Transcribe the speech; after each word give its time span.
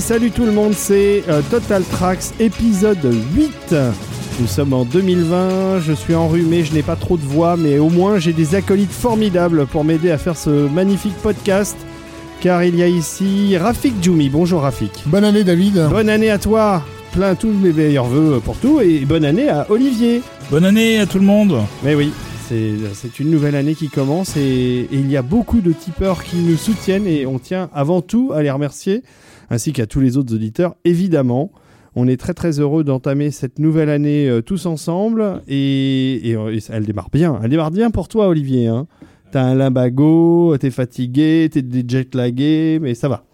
Et 0.00 0.02
salut 0.02 0.30
tout 0.30 0.46
le 0.46 0.52
monde, 0.52 0.72
c'est 0.72 1.24
euh, 1.28 1.42
Total 1.50 1.82
Tracks 1.82 2.32
épisode 2.40 3.04
8. 3.34 3.74
Nous 4.40 4.46
sommes 4.46 4.72
en 4.72 4.86
2020, 4.86 5.80
je 5.80 5.92
suis 5.92 6.14
enrhumé, 6.14 6.64
je 6.64 6.72
n'ai 6.72 6.82
pas 6.82 6.96
trop 6.96 7.18
de 7.18 7.22
voix, 7.22 7.58
mais 7.58 7.78
au 7.78 7.90
moins 7.90 8.18
j'ai 8.18 8.32
des 8.32 8.54
acolytes 8.54 8.92
formidables 8.92 9.66
pour 9.66 9.84
m'aider 9.84 10.10
à 10.10 10.16
faire 10.16 10.38
ce 10.38 10.70
magnifique 10.70 11.16
podcast. 11.22 11.76
Car 12.40 12.64
il 12.64 12.76
y 12.76 12.82
a 12.82 12.88
ici 12.88 13.58
Rafik 13.58 14.02
Djoumi. 14.02 14.30
Bonjour 14.30 14.62
Rafik. 14.62 15.02
Bonne 15.04 15.24
année 15.24 15.44
David. 15.44 15.88
Bonne 15.90 16.08
année 16.08 16.30
à 16.30 16.38
toi. 16.38 16.82
Plein 17.12 17.34
tous 17.34 17.52
mes 17.52 17.74
meilleurs 17.74 18.06
voeux 18.06 18.40
pour 18.42 18.56
tout 18.56 18.80
et 18.80 19.00
bonne 19.00 19.26
année 19.26 19.50
à 19.50 19.66
Olivier. 19.68 20.22
Bonne 20.50 20.64
année 20.64 20.98
à 20.98 21.04
tout 21.04 21.18
le 21.18 21.26
monde. 21.26 21.58
Mais 21.84 21.94
oui, 21.94 22.10
c'est 22.48 22.72
c'est 22.94 23.20
une 23.20 23.30
nouvelle 23.30 23.54
année 23.54 23.74
qui 23.74 23.90
commence 23.90 24.34
et, 24.38 24.40
et 24.40 24.88
il 24.96 25.10
y 25.10 25.18
a 25.18 25.22
beaucoup 25.22 25.60
de 25.60 25.72
tipeurs 25.72 26.24
qui 26.24 26.36
nous 26.36 26.56
soutiennent 26.56 27.06
et 27.06 27.26
on 27.26 27.38
tient 27.38 27.68
avant 27.74 28.00
tout 28.00 28.32
à 28.34 28.42
les 28.42 28.50
remercier 28.50 29.02
ainsi 29.50 29.72
qu'à 29.72 29.86
tous 29.86 30.00
les 30.00 30.16
autres 30.16 30.34
auditeurs 30.34 30.74
évidemment. 30.84 31.52
On 31.96 32.06
est 32.06 32.16
très 32.16 32.34
très 32.34 32.60
heureux 32.60 32.84
d'entamer 32.84 33.32
cette 33.32 33.58
nouvelle 33.58 33.90
année 33.90 34.28
euh, 34.28 34.42
tous 34.42 34.66
ensemble 34.66 35.42
et, 35.48 36.30
et, 36.30 36.36
euh, 36.36 36.54
et 36.56 36.60
elle 36.70 36.86
démarre 36.86 37.10
bien. 37.10 37.40
Elle 37.42 37.50
démarre 37.50 37.72
bien 37.72 37.90
pour 37.90 38.06
toi 38.06 38.28
Olivier. 38.28 38.68
Hein. 38.68 38.86
T'as 39.32 39.42
un 39.42 39.56
limbago, 39.56 40.56
t'es 40.58 40.70
fatigué, 40.70 41.48
t'es 41.52 41.64
jetlagué, 41.88 42.78
mais 42.80 42.94
ça 42.94 43.08
va. 43.08 43.24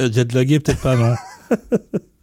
Euh, 0.00 0.10
jetlagué, 0.10 0.60
peut-être 0.60 0.80
pas, 0.80 0.96
non. 0.96 1.14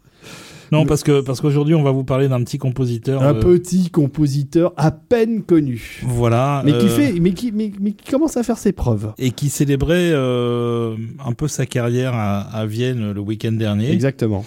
non, 0.72 0.86
parce 0.86 1.03
que 1.03 1.19
parce 1.22 1.41
qu'aujourd'hui, 1.41 1.75
on 1.75 1.83
va 1.83 1.91
vous 1.91 2.05
parler 2.05 2.30
d'un 2.30 2.41
petit 2.44 2.58
compositeur. 2.58 3.22
Un 3.22 3.36
euh, 3.36 3.39
petit 3.41 3.89
compositeur 3.89 4.73
à 4.78 4.91
peine 4.91 5.44
connu. 5.44 6.02
Voilà. 6.05 6.61
Mais 6.66 6.72
qui 6.72 6.86
euh, 6.86 6.89
fait, 6.89 7.19
mais 7.19 7.33
qui, 7.33 7.52
mais, 7.52 7.72
mais 7.80 7.91
qui 7.91 8.09
commence 8.09 8.38
à 8.38 8.44
faire 8.44 8.58
ses 8.58 8.72
preuves. 8.72 9.13
Et 9.17 9.31
qui 9.31 9.50
célébrait 9.50 10.11
euh, 10.13 10.95
un 11.25 11.33
peu 11.33 11.47
sa 11.50 11.66
carrière 11.66 12.13
à, 12.16 12.41
à 12.41 12.66
Vienne 12.66 13.11
le 13.11 13.19
week-end 13.19 13.52
dernier. 13.52 13.91
Exactement. 13.91 14.45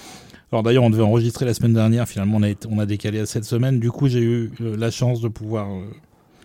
Alors 0.51 0.63
d'ailleurs, 0.63 0.85
on 0.85 0.91
devait 0.91 1.03
enregistrer 1.03 1.45
la 1.45 1.53
semaine 1.53 1.75
dernière. 1.75 2.09
Finalement, 2.09 2.39
on 2.39 2.43
a, 2.43 2.49
été- 2.49 2.69
on 2.71 2.79
a 2.79 2.87
décalé 2.87 3.19
à 3.21 3.27
cette 3.27 3.45
semaine. 3.45 3.79
Du 3.79 3.91
coup, 3.91 4.09
j'ai 4.09 4.23
eu 4.23 4.51
la 4.61 4.91
chance 4.91 5.21
de 5.21 5.29
pouvoir 5.29 5.69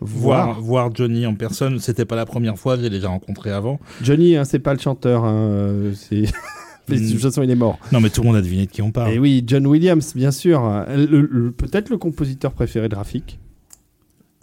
voir, 0.01 0.59
voir 0.59 0.93
Johnny 0.93 1.25
en 1.25 1.35
personne. 1.35 1.79
C'était 1.79 2.05
pas 2.05 2.15
la 2.15 2.25
première 2.25 2.57
fois. 2.57 2.75
Je 2.75 2.81
l'ai 2.81 2.89
déjà 2.89 3.09
rencontré 3.09 3.51
avant. 3.51 3.79
Johnny, 4.01 4.35
hein, 4.35 4.43
c'est 4.43 4.59
pas 4.59 4.73
le 4.73 4.79
chanteur. 4.79 5.23
Hein, 5.23 5.91
c'est... 5.95 6.23
Mais 6.89 6.99
de 6.99 7.11
toute 7.11 7.21
façon, 7.21 7.41
il 7.43 7.49
est 7.51 7.55
mort. 7.55 7.77
Non, 7.91 7.99
mais 8.01 8.09
tout 8.09 8.21
le 8.21 8.27
monde 8.27 8.35
a 8.37 8.41
deviné 8.41 8.65
de 8.65 8.71
qui 8.71 8.81
on 8.81 8.91
parle. 8.91 9.11
Et 9.13 9.19
oui, 9.19 9.43
John 9.45 9.65
Williams, 9.67 10.13
bien 10.15 10.31
sûr. 10.31 10.61
Le- 10.87 11.05
le- 11.21 11.51
Peut-être 11.51 11.89
le 11.89 11.97
compositeur 11.97 12.51
préféré 12.53 12.89
de 12.89 12.95
Rafik. 12.95 13.39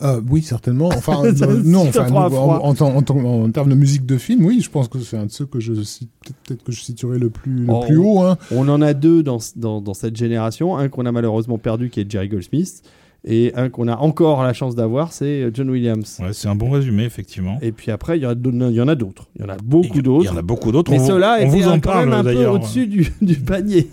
Euh, 0.03 0.21
oui, 0.29 0.43
certainement. 0.43 0.89
Enfin, 0.89 1.23
euh, 1.25 1.63
non, 1.65 1.89
enfin, 1.89 2.03
en, 2.13 2.29
froid. 2.31 2.61
en, 2.63 2.75
en- 2.79 2.97
en- 2.99 3.45
en 3.45 3.51
termes 3.51 3.71
de 3.71 3.75
musique 3.75 4.05
de 4.05 4.19
film, 4.19 4.45
oui, 4.45 4.61
je 4.61 4.69
pense 4.69 4.89
que 4.89 4.99
c'est 4.99 5.17
un 5.17 5.25
de 5.25 5.31
ceux 5.31 5.47
que 5.47 5.59
je 5.59 5.73
cite- 5.83 6.11
peut-être 6.23 6.37
peut-être 6.47 6.65
que 6.65 6.73
je 6.73 6.83
situerai 6.83 7.19
le 7.19 7.31
plus, 7.31 7.65
le 7.65 7.73
Oh. 7.73 7.81
plus 7.87 7.97
haut. 7.97 8.21
Hein. 8.21 8.37
On 8.51 8.69
en 8.69 8.83
a 8.83 8.93
deux 8.93 9.23
dans, 9.23 9.39
dans, 9.57 9.81
dans 9.81 9.95
cette 9.95 10.15
génération. 10.17 10.77
Un 10.77 10.89
qu'on 10.91 11.07
a 11.07 11.13
malheureusement 11.13 11.57
perdu, 11.57 11.89
qui 11.89 12.01
est 12.01 12.11
Jerry 12.11 12.29
Goldsmith. 12.29 12.83
Et 13.29 13.53
un 13.57 13.71
qu'on 13.71 13.89
a 13.89 13.97
encore 13.97 14.45
la 14.45 14.53
chance 14.53 14.77
d'avoir, 14.77 15.13
c'est 15.13 15.43
euh, 15.43 15.51
John 15.53 15.69
Williams. 15.69 16.21
Ouais, 16.23 16.33
c'est 16.33 16.47
un 16.47 16.55
bon 16.55 16.71
résumé, 16.71 17.03
effectivement. 17.05 17.59
Et 17.61 17.73
puis 17.73 17.91
après, 17.91 18.19
il 18.19 18.23
y, 18.23 18.27
en 18.27 18.31
a 18.31 18.35
d'autres- 18.37 18.57
il 18.71 18.77
y 18.77 18.81
en 18.81 18.87
a 18.87 18.95
d'autres. 18.95 19.27
Il 19.37 19.43
y 19.43 19.45
en 19.45 19.49
a 19.49 19.57
beaucoup 19.57 20.01
d'autres. 20.01 20.33
beaucoup. 20.43 20.91
Mais 20.91 20.99
ceux-là 21.01 21.39
on 21.41 21.47
étaient 21.49 21.49
vous 21.63 21.69
en 21.69 21.81
quand 21.81 21.97
même 21.97 22.11
parle 22.11 22.13
un 22.15 22.23
peu 22.23 22.35
d'ailleurs. 22.35 22.55
au-dessus 22.55 22.87
du, 22.87 23.13
du 23.21 23.35
panier. 23.35 23.89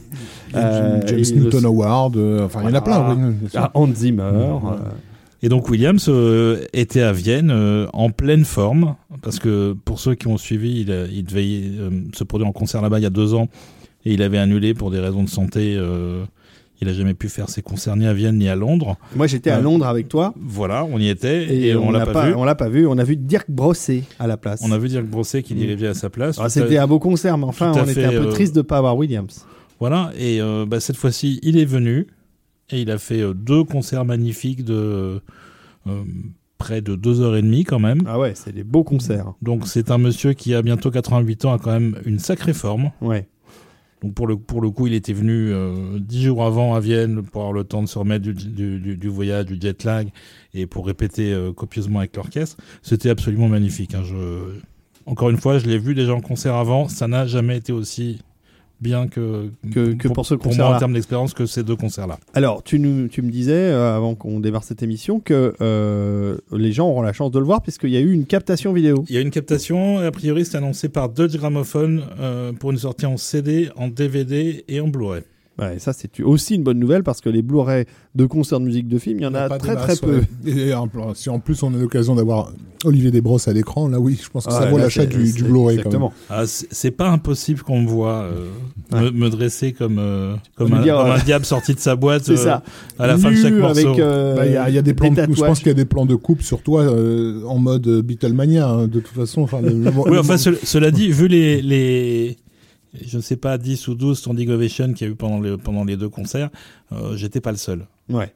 Euh, 0.55 1.01
James 1.07 1.19
et 1.19 1.31
Newton 1.39 1.61
le- 1.61 1.67
Howard, 1.67 2.15
euh, 2.15 2.45
enfin, 2.45 2.59
il 2.63 2.69
y 2.69 2.71
en 2.71 2.75
a 2.75 2.81
plein. 2.81 3.33
Ah. 3.55 3.71
Hans 3.73 3.91
Zimmer. 3.91 4.21
Euh, 4.23 4.59
Et 5.41 5.49
donc 5.49 5.67
Williams 5.67 6.05
euh, 6.09 6.63
était 6.73 7.01
à 7.01 7.11
Vienne 7.11 7.49
euh, 7.51 7.87
en 7.91 8.11
pleine 8.11 8.45
forme, 8.45 8.95
parce 9.23 9.39
que 9.39 9.75
pour 9.83 9.99
ceux 9.99 10.13
qui 10.13 10.27
ont 10.27 10.37
suivi, 10.37 10.81
il, 10.81 11.07
il 11.11 11.23
devait 11.25 11.47
euh, 11.63 11.89
se 12.13 12.23
produire 12.23 12.47
en 12.47 12.51
concert 12.53 12.83
là-bas 12.83 12.99
il 12.99 13.03
y 13.03 13.07
a 13.07 13.09
deux 13.09 13.33
ans, 13.33 13.47
et 14.05 14.13
il 14.13 14.21
avait 14.21 14.37
annulé 14.37 14.75
pour 14.75 14.91
des 14.91 14.99
raisons 14.99 15.23
de 15.23 15.29
santé. 15.29 15.75
Euh, 16.75 16.77
il 16.81 16.89
a 16.89 16.93
jamais 16.93 17.13
pu 17.13 17.29
faire 17.29 17.49
ses 17.49 17.61
concerts 17.61 17.95
ni 17.95 18.05
à 18.05 18.13
Vienne 18.13 18.37
ni 18.37 18.49
à 18.49 18.55
Londres. 18.55 18.97
Moi, 19.15 19.27
j'étais 19.27 19.49
à 19.51 19.57
Ouais. 19.57 19.63
Londres 19.63 19.85
avec 19.87 20.07
toi. 20.09 20.33
Voilà, 20.39 20.85
on 20.85 20.99
y 20.99 21.07
était, 21.09 21.43
Et, 21.45 21.67
et, 21.69 21.75
on, 21.75 21.91
l'a 21.91 22.05
pas, 22.05 22.27
vu. 22.27 22.33
On 22.35 22.43
l'a 22.43 22.55
pas 22.55 22.69
vu. 22.69 22.85
On 22.87 22.97
a 22.97 23.03
vu 23.03 23.15
Dirk 23.15 23.49
Brosset 23.49 24.03
à 24.19 24.27
la 24.27 24.37
place. 24.37 24.61
On 24.63 24.71
a 24.71 24.77
vu 24.77 24.87
Dirk 24.89 25.05
Brosset 25.05 25.43
qui 25.43 25.53
dirigeait 25.55 25.87
à 25.87 25.93
sa 25.93 26.09
place. 26.09 26.35
Ah, 26.37 26.41
Tout 26.41 26.45
à- 26.45 26.49
C'était 26.49 26.77
un 26.77 26.87
beau 26.87 26.99
concert, 26.99 27.37
mais 27.37 27.45
enfin, 27.45 27.71
on 27.75 27.85
était 27.87 28.05
un 28.05 28.09
peu 28.11 28.27
euh, 28.27 28.31
triste 28.31 28.55
de 28.55 28.61
pas 28.61 28.77
avoir 28.77 28.97
Williams. 28.97 29.45
Voilà, 29.79 30.11
et 30.17 30.39
euh, 30.41 30.65
bah, 30.67 30.79
cette 30.79 30.97
fois-ci, 30.97 31.39
il 31.43 31.57
est 31.57 31.65
venu, 31.65 32.07
et 32.69 32.81
il 32.81 32.89
a 32.91 32.97
fait 32.97 33.21
euh, 33.21 33.33
deux 33.33 33.63
concerts 33.63 34.05
magnifiques 34.05 34.63
de 34.63 35.21
euh, 35.87 36.03
près 36.57 36.81
de 36.81 36.95
deux 36.95 37.19
heures 37.19 37.35
et 37.35 37.41
demie 37.41 37.65
quand 37.65 37.79
même. 37.79 38.01
Ah 38.05 38.17
ouais, 38.19 38.31
c'est 38.35 38.53
des 38.53 38.63
beaux 38.63 38.83
concerts. 38.85 39.33
Donc 39.41 39.67
c'est 39.67 39.91
un 39.91 39.97
monsieur 39.97 40.31
qui 40.33 40.53
a 40.53 40.61
bientôt 40.61 40.89
88 40.91 41.45
ans, 41.45 41.53
a 41.53 41.59
quand 41.59 41.71
même 41.71 41.97
une 42.05 42.19
sacrée 42.19 42.53
forme. 42.53 42.91
Ouais. 43.01 43.27
Donc 44.03 44.13
pour 44.13 44.27
le, 44.27 44.35
pour 44.35 44.61
le 44.61 44.69
coup, 44.69 44.87
il 44.87 44.93
était 44.93 45.13
venu 45.13 45.51
euh, 45.51 45.97
dix 45.97 46.23
jours 46.23 46.43
avant 46.43 46.75
à 46.75 46.81
Vienne 46.81 47.23
pour 47.23 47.41
avoir 47.41 47.53
le 47.53 47.63
temps 47.63 47.81
de 47.81 47.87
se 47.87 47.97
remettre 47.97 48.25
du, 48.25 48.33
du, 48.97 49.07
voyage, 49.07 49.45
du 49.45 49.57
jet 49.59 49.83
lag, 49.85 50.09
et 50.53 50.67
pour 50.67 50.85
répéter 50.85 51.31
euh, 51.31 51.53
copieusement 51.53 51.99
avec 51.99 52.15
l'orchestre. 52.17 52.57
C'était 52.81 53.09
absolument 53.09 53.47
magnifique. 53.47 53.95
hein. 53.95 54.03
Encore 55.05 55.29
une 55.29 55.37
fois, 55.37 55.57
je 55.57 55.67
l'ai 55.67 55.77
vu 55.77 55.95
déjà 55.95 56.13
en 56.13 56.21
concert 56.21 56.55
avant, 56.55 56.87
ça 56.87 57.07
n'a 57.07 57.25
jamais 57.25 57.57
été 57.57 57.71
aussi 57.73 58.19
bien 58.83 59.07
que, 59.07 59.49
Que- 59.73 59.93
que 59.93 60.07
pour 60.09 60.25
ce 60.27 60.35
Pour 60.35 60.53
moi, 60.55 60.75
en 60.75 60.77
termes 60.77 60.93
d'expérience, 60.93 61.33
que 61.33 61.45
ces 61.47 61.63
deux 61.63 61.75
concerts-là. 61.75 62.19
Alors, 62.35 62.61
tu, 62.61 62.77
nous, 62.79 63.07
tu 63.07 63.21
me 63.23 63.31
disais, 63.31 63.53
euh, 63.53 63.95
avant 63.95 64.13
qu'on 64.13 64.39
démarre 64.39 64.63
cette 64.63 64.83
émission, 64.83 65.19
que 65.19 65.53
euh, 65.61 66.37
les 66.51 66.71
gens 66.73 66.87
auront 66.89 67.01
la 67.01 67.13
chance 67.13 67.31
de 67.31 67.39
le 67.39 67.45
voir, 67.45 67.61
puisqu'il 67.63 67.89
y 67.91 67.97
a 67.97 68.01
eu 68.01 68.11
une 68.11 68.25
captation 68.25 68.73
vidéo. 68.73 69.05
Il 69.09 69.15
y 69.15 69.17
a 69.17 69.21
une 69.21 69.31
captation, 69.31 70.01
et 70.01 70.05
a 70.05 70.11
priori, 70.11 70.45
c'est 70.45 70.57
annoncé 70.57 70.89
par 70.89 71.09
Dutch 71.09 71.33
Gramophone 71.37 72.03
euh, 72.19 72.51
pour 72.51 72.71
une 72.71 72.77
sortie 72.77 73.05
en 73.05 73.17
CD, 73.17 73.69
en 73.77 73.87
DVD 73.87 74.63
et 74.67 74.79
en 74.81 74.87
Blu-ray. 74.89 75.23
Ouais, 75.59 75.77
ça, 75.77 75.93
c'est 75.93 76.19
aussi 76.23 76.55
une 76.55 76.63
bonne 76.63 76.79
nouvelle, 76.79 77.03
parce 77.03 77.21
que 77.21 77.29
les 77.29 77.43
Blu-ray 77.43 77.85
de 78.15 78.25
concerts 78.25 78.59
de 78.59 78.65
musique 78.65 78.87
de 78.87 78.97
film, 78.97 79.19
il 79.19 79.23
y 79.23 79.27
en 79.27 79.35
a 79.35 79.49
pas 79.49 79.59
des 79.59 79.63
très 79.63 79.75
très 79.75 79.95
peu. 79.97 80.21
Et 80.47 80.73
en, 80.73 80.89
si 81.13 81.29
en 81.29 81.39
plus 81.39 81.61
on 81.61 81.71
a 81.75 81.77
l'occasion 81.77 82.15
d'avoir 82.15 82.51
Olivier 82.85 83.11
Desbrosses 83.11 83.47
à 83.47 83.53
l'écran, 83.53 83.87
là 83.87 83.99
oui, 83.99 84.19
je 84.21 84.27
pense 84.29 84.47
que 84.47 84.51
ça 84.51 84.63
Ouais, 84.63 84.71
vaut 84.71 84.77
l'achat 84.79 85.05
du, 85.05 85.31
du 85.31 85.43
Blu-ray. 85.43 85.77
Exactement. 85.77 86.11
Ah, 86.29 86.43
c'est 86.47 86.89
pas 86.91 87.07
impossible 87.09 87.61
qu'on 87.61 87.81
me 87.81 87.87
voit 87.87 88.23
euh, 88.23 88.47
Ouais. 88.91 89.01
me, 89.03 89.11
me 89.11 89.29
dresser 89.29 89.73
comme, 89.73 89.97
euh, 89.99 90.35
comme, 90.55 90.73
un, 90.73 90.81
dire, 90.81 90.97
comme 90.97 91.11
un 91.11 91.19
diable 91.19 91.45
sorti 91.45 91.73
de 91.75 91.79
sa 91.79 91.95
boîte 91.95 92.23
C'est 92.25 92.33
euh, 92.33 92.37
ça. 92.37 92.63
à 92.97 93.05
la 93.07 93.17
fin 93.17 93.29
de 93.31 93.35
chaque 93.35 93.53
morceau. 93.53 93.87
avec, 93.89 93.99
euh, 93.99 94.35
Bah, 94.35 94.45
Il 94.47 94.53
y, 94.53 94.57
a- 94.57 94.69
y 94.71 94.77
a 94.79 94.81
des 94.81 94.93
plans 94.95 95.11
de 95.11 95.21
coupe, 95.25 95.35
je 95.35 95.41
pense 95.41 95.59
qu'il 95.59 95.67
y 95.67 95.71
a 95.71 95.75
des 95.75 95.85
plans 95.85 96.05
de 96.07 96.15
coupe 96.15 96.41
sur 96.41 96.61
toi 96.63 96.81
euh, 96.81 97.43
en 97.45 97.59
mode 97.59 97.87
Beatlemania, 98.01 98.67
hein, 98.67 98.87
de 98.87 98.99
toute 98.99 99.15
façon. 99.15 99.41
Enfin, 99.43 99.61
le- 99.61 99.69
le- 99.69 99.91
Oui, 100.05 100.11
le- 100.13 100.19
enfin, 100.19 100.37
ce- 100.37 100.49
cela 100.65 100.89
dit, 100.91 101.09
vu 101.11 101.27
les, 101.27 101.61
les, 101.61 102.37
je 103.01 103.19
sais 103.19 103.35
pas, 103.37 103.57
10 103.57 103.87
ou 103.87 103.95
12 103.95 104.17
standing 104.17 104.49
ovation 104.49 104.93
qu'il 104.93 105.07
y 105.07 105.09
a 105.09 105.13
eu 105.13 105.15
pendant 105.15 105.39
les, 105.39 105.57
pendant 105.57 105.83
les 105.83 105.97
deux 105.97 106.09
concerts, 106.09 106.49
euh, 106.91 107.15
j'étais 107.15 107.41
pas 107.41 107.51
le 107.51 107.57
seul. 107.57 107.87
Ouais. 108.09 108.33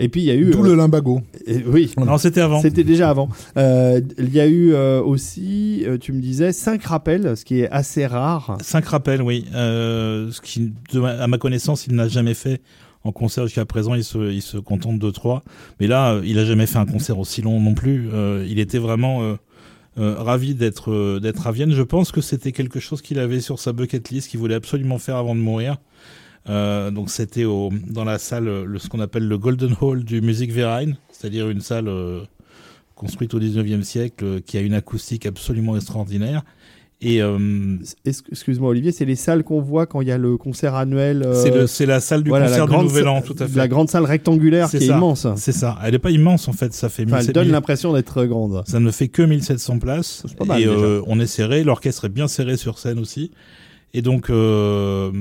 Et 0.00 0.08
puis, 0.08 0.20
il 0.20 0.26
y 0.26 0.30
a 0.30 0.34
eu... 0.36 0.50
D'où 0.50 0.64
euh, 0.64 0.68
le 0.68 0.74
limbago. 0.76 1.20
et- 1.44 1.64
oui, 1.66 1.92
Non, 1.98 2.18
c'était 2.18 2.40
avant. 2.40 2.60
C'était 2.60 2.84
déjà 2.84 3.10
avant. 3.10 3.28
Euh, 3.56 4.00
Il 4.18 4.32
y 4.32 4.38
a 4.38 4.46
eu 4.46 4.72
euh, 4.72 5.02
aussi, 5.02 5.82
euh, 5.86 5.98
tu 5.98 6.12
me 6.12 6.20
disais, 6.20 6.52
cinq 6.52 6.84
rappels, 6.84 7.36
ce 7.36 7.44
qui 7.44 7.60
est 7.60 7.68
assez 7.70 8.06
rare. 8.06 8.56
Cinq 8.62 8.84
rappels, 8.86 9.22
oui. 9.22 9.46
Euh, 9.54 10.30
ce 10.30 10.40
qui, 10.40 10.72
à 11.04 11.26
ma 11.26 11.38
connaissance, 11.38 11.86
il 11.88 11.96
n'a 11.96 12.06
jamais 12.06 12.34
fait 12.34 12.62
en 13.02 13.10
concert 13.10 13.44
jusqu'à 13.46 13.64
présent. 13.64 13.94
Il 13.96 14.04
se, 14.04 14.30
il 14.30 14.40
se 14.42 14.56
contente 14.58 15.00
de 15.00 15.10
trois. 15.10 15.42
Mais 15.80 15.88
là, 15.88 16.12
euh, 16.12 16.22
il 16.24 16.38
a 16.38 16.44
jamais 16.44 16.66
fait 16.66 16.78
un 16.78 16.86
concert 16.86 17.18
aussi 17.18 17.42
long 17.42 17.60
non 17.60 17.74
plus. 17.74 18.08
Euh, 18.12 18.46
il 18.48 18.60
était 18.60 18.78
vraiment 18.78 19.36
euh, 19.98 20.14
ravi 20.16 20.54
d'être 20.54 20.92
euh, 20.92 21.18
d'être 21.20 21.46
à 21.46 21.52
Vienne. 21.52 21.72
Je 21.72 21.82
pense 21.82 22.12
que 22.12 22.20
c'était 22.20 22.52
quelque 22.52 22.78
chose 22.78 23.02
qu'il 23.02 23.18
avait 23.18 23.40
sur 23.40 23.58
sa 23.58 23.72
bucket 23.72 24.10
list, 24.10 24.30
qu'il 24.30 24.38
voulait 24.38 24.54
absolument 24.54 24.98
faire 24.98 25.16
avant 25.16 25.34
de 25.34 25.40
mourir. 25.40 25.78
Euh, 26.48 26.90
donc 26.90 27.10
c'était 27.10 27.44
dans 27.44 28.04
la 28.04 28.18
salle, 28.18 28.44
le, 28.44 28.78
ce 28.78 28.88
qu'on 28.88 29.00
appelle 29.00 29.26
le 29.26 29.38
Golden 29.38 29.74
Hall 29.80 30.04
du 30.04 30.20
Musikverein, 30.20 30.92
c'est-à-dire 31.10 31.50
une 31.50 31.60
salle 31.60 31.90
construite 32.94 33.34
au 33.34 33.40
19e 33.40 33.82
siècle 33.82 34.40
qui 34.42 34.56
a 34.56 34.60
une 34.60 34.74
acoustique 34.74 35.26
absolument 35.26 35.76
extraordinaire. 35.76 36.42
Et 37.00 37.22
euh, 37.22 37.76
Excuse-moi 38.04 38.70
Olivier, 38.70 38.90
c'est 38.90 39.04
les 39.04 39.14
salles 39.14 39.44
qu'on 39.44 39.60
voit 39.60 39.86
quand 39.86 40.00
il 40.00 40.08
y 40.08 40.10
a 40.10 40.18
le 40.18 40.36
concert 40.36 40.74
annuel. 40.74 41.22
euh, 41.24 41.66
C'est 41.68 41.86
la 41.86 42.00
salle 42.00 42.24
du 42.24 42.28
voilà, 42.30 42.46
concert 42.46 42.66
du 42.66 42.72
grande 42.72 42.86
Nouvel 42.86 43.06
An, 43.06 43.22
tout 43.22 43.36
à 43.38 43.46
fait. 43.46 43.56
La 43.56 43.68
grande 43.68 43.88
salle 43.88 44.04
rectangulaire 44.04 44.68
C'est 44.68 44.78
qui 44.78 44.84
est 44.84 44.88
ça. 44.88 44.96
immense. 44.96 45.26
C'est 45.36 45.52
ça. 45.52 45.78
Elle 45.84 45.94
est 45.94 46.00
pas 46.00 46.10
immense 46.10 46.48
en 46.48 46.52
fait, 46.52 46.72
ça 46.74 46.88
fait 46.88 47.04
Enfin, 47.04 47.18
elle 47.18 47.26
1700 47.26 47.32
donne 47.40 47.52
l'impression 47.52 47.92
d'être 47.92 48.24
grande. 48.24 48.62
Ça 48.66 48.80
ne 48.80 48.90
fait 48.90 49.06
que 49.08 49.22
1700 49.22 49.78
places. 49.78 50.24
Pas 50.36 50.44
mal, 50.44 50.60
et 50.60 50.66
euh, 50.66 51.00
on 51.06 51.20
est 51.20 51.26
serré, 51.28 51.62
l'orchestre 51.62 52.06
est 52.06 52.10
bien 52.10 52.26
serré 52.26 52.56
sur 52.56 52.78
scène 52.80 52.98
aussi. 52.98 53.30
Et 53.94 54.02
donc, 54.02 54.28
euh, 54.28 55.12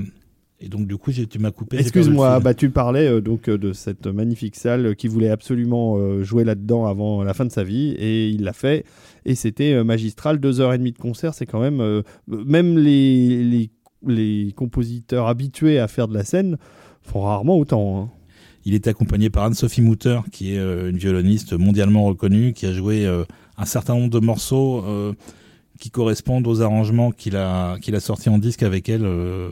et 0.60 0.70
donc 0.70 0.88
du 0.88 0.98
coup, 0.98 1.12
tu 1.12 1.40
m'as 1.40 1.52
coupé. 1.52 1.78
Excuse-moi, 1.78 2.40
bah, 2.40 2.54
tu 2.54 2.70
parlais 2.72 3.08
euh, 3.08 3.22
donc 3.22 3.48
euh, 3.48 3.58
de 3.58 3.74
cette 3.74 4.08
magnifique 4.08 4.56
salle 4.56 4.96
qui 4.96 5.08
voulait 5.08 5.30
absolument 5.30 5.98
euh, 5.98 6.24
jouer 6.24 6.44
là-dedans 6.44 6.86
avant 6.88 7.24
la 7.24 7.34
fin 7.36 7.46
de 7.46 7.52
sa 7.52 7.64
vie 7.64 7.92
et 7.92 8.30
il 8.30 8.44
l'a 8.44 8.54
fait 8.54 8.84
et 9.26 9.36
c'était 9.36 9.74
euh, 9.74 9.84
magistral, 9.84 10.40
deux 10.40 10.60
heures 10.60 10.74
et 10.74 10.78
demie 10.80 10.94
de 10.94 10.98
concert, 10.98 11.34
c'est 11.36 11.46
quand 11.46 11.60
même 11.60 12.02
même 12.28 12.78
les, 12.78 13.44
les 13.44 13.70
les 14.06 14.54
compositeurs 14.56 15.28
habitués 15.28 15.80
à 15.80 15.88
faire 15.88 16.08
de 16.08 16.14
la 16.14 16.24
scène 16.24 16.58
font 17.02 17.22
rarement 17.22 17.58
autant. 17.58 18.02
hein. 18.02 18.10
Il 18.66 18.74
était 18.74 18.90
accompagné 18.90 19.30
par 19.30 19.44
Anne-Sophie 19.46 19.82
Mutter, 19.82 20.20
qui 20.32 20.54
est 20.54 20.58
une 20.60 20.98
violoniste 20.98 21.54
mondialement 21.54 22.04
reconnue, 22.06 22.54
qui 22.54 22.66
a 22.66 22.74
joué 22.74 23.08
un 23.58 23.66
certain 23.66 23.94
nombre 23.96 24.10
de 24.10 24.20
morceaux 24.20 24.84
qui 25.80 25.90
correspondent 25.92 26.48
aux 26.48 26.62
arrangements 26.62 27.12
qu'il 27.12 27.36
a 27.38 27.78
qu'il 27.80 27.96
a 27.96 28.00
sortis 28.00 28.30
en 28.30 28.38
disque 28.38 28.64
avec 28.64 28.90
elle 28.90 29.06
euh, 29.06 29.50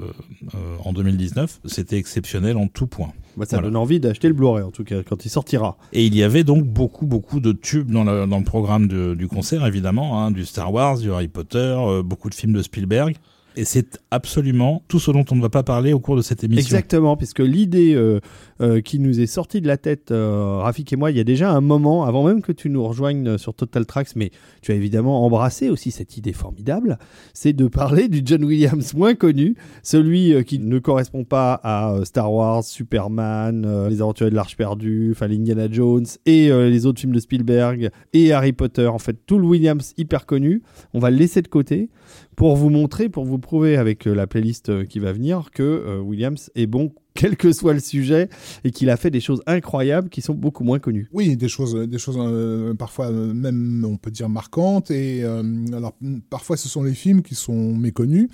euh, 0.53 0.57
en 0.83 0.93
2019. 0.93 1.61
C'était 1.65 1.97
exceptionnel 1.97 2.57
en 2.57 2.67
tout 2.67 2.87
point. 2.87 3.11
Bah, 3.37 3.45
ça 3.45 3.57
Voilà. 3.57 3.67
donne 3.67 3.75
envie 3.77 3.99
d'acheter 3.99 4.27
le 4.27 4.33
Blu-ray 4.33 4.63
en 4.63 4.71
tout 4.71 4.83
cas 4.83 5.03
quand 5.03 5.25
il 5.25 5.29
sortira. 5.29 5.77
Et 5.93 6.05
il 6.05 6.15
y 6.15 6.23
avait 6.23 6.43
donc 6.43 6.63
beaucoup, 6.65 7.05
beaucoup 7.05 7.39
de 7.39 7.51
tubes 7.51 7.91
dans 7.91 8.03
le, 8.03 8.25
dans 8.27 8.37
le 8.39 8.45
programme 8.45 8.87
de- 8.87 9.13
du 9.13 9.27
concert, 9.27 9.65
évidemment, 9.65 10.21
hein, 10.23 10.31
du 10.31 10.45
Star 10.45 10.71
Wars, 10.73 10.97
du 10.99 11.11
Harry 11.11 11.27
Potter, 11.27 11.57
euh, 11.77 12.01
beaucoup 12.03 12.29
de 12.29 12.35
films 12.35 12.53
de 12.53 12.61
Spielberg. 12.61 13.15
Et 13.57 13.65
c'est 13.65 13.99
absolument 14.11 14.83
tout 14.87 14.99
ce 14.99 15.11
dont 15.11 15.25
on 15.31 15.35
ne 15.35 15.41
va 15.41 15.49
pas 15.49 15.63
parler 15.63 15.93
au 15.93 15.99
cours 15.99 16.15
de 16.15 16.21
cette 16.21 16.43
émission. 16.43 16.61
Exactement, 16.61 17.15
puisque 17.15 17.39
l'idée 17.39 17.93
euh, 17.93 18.19
euh, 18.61 18.79
qui 18.79 18.99
nous 18.99 19.19
est 19.19 19.27
sortie 19.27 19.59
de 19.59 19.67
la 19.67 19.75
tête, 19.75 20.11
euh, 20.11 20.59
Rafik 20.59 20.93
et 20.93 20.95
moi, 20.95 21.11
il 21.11 21.17
y 21.17 21.19
a 21.19 21.25
déjà 21.25 21.51
un 21.51 21.59
moment, 21.59 22.05
avant 22.05 22.23
même 22.23 22.41
que 22.41 22.51
tu 22.53 22.69
nous 22.69 22.85
rejoignes 22.85 23.37
sur 23.37 23.53
Total 23.53 23.85
Tracks, 23.85 24.15
mais 24.15 24.31
tu 24.61 24.71
as 24.71 24.75
évidemment 24.75 25.25
embrassé 25.25 25.69
aussi 25.69 25.91
cette 25.91 26.15
idée 26.15 26.31
formidable, 26.31 26.97
c'est 27.33 27.51
de 27.51 27.67
parler 27.67 28.07
du 28.07 28.21
John 28.23 28.45
Williams 28.45 28.93
moins 28.93 29.13
connu, 29.13 29.55
celui 29.83 30.33
euh, 30.33 30.43
qui 30.43 30.59
ne 30.59 30.79
correspond 30.79 31.25
pas 31.25 31.59
à 31.63 31.99
Star 32.05 32.31
Wars, 32.31 32.63
Superman, 32.63 33.87
Les 33.89 34.01
Aventuriers 34.01 34.31
de 34.31 34.35
l'Arche 34.35 34.55
perdue, 34.55 35.09
enfin 35.11 35.27
les 35.27 35.35
Indiana 35.35 35.67
Jones 35.69 36.05
et 36.25 36.49
les 36.49 36.85
autres 36.85 37.01
films 37.01 37.13
de 37.13 37.19
Spielberg 37.19 37.89
et 38.13 38.31
Harry 38.31 38.53
Potter, 38.53 38.87
en 38.87 38.99
fait 38.99 39.17
tout 39.25 39.37
le 39.37 39.45
Williams 39.45 39.93
hyper 39.97 40.25
connu, 40.25 40.63
on 40.93 40.99
va 40.99 41.11
le 41.11 41.17
laisser 41.17 41.41
de 41.41 41.47
côté 41.47 41.89
pour 42.35 42.55
vous 42.55 42.69
montrer, 42.69 43.09
pour 43.09 43.25
vous 43.25 43.39
prouver 43.39 43.77
avec 43.77 44.07
euh, 44.07 44.13
la 44.13 44.27
playlist 44.27 44.69
euh, 44.69 44.85
qui 44.85 44.99
va 44.99 45.11
venir 45.13 45.49
que 45.53 45.63
euh, 45.63 45.99
Williams 45.99 46.49
est 46.55 46.67
bon 46.67 46.91
quel 47.15 47.37
que 47.37 47.53
soit 47.53 47.73
le 47.73 47.79
sujet 47.79 48.27
et 48.65 48.71
qu'il 48.71 48.89
a 48.89 48.97
fait 48.97 49.09
des 49.09 49.21
choses 49.21 49.41
incroyables 49.47 50.09
qui 50.09 50.21
sont 50.21 50.33
beaucoup 50.33 50.65
moins 50.65 50.79
connues. 50.79 51.07
Oui, 51.13 51.37
des 51.37 51.47
choses, 51.47 51.73
des 51.73 51.97
choses 51.97 52.17
euh, 52.19 52.73
parfois 52.73 53.05
euh, 53.07 53.33
même, 53.33 53.85
on 53.87 53.95
peut 53.95 54.11
dire, 54.11 54.27
marquantes. 54.27 54.91
Et 54.91 55.23
euh, 55.23 55.41
alors, 55.71 55.93
parfois, 56.29 56.57
ce 56.57 56.67
sont 56.67 56.83
les 56.83 56.93
films 56.93 57.21
qui 57.21 57.33
sont 57.35 57.73
méconnus 57.73 58.27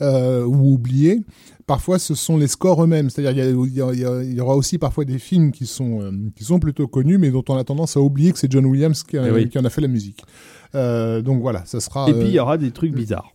ou 0.00 0.74
oubliés. 0.74 1.24
Parfois, 1.66 1.98
ce 1.98 2.14
sont 2.14 2.36
les 2.36 2.46
scores 2.46 2.84
eux-mêmes. 2.84 3.10
C'est-à-dire, 3.10 3.44
il 3.44 4.34
y, 4.36 4.40
aura 4.40 4.54
aussi 4.54 4.78
parfois 4.78 5.04
des 5.04 5.18
films 5.18 5.50
qui 5.50 5.66
sont, 5.66 6.12
qui 6.36 6.44
sont 6.44 6.60
plutôt 6.60 6.86
connus, 6.86 7.18
mais 7.18 7.32
dont 7.32 7.42
on 7.48 7.56
a 7.56 7.64
tendance 7.64 7.96
à 7.96 8.00
oublier 8.00 8.30
que 8.30 8.38
c'est 8.38 8.50
John 8.52 8.66
Williams 8.66 9.02
qui, 9.02 9.18
a- 9.18 9.26
Eh 9.26 9.32
oui. 9.32 9.48
qui 9.48 9.58
en 9.58 9.64
a 9.64 9.70
fait 9.70 9.80
la 9.80 9.88
musique. 9.88 10.22
Donc 10.74 11.40
voilà, 11.40 11.64
ça 11.66 11.80
sera. 11.80 12.08
et 12.08 12.12
puis 12.12 12.28
il 12.28 12.34
y 12.34 12.38
aura 12.38 12.56
des 12.56 12.70
trucs 12.70 12.92
bizarres. 12.94 13.32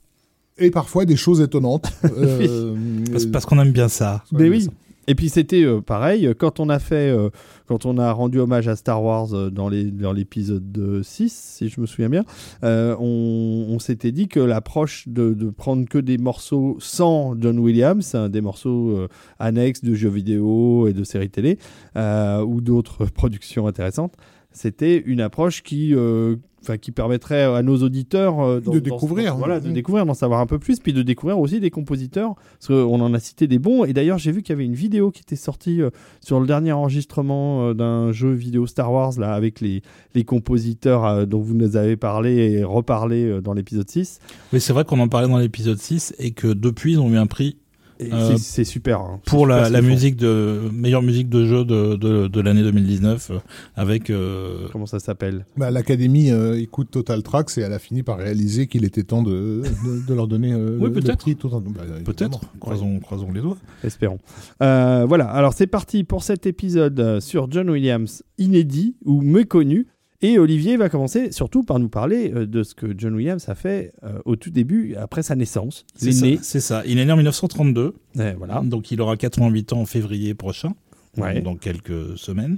Et 0.58 0.72
parfois 0.72 1.06
des 1.06 1.16
choses 1.16 1.42
étonnantes. 1.42 1.92
Euh, 2.18 2.76
Parce, 3.12 3.26
parce 3.26 3.46
qu'on 3.46 3.60
aime 3.60 3.72
bien 3.72 3.88
ça. 3.88 4.24
Mais 4.32 4.50
oui. 4.50 4.68
Et 5.08 5.16
puis 5.16 5.28
c'était 5.28 5.64
euh, 5.64 5.82
pareil 5.82 6.34
quand 6.38 6.62
on 6.62 6.70
a 6.70 6.80
fait, 6.80 7.10
euh, 7.10 7.30
quand 7.68 7.86
on 7.86 7.98
a 7.98 8.12
rendu 8.14 8.40
hommage 8.40 8.70
à 8.70 8.76
Star 8.78 9.04
Wars 9.04 9.34
euh, 9.34 9.50
dans 9.50 9.68
les 9.68 9.86
dans 9.92 10.14
l'épisode 10.14 11.02
6, 11.04 11.56
si 11.58 11.68
je 11.70 11.82
me 11.82 11.86
souviens 11.86 12.08
bien, 12.10 12.24
euh, 12.64 12.96
on, 13.00 13.66
on 13.70 13.80
s'était 13.80 14.14
dit 14.14 14.30
que 14.30 14.40
l'approche 14.40 15.08
de, 15.10 15.34
de 15.34 15.50
prendre 15.50 15.88
que 15.90 15.98
des 15.98 16.18
morceaux 16.18 16.78
sans 16.80 17.36
John 17.40 17.60
Williams, 17.60 18.16
hein, 18.16 18.30
des 18.30 18.40
morceaux 18.42 18.92
euh, 18.92 19.08
annexes 19.40 19.84
de 19.84 19.94
jeux 19.94 20.10
vidéo 20.10 20.88
et 20.88 20.94
de 20.94 21.04
séries 21.04 21.30
télé 21.30 21.58
euh, 21.98 22.42
ou 22.42 22.62
d'autres 22.62 23.06
productions 23.14 23.68
intéressantes, 23.68 24.14
c'était 24.52 24.98
une 24.98 25.20
approche 25.20 25.64
qui 25.64 25.94
euh, 25.96 26.38
Enfin, 26.64 26.78
qui 26.78 26.92
permettrait 26.92 27.44
à 27.44 27.62
nos 27.62 27.78
auditeurs 27.84 28.40
euh, 28.40 28.60
De 28.62 28.80
découvrir. 28.80 29.36
voilà, 29.36 29.60
de 29.60 29.70
Mm. 29.70 29.74
découvrir, 29.74 30.06
d'en 30.06 30.14
savoir 30.14 30.40
un 30.40 30.46
peu 30.46 30.60
plus, 30.60 30.80
puis 30.80 30.94
de 30.94 31.02
découvrir 31.02 31.38
aussi 31.40 31.60
des 31.60 31.70
compositeurs, 31.72 32.36
parce 32.60 32.68
qu'on 32.68 33.02
en 33.02 33.14
a 33.14 33.20
cité 33.20 33.48
des 33.48 33.60
bons. 33.60 33.84
Et 33.84 33.92
d'ailleurs, 33.94 34.18
j'ai 34.18 34.32
vu 34.32 34.42
qu'il 34.42 34.54
y 34.54 34.56
avait 34.56 34.66
une 34.66 34.74
vidéo 34.74 35.12
qui 35.12 35.22
était 35.22 35.36
sortie 35.36 35.82
euh, 35.82 35.90
sur 36.22 36.40
le 36.40 36.48
dernier 36.48 36.72
enregistrement 36.72 37.70
euh, 37.70 37.74
d'un 37.74 38.12
jeu 38.12 38.32
vidéo 38.32 38.66
Star 38.66 38.92
Wars, 38.92 39.14
là, 39.20 39.34
avec 39.34 39.60
les, 39.62 39.82
les 40.16 40.24
compositeurs 40.24 41.06
euh, 41.06 41.26
dont 41.26 41.40
vous 41.42 41.54
nous 41.54 41.76
avez 41.76 41.98
parlé 41.98 42.52
et 42.54 42.64
reparlé 42.64 43.26
euh, 43.26 43.42
dans 43.42 43.54
l'épisode 43.54 43.90
6. 43.90 44.20
Oui, 44.54 44.62
c'est 44.62 44.74
vrai 44.74 44.86
qu'on 44.86 45.00
en 45.00 45.08
parlait 45.10 45.28
dans 45.28 45.38
l'épisode 45.40 45.78
6 45.80 46.16
et 46.20 46.32
que 46.32 46.48
depuis, 46.48 46.94
ils 46.94 47.00
ont 47.00 47.10
eu 47.12 47.18
un 47.18 47.28
prix 47.28 47.58
Euh, 48.02 48.36
c'est- 48.38 48.64
super. 48.64 49.00
hein. 49.02 49.20
Pour 49.26 49.42
super 49.42 49.70
la, 49.70 49.82
musique 49.82 50.16
de 50.16 50.60
meilleure 50.74 51.02
musique 51.02 51.30
de 51.30 51.46
jeu 51.46 51.64
de, 51.64 51.96
de, 51.96 52.28
de 52.28 52.42
l'année 52.42 52.64
2019 52.64 53.32
euh, 53.32 53.38
avec 53.76 54.10
euh, 54.10 54.68
Comment 54.72 54.86
ça 54.86 55.00
s'appelle? 55.00 55.46
Bah, 55.58 55.72
L'Académie 55.72 56.32
euh, 56.32 56.60
écoute 56.60 56.90
Total 56.92 57.22
Tracks 57.24 57.58
et 57.58 57.62
elle 57.62 57.74
a 57.74 57.80
fini 57.80 58.04
par 58.04 58.18
réaliser 58.18 58.68
qu'il 58.68 58.84
était 58.86 59.04
temps 59.04 59.22
de, 59.24 59.62
de, 59.86 60.06
de 60.08 60.14
leur 60.14 60.28
donner 60.28 60.54
euh, 60.54 60.78
Oui, 60.80 60.90
le- 60.90 60.96
le 60.96 61.02
peut-être. 61.02 61.20
prix 61.20 61.36
Total- 61.36 61.62
bah, 61.62 61.82
peut-être 62.04 62.42
croisons, 62.60 63.00
croisons 63.00 63.32
les 63.32 63.42
doigts. 63.42 63.58
Espérons. 63.84 64.20
Euh, 64.62 65.06
voilà, 65.08 65.26
alors 65.26 65.54
c'est 65.54 65.68
parti 65.68 66.04
pour 66.04 66.24
cet 66.24 66.46
épisode 66.46 67.20
sur 67.20 67.50
John 67.52 67.70
Williams 67.70 68.24
inédit 68.38 68.96
ou 69.06 69.22
méconnu. 69.22 69.88
Et 70.26 70.40
Olivier 70.40 70.78
va 70.78 70.88
commencer 70.90 71.32
surtout 71.34 71.64
par 71.64 71.80
nous 71.80 71.90
parler 71.90 72.32
euh, 72.34 72.46
de 72.48 72.64
ce 72.64 72.74
que 72.74 72.88
John 72.98 73.14
Williams 73.14 73.48
a 73.50 73.56
fait 73.56 73.92
euh, 74.04 74.20
au 74.24 74.36
tout 74.38 74.50
début, 74.52 74.96
après 74.96 75.22
sa 75.22 75.36
naissance. 75.36 75.86
Il 76.02 76.08
est 76.08 76.12
ça, 76.14 76.26
né. 76.26 76.40
c'est 76.42 76.62
ça. 76.62 76.82
Il 76.88 76.98
est 76.98 77.06
né 77.06 77.12
en 77.12 77.18
1932, 77.18 77.94
Eh, 78.20 78.32
voilà. 78.38 78.62
donc 78.64 78.90
il 78.92 79.02
aura 79.02 79.18
88 79.18 79.74
ans 79.74 79.82
en 79.82 79.86
février 79.86 80.34
prochain, 80.34 80.74
Ouais. 81.18 81.42
dans 81.42 81.56
quelques 81.58 82.18
semaines. 82.18 82.58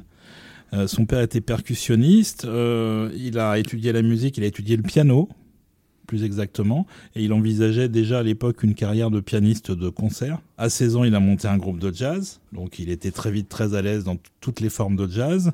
Euh, 0.74 0.88
son 0.88 1.06
père 1.06 1.22
était 1.22 1.42
percussionniste, 1.42 2.46
euh, 2.46 3.10
il 3.18 3.38
a 3.40 3.58
étudié 3.58 3.92
la 3.92 4.02
musique, 4.04 4.38
il 4.38 4.44
a 4.44 4.48
étudié 4.48 4.78
le 4.78 4.84
piano, 4.84 5.28
plus 6.08 6.24
exactement, 6.24 6.86
et 7.16 7.24
il 7.24 7.34
envisageait 7.34 7.90
déjà 7.90 8.20
à 8.20 8.24
l'époque 8.24 8.62
une 8.64 8.76
carrière 8.76 9.10
de 9.10 9.20
pianiste 9.20 9.72
de 9.72 9.90
concert. 9.90 10.40
À 10.58 10.70
16 10.70 10.96
ans, 10.98 11.04
il 11.04 11.16
a 11.16 11.20
monté 11.20 11.48
un 11.48 11.58
groupe 11.58 11.80
de 11.80 11.92
jazz, 11.94 12.40
donc 12.54 12.78
il 12.80 12.90
était 12.92 13.12
très 13.12 13.32
vite 13.32 13.50
très 13.50 13.74
à 13.74 13.82
l'aise 13.82 14.04
dans 14.04 14.18
toutes 14.40 14.60
les 14.60 14.70
formes 14.70 14.96
de 14.96 15.08
jazz. 15.10 15.52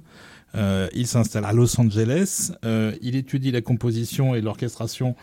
Euh, 0.56 0.88
il 0.94 1.08
s'installe 1.08 1.46
à 1.46 1.54
Los 1.54 1.80
Angeles, 1.80 2.52
euh, 2.66 2.94
il 3.02 3.16
étudie 3.16 3.52
la 3.52 3.62
composition 3.62 4.36
et 4.36 4.42
l'orchestration 4.42 5.16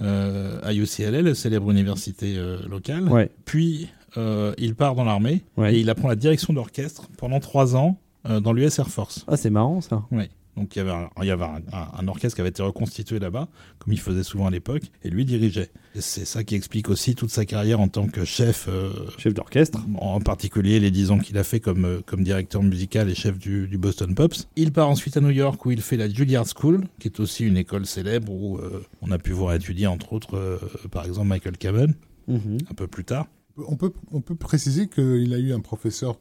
euh, 0.00 0.58
à 0.62 0.74
UCLA, 0.74 1.22
la 1.22 1.34
célèbre 1.34 1.70
université 1.70 2.36
locale. 2.68 3.08
Ouais. 3.08 3.30
Puis 3.44 3.88
il 4.16 4.74
part 4.74 4.94
dans 4.94 5.04
l'armée 5.04 5.42
Ouais. 5.56 5.74
et 5.74 5.80
il 5.80 5.88
apprend 5.88 6.08
la 6.08 6.16
direction 6.16 6.52
d'orchestre 6.52 7.08
pendant 7.16 7.40
trois 7.40 7.76
ans 7.76 7.98
dans 8.28 8.52
l'US 8.52 8.78
Air 8.78 8.88
Force. 8.88 9.24
Ah, 9.28 9.36
c'est 9.36 9.50
marrant 9.50 9.80
ça. 9.80 10.02
Oui. 10.10 10.24
Donc 10.56 10.76
il 10.76 10.80
y 10.80 10.82
avait, 10.82 10.90
un, 10.90 11.08
il 11.22 11.26
y 11.26 11.30
avait 11.30 11.44
un, 11.44 11.62
un- 11.72 11.88
un 11.98 12.08
orchestre 12.08 12.34
qui 12.36 12.40
avait 12.42 12.50
été 12.50 12.62
reconstitué 12.62 13.18
là-bas, 13.18 13.48
comme 13.78 13.92
il 13.92 13.98
faisait 14.00 14.22
souvent 14.22 14.46
à 14.46 14.50
l'époque, 14.50 14.82
et 15.02 15.08
lui 15.08 15.24
dirigeait. 15.24 15.70
C'est 15.98 16.26
ça 16.26 16.44
qui 16.44 16.54
explique 16.54 16.90
aussi 16.90 17.14
toute 17.14 17.30
sa 17.30 17.46
carrière 17.46 17.80
en 17.80 17.88
tant 17.88 18.06
que 18.06 18.24
chef, 18.26 18.66
euh, 18.68 18.90
Chef 19.18 19.32
d'orchestre. 19.32 19.80
en 19.98 20.20
particulier 20.20 20.78
les 20.78 20.90
dix 20.90 21.10
ans 21.10 21.18
qu'il 21.18 21.38
a 21.38 21.44
fait 21.44 21.60
comme, 21.60 21.84
euh, 21.86 22.00
comme 22.04 22.22
directeur 22.22 22.62
musical 22.62 23.08
et 23.08 23.14
chef 23.14 23.38
du, 23.38 23.66
du 23.66 23.78
Boston 23.78 24.14
Pops. 24.14 24.46
Il 24.56 24.72
part 24.72 24.90
ensuite 24.90 25.16
à 25.16 25.20
New 25.22 25.30
York 25.30 25.64
où 25.64 25.70
il 25.70 25.80
fait 25.80 25.96
la 25.96 26.08
Juilliard 26.08 26.46
School, 26.46 26.86
qui 26.98 27.08
est 27.08 27.18
aussi 27.20 27.44
une 27.44 27.56
école 27.56 27.86
célèbre 27.86 28.30
où 28.32 28.58
euh, 28.58 28.82
on 29.00 29.10
a 29.10 29.18
pu 29.18 29.32
voir 29.32 29.54
étudier 29.54 29.86
entre 29.86 30.12
autres, 30.12 30.36
euh, 30.36 30.58
par 30.90 31.06
exemple, 31.06 31.28
Michael 31.28 31.56
Kamen, 31.56 31.94
Mhm. 32.28 32.58
un 32.70 32.74
peu 32.74 32.86
plus 32.86 33.04
tard. 33.04 33.26
On 33.68 33.76
peut, 33.76 33.92
on 34.12 34.20
peut 34.20 34.34
préciser 34.36 34.86
qu'il 34.88 35.32
a 35.34 35.38
eu 35.38 35.52
un 35.52 35.60
professeur 35.60 36.18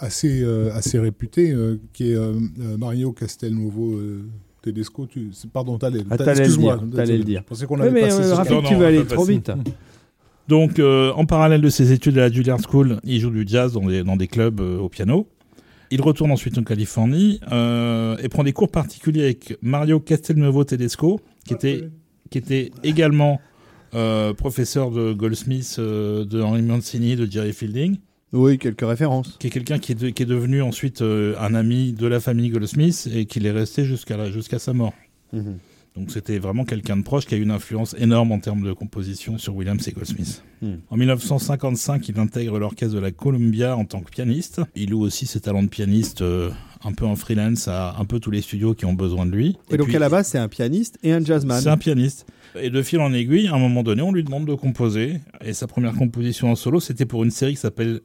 assez, 0.00 0.42
euh, 0.42 0.72
assez 0.74 0.98
réputé, 0.98 1.52
euh, 1.52 1.76
qui 1.92 2.10
est 2.10 2.16
euh, 2.16 2.32
Mario 2.78 3.12
Castelnuovo 3.12 3.94
euh, 3.94 4.24
Tedesco. 4.62 5.06
Tu, 5.06 5.30
pardon, 5.52 5.78
t'allais, 5.78 6.00
Ah, 6.10 6.16
excuse-moi. 6.18 6.78
dire, 6.78 6.96
t'allais 6.96 7.18
le 7.18 7.24
dire. 7.24 7.40
Je 7.44 7.48
pensais 7.48 7.66
qu'on 7.66 7.78
avait 7.80 7.90
mais 7.90 8.00
passé 8.02 8.22
ce 8.24 8.32
Rafik, 8.32 8.52
Non, 8.52 8.62
tu 8.62 8.74
vas 8.74 8.80
on 8.80 8.84
aller 8.86 9.04
trop 9.04 9.24
vite. 9.24 9.50
Donc, 10.48 10.78
euh, 10.80 11.12
en 11.12 11.26
parallèle 11.26 11.60
de 11.60 11.68
ses 11.68 11.92
études 11.92 12.18
à 12.18 12.22
la 12.22 12.32
Juilliard 12.32 12.58
School, 12.60 12.98
il 13.04 13.20
joue 13.20 13.30
du 13.30 13.44
jazz 13.46 13.72
dans 13.74 13.86
des, 13.86 14.02
dans 14.02 14.16
des 14.16 14.26
clubs 14.26 14.60
euh, 14.60 14.78
au 14.78 14.88
piano. 14.88 15.28
Il 15.92 16.02
retourne 16.02 16.30
ensuite 16.32 16.56
en 16.58 16.62
Californie 16.64 17.40
euh, 17.52 18.16
et 18.22 18.28
prend 18.28 18.42
des 18.44 18.52
cours 18.52 18.70
particuliers 18.70 19.24
avec 19.24 19.58
Mario 19.62 20.00
Castelnuovo 20.00 20.64
Tedesco, 20.64 21.20
qui 21.46 21.54
était, 21.54 21.88
qui 22.30 22.38
était 22.38 22.70
également 22.84 23.40
euh, 23.94 24.32
professeur 24.32 24.90
de 24.92 25.12
Goldsmith, 25.12 25.76
euh, 25.78 26.24
de 26.24 26.40
Henry 26.40 26.62
Mancini, 26.62 27.16
de 27.16 27.28
Jerry 27.30 27.52
Fielding, 27.52 27.96
Oui, 28.32 28.58
quelques 28.58 28.86
références. 28.86 29.36
qui 29.38 29.48
est 29.48 29.50
quelqu'un 29.50 29.78
qui, 29.78 29.92
est 29.92 29.96
de- 29.96 30.10
qui 30.10 30.22
est 30.22 30.26
devenu 30.26 30.62
ensuite 30.62 31.02
euh, 31.02 31.34
un 31.40 31.54
ami 31.54 31.92
de 31.92 32.06
la 32.06 32.20
famille 32.20 32.50
Goldsmith 32.50 33.08
et 33.12 33.26
qui 33.26 33.40
l'est 33.40 33.50
resté 33.50 33.84
jusqu'à 33.84 34.58
sa 34.58 34.72
mort. 34.72 34.94
Mhm. 35.32 35.58
Donc 35.96 36.12
c'était 36.12 36.38
vraiment 36.38 36.64
quelqu'un 36.64 36.96
de 36.96 37.02
proche 37.02 37.26
qui 37.26 37.34
a 37.34 37.38
eu 37.38 37.42
une 37.42 37.50
influence 37.50 37.96
énorme 37.98 38.30
en 38.30 38.38
termes 38.38 38.62
de 38.62 38.72
composition 38.72 39.38
sur 39.38 39.56
Williams 39.56 39.86
et 39.88 39.92
Goldsmith. 39.92 40.42
Hmm. 40.62 40.74
En 40.88 40.96
1955, 40.96 42.08
il 42.08 42.18
intègre 42.20 42.58
l'orchestre 42.60 42.94
de 42.94 43.00
la 43.00 43.10
Columbia 43.10 43.76
en 43.76 43.84
tant 43.84 44.00
que 44.00 44.10
pianiste. 44.10 44.60
Il 44.76 44.90
loue 44.90 45.02
aussi 45.02 45.26
ses 45.26 45.40
talents 45.40 45.64
de 45.64 45.68
pianiste 45.68 46.22
euh, 46.22 46.50
un 46.84 46.92
peu 46.92 47.06
en 47.06 47.16
freelance 47.16 47.66
à 47.66 47.96
un 47.98 48.04
peu 48.04 48.20
tous 48.20 48.30
les 48.30 48.40
studios 48.40 48.74
qui 48.74 48.84
ont 48.84 48.92
besoin 48.92 49.26
de 49.26 49.32
lui. 49.32 49.58
Et, 49.68 49.76
donc 49.76 49.88
puis, 49.88 49.96
à 49.96 49.98
la 49.98 50.08
base, 50.08 50.28
c'est 50.28 50.38
un 50.38 50.48
pianiste 50.48 50.96
et 51.02 51.12
un 51.12 51.24
jazzman. 51.24 51.60
c'est 51.60 51.68
un 51.68 51.76
pianiste. 51.76 52.24
Et 52.58 52.70
de 52.70 52.82
fil 52.82 53.00
en 53.00 53.12
aiguille, 53.12 53.48
à 53.48 53.54
un 53.54 53.58
moment 53.58 53.82
donné, 53.82 54.02
on 54.02 54.12
lui 54.12 54.24
demande 54.24 54.46
de 54.46 54.54
composer. 54.54 55.20
Et 55.44 55.52
sa 55.52 55.66
première 55.66 55.94
composition 55.94 56.50
en 56.50 56.56
solo, 56.56 56.80
c'était 56.80 57.06
pour 57.06 57.22
une 57.24 57.30
série 57.30 57.52
qui 57.54 57.60
s'appelle 57.60 58.00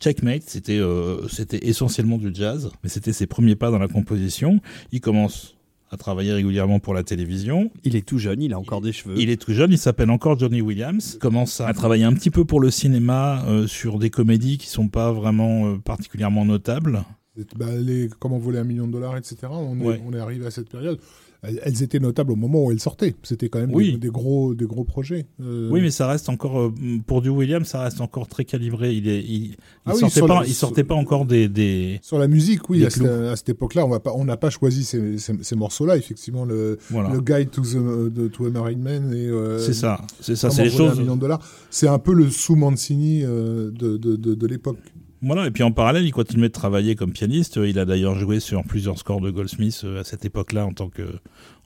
Checkmate. 0.00 0.42
C'était 0.46 0.78
euh, 0.78 1.26
c'était 1.28 1.66
essentiellement 1.66 2.18
du 2.18 2.30
jazz, 2.32 2.70
mais 2.82 2.88
c'était 2.88 3.12
ses 3.12 3.26
premiers 3.26 3.56
pas 3.56 3.70
dans 3.70 3.78
la 3.78 3.88
composition. 3.88 4.60
Il 4.92 5.00
commence 5.00 5.56
à 5.92 5.96
travailler 5.96 6.32
régulièrement 6.32 6.78
pour 6.78 6.94
la 6.94 7.02
télévision. 7.02 7.70
Il 7.82 7.96
est 7.96 8.06
tout 8.06 8.18
jeune, 8.18 8.40
il 8.42 8.52
a 8.52 8.58
encore 8.60 8.80
des 8.80 8.92
cheveux. 8.92 9.16
Il 9.18 9.28
est 9.28 9.40
tout 9.42 9.52
jeune, 9.52 9.72
il 9.72 9.78
s'appelle 9.78 10.10
encore 10.10 10.38
Johnny 10.38 10.60
Williams. 10.60 11.14
Il 11.14 11.18
commence 11.18 11.60
à 11.60 11.72
travailler 11.74 12.04
un 12.04 12.12
petit 12.12 12.30
peu 12.30 12.44
pour 12.44 12.60
le 12.60 12.70
cinéma 12.70 13.44
euh, 13.48 13.66
sur 13.66 13.98
des 13.98 14.08
comédies 14.08 14.56
qui 14.56 14.68
sont 14.68 14.86
pas 14.88 15.10
vraiment 15.12 15.66
euh, 15.66 15.78
particulièrement 15.78 16.44
notables. 16.44 17.02
Bah, 17.56 17.66
les, 17.76 18.08
comment 18.20 18.38
voler 18.38 18.58
un 18.58 18.64
million 18.64 18.86
de 18.86 18.92
dollars, 18.92 19.16
etc. 19.16 19.38
On 19.50 19.80
est, 19.80 19.84
Ouais. 19.84 20.00
on 20.06 20.12
est 20.12 20.18
arrivé 20.20 20.46
à 20.46 20.50
cette 20.50 20.68
période. 20.68 21.00
Elles, 21.42 21.82
étaient 21.82 21.98
notables 22.00 22.32
au 22.32 22.36
moment 22.36 22.64
où 22.64 22.70
elles 22.70 22.80
sortaient. 22.80 23.14
C'était 23.22 23.48
quand 23.48 23.60
même 23.60 23.74
Oui. 23.74 23.92
des, 23.92 23.98
des 23.98 24.08
gros, 24.08 24.54
des 24.54 24.66
gros 24.66 24.84
projets. 24.84 25.26
Euh, 25.40 25.68
Oui, 25.70 25.80
mais 25.80 25.90
ça 25.90 26.06
reste 26.06 26.28
encore 26.28 26.60
euh, 26.60 26.72
pour 27.06 27.22
du 27.22 27.28
Williams, 27.30 27.66
ça 27.66 27.80
reste 27.82 28.00
encore 28.00 28.28
très 28.28 28.44
calibré. 28.44 28.94
Il 28.94 29.08
est, 29.08 29.20
il, 29.22 29.30
il 29.44 29.56
Ah 29.86 29.92
oui, 29.94 30.00
sortait 30.00 30.20
pas, 30.20 30.40
le- 30.42 30.46
il 30.48 30.54
sortait 30.54 30.84
pas 30.84 30.94
encore 30.94 31.24
des, 31.24 31.48
des 31.48 31.98
Sur 32.02 32.18
la 32.18 32.28
musique, 32.28 32.68
oui, 32.68 32.84
à, 32.84 32.90
cette- 32.90 33.06
à 33.06 33.36
cette 33.36 33.48
époque-là, 33.50 33.86
on 33.86 33.88
va 33.90 34.00
pas, 34.00 34.12
on 34.14 34.24
n'a 34.24 34.36
pas 34.36 34.50
choisi 34.50 34.84
ces, 34.84 35.18
ces, 35.18 35.34
ces 35.42 35.56
morceaux-là. 35.56 35.96
Effectivement, 35.96 36.44
le, 36.44 36.78
voilà. 36.90 37.10
le 37.10 37.20
Guide 37.20 37.50
to 37.50 37.62
the 37.62 38.30
to 38.30 38.46
a 38.46 38.50
Married 38.50 38.78
Man 38.78 39.12
et 39.14 39.26
euh, 39.26 39.58
c'est 39.58 39.72
ça, 39.74 40.00
c'est 40.20 40.36
ça, 40.36 40.50
c'est 40.50 40.64
les 40.64 40.70
choses. 40.70 41.00
C'est 41.70 41.88
un 41.88 41.98
peu 41.98 42.12
le 42.12 42.28
sous 42.30 42.56
Mancini 42.56 43.22
euh, 43.24 43.70
de, 43.70 43.96
de, 43.96 44.16
de, 44.16 44.34
de 44.34 44.46
l'époque. 44.46 44.78
Voilà, 45.22 45.46
et 45.46 45.50
puis 45.50 45.62
en 45.62 45.70
parallèle, 45.72 46.04
il 46.04 46.12
continuait 46.12 46.48
de 46.48 46.52
travailler 46.52 46.94
comme 46.94 47.12
pianiste. 47.12 47.56
Il 47.62 47.78
a 47.78 47.84
d'ailleurs 47.84 48.14
joué 48.14 48.40
sur 48.40 48.62
plusieurs 48.64 48.98
scores 48.98 49.20
de 49.20 49.30
Goldsmith 49.30 49.82
euh, 49.84 50.00
à 50.00 50.04
cette 50.04 50.24
époque-là 50.24 50.64
en 50.64 50.72
tant 50.72 50.88
que 50.88 51.02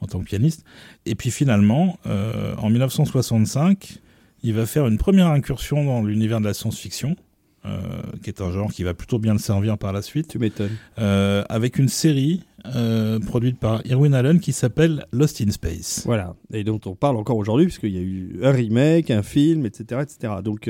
en 0.00 0.06
tant 0.06 0.18
que 0.20 0.25
pianiste. 0.25 0.64
Et 1.06 1.14
puis 1.14 1.30
finalement, 1.30 1.99
euh, 2.06 2.54
en 2.58 2.68
1965, 2.68 3.99
il 4.42 4.54
va 4.54 4.66
faire 4.66 4.87
une 4.87 4.99
première 4.99 5.28
incursion 5.28 5.84
dans 5.84 6.02
l'univers 6.02 6.40
de 6.40 6.44
la 6.46 6.52
science-fiction, 6.54 7.16
euh, 7.64 7.78
qui 8.23 8.28
est 8.28 8.40
un 8.42 8.50
genre 8.50 8.73
qui 8.73 8.82
va 8.82 8.92
plutôt 8.92 9.18
bien 9.18 9.32
le 9.32 9.38
servir 9.38 9.78
par 9.78 9.92
la 9.92 10.02
suite, 10.02 10.28
Tu 10.28 10.38
m'étonnes. 10.38 10.76
euh, 10.99 11.44
avec 11.49 11.78
une 11.78 11.88
série 11.88 12.42
euh, 12.75 13.18
produite 13.20 13.58
par 13.58 13.87
Irwin 13.87 14.12
Allen 14.14 14.40
qui 14.40 14.52
s'appelle 14.52 15.06
Lost 15.12 15.40
in 15.40 15.50
Space. 15.50 16.02
Voilà, 16.04 16.34
et 16.52 16.64
dont 16.64 16.80
on 16.87 16.94
parle 16.94 17.16
encore 17.16 17.37
aujourd'hui, 17.37 17.66
puisqu'il 17.66 17.94
y 17.94 17.99
a 17.99 18.02
eu 18.02 18.40
un 18.42 18.50
remake, 18.50 19.11
un 19.11 19.23
film, 19.23 19.64
etc. 19.64 20.02
etc. 20.02 20.34
Donc, 20.42 20.68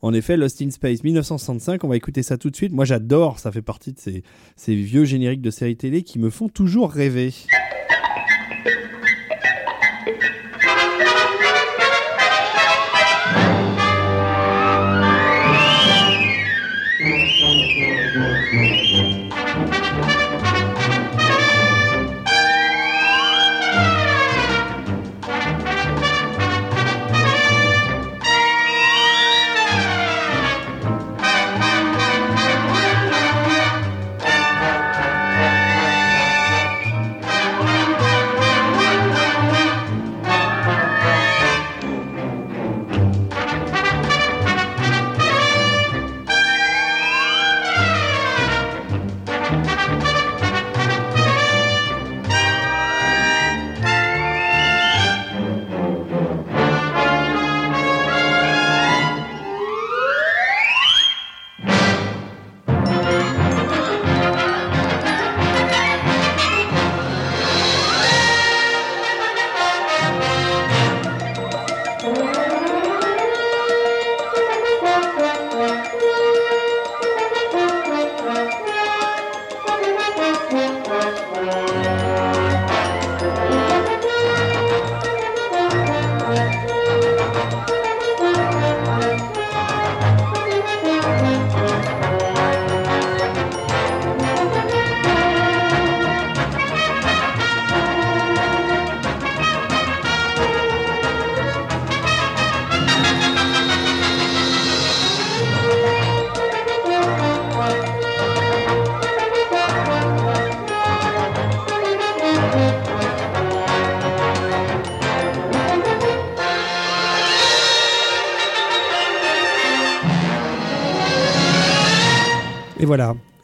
en 0.00 0.14
effet, 0.14 0.36
Lost 0.36 0.62
in 0.62 0.70
Space 0.70 1.02
1965, 1.02 1.82
on 1.82 1.88
va 1.88 1.96
écouter 1.96 2.22
ça 2.22 2.38
tout 2.38 2.50
de 2.50 2.56
suite. 2.56 2.72
Moi, 2.72 2.84
j'adore, 2.84 3.40
ça 3.40 3.50
fait 3.50 3.62
partie 3.62 3.92
de 3.92 3.98
ces, 3.98 4.74
vieux 4.74 5.04
génériques 5.04 5.42
de 5.42 5.50
séries 5.50 5.76
télé 5.76 6.02
qui 6.02 6.20
me 6.20 6.30
font 6.30 6.48
toujours 6.48 6.92
rêver. 6.92 7.34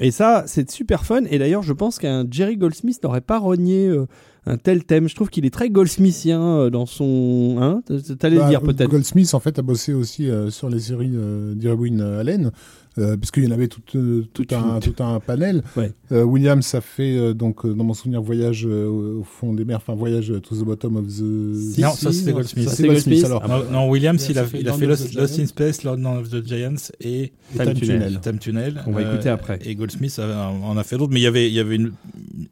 Et 0.05 0.11
ça, 0.11 0.45
c'est 0.47 0.71
super 0.71 1.05
fun. 1.07 1.23
Et 1.31 1.39
d'ailleurs, 1.39 1.63
je 1.63 1.73
pense 1.73 1.99
qu'un 1.99 2.27
Jerry 2.31 2.57
Goldsmith 2.59 3.03
n'aurait 3.03 3.23
pas 3.23 3.39
renié 3.39 3.89
euh, 3.89 4.07
un 4.45 4.59
tel 4.59 4.85
thème. 4.85 5.09
Je 5.09 5.15
trouve 5.15 5.31
qu'il 5.31 5.47
est 5.47 5.51
très 5.51 5.71
Goldsmithien 5.71 6.43
euh, 6.43 6.71
dans 6.71 6.85
son. 6.85 7.57
Hein? 7.59 7.83
T'allais 8.19 8.37
le 8.37 8.43
Bah, 8.43 8.49
dire 8.51 8.61
peut-être. 8.61 8.91
Goldsmith, 8.91 9.33
en 9.33 9.41
fait, 9.41 9.59
a 9.59 9.63
bossé 9.63 9.95
aussi 9.95 10.29
euh, 10.31 10.51
sur 10.51 10.69
les 10.69 10.79
séries 10.81 11.13
euh, 11.15 11.55
d'Irwin 11.55 12.01
Allen, 12.03 12.53
euh, 12.99 13.17
puisqu'il 13.17 13.45
y 13.45 13.47
en 13.49 13.51
avait 13.51 13.69
tout, 13.69 13.81
euh, 13.97 14.25
tout, 14.33 14.47
un, 14.53 14.81
tout 14.81 14.95
un 15.03 15.21
panel. 15.21 15.63
Ouais. 15.77 15.91
Euh, 16.13 16.23
Williams 16.23 16.75
a 16.75 16.81
fait, 16.81 17.17
euh, 17.17 17.33
donc, 17.35 17.67
dans 17.67 17.83
mon 17.85 17.95
souvenir, 17.95 18.23
Voyage 18.23 18.65
euh, 18.67 18.87
au 19.21 19.25
fond 19.25 19.53
des 19.53 19.65
mers, 19.65 19.79
enfin, 19.79 19.95
Voyage 19.95 20.33
to 20.43 20.55
the 20.55 20.65
bottom 20.65 20.97
of 20.97 21.07
the... 21.07 21.81
Non, 21.81 21.91
ça 21.91 22.13
c'était 22.13 22.33
Goldsmith. 22.33 22.69
ça, 22.69 22.83
Goldsmith, 22.87 23.25
alors. 23.25 23.43
Ah, 23.45 23.49
non, 23.49 23.65
non, 23.73 23.89
Williams, 23.91 24.25
il 24.29 24.39
a, 24.39 24.43
Il 24.43 24.45
a 24.45 24.47
fait 24.47 24.59
il 24.61 24.69
a 24.69 24.71
Land 24.71 24.79
fait 24.79 24.85
of 24.85 24.91
Lost, 24.91 25.11
the 25.13 25.17
Lost 25.17 25.39
in. 25.41 25.47
Space, 25.47 25.83
Lord 25.83 25.99
of 26.05 26.31
the 26.31 26.47
Giants 26.47 26.91
et 27.01 27.33
Time 27.57 27.65
Time 27.65 27.75
Tunnel. 27.75 27.99
Tunnel. 28.03 28.21
Time 28.21 28.39
Tunnel. 28.39 28.83
On 28.87 28.93
va 28.93 29.03
écouter 29.03 29.29
après. 29.29 29.59
Et 29.65 29.75
Goldsmith 29.75 30.19
en 30.21 30.77
a 30.77 30.85
fait 30.85 30.97
d'autres, 30.97 31.13
mais 31.13 31.21
il 31.21 31.25
y 31.25 31.27
avait, 31.27 31.49
il 31.49 31.55
y 31.55 31.61
avait 31.61 31.77
une- 31.77 31.93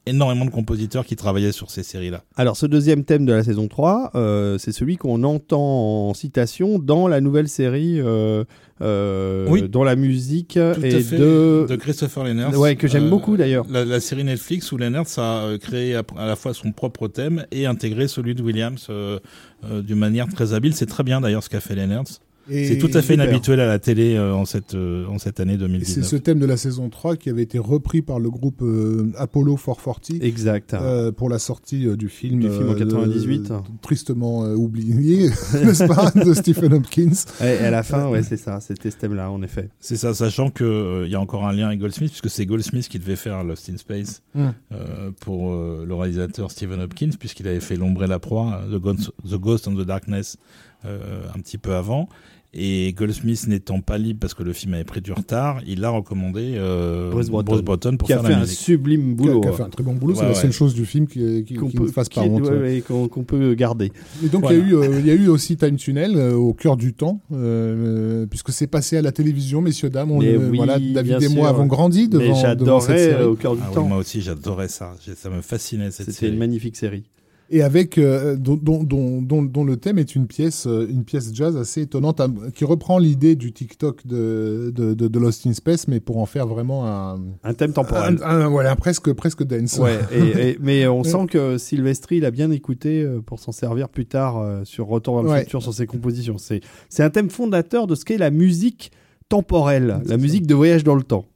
énormément 0.07 0.45
de 0.45 0.51
compositeurs 0.51 1.05
qui 1.07 1.17
travaillaient 1.17 1.53
sur 1.53 1.71
ces 1.71 1.83
séries-là. 1.83 2.25
Alors, 2.37 2.57
ce 2.57 2.67
deuxième 2.67 3.05
thème 3.05 3.25
de 3.27 3.33
la 3.33 3.45
saison 3.45 3.69
3, 3.69 4.11
euh, 4.15 4.59
c'est 4.59 4.73
celui 4.73 4.97
qu'on 4.97 5.23
entend 5.23 6.09
en 6.09 6.15
citation 6.15 6.79
dans 6.79 7.07
la 7.09 7.21
nouvelle 7.21 7.49
série 7.49 8.01
euh, 8.01 8.45
euh, 8.83 9.47
Oui. 9.49 9.63
dont 9.69 9.85
la 9.85 9.97
musique 9.97 10.55
Tout 10.55 10.85
est 10.85 11.01
fait, 11.01 11.17
de... 11.17 11.67
de 11.69 11.77
Christopher 11.77 12.25
Leonard. 12.25 12.59
Ouais, 12.59 12.77
que 12.77 12.89
j'aime 12.89 13.09
beaucoup, 13.09 13.37
d'ailleurs. 13.37 13.65
La, 13.71 13.85
la 13.85 14.01
série 14.01 14.25
Netflix 14.25 14.73
où 14.73 14.77
Leonard 14.77 15.07
a 15.17 15.45
euh, 15.45 15.59
créé 15.59 15.95
à, 15.95 16.03
à 16.19 16.27
la 16.27 16.37
fois 16.37 16.53
son 16.55 16.73
propre 16.73 17.09
thème 17.09 17.47
et 17.53 17.67
intégré 17.67 18.09
celui 18.09 18.35
de 18.35 18.43
Williams 18.43 18.87
euh, 18.91 19.19
euh, 19.65 19.83
d'une 19.83 19.99
manière 19.99 20.27
très 20.29 20.53
habile. 20.53 20.75
C'est 20.75 20.87
très 20.87 21.05
bien 21.05 21.21
d'ailleurs 21.21 21.43
ce 21.43 21.49
qu'a 21.49 21.61
fait 21.61 21.75
Leonard. 21.75 22.05
Et 22.51 22.67
C'est 22.67 22.79
tout 22.79 22.91
à 22.95 23.03
fait 23.03 23.15
inhabituel 23.15 23.61
à 23.61 23.67
la 23.67 23.79
télé 23.79 24.15
euh, 24.17 24.35
en, 24.35 24.45
cette, 24.45 24.75
euh, 24.75 25.07
en 25.07 25.19
cette 25.19 25.39
année 25.41 25.53
Et 25.55 25.57
c'est 25.57 25.61
2019. 25.63 26.05
ce 26.07 26.17
thème 26.17 26.39
de 26.39 26.47
la 26.47 26.57
saison 26.57 26.89
3 26.91 27.17
qui 27.17 27.31
avait 27.31 27.43
été 27.43 27.59
repris 27.59 28.03
par 28.03 28.19
le 28.19 28.31
groupe 28.31 28.63
euh, 28.63 29.11
Apollo 29.17 29.57
440 29.57 30.23
Exact. 30.23 30.75
euh, 30.75 31.13
pour 31.13 31.29
la 31.29 31.39
sortie 31.39 31.87
euh, 31.87 31.97
du 31.97 32.09
film, 32.09 32.41
Du 32.41 32.49
film 32.51 32.69
en 32.69 32.73
euh, 32.73 32.79
98. 32.79 33.43
de- 33.49 33.55
tristement 33.81 34.45
euh, 34.45 34.55
oublié, 34.55 35.29
n'est-ce 35.65 35.85
pas, 35.85 36.11
de 36.11 36.35
Stephen 36.35 36.73
Hopkins. 36.75 37.13
Et, 37.41 37.45
à 37.65 37.71
la 37.71 37.83
fin, 37.83 38.09
ouais, 38.09 38.23
c'est 38.23 38.37
ça, 38.37 38.61
c'était 38.61 38.91
ce 38.91 38.97
thème-là, 38.97 39.31
en 39.31 39.43
effet. 39.43 39.69
C'est 39.81 39.97
ça, 39.97 40.13
sachant 40.15 40.51
qu'il 40.51 41.07
y 41.09 41.15
a 41.15 41.21
encore 41.21 41.47
un 41.47 41.53
lien 41.53 41.69
avec 41.69 41.79
Goldsmith, 41.81 42.11
puisque 42.11 42.31
c'est 42.31 42.47
Goldsmith 42.47 42.89
qui 42.89 42.99
devait 42.99 43.17
faire 43.17 43.43
Lost 43.45 43.71
in 43.71 43.77
Space 43.77 44.23
Mm. 44.35 44.49
euh, 44.73 45.11
pour 45.21 45.53
euh, 45.53 45.85
le 45.87 45.95
réalisateur 45.95 46.51
Stephen 46.51 46.81
Hopkins, 46.81 47.11
puisqu'il 47.19 47.47
avait 47.47 47.61
fait 47.61 47.77
L'ombre 47.77 48.05
et 48.05 48.07
la 48.07 48.19
proie, 48.19 48.63
The 48.71 48.77
Ghost, 48.81 49.13
the 49.29 49.35
Ghost 49.35 49.69
and 49.69 49.75
the 49.75 49.87
Darkness, 49.87 50.39
euh, 50.85 51.23
un 51.35 51.39
petit 51.41 51.59
peu 51.59 51.75
avant. 51.75 52.09
Et 52.55 52.93
Goldsmith 52.93 53.47
n'étant 53.49 53.81
pas 53.81 53.97
libre 53.97 54.21
parce 54.21 54.35
que 54.35 54.43
le 54.43 54.53
film 54.53 54.75
avait 54.75 54.85
pris 54.85 55.01
du 55.01 55.11
retard, 55.11 55.63
il 55.67 55.83
a 55.87 55.89
recommandé 55.89 56.53
euh, 56.57 57.11
Bruce 57.11 57.31
Broughton. 57.31 57.97
pour 57.97 58.07
Qui 58.07 58.13
a 58.13 58.17
faire 58.19 58.27
fait 58.27 58.33
la 58.33 58.37
un 58.37 58.41
musique. 58.43 58.59
sublime 58.59 59.17
Qui 59.17 59.23
a, 59.23 59.27
boulot. 59.29 59.41
qui 59.41 59.49
a 59.49 59.53
fait 59.53 59.63
un 59.63 59.69
très 59.71 59.83
bon 59.83 59.95
boulot, 59.95 60.15
c'est 60.15 60.21
Ouais, 60.21 60.29
la 60.29 60.35
seule 60.35 60.53
chose 60.53 60.75
du 60.75 60.85
film 60.85 61.07
qui, 61.07 61.45
qui, 61.45 61.55
qu'on 61.55 61.69
qui 61.69 61.79
peut, 61.79 61.85
ne 61.85 61.89
fasse 61.89 62.11
pas 62.11 62.23
qui- 62.25 62.29
honte. 62.29 62.43
ouais, 62.43 62.59
ouais, 62.59 62.85
qu'on 62.87 63.09
qu'on 63.09 63.25
peut 63.25 63.55
garder. 63.55 63.91
Et 64.23 64.29
donc 64.29 64.43
Voilà. 64.43 64.59
il, 64.59 64.65
y 64.65 64.65
a 64.65 64.69
eu, 64.71 64.75
euh, 64.77 65.01
y 65.01 65.11
a 65.11 65.15
eu 65.15 65.29
aussi 65.29 65.57
Time 65.57 65.77
Tunnel 65.77 66.13
euh, 66.17 66.35
au 66.35 66.53
cœur 66.53 66.77
du 66.77 66.93
temps, 66.93 67.21
euh, 67.33 68.27
puisque 68.27 68.53
c'est 68.53 68.67
passé 68.67 68.99
à 68.99 69.03
la 69.03 69.13
télévision, 69.13 69.63
messieurs, 69.63 69.89
dames. 69.89 70.11
On, 70.11 70.19
Mais 70.19 70.35
euh, 70.35 70.51
oui, 70.51 70.59
voilà, 70.59 70.79
David 70.79 71.23
et 71.23 71.29
moi 71.29 71.47
sûr. 71.47 71.47
avons 71.47 71.65
grandi 71.67 72.09
devant, 72.09 72.23
Mais 72.23 72.29
devant 72.29 72.81
cette 72.81 72.97
j'adorais 72.99 72.99
série. 72.99 73.25
au 73.25 73.35
cœur 73.35 73.55
du 73.57 73.63
Ah 73.65 73.69
oui, 73.71 73.75
temps. 73.77 73.89
moi 73.89 73.97
aussi, 73.97 74.21
j'adorais 74.21 74.69
ça. 74.69 74.93
J'ai- 75.03 75.15
Ça 75.15 75.31
me 75.31 75.41
fascinait 75.41 75.91
cette 75.91 76.05
C'était 76.07 76.19
série. 76.19 76.33
une 76.33 76.39
magnifique 76.39 76.77
série. 76.77 77.05
Et 77.53 77.63
avec 77.63 77.99
euh, 77.99 78.35
dont, 78.37 78.57
dont, 78.61 78.83
dont, 78.83 79.23
dont, 79.23 79.43
dont 79.43 79.63
le 79.65 79.77
thème 79.77 79.99
est 79.99 80.17
une 80.17 80.27
pièce, 80.27 80.67
euh, 80.67 80.87
une 80.91 81.05
pièce 81.05 81.31
jazz 81.33 81.57
assez 81.57 81.83
étonnante, 81.83 82.19
à- 82.21 82.27
qui 82.55 82.65
reprend 82.65 82.99
l'idée 82.99 83.37
du 83.37 83.53
TikTok 83.53 84.07
de, 84.07 84.73
de, 84.75 84.95
de, 84.95 85.07
de 85.07 85.19
Lost 85.19 85.47
in 85.47 85.53
Space, 85.53 85.87
mais 85.87 86.01
pour 86.01 86.19
en 86.19 86.27
faire 86.27 86.47
vraiment 86.47 86.87
un, 86.87 87.21
Un 87.45 87.55
thème 87.55 87.73
temporel. 87.73 88.19
un, 88.25 88.41
un- 88.41 88.49
voilà, 88.49 88.75
presque, 88.75 89.13
presque 89.13 89.45
dance. 89.45 89.79
Ouais, 89.79 89.99
et, 90.13 90.19
et- 90.51 90.59
mais 90.61 90.87
on 90.89 91.05
sent 91.05 91.27
que 91.31 91.59
Sylvestri 91.59 92.17
il 92.17 92.25
a 92.25 92.31
bien 92.31 92.51
écouté 92.51 93.03
euh, 93.03 93.21
pour 93.21 93.39
s'en 93.39 93.53
servir 93.53 93.89
plus 93.91 94.07
tard 94.07 94.39
euh, 94.39 94.63
sur 94.65 94.87
Retour 94.87 95.17
vers 95.17 95.23
le 95.25 95.31
Ouais. 95.31 95.41
futur 95.45 95.63
sur 95.63 95.75
ses 95.75 95.87
compositions. 95.87 96.39
C'est 96.39 96.61
c'est 96.89 97.03
un 97.03 97.11
thème 97.11 97.31
fondateur 97.31 97.87
de 97.87 97.95
ce 97.95 98.05
qu'est 98.05 98.19
la 98.19 98.31
musique 98.31 98.91
temporelle, 99.29 100.01
la 100.07 100.17
musique 100.17 100.47
de 100.47 100.55
voyage 100.55 100.85
dans 100.85 100.95
le 100.95 101.03
temps. 101.03 101.27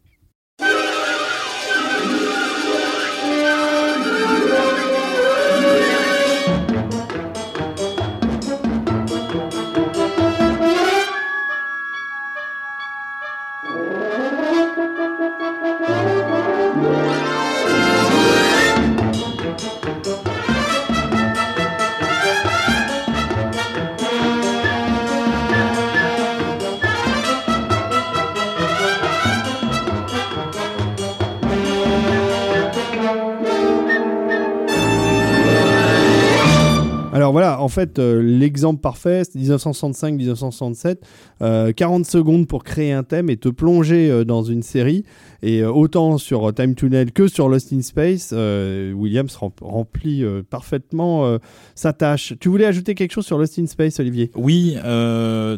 Fait, 37.76 37.98
euh, 37.98 38.22
l'exemple 38.22 38.80
parfait, 38.80 39.22
c'est 39.24 39.38
1965-1967, 39.38 40.96
euh, 41.42 41.72
40 41.72 42.06
secondes 42.06 42.48
pour 42.48 42.64
créer 42.64 42.92
un 42.92 43.02
thème 43.02 43.28
et 43.28 43.36
te 43.36 43.50
plonger 43.50 44.10
euh, 44.10 44.24
dans 44.24 44.42
une 44.42 44.62
série. 44.62 45.04
Et 45.48 45.60
euh, 45.62 45.70
autant 45.70 46.18
sur 46.18 46.48
euh, 46.48 46.52
Time 46.52 46.74
Tunnel 46.74 47.12
que 47.12 47.28
sur 47.28 47.48
Lost 47.48 47.72
in 47.72 47.80
Space, 47.80 48.30
euh, 48.32 48.92
Williams 48.92 49.32
rem- 49.36 49.52
remplit 49.60 50.24
parfaitement 50.50 51.38
sa 51.76 51.92
tâche. 51.92 52.34
Tu 52.40 52.48
voulais 52.48 52.64
ajouter 52.64 52.96
quelque 52.96 53.12
chose 53.12 53.26
sur 53.26 53.38
Lost 53.38 53.56
in 53.60 53.66
Space, 53.66 54.00
Olivier? 54.00 54.32
Oui, 54.34 54.76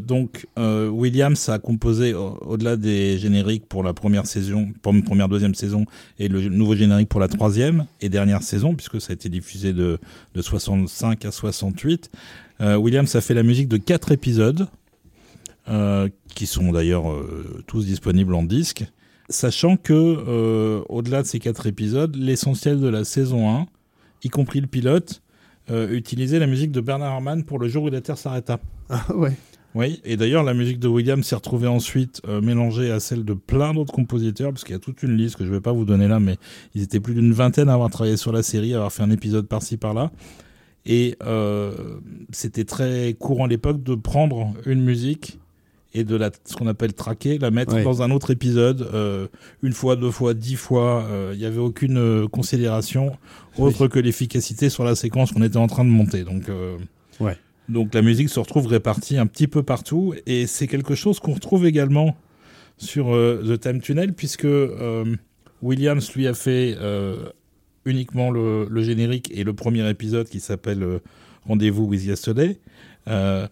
donc 0.06 0.46
Williams 0.56 1.48
a 1.48 1.58
composé 1.58 2.12
au- 2.12 2.36
au-delà 2.46 2.76
des 2.76 3.16
génériques 3.18 3.66
pour 3.66 3.82
la 3.82 3.94
première 3.94 4.26
saison, 4.26 4.68
pour 4.82 4.92
la 4.92 5.00
première 5.00 5.28
deuxième 5.28 5.54
saison 5.54 5.86
et 6.18 6.28
le 6.28 6.40
nouveau 6.48 6.74
générique 6.76 7.08
pour 7.08 7.20
la 7.20 7.28
troisième 7.28 7.86
et 8.02 8.08
dernière 8.10 8.42
saison, 8.42 8.74
puisque 8.74 9.00
ça 9.00 9.12
a 9.12 9.14
été 9.14 9.28
diffusé 9.30 9.72
de, 9.72 9.98
de 10.34 10.42
65 10.42 11.24
à 11.24 11.30
68. 11.30 12.10
Euh, 12.60 12.76
Williams 12.76 13.14
a 13.16 13.20
fait 13.22 13.34
la 13.34 13.42
musique 13.42 13.68
de 13.68 13.78
quatre 13.78 14.12
épisodes, 14.12 14.66
qui 16.34 16.46
sont 16.46 16.72
d'ailleurs 16.72 17.04
tous 17.66 17.84
disponibles 17.84 18.34
en 18.34 18.42
disque, 18.42 18.84
sachant 19.28 19.76
que 19.76 19.92
euh, 19.92 20.82
au-delà 20.88 21.22
de 21.22 21.26
ces 21.26 21.38
quatre 21.38 21.66
épisodes, 21.66 22.14
l'essentiel 22.16 22.80
de 22.80 22.88
la 22.88 23.04
saison 23.04 23.50
1, 23.50 23.66
y 24.24 24.28
compris 24.28 24.60
le 24.60 24.66
pilote, 24.66 25.22
euh, 25.70 25.90
utilisait 25.90 26.38
la 26.38 26.46
musique 26.46 26.72
de 26.72 26.80
Bernard 26.80 27.12
Herrmann 27.12 27.44
pour 27.44 27.58
le 27.58 27.68
jour 27.68 27.84
où 27.84 27.88
la 27.90 28.00
Terre 28.00 28.18
s'arrêta. 28.18 28.58
Ah 28.88 29.04
ouais. 29.14 29.36
Oui, 29.74 30.00
et 30.04 30.16
d'ailleurs 30.16 30.44
la 30.44 30.54
musique 30.54 30.78
de 30.78 30.88
Williams 30.88 31.24
s'est 31.26 31.34
retrouvée 31.34 31.68
ensuite 31.68 32.22
euh, 32.26 32.40
mélangée 32.40 32.90
à 32.90 33.00
celle 33.00 33.24
de 33.24 33.34
plein 33.34 33.74
d'autres 33.74 33.92
compositeurs, 33.92 34.50
parce 34.50 34.64
qu'il 34.64 34.72
y 34.72 34.76
a 34.76 34.80
toute 34.80 35.02
une 35.02 35.14
liste 35.16 35.36
que 35.36 35.44
je 35.44 35.50
ne 35.50 35.54
vais 35.54 35.60
pas 35.60 35.72
vous 35.72 35.84
donner 35.84 36.08
là, 36.08 36.20
mais 36.20 36.36
ils 36.74 36.82
étaient 36.82 37.00
plus 37.00 37.14
d'une 37.14 37.32
vingtaine 37.32 37.68
à 37.68 37.74
avoir 37.74 37.90
travaillé 37.90 38.16
sur 38.16 38.32
la 38.32 38.42
série, 38.42 38.72
à 38.72 38.76
avoir 38.76 38.92
fait 38.92 39.02
un 39.02 39.10
épisode 39.10 39.46
par-ci 39.46 39.76
par-là. 39.76 40.10
Et 40.86 41.16
euh, 41.22 42.00
c'était 42.32 42.64
très 42.64 43.14
courant 43.18 43.44
à 43.44 43.48
l'époque 43.48 43.82
de 43.82 43.94
prendre 43.94 44.54
une 44.64 44.82
musique 44.82 45.38
et 45.94 46.04
de 46.04 46.16
la, 46.16 46.30
ce 46.44 46.54
qu'on 46.54 46.66
appelle 46.66 46.92
traquer, 46.92 47.38
la 47.38 47.50
mettre 47.50 47.74
Ouais. 47.74 47.82
dans 47.82 48.02
un 48.02 48.10
autre 48.10 48.30
épisode, 48.30 48.88
euh, 48.92 49.26
une 49.62 49.72
fois, 49.72 49.96
deux 49.96 50.10
fois, 50.10 50.34
dix 50.34 50.54
fois. 50.56 51.04
euh, 51.08 51.30
Il 51.34 51.38
n'y 51.40 51.46
avait 51.46 51.58
aucune 51.58 51.96
euh, 51.96 52.26
considération 52.28 53.16
autre 53.58 53.88
que 53.88 53.98
l'efficacité 53.98 54.68
sur 54.68 54.84
la 54.84 54.94
séquence 54.94 55.32
qu'on 55.32 55.42
était 55.42 55.56
en 55.56 55.66
train 55.66 55.84
de 55.84 55.90
monter. 55.90 56.24
Donc, 56.24 56.48
euh, 56.48 56.76
Ouais. 57.20 57.36
donc 57.68 57.94
la 57.94 58.02
musique 58.02 58.28
se 58.28 58.38
retrouve 58.38 58.66
répartie 58.66 59.16
un 59.16 59.26
petit 59.26 59.48
peu 59.48 59.62
partout 59.62 60.14
et 60.26 60.46
c'est 60.46 60.66
quelque 60.66 60.94
chose 60.94 61.20
qu'on 61.20 61.32
retrouve 61.34 61.66
également 61.66 62.16
sur 62.76 63.14
euh, 63.14 63.42
The 63.56 63.58
Time 63.60 63.80
Tunnel 63.80 64.12
puisque 64.12 64.44
euh, 64.44 65.16
Williams 65.62 66.12
lui 66.14 66.26
a 66.28 66.34
fait 66.34 66.76
euh, 66.80 67.30
uniquement 67.86 68.30
le, 68.30 68.66
le 68.70 68.82
générique 68.82 69.30
et 69.34 69.42
le 69.42 69.52
premier 69.54 69.88
épisode 69.88 70.28
qui 70.28 70.38
s'appelle 70.40 70.82
euh, 70.82 70.98
Rendez-vous 71.46 71.84
with 71.86 72.04
Yesterday. 72.04 72.58
Euh, 73.08 73.48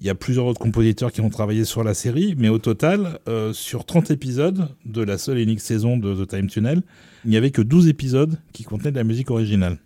il 0.00 0.06
y 0.06 0.10
a 0.10 0.14
plusieurs 0.14 0.46
autres 0.46 0.60
compositeurs 0.60 1.12
qui 1.12 1.20
ont 1.20 1.28
travaillé 1.28 1.64
sur 1.64 1.82
la 1.82 1.94
série, 1.94 2.34
mais 2.38 2.48
au 2.48 2.58
total, 2.58 3.18
euh, 3.28 3.52
sur 3.52 3.84
30 3.84 4.10
épisodes 4.10 4.68
de 4.86 5.02
la 5.02 5.18
seule 5.18 5.38
et 5.38 5.42
unique 5.42 5.60
saison 5.60 5.96
de 5.96 6.14
The 6.14 6.28
Time 6.28 6.46
Tunnel, 6.46 6.82
il 7.24 7.30
n'y 7.30 7.36
avait 7.36 7.50
que 7.50 7.62
12 7.62 7.88
épisodes 7.88 8.38
qui 8.52 8.64
contenaient 8.64 8.92
de 8.92 8.96
la 8.96 9.04
musique 9.04 9.30
originale. 9.30 9.78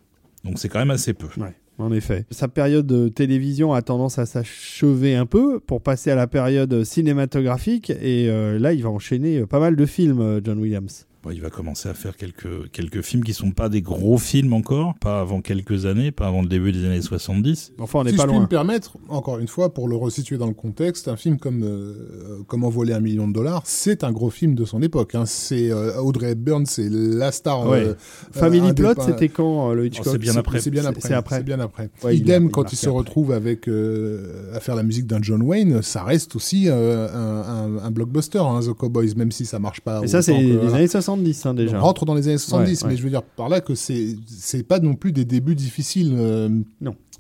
Donc 0.45 0.59
c'est 0.59 0.69
quand 0.69 0.79
même 0.79 0.91
assez 0.91 1.15
peu. 1.15 1.29
Ouais, 1.41 1.55
en 1.79 1.93
effet. 1.93 2.27
Sa 2.31 2.49
période 2.49 2.87
de 2.87 3.09
télévision 3.09 3.73
a 3.73 3.81
tendance 3.81 4.19
à 4.19 4.27
s'achever 4.27 5.15
un 5.15 5.27
peu 5.27 5.61
pour 5.61 5.81
passer 5.81 6.11
à 6.11 6.15
la 6.15 6.27
période 6.27 6.85
cinématographique. 6.85 7.91
Et 7.91 8.29
euh, 8.29 8.59
là, 8.59 8.75
il 8.75 8.83
va 8.83 8.91
enchaîner 8.91 9.39
euh, 9.39 9.47
pas 9.47 9.61
mal 9.61 9.77
de 9.77 9.87
films, 9.87 10.41
John 10.45 10.59
Williams. 10.59 11.07
Bon, 11.23 11.31
il 11.31 11.41
va 11.41 11.51
commencer 11.51 11.89
à 11.89 11.95
faire 11.95 12.17
quelques, 12.17 12.69
quelques 12.73 13.01
films 13.03 13.23
qui 13.23 13.33
sont 13.33 13.53
pas 13.53 13.69
des 13.69 13.81
gros 13.81 14.19
films 14.19 14.53
encore, 14.55 14.95
pas 15.01 15.21
avant 15.21 15.41
quelques 15.41 15.87
années, 15.87 16.11
pas 16.11 16.27
avant 16.27 16.43
le 16.43 16.49
début 16.49 16.73
des 16.73 16.85
années 16.85 17.01
70. 17.01 17.75
Enfin, 17.79 18.01
on 18.01 18.05
n'est 18.05 18.11
si 18.11 18.17
pas 18.17 18.23
je 18.25 18.27
puis 18.29 18.35
loin. 18.35 18.43
me 18.43 18.49
permettre, 18.49 18.97
encore 19.09 19.39
une 19.39 19.47
fois, 19.47 19.73
pour 19.73 19.87
le 19.87 19.95
resituer 19.95 20.37
dans 20.37 20.49
le 20.49 20.53
contexte, 20.55 21.07
un 21.07 21.17
film 21.17 21.39
comme 21.39 21.63
euh, 21.63 22.41
Comment 22.49 22.71
voler 22.71 22.93
un 22.93 22.99
million 23.01 23.29
de 23.29 23.33
dollars, 23.33 23.63
c'est 23.67 24.03
un 24.03 24.11
gros 24.11 24.31
film 24.31 24.57
de 24.57 24.65
son 24.65 24.83
époque. 24.83 25.15
hein. 25.15 25.25
C'est 25.27 25.71
euh, 25.71 25.97
Audrey 26.01 26.33
Hepburn, 26.33 26.67
c'est 26.67 26.89
la 26.91 27.31
star. 27.31 27.69
Ouais. 27.69 27.85
euh, 27.85 27.95
Family 28.33 28.73
des 28.73 28.83
Plot, 28.83 28.95
c'était 29.07 29.29
quand 29.29 29.71
euh, 29.71 29.75
le 29.75 29.87
Hitchcock 29.87 30.09
c'est 30.13 30.19
bien 30.19 30.35
après. 30.37 30.61
C'est 30.61 30.71
bien 30.71 30.85
après. 30.85 31.01
c'est 31.09 31.15
après. 31.15 31.37
C'est 31.37 31.45
bien 31.45 31.61
après. 31.61 31.89
Ouais, 32.03 32.17
il 32.17 32.23
a- 32.23 32.35
Idem 32.35 32.45
il 32.47 32.51
quand 32.51 32.73
il 32.73 32.77
se 32.77 32.87
après. 32.87 32.99
retrouve 32.99 33.31
avec 33.33 33.69
euh, 33.69 34.53
à 34.57 34.59
faire 34.61 34.75
la 34.75 34.83
musique 34.83 35.07
d'un 35.07 35.23
John 35.23 35.43
Wayne, 35.43 35.83
ça 35.83 36.03
reste 36.03 36.35
aussi 36.35 36.65
euh, 36.69 37.07
un, 37.15 37.77
un- 37.77 37.85
un 37.85 37.91
blockbuster, 37.93 38.39
hein, 38.41 38.59
The 38.61 38.73
Cowboys, 38.73 39.15
même 39.17 39.31
si 39.31 39.47
ça 39.47 39.61
marche 39.61 39.81
pas. 39.83 40.01
Et 40.03 40.09
ça, 40.09 40.21
c'est 40.21 40.37
les 40.37 40.75
années 40.75 40.89
70 41.17 41.47
hein, 41.47 41.55
déjà. 41.55 41.79
On 41.79 41.83
rentre 41.83 42.05
dans 42.05 42.15
les 42.15 42.29
années 42.29 42.39
70, 42.39 42.71
Ouais, 42.83 42.85
ouais. 42.87 42.91
mais 42.93 42.97
je 42.99 43.03
veux 43.03 43.11
dire 43.11 43.23
par 43.23 43.49
là 43.49 43.61
que 43.61 43.75
c'est 43.75 44.17
c'est 44.27 44.63
pas 44.63 44.79
non 44.81 44.95
plus 44.95 45.13
des 45.13 45.25
débuts 45.25 45.55
difficiles. 45.55 46.13
euh, 46.17 46.49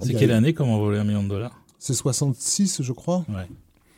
C'est 0.00 0.12
y 0.12 0.16
a- 0.16 0.18
quelle 0.18 0.30
année 0.32 0.52
comment 0.54 0.78
voler 0.78 0.98
un 0.98 1.04
million 1.04 1.22
de 1.22 1.28
dollars? 1.28 1.62
C'est 1.78 1.94
66, 1.94 2.82
je 2.82 2.92
crois. 2.92 3.24
Ouais. 3.28 3.46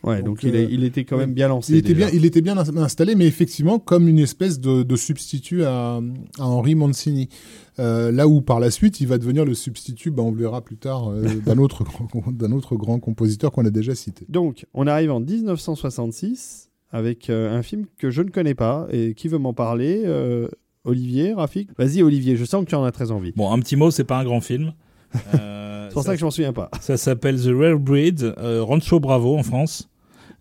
Ouais, 0.03 0.17
donc, 0.19 0.27
Donc, 0.37 0.43
il, 0.43 0.55
est- 0.55 0.65
euh, 0.67 0.69
il 0.71 0.85
était 0.85 1.05
quand 1.07 1.17
même 1.17 1.33
bien 1.33 1.49
lancé. 1.49 1.73
Il 1.73 1.79
était 1.79 1.95
déjà. 1.95 2.09
bien, 2.11 2.15
il 2.15 2.27
était 2.27 2.43
bien 2.43 2.59
ins- 2.59 2.77
installé, 2.77 3.15
mais 3.15 3.27
effectivement 3.27 3.79
comme 3.79 4.07
une 4.07 4.19
espèce 4.19 4.61
de, 4.61 4.83
de 4.83 4.97
substitut 4.97 5.65
à, 5.65 5.97
à 6.39 6.45
Henri 6.47 6.75
Mancini. 6.75 7.31
Euh, 7.79 8.13
là 8.13 8.29
où 8.29 8.43
par 8.43 8.61
la 8.61 8.71
suite 8.71 9.01
il 9.01 9.07
va 9.09 9.17
devenir 9.17 9.47
le 9.47 9.55
substitut, 9.55 10.11
bah, 10.11 10.23
on 10.23 10.31
le 10.31 10.37
verra 10.37 10.61
plus 10.61 10.77
tard, 10.77 11.09
euh, 11.09 11.23
d'un 11.47 11.57
autre 11.57 11.85
d'un 12.33 12.53
autre 12.53 12.77
grand 12.77 12.99
compositeur 13.01 13.51
qu'on 13.51 13.65
a 13.65 13.71
déjà 13.71 13.95
cité. 13.95 14.27
Donc, 14.29 14.67
on 14.75 14.87
arrive 14.87 15.11
en 15.11 15.21
1966 15.21 16.69
avec 16.95 17.29
euh, 17.29 17.51
un 17.53 17.63
film 17.63 17.87
que 17.99 18.09
je 18.11 18.23
ne 18.23 18.31
connais 18.31 18.55
pas. 18.55 18.87
Et 18.93 19.15
qui 19.15 19.27
veut 19.29 19.39
m'en 19.39 19.53
parler 19.53 20.03
Euh, 20.07 20.47
Olivier, 20.85 21.33
Rafik 21.33 21.71
Vas-y, 21.77 22.03
Olivier, 22.03 22.37
je 22.37 22.45
sens 22.45 22.65
que 22.65 22.69
tu 22.71 22.75
en 22.77 22.85
as 22.85 22.93
très 22.93 23.11
envie. 23.11 23.33
Bon, 23.35 23.51
un 23.51 23.59
petit 23.59 23.75
mot, 23.75 23.91
c'est 23.91 24.05
pas 24.05 24.19
un 24.19 24.25
grand 24.25 24.41
film. 24.41 24.73
Euh, 25.35 25.87
C'est 25.89 25.95
pour 25.95 26.03
ça, 26.03 26.13
que 26.15 26.19
je 26.19 26.25
m'en 26.25 26.31
souviens 26.31 26.53
pas. 26.53 26.71
Ça 26.81 26.97
s'appelle 26.97 27.41
The 27.41 27.51
Rare 27.55 27.79
Breed, 27.79 28.35
euh, 28.39 28.63
Rancho 28.65 28.99
Bravo 29.01 29.37
en 29.37 29.43
France. 29.45 29.89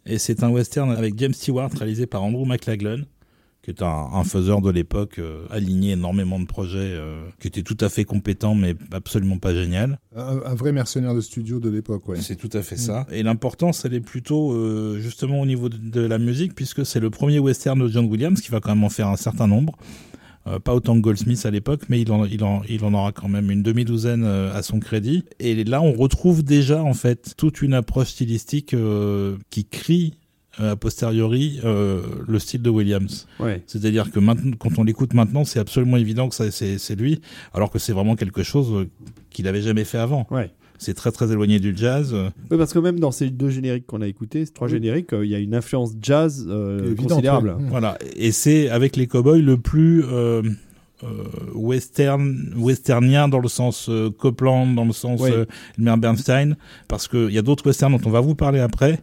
Et 0.05 0.17
c'est 0.17 0.43
un 0.43 0.49
western 0.49 0.89
avec 0.91 1.17
James 1.19 1.33
Stewart 1.33 1.69
réalisé 1.77 2.07
par 2.07 2.23
Andrew 2.23 2.45
McLaglen, 2.45 3.05
qui 3.63 3.71
est 3.71 3.81
un, 3.81 4.09
un 4.13 4.23
faiseur 4.23 4.61
de 4.61 4.69
l'époque, 4.69 5.19
euh, 5.19 5.45
aligné 5.49 5.93
énormément 5.93 6.39
de 6.39 6.45
projets, 6.45 6.77
euh, 6.79 7.23
qui 7.39 7.47
était 7.47 7.63
tout 7.63 7.77
à 7.79 7.89
fait 7.89 8.03
compétent 8.03 8.55
mais 8.55 8.75
absolument 8.91 9.37
pas 9.37 9.53
génial. 9.53 9.99
Un, 10.15 10.41
un 10.45 10.53
vrai 10.53 10.71
mercenaire 10.73 11.15
de 11.15 11.21
studio 11.21 11.59
de 11.59 11.69
l'époque, 11.69 12.07
ouais. 12.09 12.21
C'est 12.21 12.35
tout 12.35 12.49
à 12.53 12.61
fait 12.61 12.77
ça. 12.77 13.07
Et 13.11 13.23
l'importance, 13.23 13.85
elle 13.85 13.93
est 13.93 14.01
plutôt 14.01 14.51
euh, 14.51 14.99
justement 14.99 15.39
au 15.41 15.45
niveau 15.45 15.69
de, 15.69 15.77
de 15.77 16.01
la 16.01 16.17
musique, 16.17 16.55
puisque 16.55 16.85
c'est 16.85 16.99
le 16.99 17.09
premier 17.09 17.39
western 17.39 17.79
de 17.79 17.87
John 17.87 18.05
Williams, 18.05 18.41
qui 18.41 18.51
va 18.51 18.59
quand 18.59 18.75
même 18.75 18.83
en 18.83 18.89
faire 18.89 19.07
un 19.07 19.15
certain 19.15 19.47
nombre. 19.47 19.77
Euh, 20.45 20.59
pas 20.59 20.75
autant 20.75 20.95
que 20.95 20.99
Goldsmith 20.99 21.45
à 21.45 21.51
l'époque, 21.51 21.83
mais 21.87 22.01
il 22.01 22.11
en, 22.11 22.25
il, 22.25 22.43
en, 22.43 22.63
il 22.67 22.83
en 22.83 22.93
aura 22.93 23.13
quand 23.13 23.29
même 23.29 23.49
une 23.49 23.63
demi-douzaine 23.63 24.25
euh, 24.25 24.53
à 24.53 24.61
son 24.61 24.81
crédit. 24.81 25.23
Et 25.39 25.63
là, 25.63 25.81
on 25.81 25.93
retrouve 25.93 26.43
déjà 26.43 26.83
en 26.83 26.93
fait 26.93 27.33
toute 27.37 27.61
une 27.61 27.73
approche 27.73 28.09
stylistique 28.09 28.73
euh, 28.73 29.37
qui 29.49 29.63
crie 29.63 30.15
euh, 30.15 30.22
a 30.57 30.75
posteriori 30.75 31.59
euh, 31.65 32.01
le 32.27 32.37
style 32.39 32.61
de 32.61 32.69
Williams. 32.69 33.27
Ouais. 33.39 33.63
C'est-à-dire 33.65 34.11
que 34.11 34.19
maintenant, 34.19 34.51
quand 34.59 34.77
on 34.77 34.83
l'écoute 34.83 35.13
maintenant, 35.13 35.45
c'est 35.45 35.59
absolument 35.59 35.97
évident 35.97 36.29
que 36.29 36.35
c'est, 36.51 36.95
lui, 36.95 37.21
alors 37.53 37.71
que 37.71 37.79
c'est 37.79 37.93
vraiment 37.93 38.15
quelque 38.15 38.43
chose 38.43 38.71
euh, 38.71 38.85
qu'il 39.31 39.45
n'avait 39.45 39.61
jamais 39.63 39.83
fait 39.83 39.97
avant. 39.97 40.27
Ouais. 40.29 40.51
C'est 40.77 40.93
très 40.95 41.11
très 41.11 41.31
éloigné 41.31 41.59
du 41.59 41.73
jazz. 41.75 42.11
euh, 42.13 42.29
Oui, 42.51 42.57
parce 42.57 42.73
que 42.73 42.79
même 42.79 42.99
dans 42.99 43.11
ces 43.11 43.29
deux 43.29 43.49
génériques 43.49 43.85
qu'on 43.87 44.01
a 44.01 44.07
écoutés, 44.07 44.45
ces 44.45 44.51
trois 44.51 44.67
Oui. 44.67 44.73
génériques, 44.73 45.13
euh, 45.13 45.25
il 45.25 45.31
y 45.31 45.35
a 45.35 45.39
une 45.39 45.55
influence 45.55 45.93
jazz 46.01 46.45
euh, 46.49 46.85
Évidente, 46.87 47.07
considérable. 47.09 47.49
ouais. 47.57 47.69
Voilà, 47.69 47.97
et 48.15 48.31
c'est 48.31 48.69
avec 48.69 48.95
les 48.95 49.07
cowboys 49.07 49.41
le 49.41 49.57
plus 49.57 50.03
euh, 50.03 50.41
western, 51.53 52.53
westernien 52.55 53.27
dans 53.27 53.39
le 53.39 53.47
sens 53.47 53.89
Copland, 54.19 54.73
dans 54.75 54.85
le 54.85 54.93
sens 54.93 55.19
Ouais. 55.21 55.45
Elmer 55.77 55.95
Bernstein, 55.97 56.55
parce 56.87 57.07
qu'il 57.07 57.31
y 57.31 57.37
a 57.37 57.41
d'autres 57.41 57.65
westerns 57.65 57.91
dont 57.97 58.01
on 58.05 58.11
va 58.11 58.19
vous 58.21 58.35
parler 58.35 58.59
après. 58.59 58.99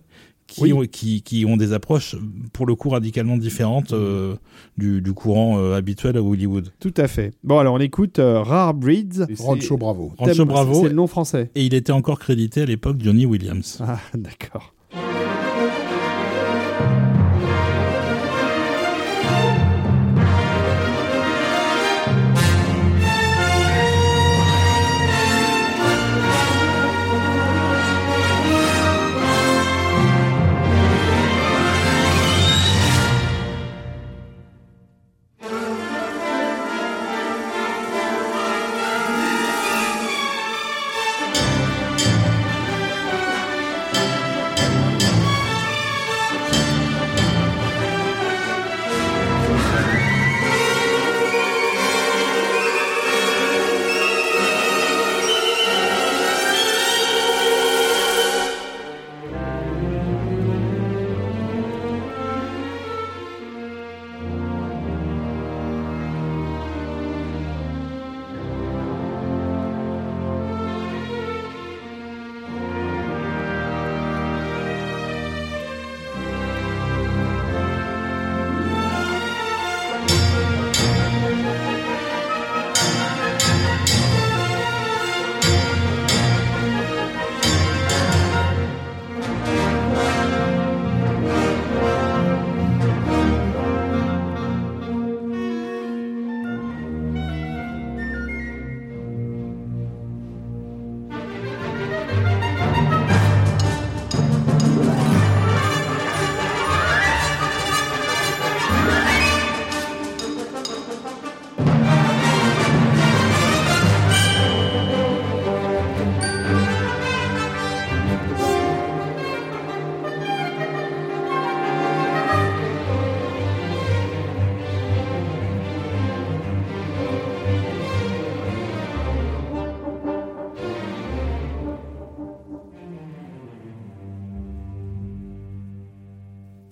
Qui, 0.50 0.62
Oui. 0.62 0.72
ont, 0.72 0.82
qui, 0.84 1.22
qui 1.22 1.44
ont 1.46 1.56
des 1.56 1.72
approches 1.72 2.16
pour 2.52 2.66
le 2.66 2.74
coup 2.74 2.88
radicalement 2.88 3.36
différentes 3.36 3.92
euh, 3.92 4.34
du, 4.76 5.00
du 5.00 5.12
courant 5.12 5.58
euh, 5.60 5.76
habituel 5.76 6.16
à 6.16 6.22
Hollywood. 6.22 6.72
Tout 6.80 6.92
à 6.96 7.06
fait. 7.06 7.32
Bon, 7.44 7.60
alors 7.60 7.74
on 7.74 7.78
écoute 7.78 8.18
euh, 8.18 8.42
Rare 8.42 8.74
Breeds. 8.74 9.26
Rancho 9.38 9.76
Bravo. 9.76 10.12
Rancho 10.18 10.44
Bravo. 10.44 10.82
C'est 10.82 10.88
le 10.88 10.94
nom 10.94 11.06
français. 11.06 11.50
Et 11.54 11.64
il 11.64 11.72
était 11.72 11.92
encore 11.92 12.18
crédité 12.18 12.62
à 12.62 12.66
l'époque 12.66 12.96
Johnny 12.98 13.26
Williams. 13.26 13.78
Ah, 13.80 14.00
d'accord. 14.14 14.74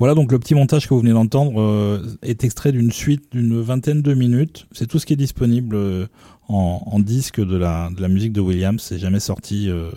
Voilà 0.08 0.22
donc 0.22 0.32
le 0.32 0.38
petit 0.38 0.54
montage 0.54 0.88
que 0.88 0.94
vous 0.94 1.00
venez 1.00 1.12
d'entendre 1.12 1.60
euh, 1.60 2.02
est 2.22 2.42
extrait 2.42 2.72
d'une 2.72 2.90
suite 2.90 3.30
d'une 3.30 3.60
vingtaine 3.60 4.00
de 4.00 4.14
minutes. 4.14 4.66
C'est 4.72 4.86
tout 4.86 4.98
ce 4.98 5.04
qui 5.04 5.12
est 5.12 5.16
disponible 5.16 5.76
euh, 5.76 6.06
en, 6.48 6.98
disque 6.98 7.44
de 7.44 7.58
la, 7.58 7.90
musique 8.08 8.32
de 8.32 8.40
Williams. 8.40 8.80
C'est 8.80 8.98
jamais 8.98 9.20
sorti 9.20 9.68
euh, 9.68 9.90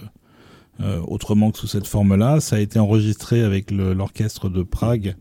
autrement 1.08 1.52
que 1.52 1.60
sous 1.60 1.68
cette 1.68 1.88
forme-là. 1.88 2.42
Ça 2.42 2.58
a 2.58 2.60
été 2.60 2.78
enregistré 2.78 3.42
avec 3.42 3.72
l'orchestre 3.72 4.50
de 4.50 4.64
Prague 4.64 5.16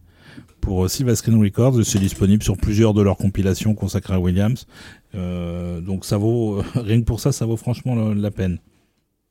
pour 0.61 0.91
Silver 0.91 1.15
Screen 1.15 1.41
Records. 1.41 1.85
C'est 1.85 2.01
disponible 2.01 2.43
sur 2.43 2.57
plusieurs 2.57 2.93
de 2.93 3.01
leurs 3.03 3.17
compilations 3.17 3.77
consacrées 3.77 4.15
à 4.15 4.19
Williams. 4.19 4.67
Donc 5.15 6.05
ça 6.05 6.17
vaut 6.17 6.65
rien 6.75 6.99
que 6.99 7.07
pour 7.07 7.21
ça, 7.21 7.31
ça 7.31 7.47
vaut 7.47 7.57
franchement 7.57 7.95
la 7.95 8.31
peine. 8.33 8.59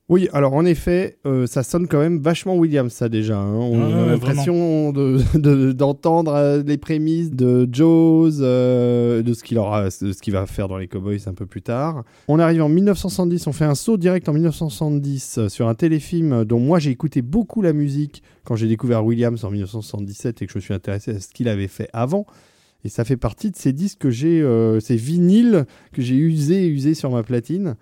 Oui, 0.10 0.28
alors 0.34 0.54
en 0.56 0.66
effet, 0.66 1.18
euh, 1.28 1.46
ça 1.46 1.62
sonne 1.62 1.88
quand 1.88 2.00
même 2.00 2.18
vachement 2.20 2.56
Williams, 2.58 2.92
ça 2.92 3.10
déjà. 3.10 3.38
hein. 3.38 3.54
On 3.54 3.80
a 3.84 4.06
l'impression 4.08 4.92
de- 4.92 5.20
de- 5.38 5.72
d'entendre 5.72 6.34
euh, 6.34 6.64
les 6.66 6.78
prémices 6.78 7.30
de 7.32 7.70
Jaws, 7.72 8.42
euh, 8.42 9.22
de 9.22 9.34
ce 9.34 9.44
qu'il 9.44 9.60
aura, 9.60 9.86
de 9.86 9.90
ce 10.12 10.20
qu'il 10.22 10.34
va 10.34 10.48
faire 10.48 10.68
dans 10.68 10.78
les 10.80 10.88
Cowboys 10.88 11.20
un 11.28 11.34
peu 11.36 11.46
plus 11.46 11.62
tard. 11.62 12.04
On 12.28 12.40
arrive 12.40 12.64
en 12.64 12.70
1970, 12.70 13.46
on 13.46 13.52
fait 13.54 13.66
un 13.66 13.76
saut 13.76 13.98
direct 13.98 14.28
en 14.28 14.34
1970 14.34 15.38
euh, 15.38 15.48
sur 15.50 15.68
un 15.68 15.76
téléfilm 15.76 16.44
dont 16.44 16.60
moi 16.60 16.80
j'ai 16.80 16.90
écouté 16.90 17.22
beaucoup 17.22 17.62
la 17.62 17.74
musique 17.74 18.24
quand 18.46 18.56
j'ai 18.56 18.68
découvert 18.68 19.06
Williams 19.06 19.44
en 19.44 19.52
1977 19.52 20.42
et 20.42 20.46
que 20.48 20.52
je 20.52 20.58
me 20.58 20.62
suis 20.62 20.74
intéressé 20.74 21.12
à 21.12 21.20
ce 21.20 21.28
qu'il 21.30 21.48
avait 21.48 21.68
fait 21.68 21.88
avant. 21.94 22.26
Et 22.86 22.90
ça 22.90 23.04
fait 23.04 23.18
partie 23.18 23.52
de 23.52 23.58
ces 23.58 23.74
disques 23.74 24.00
que 24.00 24.10
j'ai, 24.10 24.42
euh, 24.42 24.80
ces 24.80 24.96
vinyles 24.96 25.66
que 25.92 26.02
j'ai 26.02 26.16
usés 26.16 26.64
et 26.66 26.68
usés 26.68 26.94
sur 26.94 27.12
ma 27.12 27.24
platine. 27.24 27.76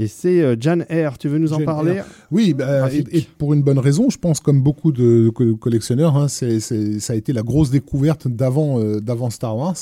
Et 0.00 0.06
c'est 0.06 0.40
euh, 0.42 0.54
Jan 0.58 0.78
Eyre. 0.88 1.18
Tu 1.18 1.28
veux 1.28 1.38
nous 1.38 1.52
en 1.52 1.60
parler? 1.64 2.02
Oui, 2.30 2.54
bah, 2.54 2.88
et, 2.92 3.04
et 3.18 3.26
pour 3.36 3.52
une 3.52 3.62
bonne 3.62 3.80
raison, 3.80 4.10
je 4.10 4.16
pense, 4.18 4.38
comme 4.38 4.62
beaucoup 4.62 4.92
de 4.92 5.28
co- 5.30 5.56
collectionneurs, 5.56 6.16
hein, 6.16 6.28
ça 6.28 6.46
a 6.46 7.14
été 7.16 7.32
la 7.32 7.42
grosse 7.42 7.70
découverte 7.70 8.28
d'avant, 8.28 8.78
euh, 8.80 9.00
d'avant 9.00 9.28
Star 9.30 9.56
Wars, 9.56 9.74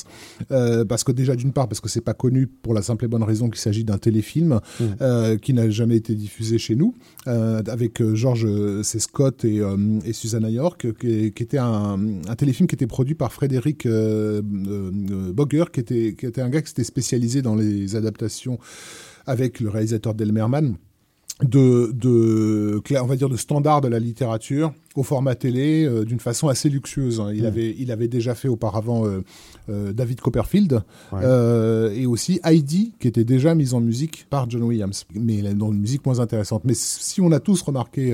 Euh, 0.51 0.85
parce 0.85 1.03
que 1.03 1.11
déjà 1.11 1.35
d'une 1.35 1.51
part, 1.53 1.67
parce 1.67 1.81
que 1.81 1.89
c'est 1.89 2.01
pas 2.01 2.15
connu 2.15 2.47
pour 2.47 2.73
la 2.73 2.81
simple 2.81 3.05
et 3.05 3.07
bonne 3.07 3.21
raison 3.23 3.47
qu'il 3.49 3.59
s'agit 3.59 3.83
d'un 3.83 3.97
téléfilm 3.99 4.59
Mm. 4.79 4.83
euh, 5.01 5.37
qui 5.37 5.53
n'a 5.53 5.69
jamais 5.69 5.97
été 5.97 6.15
diffusé 6.15 6.57
chez 6.57 6.75
nous, 6.75 6.95
avec 7.27 8.01
George 8.15 8.47
C. 8.83 8.99
Scott 8.99 9.45
et, 9.45 9.61
et 10.05 10.13
Susanna 10.13 10.49
York, 10.49 10.87
qui, 10.99 11.31
qui 11.31 11.43
était 11.43 11.57
un, 11.59 11.99
un 12.27 12.35
téléfilm 12.35 12.67
qui 12.67 12.73
était 12.75 12.87
produit 12.87 13.13
par 13.15 13.31
Frédéric 13.31 13.87
Bogger, 15.33 15.65
qui 15.71 15.79
était, 15.79 16.15
qui 16.17 16.25
était 16.25 16.41
un 16.41 16.49
gars 16.49 16.61
qui 16.61 16.69
s'était 16.69 16.83
spécialisé 16.83 17.41
dans 17.41 17.55
les 17.55 17.95
adaptations 17.95 18.57
avec 19.27 19.59
le 19.59 19.69
réalisateur 19.69 20.13
Delmerman 20.13 20.77
de, 21.43 21.91
de, 21.93 22.81
on 22.99 23.05
va 23.05 23.15
de 23.29 23.37
standard 23.37 23.81
de 23.81 23.87
la 23.87 23.99
littérature 23.99 24.73
au 24.97 25.03
format 25.03 25.35
télé 25.35 25.85
euh, 25.85 26.03
d'une 26.03 26.19
façon 26.19 26.47
assez 26.47 26.69
luxueuse. 26.69 27.19
hein. 27.21 27.31
Il, 27.33 27.43
Mm. 27.43 27.45
avait, 27.45 27.75
il 27.77 27.91
avait 27.91 28.07
déjà 28.07 28.33
fait 28.35 28.47
auparavant 28.47 29.05
euh, 29.05 29.23
euh, 29.69 29.93
David 29.93 30.19
Copperfield 30.19 30.81
Ouais. 31.13 31.95
et 31.95 32.05
aussi 32.07 32.39
Heidi 32.43 32.93
qui 32.99 33.07
était 33.07 33.23
déjà 33.23 33.53
mise 33.55 33.73
en 33.75 33.79
musique 33.79 34.25
par 34.29 34.49
John 34.49 34.63
Williams, 34.63 35.05
mais 35.13 35.41
dans 35.53 35.71
une 35.71 35.79
musique 35.79 36.05
moins 36.05 36.19
intéressante. 36.19 36.63
Mais 36.65 36.73
si 36.73 37.21
on 37.21 37.31
a 37.31 37.39
tous 37.39 37.61
remarqué 37.61 38.11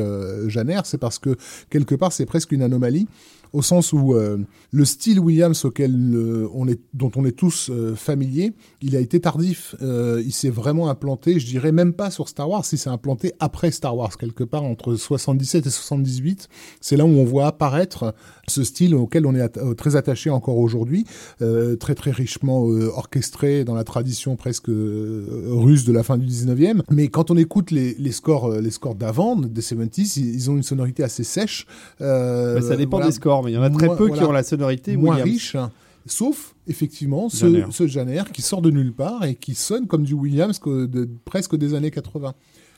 Janer, 0.47 0.81
c'est 0.83 0.97
parce 0.97 1.19
que 1.19 1.37
quelque 1.69 1.95
part 1.95 2.11
c'est 2.11 2.25
presque 2.25 2.51
une 2.51 2.61
anomalie 2.61 3.07
au 3.53 3.61
sens 3.61 3.93
où 3.93 4.15
euh, 4.15 4.39
le 4.71 4.83
style 4.83 5.19
Williams 5.19 5.63
auquel 5.63 5.93
euh, 6.15 6.49
on 6.55 6.67
est, 6.67 6.81
dont 6.95 7.11
on 7.15 7.23
est 7.23 7.33
tous 7.37 7.69
euh, 7.69 7.93
familiers, 7.95 8.51
il 8.81 8.95
a 8.95 8.99
été 8.99 9.19
tardif. 9.19 9.75
Il 9.79 10.31
s'est 10.33 10.49
vraiment 10.49 10.89
implanté, 10.89 11.39
je 11.39 11.45
dirais 11.45 11.71
même 11.71 11.93
pas 11.93 12.09
sur 12.09 12.27
Star 12.29 12.49
Wars, 12.49 12.65
il 12.71 12.79
s'est 12.79 12.89
implanté 12.89 13.31
après 13.39 13.69
Star 13.69 13.95
Wars, 13.95 14.17
quelque 14.17 14.43
part 14.43 14.63
entre 14.63 14.95
77 14.95 15.67
et 15.67 15.69
78. 15.69 16.49
C'est 16.81 16.97
là 16.97 17.05
où 17.05 17.09
on 17.09 17.23
voit 17.25 17.47
apparaître 17.47 18.13
ce 18.47 18.63
style 18.63 18.95
auquel 18.95 19.25
on 19.25 19.33
est 19.35 19.41
at- 19.41 19.51
euh, 19.57 19.73
très 19.73 19.95
attaché 19.95 20.29
encore 20.29 20.57
aujourd'hui, 20.57 21.05
euh, 21.41 21.75
très 21.75 21.95
très 21.95 22.11
richement 22.11 22.67
euh, 22.69 22.89
orchestré 22.95 23.63
dans 23.63 23.75
la 23.75 23.83
tradition 23.83 24.35
presque 24.35 24.69
euh, 24.69 25.25
russe 25.47 25.85
de 25.85 25.93
la 25.93 26.03
fin 26.03 26.17
du 26.17 26.25
19e. 26.25 26.81
Mais 26.91 27.07
quand 27.07 27.31
on 27.31 27.37
écoute 27.37 27.71
les, 27.71 27.95
les 27.99 28.11
scores, 28.11 28.51
les 28.59 28.71
scores 28.71 28.95
d'avant, 28.95 29.35
des 29.35 29.61
70s, 29.61 30.19
ils, 30.19 30.49
ont 30.51 30.55
une 30.55 30.63
sonorité 30.63 31.03
assez 31.03 31.23
sèche. 31.23 31.65
Bah, 31.99 32.61
Ça 32.61 32.75
dépend 32.75 32.97
voilà 32.97 33.07
des 33.07 33.11
scores, 33.13 33.43
mais 33.43 33.51
il 33.51 33.55
y 33.55 33.57
en 33.57 33.63
a 33.63 33.69
très 33.69 33.87
Moins- 33.87 33.95
peu 33.95 34.09
qui 34.09 34.23
ont 34.23 34.31
la 34.31 34.43
sonorité 34.43 34.97
moins 34.97 35.11
Williams. 35.15 35.29
riche, 35.31 35.57
sauf 36.05 36.53
effectivement 36.67 37.29
ce, 37.29 37.45
ce 37.71 37.87
Janer 37.87 38.23
qui 38.33 38.41
sort 38.41 38.61
de 38.61 38.69
nulle 38.71 38.93
part 38.93 39.23
et 39.25 39.35
qui 39.35 39.55
sonne 39.55 39.87
comme 39.87 40.03
du 40.03 40.13
Williams 40.13 40.59
que 40.59 40.85
de- 40.85 41.07
presque 41.25 41.55
des 41.55 41.73
années 41.73 41.91
80. 41.91 42.33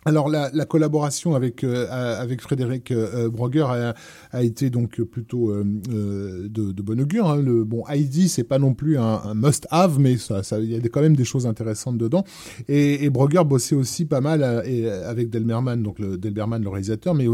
Alors 0.07 0.29
la, 0.29 0.51
la, 0.53 0.65
collaboration 0.65 1.33
avec 1.33 1.63
euh, 1.63 1.87
avec 1.89 2.39
Frédéric 2.39 2.91
euh, 2.91 3.27
Brogger 3.27 3.65
a, 3.67 3.95
a, 4.31 4.43
été 4.43 4.69
donc 4.69 5.01
plutôt 5.01 5.49
euh, 5.49 5.65
euh 5.89 6.47
de, 6.47 6.71
de 6.71 6.81
bon 6.83 7.01
augure. 7.01 7.27
Hein. 7.27 7.41
Le 7.41 7.63
bon 7.63 7.83
Heidi 7.87 8.29
c'est 8.29 8.43
pas 8.43 8.59
non 8.59 8.75
plus 8.75 8.99
un, 8.99 9.21
un 9.23 9.33
must-have, 9.33 9.97
mais 9.97 10.13
il 10.13 10.71
y 10.71 10.75
a 10.75 10.89
quand 10.89 11.01
même 11.01 11.15
des 11.15 11.25
choses 11.25 11.47
intéressantes 11.47 11.97
dedans. 11.97 12.23
Et, 12.67 13.03
et 13.03 13.09
Brogger 13.09 13.41
bossait 13.45 13.73
aussi 13.73 14.05
pas 14.05 14.21
mal 14.21 14.43
avec 14.43 15.31
Delmerman, 15.31 15.81
donc 15.81 15.97
le, 15.97 16.19
Delberman 16.19 16.61
le 16.61 16.69
réalisateur, 16.69 17.15
mais 17.15 17.25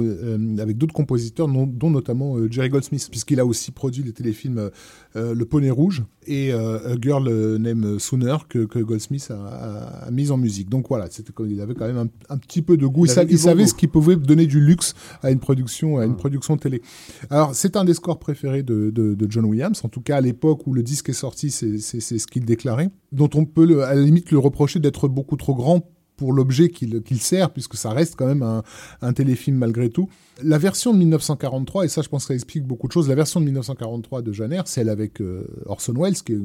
avec 0.61 0.77
d'autres 0.77 0.93
compositeurs, 0.93 1.49
dont, 1.49 1.89
notamment 1.89 2.37
Jerry 2.49 2.69
Goldsmith, 2.69 3.09
puisqu'il 3.11 3.41
a 3.41 3.45
aussi 3.45 3.71
produit 3.71 4.03
les 4.03 4.13
téléfilms 4.13 4.69
Le 5.15 5.43
Poney 5.43 5.71
Rouge 5.71 6.03
et 6.25 6.53
A 6.53 6.95
Girl 7.01 7.57
Named 7.57 7.99
Sooner 7.99 8.37
que, 8.47 8.79
Goldsmith 8.79 9.29
a, 9.29 10.09
mis 10.09 10.31
en 10.31 10.37
musique. 10.37 10.69
Donc 10.69 10.87
voilà, 10.87 11.09
il 11.49 11.59
avait 11.59 11.75
quand 11.75 11.87
même 11.87 12.07
un 12.29 12.37
petit 12.37 12.60
peu 12.61 12.77
de 12.77 12.85
goût. 12.85 13.05
Il, 13.05 13.11
il, 13.29 13.39
savait 13.39 13.67
ce 13.67 13.73
qui 13.73 13.87
pouvait 13.87 14.15
donner 14.15 14.47
du 14.47 14.59
luxe 14.59 14.93
à 15.21 15.31
une 15.31 15.39
production, 15.39 15.97
à 15.97 16.05
une 16.05 16.15
production 16.15 16.57
télé. 16.57 16.81
Alors, 17.29 17.55
c'est 17.55 17.75
un 17.75 17.85
des 17.85 17.93
scores 17.93 18.19
préférés 18.19 18.63
de, 18.63 18.89
de, 18.89 19.13
de, 19.15 19.31
John 19.31 19.45
Williams. 19.45 19.81
En 19.83 19.89
tout 19.89 20.01
cas, 20.01 20.17
à 20.17 20.21
l'époque 20.21 20.65
où 20.67 20.73
le 20.73 20.83
disque 20.83 21.09
est 21.09 21.13
sorti, 21.13 21.51
c'est 21.51 21.79
ce 21.79 22.27
qu'il 22.27 22.45
déclarait. 22.45 22.89
Dont 23.11 23.29
on 23.35 23.45
peut, 23.45 23.83
à 23.83 23.95
la 23.95 24.01
limite, 24.01 24.31
le 24.31 24.39
reprocher 24.39 24.79
d'être 24.79 25.07
beaucoup 25.07 25.35
trop 25.35 25.55
grand 25.55 25.83
pour 26.17 26.33
l'objet 26.33 26.69
qu'il 26.69 27.19
sert, 27.19 27.51
puisque 27.51 27.75
ça 27.75 27.91
reste 27.91 28.15
quand 28.15 28.27
même 28.27 28.43
un, 29.01 29.13
téléfilm 29.13 29.57
malgré 29.57 29.89
tout. 29.89 30.07
La 30.43 30.57
version 30.57 30.93
de 30.93 30.99
1943, 30.99 31.85
et 31.85 31.87
ça 31.87 32.01
je 32.01 32.09
pense 32.09 32.23
que 32.23 32.27
ça 32.27 32.33
explique 32.35 32.63
beaucoup 32.63 32.87
de 32.87 32.91
choses, 32.91 33.09
la 33.09 33.15
version 33.15 33.39
de 33.39 33.45
1943 33.45 34.21
de 34.21 34.31
Janer, 34.31 34.61
celle 34.65 34.89
avec 34.89 35.19
euh, 35.19 35.47
Orson 35.65 35.93
Welles, 35.93 36.15
qui 36.15 36.33
est 36.33 36.39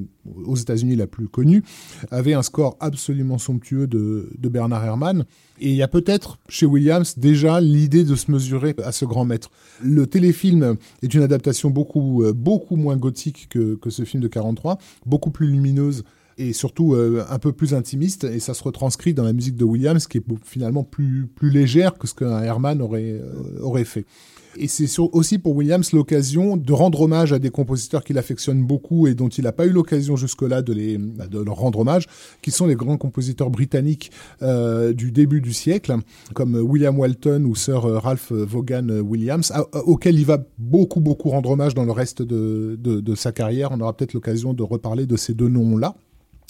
aux 0.47 0.57
États-Unis 0.57 0.97
la 0.97 1.07
plus 1.07 1.29
connue, 1.29 1.63
avait 2.11 2.35
un 2.35 2.43
score 2.43 2.77
absolument 2.81 3.39
somptueux 3.39 3.87
de, 3.87 4.31
de 4.39 4.49
Bernard 4.49 4.85
Herrmann. 4.85 5.25
Et 5.61 5.71
il 5.71 5.77
y 5.77 5.83
a 5.83 5.89
peut-être 5.89 6.39
chez 6.49 6.67
Williams 6.67 7.19
déjà 7.19 7.61
l'idée 7.61 8.05
de 8.05 8.15
se 8.15 8.31
mesurer 8.31 8.75
à 8.83 8.93
ce 8.93 9.05
grand 9.05 9.25
maître. 9.25 9.51
Le 9.83 10.07
téléfilm 10.07 10.77
est 11.03 11.15
une 11.15 11.23
adaptation 11.23 11.71
beaucoup, 11.71 12.23
euh, 12.23 12.33
beaucoup 12.33 12.77
moins 12.77 12.97
gothique 12.97 13.49
que, 13.51 13.75
que 13.77 13.91
ce 13.91 14.05
film 14.05 14.23
de 14.23 14.29
43, 14.29 14.79
beaucoup 15.07 15.31
plus 15.31 15.47
lumineuse 15.47 16.05
et 16.39 16.53
surtout 16.53 16.95
euh, 16.95 17.25
un 17.31 17.39
peu 17.39 17.53
plus 17.53 17.75
intimiste 17.75 18.25
et 18.25 18.41
ça 18.41 18.55
se 18.55 18.63
retranscrit 18.63 19.15
dans 19.15 19.25
la 19.25 19.33
musique 19.33 19.57
de 19.57 19.65
Williams 19.65 20.07
qui 20.07 20.19
est 20.19 20.25
finalement 20.45 20.85
plus 20.85 21.27
plus 21.35 21.51
légère 21.51 21.95
que 21.95 22.07
ce 22.07 22.15
qu'un 22.15 22.43
Herman 22.43 22.83
aurait 22.83 23.13
euh, 23.13 23.61
aurait 23.61 23.85
fait. 23.85 24.05
Et 24.59 24.69
c'est 24.69 24.87
aussi 24.99 25.39
pour 25.39 25.55
Williams 25.55 25.93
l'occasion 25.93 26.57
de 26.57 26.73
rendre 26.73 27.03
hommage 27.03 27.31
à 27.35 27.39
des 27.39 27.51
compositeurs 27.51 28.03
qu'il 28.03 28.17
affectionne 28.17 28.65
beaucoup 28.65 29.07
et 29.07 29.15
dont 29.15 29.29
il 29.29 29.45
n'a 29.45 29.53
pas 29.53 29.67
eu 29.67 29.71
l'occasion 29.71 30.17
jusque-là 30.17 30.63
de, 30.63 30.73
de 30.73 31.39
leur 31.39 31.57
rendre 31.57 31.81
hommage, 31.81 32.07
qui 32.41 32.51
sont 32.51 32.65
les 32.65 32.75
grands 32.75 32.97
compositeurs 32.97 33.51
britanniques 33.51 34.11
euh, 34.41 34.95
du 34.95 35.13
début 35.13 35.43
du 35.43 35.53
siècle, 35.53 35.95
comme 36.33 36.55
William 36.55 36.99
Walton 36.99 37.45
ou 37.45 37.55
Sir 37.55 37.83
Ralph 37.83 38.33
Vaughan 38.33 38.89
Williams, 38.89 39.53
auquel 39.85 40.19
il 40.19 40.25
va 40.25 40.43
beaucoup, 40.57 41.01
beaucoup 41.01 41.29
rendre 41.29 41.51
hommage 41.51 41.75
dans 41.75 41.85
le 41.85 41.93
reste 41.93 42.23
de, 42.23 42.79
de 42.81 43.15
sa 43.15 43.33
carrière. 43.33 43.73
On 43.73 43.81
aura 43.83 43.95
peut-être 43.95 44.15
l'occasion 44.15 44.55
de 44.55 44.63
reparler 44.63 45.05
de 45.05 45.19
ces 45.19 45.35
deux 45.35 45.49
noms-là. 45.49 45.97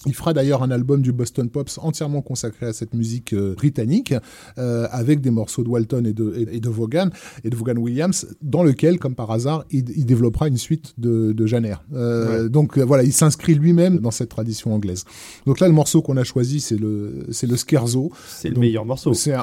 Il 0.06 0.14
fera 0.14 0.32
d'ailleurs 0.32 0.62
un 0.62 0.70
album 0.70 1.02
du 1.02 1.12
Boston 1.12 1.48
Pops 1.48 1.78
entièrement 1.78 2.22
consacré 2.22 2.66
à 2.66 2.72
cette 2.72 2.94
musique 2.94 3.32
euh, 3.32 3.54
britannique, 3.54 4.14
euh, 4.58 4.86
avec 4.90 5.20
des 5.20 5.30
morceaux 5.30 5.62
de 5.62 5.68
Walton 5.68 6.04
et 6.04 6.12
de, 6.12 6.34
et, 6.36 6.56
et, 6.56 6.60
de 6.60 6.68
Vaughan 6.68 7.10
et 7.44 7.50
de 7.50 7.56
Vaughan 7.56 7.76
Williams, 7.76 8.26
dans 8.42 8.62
lequel, 8.62 8.98
comme 8.98 9.14
par 9.14 9.30
hasard, 9.30 9.64
il, 9.70 9.84
il 9.96 10.06
développera 10.06 10.48
une 10.48 10.56
suite 10.56 10.94
de, 10.98 11.32
de 11.32 11.46
Janer. 11.46 11.76
Euh, 11.94 12.44
ouais. 12.44 12.48
Donc 12.48 12.78
voilà, 12.78 13.02
il 13.02 13.12
s'inscrit 13.12 13.54
lui-même 13.54 13.98
dans 13.98 14.10
cette 14.10 14.28
tradition 14.28 14.74
anglaise. 14.74 15.04
Donc 15.46 15.60
là, 15.60 15.66
le 15.66 15.74
morceau 15.74 16.02
qu'on 16.02 16.16
a 16.16 16.24
choisi, 16.24 16.60
c'est 16.60 16.78
le 16.78 17.26
c'est 17.30 17.46
le 17.46 17.56
Scherzo. 17.56 18.12
C'est 18.28 18.50
le 18.50 18.58
meilleur 18.58 18.84
morceau. 18.84 19.14
C'est 19.14 19.34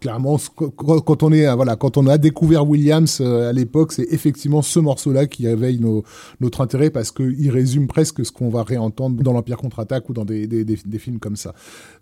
clairement 0.00 0.38
quand 0.76 1.22
on 1.22 1.32
est 1.32 1.52
voilà 1.54 1.76
quand 1.76 1.96
on 1.96 2.06
a 2.06 2.18
découvert 2.18 2.68
Williams 2.68 3.20
à 3.20 3.52
l'époque, 3.52 3.92
c'est 3.92 4.06
effectivement 4.10 4.62
ce 4.62 4.78
morceau-là 4.78 5.26
qui 5.26 5.46
réveille 5.46 5.80
nos, 5.80 6.04
notre 6.40 6.60
intérêt 6.60 6.90
parce 6.90 7.10
qu'il 7.10 7.50
résume 7.50 7.86
presque 7.86 8.24
ce 8.24 8.32
qu'on 8.32 8.48
va 8.48 8.62
réentendre 8.62 9.22
dans 9.22 9.32
l'Empire 9.32 9.56
contre 9.56 9.80
ou 10.08 10.12
dans 10.12 10.24
des, 10.24 10.46
des, 10.46 10.98
films 10.98 11.18
comme 11.18 11.36
ça. 11.36 11.54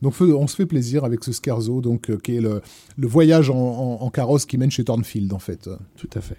Donc 0.03 0.15
on 0.21 0.47
se 0.47 0.57
fait 0.57 0.67
plaisir 0.67 1.05
avec 1.05 1.25
ce 1.25 1.33
Scherzo, 1.33 1.81
donc 1.81 2.11
euh, 2.11 2.19
qui 2.19 2.37
est 2.37 2.41
le, 2.41 2.61
le 2.97 3.07
voyage 3.07 3.51
en, 3.51 4.11
carrosse 4.11 4.47
qui 4.47 4.59
mène 4.59 4.71
chez 4.71 4.85
Thornfield 4.85 5.33
en 5.33 5.39
fait. 5.39 5.69
Tout 5.97 6.11
à 6.15 6.21
fait. 6.21 6.37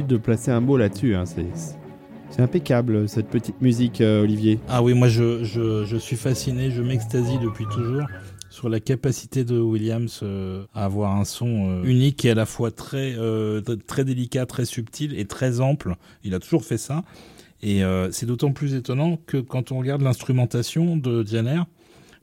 De 0.00 0.16
placer 0.16 0.50
un 0.50 0.60
mot 0.60 0.78
là-dessus. 0.78 1.14
Hein. 1.14 1.24
C'est 2.30 2.40
impeccable 2.40 3.08
cette 3.08 3.28
petite 3.28 3.60
musique, 3.60 4.00
euh, 4.00 4.22
Olivier. 4.22 4.58
Ah 4.68 4.82
oui, 4.82 4.94
moi 4.94 5.08
je, 5.08 5.98
suis 5.98 6.16
fasciné, 6.16 6.70
je 6.70 6.80
m'extasie 6.80 7.38
depuis 7.38 7.66
toujours 7.66 8.06
sur 8.48 8.68
la 8.68 8.80
capacité 8.80 9.44
de 9.44 9.58
Williams 9.58 10.20
euh, 10.22 10.64
à 10.74 10.84
avoir 10.84 11.16
un 11.16 11.24
son 11.24 11.68
euh, 11.68 11.84
unique 11.84 12.24
et 12.24 12.30
à 12.30 12.34
la 12.34 12.46
fois 12.46 12.70
très 12.70 13.16
très 13.86 14.04
délicat, 14.04 14.46
très 14.46 14.64
subtil 14.64 15.18
et 15.18 15.26
très 15.26 15.60
ample. 15.60 15.96
Il 16.24 16.34
a 16.34 16.38
toujours 16.38 16.64
fait 16.64 16.78
ça. 16.78 17.04
Et 17.64 17.82
c'est 18.10 18.26
d'autant 18.26 18.50
plus 18.50 18.74
étonnant 18.74 19.18
que 19.24 19.36
quand 19.36 19.70
on 19.70 19.78
regarde 19.78 20.02
l'instrumentation 20.02 20.96
de 20.96 21.22
Dianer, 21.22 21.62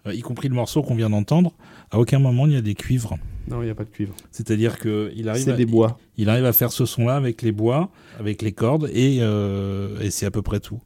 y 0.06 0.20
compris 0.20 0.50
le 0.50 0.56
morceau 0.56 0.82
qu'on 0.82 0.96
vient 0.96 1.10
d'entendre, 1.10 1.54
à 1.92 2.00
aucun 2.00 2.20
moment 2.20 2.46
il 2.46 2.52
y 2.52 2.58
a 2.58 2.62
des 2.62 2.76
cuivres. 2.76 3.18
Non, 3.50 3.62
il 3.62 3.66
n'y 3.66 3.72
a 3.72 3.76
pas 3.76 3.84
de 3.84 3.90
cuivre. 3.90 4.14
C'est-à-dire 4.32 4.80
qu'il 4.80 5.28
arrive, 5.30 5.44
C'est 5.44 5.56
des 5.56 5.66
bois. 5.66 5.98
Il, 6.18 6.24
il, 6.24 6.30
arrive 6.30 6.46
à 6.46 6.54
faire 6.54 6.72
ce 6.72 6.86
son-là 6.86 7.16
avec 7.16 7.42
les 7.42 7.52
bois, 7.52 7.90
avec 8.20 8.42
les 8.42 8.52
cordes, 8.52 8.90
et, 8.94 9.20
euh, 9.22 10.00
et 10.02 10.12
c'est 10.12 10.26
à 10.26 10.32
peu 10.32 10.42
près 10.42 10.60
tout. 10.60 10.80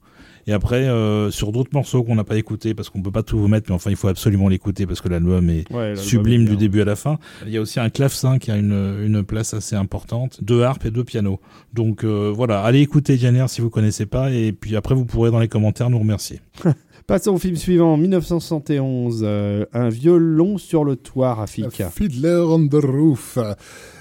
Et 0.46 0.52
après, 0.52 0.88
euh, 0.88 1.32
sur 1.32 1.52
d'autres 1.52 1.70
morceaux 1.74 2.04
qu'on 2.04 2.16
n'a 2.16 2.26
pas 2.26 2.38
écoutés, 2.38 2.74
parce 2.74 2.90
qu'on 2.90 3.02
peut 3.02 3.12
pas 3.12 3.24
tout 3.24 3.38
vous 3.38 3.48
mettre, 3.48 3.68
mais 3.70 3.76
enfin, 3.76 3.90
il 3.90 3.96
faut 3.96 4.10
absolument 4.10 4.50
l'écouter 4.50 4.86
parce 4.86 5.00
que 5.00 5.08
l'album 5.08 5.50
est 5.50 5.72
Ouais, 5.72 5.96
sublime 5.96 6.44
est 6.44 6.50
du 6.50 6.58
début 6.58 6.82
à 6.82 6.86
la 6.86 6.96
fin. 6.96 7.18
Il 7.46 7.52
y 7.52 7.58
a 7.58 7.62
aussi 7.62 7.80
un 7.80 7.90
clavecin 7.90 8.40
qui 8.40 8.52
a 8.52 8.58
une, 8.58 8.74
une 9.04 9.24
place 9.24 9.54
assez 9.54 9.76
importante, 9.76 10.44
deux 10.44 10.64
harpes 10.64 10.86
et 10.86 10.92
deux 10.92 11.06
pianos. 11.06 11.40
Donc 11.74 12.04
euh, 12.04 12.32
voilà, 12.36 12.62
allez 12.62 12.82
écouter 12.82 13.18
Janer 13.18 13.46
si 13.48 13.62
vous 13.62 13.70
connaissez 13.70 14.06
pas, 14.06 14.32
et 14.32 14.52
puis 14.52 14.76
après 14.76 14.96
vous 14.96 15.06
pourrez 15.06 15.32
dans 15.32 15.40
les 15.40 15.48
commentaires 15.48 15.90
nous 15.90 16.00
remercier. 16.00 16.42
Passons 17.06 17.32
au 17.32 17.38
film 17.38 17.58
suivant, 17.58 17.98
1971, 17.98 19.22
euh, 19.24 19.66
un 19.74 19.90
violon 19.90 20.58
sur 20.58 20.86
le 20.86 20.96
toit, 20.96 21.34
Rafik. 21.34 21.84
Fiddler 21.92 22.46
on 22.48 22.68
the 22.68 22.76
Roof. 22.76 23.38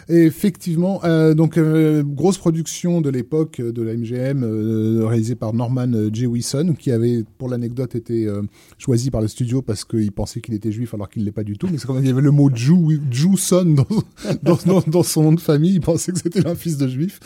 Effectivement, 0.09 1.01
euh, 1.05 1.35
donc 1.35 1.57
euh, 1.59 2.03
grosse 2.05 2.39
production 2.39 3.01
de 3.01 3.09
l'époque 3.11 3.61
euh, 3.61 3.73
de 3.73 3.83
la 3.83 3.95
MGM 3.97 4.43
euh, 4.45 5.07
réalisée 5.07 5.35
par 5.35 5.53
Norman 5.55 5.89
Jewison 6.13 6.75
qui 6.79 6.91
avait 6.91 7.25
pour 7.39 7.49
l'anecdote 7.49 7.95
été 7.95 8.27
euh, 8.27 8.43
choisi 8.79 9.11
par 9.11 9.21
le 9.21 9.29
studio 9.29 9.63
parce 9.63 9.85
qu'il 9.85 10.11
pensait 10.13 10.41
qu'il 10.41 10.55
était 10.55 10.73
juif 10.73 10.95
alors 10.95 11.09
qu'il 11.09 11.25
l'est 11.25 11.33
pas 11.33 11.45
du 11.45 11.57
tout 11.57 11.69
mais 11.71 11.79
c'est 11.79 11.87
quand 11.87 11.95
même 11.95 12.05
il 12.05 12.09
y 12.09 12.13
avait 12.13 12.21
le 12.23 12.31
mot 12.31 12.51
Jew 12.55 13.01
Jewson 13.11 13.77
dans, 13.77 13.87
dans, 14.43 14.59
dans, 14.67 14.83
dans 14.87 15.03
son 15.03 15.23
nom 15.23 15.33
de 15.33 15.41
famille 15.41 15.75
il 15.75 15.81
pensait 15.81 16.13
que 16.13 16.19
c'était 16.19 16.47
un 16.47 16.55
fils 16.55 16.77
de 16.79 16.89
juif 16.89 17.21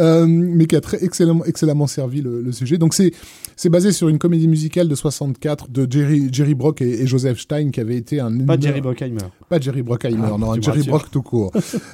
euh, 0.00 0.26
mais 0.26 0.66
qui 0.66 0.76
a 0.76 0.80
très 0.80 1.04
excellemment 1.04 1.44
excellemment 1.44 1.86
servi 1.86 2.22
le, 2.22 2.40
le 2.42 2.52
sujet 2.52 2.78
donc 2.78 2.94
c'est 2.94 3.12
c'est 3.56 3.68
basé 3.68 3.92
sur 3.92 4.08
une 4.08 4.18
comédie 4.18 4.48
musicale 4.48 4.88
de 4.88 4.94
64 4.94 5.70
de 5.70 5.86
Jerry 5.90 6.28
Jerry 6.32 6.54
Brock 6.54 6.80
et, 6.82 7.02
et 7.02 7.06
Joseph 7.06 7.38
Stein 7.40 7.70
qui 7.70 7.80
avait 7.80 7.96
été 7.96 8.18
un 8.20 8.36
Pas 8.46 8.58
Jerry 8.58 8.80
Bruckheimer. 8.80 9.18
pas 9.48 9.60
Jerry 9.60 9.82
Bruckheimer, 9.82 10.22
Ah, 10.24 10.36
non, 10.38 10.56
me 10.56 10.62
Jerry. 10.62 10.82
Brock 10.82 11.10
tout 11.10 11.22
court. 11.22 11.52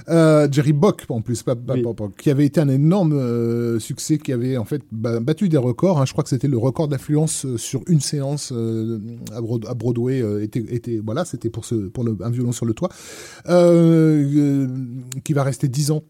euh, 0.09 0.27
Jerry 0.51 0.73
Bock 0.73 1.05
en 1.09 1.21
plus, 1.21 1.43
pas, 1.43 1.55
pas- 1.57 1.75
Oui. 1.75 1.83
pas- 1.83 1.95
pas- 1.95 2.09
qui 2.19 2.31
avait 2.31 2.47
été 2.47 2.61
un 2.61 2.69
énorme 2.69 3.13
euh, 3.13 3.79
succès, 3.79 4.19
qui 4.19 4.33
avait 4.33 4.57
en 4.57 4.65
fait 4.65 4.83
ba- 4.93 5.21
battu 5.21 5.49
des 5.49 5.57
records. 5.57 6.01
hein. 6.01 6.05
Je 6.07 6.13
crois 6.13 6.25
que 6.25 6.31
c'était 6.31 6.49
le 6.49 6.59
record 6.59 6.89
d'affluence 6.89 7.45
euh, 7.47 7.57
sur 7.57 7.83
une 7.89 8.01
séance 8.01 8.53
euh, 8.55 8.99
à, 9.33 9.41
Broad- 9.41 9.67
à 9.69 9.75
Broadway. 9.75 10.21
euh, 10.23 10.43
était, 10.43 10.65
était 10.71 11.01
voilà, 11.05 11.25
c'était 11.25 11.51
pour 11.51 11.65
ce 11.65 11.75
pour 11.89 12.05
le, 12.05 12.17
un 12.23 12.31
violon 12.31 12.53
sur 12.53 12.67
le 12.67 12.75
toit, 12.75 12.89
euh, 13.49 14.25
euh, 14.35 14.67
qui 15.25 15.33
va 15.33 15.43
rester 15.43 15.69
10 15.69 15.91
ans. 15.91 16.03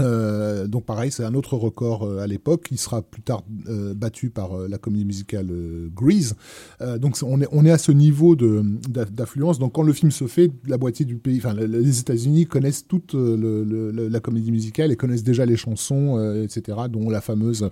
Euh, 0.00 0.66
donc 0.66 0.84
pareil, 0.86 1.10
c'est 1.10 1.22
un 1.24 1.34
autre 1.34 1.56
record 1.56 2.04
euh, 2.04 2.20
à 2.20 2.26
l'époque, 2.26 2.64
qui 2.68 2.78
sera 2.78 3.02
plus 3.02 3.20
tard 3.20 3.42
euh, 3.68 3.92
battu 3.94 4.30
par 4.30 4.54
euh, 4.58 4.66
la 4.68 4.78
comédie 4.78 5.04
musicale 5.04 5.48
euh, 5.50 5.88
Grease. 5.94 6.34
Euh, 6.80 6.96
donc 6.98 7.16
on 7.22 7.40
est, 7.42 7.48
on 7.52 7.64
est 7.66 7.70
à 7.70 7.76
ce 7.78 7.92
niveau 7.92 8.34
d'affluence. 8.34 9.58
Donc 9.58 9.72
quand 9.74 9.82
le 9.82 9.92
film 9.92 10.10
se 10.10 10.26
fait, 10.26 10.50
la 10.66 10.78
moitié 10.78 11.04
du 11.04 11.16
pays, 11.16 11.36
enfin 11.38 11.52
le- 11.52 11.66
les 11.66 12.00
États-Unis 12.00 12.46
connaissent 12.46 12.86
toute 12.86 13.12
le- 13.14 13.64
le- 13.64 14.08
la 14.08 14.20
comédie 14.20 14.50
musicale 14.50 14.92
et 14.92 14.96
connaissent 14.96 15.24
déjà 15.24 15.44
les 15.44 15.56
chansons, 15.56 16.18
etc. 16.42 16.78
Dont 16.90 17.10
la 17.10 17.20
fameuse 17.20 17.68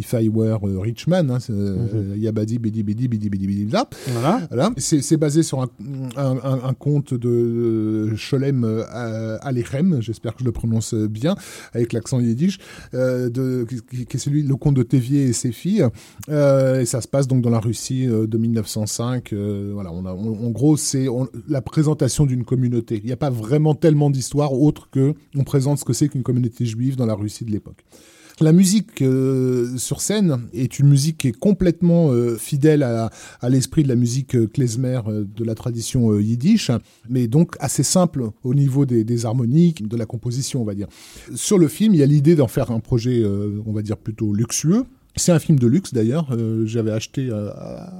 If 0.00 0.14
I 0.14 0.28
Were 0.28 0.58
euh, 0.64 0.78
Rich 0.80 1.06
Man, 1.08 1.30
hein, 1.30 1.38
euh, 1.50 2.14
Yabadi 2.16 2.58
Bidi 2.58 2.82
Bidi 2.82 3.06
Bidi 3.06 3.28
Bidi 3.28 3.46
Bidi 3.46 3.64
Bla. 3.66 3.88
Voilà. 4.08 4.40
Voilà. 4.50 4.70
C'est 4.78 5.16
basé 5.18 5.42
sur 5.42 5.60
un, 5.60 5.68
un, 6.16 6.36
un- 6.42 6.60
un 6.64 6.74
conte 6.74 7.12
de 7.14 7.28
euh, 7.28 8.16
Sholem 8.16 8.64
euh, 8.64 9.36
Alechem, 9.42 10.00
j'espère 10.00 10.32
que 10.34 10.40
je 10.40 10.44
le 10.46 10.52
prononce 10.52 10.94
bien, 10.94 11.34
avec 11.74 11.92
l'accent 11.92 12.18
yiddish, 12.20 12.58
euh, 12.94 13.28
de, 13.28 13.66
qui, 13.68 14.06
qui 14.06 14.16
est 14.16 14.20
celui, 14.20 14.42
le 14.42 14.56
conte 14.56 14.74
de 14.76 14.82
Tévier 14.82 15.24
et 15.24 15.32
ses 15.32 15.52
filles. 15.52 15.84
Euh, 16.28 16.80
et 16.80 16.86
ça 16.86 17.00
se 17.00 17.08
passe 17.08 17.28
donc 17.28 17.42
dans 17.42 17.50
la 17.50 17.60
Russie 17.60 18.06
euh, 18.06 18.26
de 18.26 18.38
1905. 18.38 19.32
euh, 19.32 19.70
voilà, 19.74 19.92
on 19.92 20.06
a, 20.06 20.12
on- 20.14 20.46
en 20.46 20.50
gros, 20.50 20.76
c'est 20.76 21.06
la 21.48 21.60
présentation 21.60 22.24
d'une 22.26 22.44
communauté. 22.44 22.96
Il 23.02 23.06
n'y 23.06 23.12
a 23.12 23.16
pas 23.16 23.30
vraiment 23.30 23.74
tellement 23.74 24.10
d'histoire 24.10 24.52
autre 24.52 24.88
que 24.90 25.14
on 25.36 25.44
présente 25.44 25.78
ce 25.78 25.84
que 25.84 25.92
c'est 25.92 26.08
qu'une 26.08 26.22
communauté 26.22 26.64
juive 26.64 26.96
dans 26.96 27.06
la 27.06 27.14
Russie 27.14 27.44
de 27.44 27.50
l'époque. 27.50 27.84
La 28.42 28.52
musique 28.52 29.02
euh, 29.02 29.76
sur 29.76 30.00
scène 30.00 30.38
est 30.54 30.78
une 30.78 30.88
musique 30.88 31.18
qui 31.18 31.28
est 31.28 31.38
complètement 31.38 32.10
euh, 32.10 32.36
fidèle 32.36 32.82
à, 32.82 33.10
à 33.42 33.48
l'esprit 33.50 33.82
de 33.82 33.88
la 33.88 33.96
musique 33.96 34.34
euh, 34.34 34.46
klezmer 34.46 35.00
euh, 35.06 35.26
de 35.36 35.44
la 35.44 35.54
tradition 35.54 36.10
euh, 36.10 36.22
yiddish, 36.22 36.70
mais 37.10 37.26
donc 37.26 37.56
assez 37.60 37.82
simple 37.82 38.30
au 38.42 38.54
niveau 38.54 38.86
des, 38.86 39.04
des 39.04 39.26
harmoniques, 39.26 39.86
de 39.86 39.96
la 39.96 40.06
composition, 40.06 40.62
on 40.62 40.64
va 40.64 40.74
dire. 40.74 40.88
Sur 41.34 41.58
le 41.58 41.68
film, 41.68 41.92
il 41.92 42.00
y 42.00 42.02
a 42.02 42.06
l'idée 42.06 42.34
d'en 42.34 42.48
faire 42.48 42.70
un 42.70 42.80
projet, 42.80 43.20
euh, 43.22 43.60
on 43.66 43.72
va 43.72 43.82
dire 43.82 43.98
plutôt 43.98 44.32
luxueux. 44.32 44.84
C'est 45.16 45.32
un 45.32 45.38
film 45.38 45.58
de 45.58 45.66
luxe 45.66 45.92
d'ailleurs. 45.92 46.28
Euh, 46.32 46.64
J'avais 46.66 46.92
acheté 46.92 47.28
euh, 47.30 47.50
à, 47.50 47.92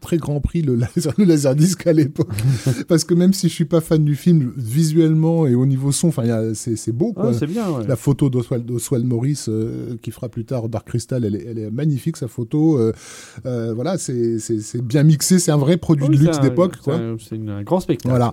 très 0.00 0.18
grand 0.18 0.40
prix 0.40 0.62
le, 0.62 0.74
laser, 0.74 1.12
le 1.18 1.24
laserdisc 1.24 1.86
à 1.86 1.92
l'époque, 1.92 2.28
parce 2.88 3.04
que 3.04 3.14
même 3.14 3.32
si 3.32 3.48
je 3.48 3.54
suis 3.54 3.64
pas 3.64 3.80
fan 3.80 4.04
du 4.04 4.14
film, 4.14 4.52
visuellement 4.56 5.46
et 5.46 5.54
au 5.54 5.66
niveau 5.66 5.92
son, 5.92 6.08
enfin, 6.08 6.52
c'est 6.54 6.92
beau. 6.92 7.12
Quoi. 7.12 7.32
Ah, 7.40 7.46
bien, 7.46 7.70
ouais. 7.70 7.86
La 7.86 7.96
photo 7.96 8.30
d'Oswald 8.30 9.04
Morris 9.04 9.44
euh, 9.48 9.96
qui 10.02 10.10
fera 10.10 10.28
plus 10.28 10.44
tard 10.44 10.68
Dark 10.68 10.86
Crystal, 10.86 11.24
elle 11.24 11.36
est, 11.36 11.44
elle 11.46 11.58
est 11.58 11.70
magnifique 11.70 12.16
sa 12.16 12.28
photo. 12.28 12.78
euh, 12.78 12.92
euh, 13.46 13.72
voilà, 13.74 13.98
c'est 13.98 14.38
bien 14.82 15.02
mixé, 15.02 15.38
c'est 15.38 15.50
un 15.52 15.56
vrai 15.56 15.76
produit 15.76 16.06
Oui, 16.08 16.18
de 16.18 16.24
luxe 16.24 16.40
d'époque. 16.40 16.76
c'est 17.18 17.34
un 17.34 17.62
grand 17.62 17.80
spectacle. 17.80 18.10
Voilà. 18.10 18.32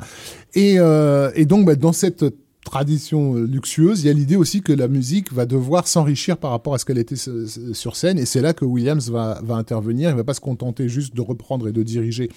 Et, 0.53 0.75
euh, 0.79 1.32
et 1.36 1.45
donc, 1.45 1.65
bah, 1.65 1.75
dans 1.75 1.93
cette 1.93 2.25
tradition 2.63 3.36
euh, 3.36 3.45
luxueuse, 3.45 4.04
il 4.04 4.08
y 4.08 4.10
a 4.10 4.13
l'idée 4.13 4.36
aussi 4.36 4.62
que 4.62 4.74
la 4.74 4.88
musique 4.88 5.32
va 5.34 5.45
devoir 5.45 5.88
s'enrichir 5.88 6.38
par 6.38 6.52
rapport 6.52 6.74
à 6.74 6.78
ce 6.78 6.86
qu'elle 6.86 6.98
était 6.98 7.15
sur 7.15 7.95
scène, 7.95 8.19
et 8.19 8.26
c'est 8.26 8.41
là 8.41 8.54
que 8.54 8.65
Williams 8.65 9.10
va, 9.10 9.41
intervenir. 9.50 10.10
Il 10.10 10.15
va 10.15 10.24
pas 10.24 10.34
se 10.34 10.41
contenter 10.41 10.89
juste 10.89 11.15
de 11.15 11.22
reprendre 11.22 11.67
et 11.67 11.72
de 11.72 11.84
diriger 11.84 12.30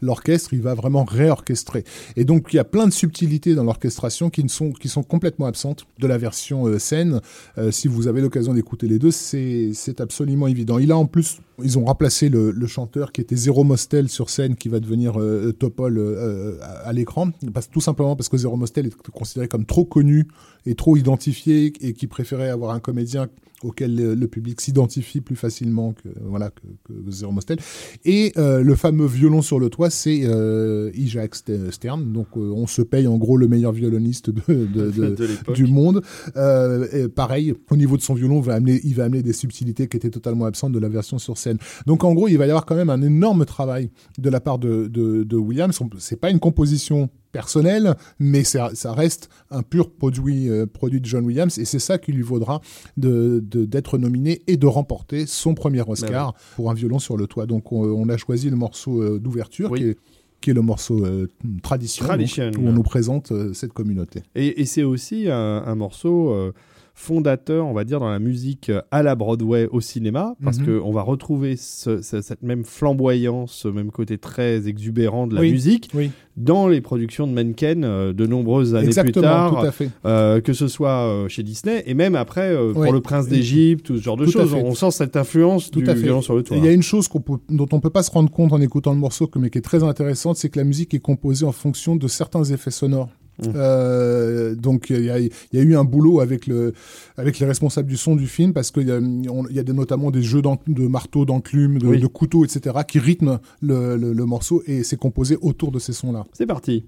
l'orchestre, 0.00 0.52
il 0.52 0.62
va 0.62 0.74
vraiment 0.74 1.04
réorchestrer. 1.04 1.84
Et 2.16 2.24
donc, 2.24 2.52
il 2.52 2.56
y 2.56 2.58
a 2.58 2.64
plein 2.64 2.86
de 2.86 2.92
subtilités 2.92 3.54
dans 3.54 3.64
l'orchestration 3.64 4.30
qui 4.30 4.44
ne 4.44 4.48
sont 4.48 5.02
complètement 5.02 5.46
absentes 5.46 5.86
de 5.98 6.06
la 6.06 6.18
version 6.18 6.66
euh, 6.66 6.78
scène. 6.78 7.20
Euh, 7.58 7.70
si 7.70 7.88
vous 7.88 8.06
avez 8.06 8.20
l'occasion 8.20 8.54
d'écouter 8.54 8.86
les 8.86 8.98
deux, 8.98 9.10
c'est 9.10 10.00
absolument 10.00 10.46
évident. 10.46 10.78
Il 10.78 10.92
a 10.92 10.96
en 10.96 11.06
plus, 11.06 11.40
ils 11.62 11.78
ont 11.78 11.84
remplacé 11.84 12.28
le, 12.28 12.50
le 12.50 12.66
chanteur 12.66 13.12
qui 13.12 13.20
était 13.20 13.36
Zéro 13.36 13.64
Mostel 13.64 14.08
sur 14.08 14.30
scène, 14.30 14.56
qui 14.56 14.68
va 14.68 14.80
devenir 14.80 15.20
euh, 15.20 15.52
Topol 15.52 15.98
euh, 15.98 16.58
à, 16.62 16.88
à 16.88 16.92
l'écran, 16.92 17.30
tout 17.72 17.80
simplement 17.80 18.16
parce 18.16 18.28
que 18.28 18.36
Zéro 18.36 18.56
Mostel 18.56 18.86
est 18.86 19.10
considéré 19.10 19.48
comme 19.48 19.64
trop 19.64 19.84
connu 19.84 20.28
et 20.66 20.74
trop 20.74 20.96
identifié, 20.96 21.72
et 21.80 21.92
qui 21.92 22.06
préférait 22.06 22.50
avoir 22.50 22.72
un 22.74 22.80
comédien 22.80 23.28
auquel 23.62 23.94
le, 23.94 24.14
le 24.14 24.26
public 24.26 24.58
s'identifie 24.58 25.20
plus 25.20 25.36
facilement 25.36 25.92
que 25.92 26.08
voilà 26.24 26.48
que, 26.48 26.62
que 26.84 27.10
Zéro 27.10 27.30
Mostel. 27.30 27.58
Et 28.06 28.32
euh, 28.38 28.62
le 28.62 28.74
fameux 28.74 29.04
violon 29.04 29.42
sur 29.42 29.60
le 29.60 29.68
toit, 29.68 29.90
c'est 29.90 30.20
euh, 30.24 30.90
Isaac 30.94 31.34
Ste- 31.36 31.70
Stern. 31.70 32.10
Donc 32.10 32.28
euh, 32.38 32.52
on 32.56 32.66
se 32.66 32.80
paye 32.80 33.06
en 33.06 33.18
gros 33.18 33.36
le 33.36 33.48
meilleur 33.48 33.72
violoniste 33.72 34.30
de, 34.30 34.40
de, 34.48 34.90
de, 34.90 35.08
de 35.14 35.24
l'époque. 35.26 35.54
du 35.54 35.66
monde. 35.66 36.02
Euh, 36.38 36.86
et 36.92 37.08
pareil, 37.08 37.52
au 37.70 37.76
niveau 37.76 37.98
de 37.98 38.02
son 38.02 38.14
violon, 38.14 38.40
il 38.40 38.46
va 38.46 38.54
amener, 38.54 38.80
il 38.82 38.94
va 38.94 39.04
amener 39.04 39.22
des 39.22 39.34
subtilités 39.34 39.88
qui 39.88 39.96
étaient 39.98 40.08
totalement 40.08 40.46
absentes 40.46 40.72
de 40.72 40.78
la 40.78 40.88
version 40.88 41.18
sur 41.18 41.36
scène. 41.36 41.58
Donc 41.86 42.02
en 42.02 42.14
gros, 42.14 42.28
il 42.28 42.38
va 42.38 42.46
y 42.46 42.50
avoir 42.50 42.64
quand 42.64 42.76
même 42.76 42.88
un 42.90 43.02
énorme 43.02 43.44
travail 43.44 43.90
de 44.16 44.30
la 44.30 44.40
part 44.40 44.58
de, 44.58 44.86
de, 44.86 45.22
de 45.22 45.36
Williams. 45.36 45.78
C'est 45.98 46.18
pas 46.18 46.30
une 46.30 46.40
composition 46.40 47.10
personnelle, 47.32 47.94
mais 48.18 48.44
ça, 48.44 48.70
ça 48.74 48.92
reste 48.92 49.28
un 49.50 49.62
pur 49.62 49.90
produit, 49.90 50.48
euh, 50.48 50.66
produit 50.66 51.00
de 51.00 51.06
John 51.06 51.24
Williams, 51.24 51.58
et 51.58 51.64
c'est 51.64 51.78
ça 51.78 51.98
qui 51.98 52.12
lui 52.12 52.22
vaudra 52.22 52.60
de 52.96 53.42
d'être 53.44 53.98
nominé 53.98 54.42
et 54.46 54.56
de 54.56 54.66
remporter 54.66 55.26
son 55.26 55.54
premier 55.54 55.82
Oscar 55.86 56.34
pour 56.56 56.70
un 56.70 56.74
violon 56.74 56.98
sur 56.98 57.16
le 57.16 57.26
toit. 57.26 57.46
Donc 57.46 57.72
on, 57.72 57.82
on 57.82 58.08
a 58.08 58.16
choisi 58.16 58.50
le 58.50 58.56
morceau 58.56 59.02
euh, 59.02 59.18
d'ouverture 59.18 59.70
Oui. 59.70 59.78
qui 59.80 59.84
est 59.88 59.96
qui 60.40 60.48
est 60.48 60.54
le 60.54 60.62
morceau 60.62 61.04
euh, 61.04 61.28
Tradition, 61.62 62.06
donc, 62.06 62.56
où 62.58 62.66
on 62.66 62.72
nous 62.72 62.82
présente 62.82 63.30
euh, 63.30 63.52
cette 63.52 63.74
communauté. 63.74 64.22
Et, 64.34 64.62
et 64.62 64.64
c'est 64.64 64.82
aussi 64.84 65.28
un, 65.30 65.34
un 65.66 65.74
morceau 65.74 66.30
euh, 66.30 66.52
fondateur, 67.00 67.66
on 67.66 67.72
va 67.72 67.84
dire, 67.84 67.98
dans 67.98 68.10
la 68.10 68.18
musique 68.18 68.68
euh, 68.68 68.82
à 68.90 69.02
la 69.02 69.14
Broadway 69.14 69.66
au 69.72 69.80
cinéma, 69.80 70.34
parce 70.44 70.58
Mhm. 70.58 70.66
que 70.66 70.80
on 70.84 70.92
va 70.92 71.00
retrouver 71.02 71.56
ce- 71.56 72.02
ce- 72.02 72.20
cette 72.20 72.42
même 72.42 72.62
flamboyance, 72.64 73.52
ce 73.52 73.68
même 73.68 73.90
côté 73.90 74.18
très 74.18 74.68
exubérant 74.68 75.26
de 75.26 75.34
la 75.34 75.40
Oui. 75.40 75.50
musique 75.52 75.88
Oui. 75.94 76.10
dans 76.36 76.68
les 76.68 76.82
productions 76.82 77.26
de 77.26 77.32
Menken 77.32 77.84
euh, 77.84 78.12
de 78.12 78.26
nombreuses 78.26 78.74
années 78.74 78.86
Exactement, 78.88 79.22
plus 79.22 79.22
tard, 79.22 79.50
tout 79.60 79.66
à 79.66 79.72
fait. 79.72 79.88
euh, 80.04 80.40
que 80.42 80.52
ce 80.52 80.68
soit 80.68 81.06
euh, 81.06 81.28
chez 81.28 81.42
Disney 81.42 81.82
et 81.86 81.94
même 81.94 82.14
après 82.14 82.54
pour 82.74 82.92
le 82.92 83.00
Prince 83.00 83.28
d'Égypte, 83.28 83.86
tout 83.86 83.96
ce 83.96 84.02
genre 84.02 84.16
de 84.18 84.26
choses. 84.26 84.52
On 84.52 84.74
sent 84.74 84.90
cette 84.90 85.16
influence 85.16 85.70
Tout 85.70 85.80
du 85.80 85.88
à 85.88 85.94
fait. 85.94 86.02
violon 86.02 86.20
sur 86.20 86.34
le 86.36 86.42
toit. 86.42 86.56
Il 86.58 86.64
y 86.64 86.68
a 86.68 86.72
une 86.72 86.82
chose 86.82 87.08
qu'on 87.08 87.20
peut- 87.20 87.38
dont 87.48 87.68
on 87.72 87.80
peut 87.80 87.90
pas 87.90 88.02
se 88.02 88.10
rendre 88.10 88.30
compte 88.30 88.52
en 88.52 88.60
écoutant 88.60 88.92
le 88.92 88.98
morceau, 88.98 89.28
mais 89.38 89.48
qui 89.48 89.56
est 89.58 89.62
très 89.62 89.82
intéressante, 89.82 90.36
c'est 90.36 90.50
que 90.50 90.58
la 90.58 90.64
musique 90.64 90.92
est 90.92 91.00
composée 91.00 91.46
en 91.46 91.52
fonction 91.52 91.96
de 91.96 92.06
certains 92.08 92.44
effets 92.44 92.70
sonores. 92.70 93.08
Mmh. 93.46 93.52
Euh, 93.56 94.54
donc 94.54 94.90
il 94.90 95.04
y 95.04 95.10
a, 95.10 95.18
il 95.18 95.30
y 95.52 95.58
a 95.58 95.62
eu 95.62 95.76
un 95.76 95.84
boulot 95.84 96.20
avec 96.20 96.46
le 96.46 96.72
avec 97.16 97.38
les 97.38 97.46
responsables 97.46 97.88
du 97.88 97.96
son 97.96 98.16
du 98.16 98.26
film 98.26 98.52
parce 98.52 98.70
qu'il 98.70 98.88
y 98.88 98.92
a, 98.92 98.96
on- 98.98 99.46
il 99.48 99.56
y 99.56 99.58
a 99.58 99.62
des- 99.62 99.72
notamment 99.72 100.10
des 100.10 100.22
jeux 100.22 100.42
de 100.42 100.86
marteaux, 100.88 101.24
d'enclumes, 101.24 101.78
de, 101.78 101.86
Oui. 101.86 102.00
de 102.00 102.06
couteaux, 102.06 102.44
etc. 102.44 102.76
qui 102.86 102.98
rythment 102.98 103.38
le, 103.62 103.96
le- 103.96 104.12
le 104.12 104.24
morceau 104.26 104.62
et 104.66 104.82
c'est 104.84 104.96
composé 104.98 105.38
autour 105.40 105.70
de 105.72 105.78
ces 105.78 105.92
sons-là. 105.92 106.26
C'est 106.32 106.46
parti. 106.46 106.84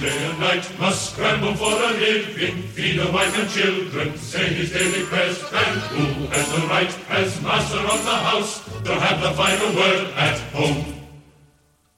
Day 0.00 0.10
and 0.28 0.38
night 0.40 0.64
must 0.80 1.12
scramble 1.12 1.54
for 1.56 1.72
a 1.72 1.92
living, 1.98 2.62
feed 2.74 2.98
a 3.00 3.10
wife 3.12 3.34
and 3.38 3.48
children, 3.48 4.12
say 4.18 4.52
his 4.54 4.70
daily 4.72 5.02
prayers, 5.08 5.38
and 5.52 5.80
who 5.94 6.26
has 6.30 6.46
the 6.52 6.66
right, 6.68 6.92
as 7.10 7.40
master 7.42 7.78
of 7.78 8.04
the 8.04 8.16
house, 8.28 8.60
to 8.84 8.92
have 8.92 9.20
the 9.22 9.32
final 9.34 9.74
word 9.74 10.06
at 10.16 10.38
home? 10.52 10.84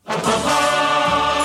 Allah! 0.08 1.35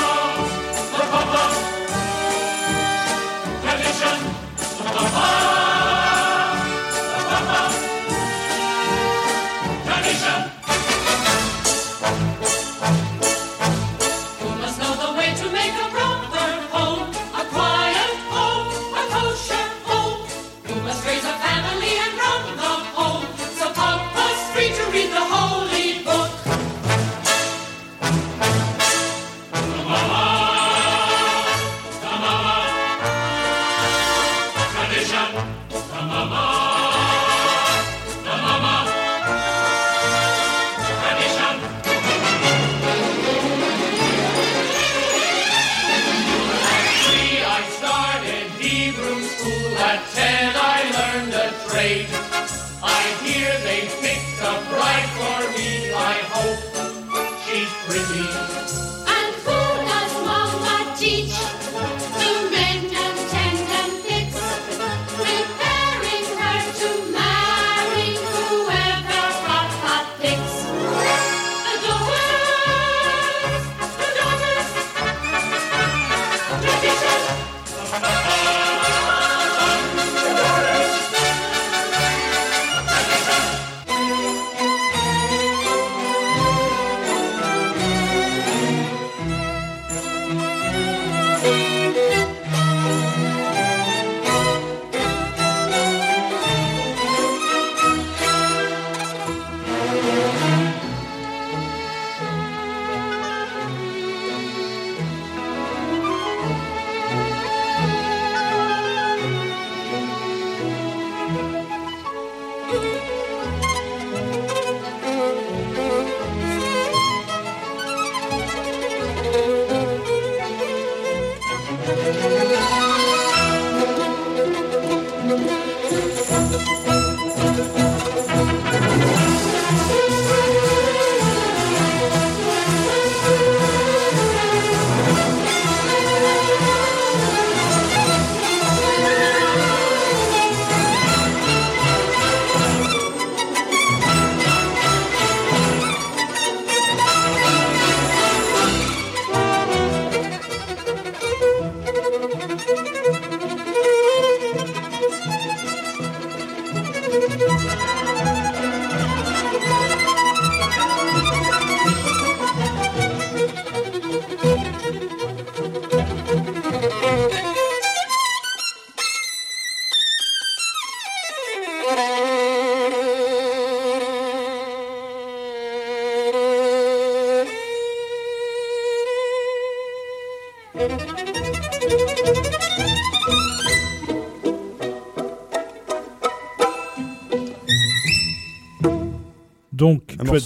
I 51.83 53.01
hear 53.23 53.49
they 53.63 53.89
picked 54.01 54.37
a 54.39 54.53
bride 54.69 55.09
for 55.17 55.57
me. 55.57 55.91
I 55.91 56.13
hope 56.29 56.59
she's 57.43 57.73
pretty. 57.87 58.60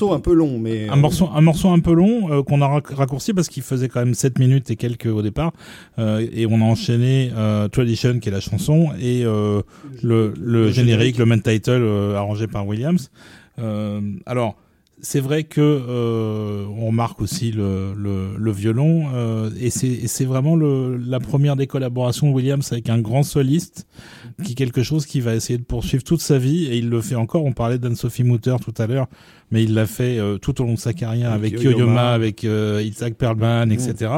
Morceau 0.04 0.14
un 0.14 0.20
peu 0.20 0.34
long, 0.34 0.60
mais. 0.60 0.90
un 0.90 0.96
morceau, 0.96 1.30
un 1.34 1.42
morceau 1.42 1.70
un 1.70 1.80
peu 1.80 1.94
long 1.94 2.32
euh, 2.32 2.44
qu'on 2.44 2.62
a 2.62 2.68
rac- 2.68 2.94
raccourci 2.94 3.34
parce 3.34 3.48
qu'il 3.50 3.64
faisait 3.64 3.88
quand 3.90 4.00
même 4.02 4.14
7 4.14 4.40
minutes 4.40 4.70
et 4.72 4.76
quelques 4.76 5.06
au 5.08 5.22
départ. 5.22 5.52
Euh, 6.00 6.26
et 6.34 6.46
on 6.46 6.62
a 6.62 6.66
enchaîné 6.66 7.32
euh, 7.36 7.68
Tradition, 7.68 8.20
qui 8.20 8.30
est 8.30 8.32
la 8.32 8.40
chanson, 8.42 8.90
et 9.00 9.24
euh, 9.26 9.62
le, 10.04 10.34
le 10.40 10.72
générique, 10.72 11.18
le 11.18 11.26
main 11.26 11.40
title 11.40 11.72
euh, 11.82 12.16
arrangé 12.16 12.48
par 12.48 12.68
Williams. 12.68 13.10
Euh, 13.60 14.02
alors, 14.26 14.56
c'est 15.02 15.20
vrai 15.20 15.44
que 15.44 15.62
euh, 15.62 16.66
on 16.78 16.88
remarque 16.88 17.22
aussi 17.22 17.52
le, 17.52 17.94
le, 17.96 18.36
le 18.38 18.52
violon, 18.52 19.06
euh, 19.14 19.50
et 19.60 19.70
c'est 19.70 20.26
vraiment 20.26 20.56
le, 20.56 20.98
la 20.98 21.20
première 21.20 21.56
des 21.56 21.68
collaborations 21.68 22.30
de 22.30 22.34
Williams 22.34 22.72
avec 22.72 22.90
un 22.90 23.00
grand 23.00 23.24
soliste, 23.24 23.88
qui 24.44 24.54
est 24.54 24.56
quelque 24.56 24.84
chose 24.84 25.06
qu'il 25.06 25.22
va 25.22 25.36
essayer 25.36 25.60
de 25.60 25.64
poursuivre 25.64 26.04
toute 26.04 26.22
sa 26.22 26.38
vie, 26.38 26.66
et 26.66 26.78
il 26.78 26.90
le 26.90 27.02
fait 27.02 27.16
encore. 27.16 27.44
On 27.46 27.52
parlait 27.54 27.78
d'Anne-Sophie 27.78 28.24
Mutter 28.24 28.56
tout 28.64 28.74
à 28.78 28.88
l'heure, 28.88 29.08
mais 29.52 29.64
il 29.64 29.74
l'a 29.74 29.86
fait 29.86 30.18
euh, 30.18 30.38
tout 30.38 30.62
au 30.62 30.66
long 30.66 30.74
de 30.74 30.80
sa 30.80 30.94
carrière 30.94 31.32
avec 31.32 31.54
Avec 31.54 31.64
Yo-Yo 31.64 31.88
Ma, 31.88 32.14
avec 32.14 32.44
euh, 32.44 32.82
Isaac 32.84 33.16
Perlman, 33.16 33.72
etc. 33.72 34.14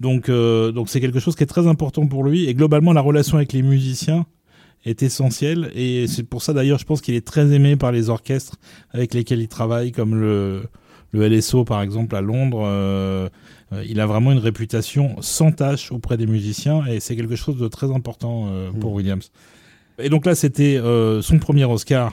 Donc, 0.00 0.28
euh, 0.28 0.72
donc 0.72 0.88
c'est 0.88 1.00
quelque 1.00 1.20
chose 1.20 1.34
qui 1.34 1.42
est 1.42 1.46
très 1.46 1.66
important 1.66 2.06
pour 2.06 2.24
lui, 2.24 2.46
et 2.48 2.54
globalement 2.54 2.92
la 2.92 3.00
relation 3.00 3.36
avec 3.36 3.52
les 3.52 3.62
musiciens 3.62 4.26
est 4.84 5.02
essentielle, 5.02 5.70
et 5.74 6.06
c'est 6.06 6.22
pour 6.22 6.42
ça 6.42 6.52
d'ailleurs 6.52 6.78
je 6.78 6.84
pense 6.86 7.00
qu'il 7.00 7.14
est 7.14 7.26
très 7.26 7.52
aimé 7.52 7.76
par 7.76 7.92
les 7.92 8.08
orchestres 8.08 8.56
avec 8.90 9.12
lesquels 9.14 9.40
il 9.40 9.48
travaille, 9.48 9.92
comme 9.92 10.14
le 10.14 10.62
le 11.12 11.28
LSO 11.28 11.64
par 11.64 11.82
exemple 11.82 12.14
à 12.16 12.20
Londres. 12.20 12.62
euh, 12.64 13.28
euh, 13.72 13.84
il 13.88 14.00
a 14.00 14.06
vraiment 14.06 14.32
une 14.32 14.38
réputation 14.38 15.16
sans 15.20 15.52
tâche 15.52 15.92
auprès 15.92 16.16
des 16.16 16.26
musiciens, 16.26 16.84
et 16.86 16.98
c'est 17.00 17.14
quelque 17.16 17.36
chose 17.36 17.56
de 17.56 17.68
très 17.68 17.90
important 17.92 18.46
euh, 18.48 18.70
pour 18.72 18.92
Mm. 18.92 18.96
Williams. 18.96 19.30
Et 19.98 20.08
donc 20.08 20.24
là, 20.26 20.34
c'était 20.34 20.76
euh, 20.76 21.20
son 21.22 21.38
premier 21.38 21.64
Oscar 21.64 22.12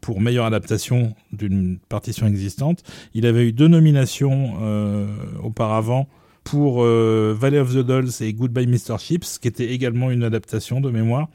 pour 0.00 0.20
meilleure 0.20 0.46
adaptation 0.46 1.14
d'une 1.32 1.78
partition 1.88 2.26
existante. 2.26 2.82
Il 3.14 3.24
avait 3.24 3.46
eu 3.46 3.52
deux 3.52 3.68
nominations 3.68 4.54
auparavant 5.44 6.08
pour 6.42 6.82
Valley 6.82 7.60
of 7.60 7.72
the 7.72 7.78
Dolls 7.86 8.10
et 8.20 8.32
Goodbye 8.32 8.66
Mr. 8.66 8.98
Chips, 8.98 9.38
qui 9.38 9.46
était 9.46 9.72
également 9.72 10.10
une 10.10 10.24
adaptation 10.24 10.80
de 10.80 10.90
mémoire. 10.90 11.28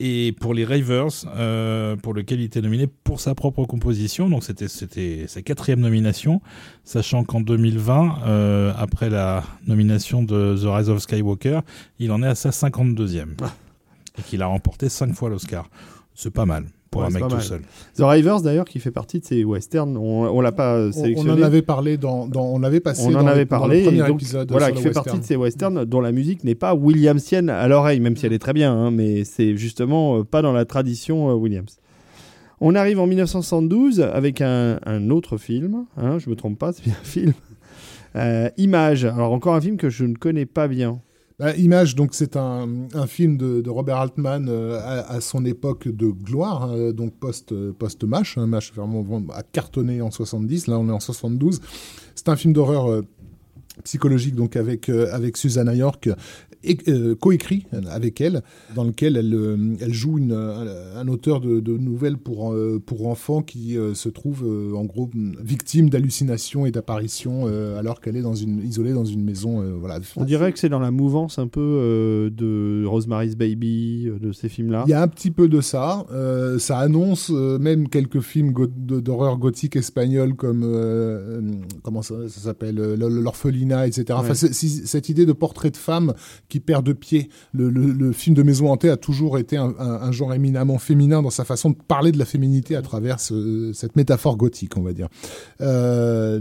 Et 0.00 0.34
pour 0.40 0.54
les 0.54 0.64
Ravers, 0.64 1.06
euh, 1.36 1.94
pour 1.94 2.14
lequel 2.14 2.40
il 2.40 2.44
était 2.46 2.60
nominé 2.60 2.88
pour 2.88 3.20
sa 3.20 3.36
propre 3.36 3.64
composition, 3.64 4.28
donc 4.28 4.42
c'était 4.42 4.66
c'était 4.66 5.26
sa 5.28 5.40
quatrième 5.40 5.78
nomination, 5.80 6.40
sachant 6.82 7.22
qu'en 7.22 7.40
2020, 7.40 8.22
euh, 8.26 8.72
après 8.76 9.08
la 9.08 9.44
nomination 9.68 10.24
de 10.24 10.56
The 10.60 10.66
Rise 10.66 10.90
of 10.90 10.98
Skywalker, 11.00 11.60
il 12.00 12.10
en 12.10 12.22
est 12.24 12.26
à 12.26 12.34
sa 12.34 12.50
52e 12.50 13.36
Ah. 13.40 13.54
et 14.18 14.22
qu'il 14.22 14.42
a 14.42 14.46
remporté 14.46 14.88
cinq 14.88 15.14
fois 15.14 15.30
l'Oscar. 15.30 15.70
C'est 16.14 16.32
pas 16.32 16.44
mal 16.46 16.64
pour 16.94 17.02
Ouais, 17.02 17.08
un 17.08 17.10
mec 17.10 17.24
tout 17.24 17.34
mal. 17.34 17.42
seul. 17.42 17.60
The 17.96 18.02
Rivers, 18.02 18.40
d'ailleurs, 18.40 18.64
qui 18.64 18.78
fait 18.78 18.90
partie 18.92 19.18
de 19.18 19.24
ces 19.24 19.42
westerns. 19.44 19.96
On, 19.96 20.22
on 20.28 20.40
l'a 20.40 20.52
pas 20.52 20.74
euh, 20.76 20.86
On, 20.94 20.98
on 20.98 21.02
sélectionné. 21.02 21.42
en 21.42 21.46
avait 21.46 21.62
parlé 21.62 21.96
dans, 21.96 22.26
dans- 22.28 22.46
on 22.46 22.62
avait 22.62 22.78
passé 22.80 23.02
On 23.06 23.10
dans 23.10 23.20
en 23.22 23.26
avait 23.26 23.44
dans 23.44 23.58
parlé. 23.58 23.80
le 23.80 23.86
premier 23.86 23.98
donc, 24.06 24.20
épisode 24.22 24.50
voilà, 24.50 24.70
qui 24.70 24.80
fait 24.80 24.90
partie 24.92 25.10
western. 25.10 25.20
de 25.20 25.24
ces 25.26 25.36
westerns 25.36 25.84
dont 25.84 26.00
la 26.00 26.12
musique 26.12 26.44
n'est 26.44 26.54
pas 26.54 26.74
williamsienne 26.74 27.50
à 27.50 27.66
l'oreille, 27.66 27.98
même 28.00 28.16
si 28.16 28.26
elle 28.26 28.32
est 28.32 28.38
très 28.38 28.52
bien, 28.52 28.72
hein, 28.72 28.90
mais 28.92 29.24
c'est 29.24 29.56
justement 29.56 30.18
euh, 30.18 30.22
pas 30.24 30.40
dans 30.42 30.52
la 30.52 30.64
tradition 30.64 31.30
euh, 31.30 31.34
Williams. 31.34 31.78
On 32.60 32.76
arrive 32.76 33.00
en 33.00 33.06
1972 33.08 34.00
avec 34.00 34.40
un, 34.40 34.78
un 34.86 35.10
autre 35.10 35.36
film, 35.36 35.86
hein, 35.96 36.18
je 36.18 36.30
me 36.30 36.36
trompe 36.36 36.58
pas, 36.58 36.72
c'est 36.72 36.84
bien 36.84 36.94
un 36.94 37.04
film. 37.04 37.32
Euh, 38.16 38.48
Image, 38.58 39.04
alors 39.04 39.32
encore 39.32 39.54
un 39.56 39.60
film 39.60 39.76
que 39.76 39.90
je 39.90 40.04
ne 40.04 40.14
connais 40.14 40.46
pas 40.46 40.68
bien. 40.68 41.00
Bah, 41.38 41.56
Image, 41.56 41.96
donc 41.96 42.14
c'est 42.14 42.36
un, 42.36 42.86
film 43.08 43.36
de, 43.36 43.68
Robert 43.68 43.96
Altman 43.96 44.46
euh, 44.48 44.78
à, 44.80 45.14
à 45.14 45.20
son 45.20 45.44
époque 45.44 45.88
de 45.88 46.06
gloire, 46.06 46.70
hein, 46.70 46.92
donc 46.92 47.14
post 47.14 47.52
post 47.72 48.04
Mash, 48.04 48.38
hein, 48.38 48.46
Mash 48.46 48.72
vraiment 48.72 49.04
a 49.32 49.42
cartonné 49.42 50.00
en 50.00 50.12
70, 50.12 50.68
là 50.68 50.78
on 50.78 50.88
est 50.88 50.92
en 50.92 51.00
72. 51.00 51.60
C'est 52.14 52.28
un 52.28 52.36
film 52.36 52.52
d'horreur 52.52 52.88
euh, 52.88 53.02
psychologique 53.82 54.36
donc 54.36 54.54
avec 54.54 54.88
euh, 54.88 55.30
Susanna 55.34 55.74
York 55.74 56.08
euh, 56.88 57.14
coécrit 57.14 57.66
avec 57.90 58.20
elle, 58.20 58.42
dans 58.74 58.84
lequel 58.84 59.16
elle 59.16 59.34
euh, 59.34 59.56
elle 59.80 59.92
joue 59.94 60.18
une, 60.18 60.32
un, 60.32 61.08
auteur 61.08 61.40
de, 61.40 61.60
de 61.60 61.76
nouvelles 61.76 62.16
pour 62.18 62.52
euh, 62.52 62.80
pour 62.84 63.06
enfants 63.08 63.42
qui 63.42 63.76
euh, 63.76 63.94
se 63.94 64.08
trouve 64.08 64.44
euh, 64.44 64.74
en 64.74 64.84
gros 64.84 65.10
victime 65.42 65.90
d'hallucinations 65.90 66.66
et 66.66 66.70
d'apparitions 66.70 67.46
euh, 67.46 67.78
alors 67.78 68.00
qu'elle 68.00 68.16
est 68.16 68.22
dans 68.22 68.34
une 68.34 68.60
isolée 68.64 68.92
dans 68.92 69.04
une 69.04 69.22
maison 69.24 69.62
euh, 69.62 69.72
voilà. 69.78 69.98
On 70.16 70.24
dirait 70.24 70.52
que 70.52 70.58
c'est 70.58 70.68
dans 70.68 70.78
la 70.80 70.90
mouvance 70.90 71.38
un 71.38 71.46
peu 71.48 71.60
euh, 71.60 72.30
de 72.30 72.84
Rosemary's 72.86 73.36
Baby, 73.36 74.08
euh, 74.08 74.18
de 74.18 74.32
ces 74.32 74.48
films-là. 74.48 74.84
Il 74.86 74.90
y 74.90 74.94
a 74.94 75.02
un 75.02 75.08
petit 75.08 75.30
peu 75.30 75.48
de 75.48 75.60
ça. 75.60 76.06
Euh, 76.12 76.58
ça 76.58 76.78
annonce 76.78 77.30
euh, 77.32 77.58
même 77.58 77.88
quelques 77.88 78.20
films 78.20 78.52
go- 78.52 78.66
d'horreur 78.66 79.38
gothique 79.38 79.76
espagnol 79.76 80.34
comme 80.34 80.62
euh, 80.64 81.38
euh, 81.38 81.40
comment 81.82 82.02
ça, 82.02 82.14
ça 82.28 82.40
s'appelle 82.40 82.78
euh, 82.78 82.96
l'orphelinat 82.96 83.86
etc. 83.86 84.18
Ouais. 84.22 84.34
cette 84.34 85.08
idée 85.08 85.26
de 85.26 85.32
portrait 85.32 85.70
de 85.70 85.76
femme 85.76 86.14
qui 86.54 86.60
perd 86.60 86.86
de 86.86 86.92
pied. 86.92 87.30
Le, 87.52 88.12
film 88.12 88.36
de 88.36 88.44
Maison 88.44 88.70
hantée 88.70 88.88
a 88.88 88.96
toujours 88.96 89.38
été 89.38 89.56
un, 89.56 90.12
genre 90.12 90.32
éminemment 90.34 90.78
féminin 90.78 91.20
dans 91.20 91.30
sa 91.30 91.44
façon 91.44 91.70
de 91.70 91.74
parler 91.74 92.12
de 92.12 92.18
la 92.18 92.24
féminité 92.24 92.76
à 92.76 92.82
travers 92.82 93.18
ce- 93.18 93.72
cette 93.74 93.96
métaphore 93.96 94.36
gothique, 94.36 94.76
on 94.76 94.82
va 94.82 94.92
dire. 94.92 95.08
Euh, 95.60 96.38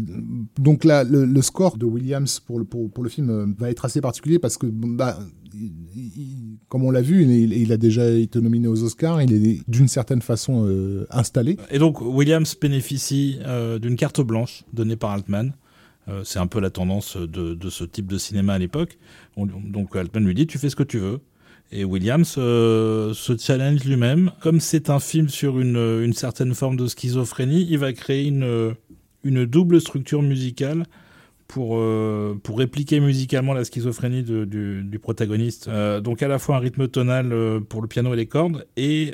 donc 0.59 0.84
là, 0.84 1.03
le, 1.03 1.41
score 1.41 1.78
de 1.78 1.86
Williams 1.88 2.39
pour 2.39 2.59
le, 2.59 3.09
film 3.09 3.30
euh, 3.32 3.47
va 3.57 3.72
être 3.72 3.86
assez 3.86 4.01
particulier 4.01 4.38
parce 4.38 4.59
que, 4.59 4.68
bah, 4.68 5.18
comme 6.70 6.84
on 6.84 6.91
l'a 6.91 7.01
vu, 7.01 7.24
il, 7.26 7.72
a 7.72 7.78
déjà 7.78 8.07
été 8.11 8.39
nominé 8.39 8.68
aux 8.68 8.84
Oscars, 8.84 9.20
il 9.20 9.34
est 9.34 9.61
d'une 9.68 9.88
certaine 9.88 10.22
façon 10.22 10.68
euh, 10.68 11.07
installé. 11.09 11.57
Et 11.72 11.80
donc 11.80 12.01
Williams 12.01 12.55
bénéficie 12.61 13.39
d'une 13.82 13.95
carte 13.95 14.22
blanche 14.22 14.64
donnée 14.74 14.95
par 14.95 15.09
Altman. 15.09 15.53
Euh, 16.10 16.24
c'est 16.24 16.39
un 16.39 16.47
peu 16.47 16.60
la 16.60 16.70
tendance 16.70 17.18
de, 17.18 17.70
ce 17.70 17.84
type 17.84 18.08
de 18.08 18.18
cinéma 18.18 18.54
à 18.54 18.58
l'époque. 18.58 18.97
On- 19.38 19.45
Donc 19.45 19.95
Altman 19.95 20.26
lui 20.26 20.34
dit 20.34 20.47
tu 20.47 20.58
fais 20.58 20.70
ce 20.70 20.76
que 20.76 20.84
tu 20.84 20.99
veux. 20.99 21.20
Et 21.72 21.86
Williams 21.86 22.36
euh, 22.38 23.14
se 23.14 23.38
challenge 23.38 23.84
lui-même. 23.84 24.32
Comme 24.41 24.60
c'est 24.60 24.89
un 24.89 24.99
film 24.99 25.30
sur 25.30 25.60
une, 25.60 26.14
certaine 26.14 26.54
forme 26.54 26.76
de 26.78 26.88
schizophrénie, 26.88 27.66
il 27.70 27.80
va 27.80 27.93
créer 27.93 28.28
une, 28.28 28.76
double 29.24 29.82
structure 29.82 30.22
musicale 30.22 30.86
pour, 31.47 31.78
euh, 31.78 32.39
pour 32.43 32.60
répliquer 32.60 32.99
musicalement 32.99 33.54
la 33.54 33.64
schizophrénie 33.64 34.24
du, 34.24 34.99
protagoniste. 35.01 35.70
Donc 36.01 36.22
à 36.22 36.28
la 36.28 36.38
fois 36.38 36.58
un 36.58 36.60
rythme 36.60 36.88
tonal 36.88 37.62
pour 37.70 37.82
le 37.82 37.88
piano 37.88 38.14
et 38.14 38.18
les 38.18 38.28
cordes 38.28 38.68
et 38.78 39.12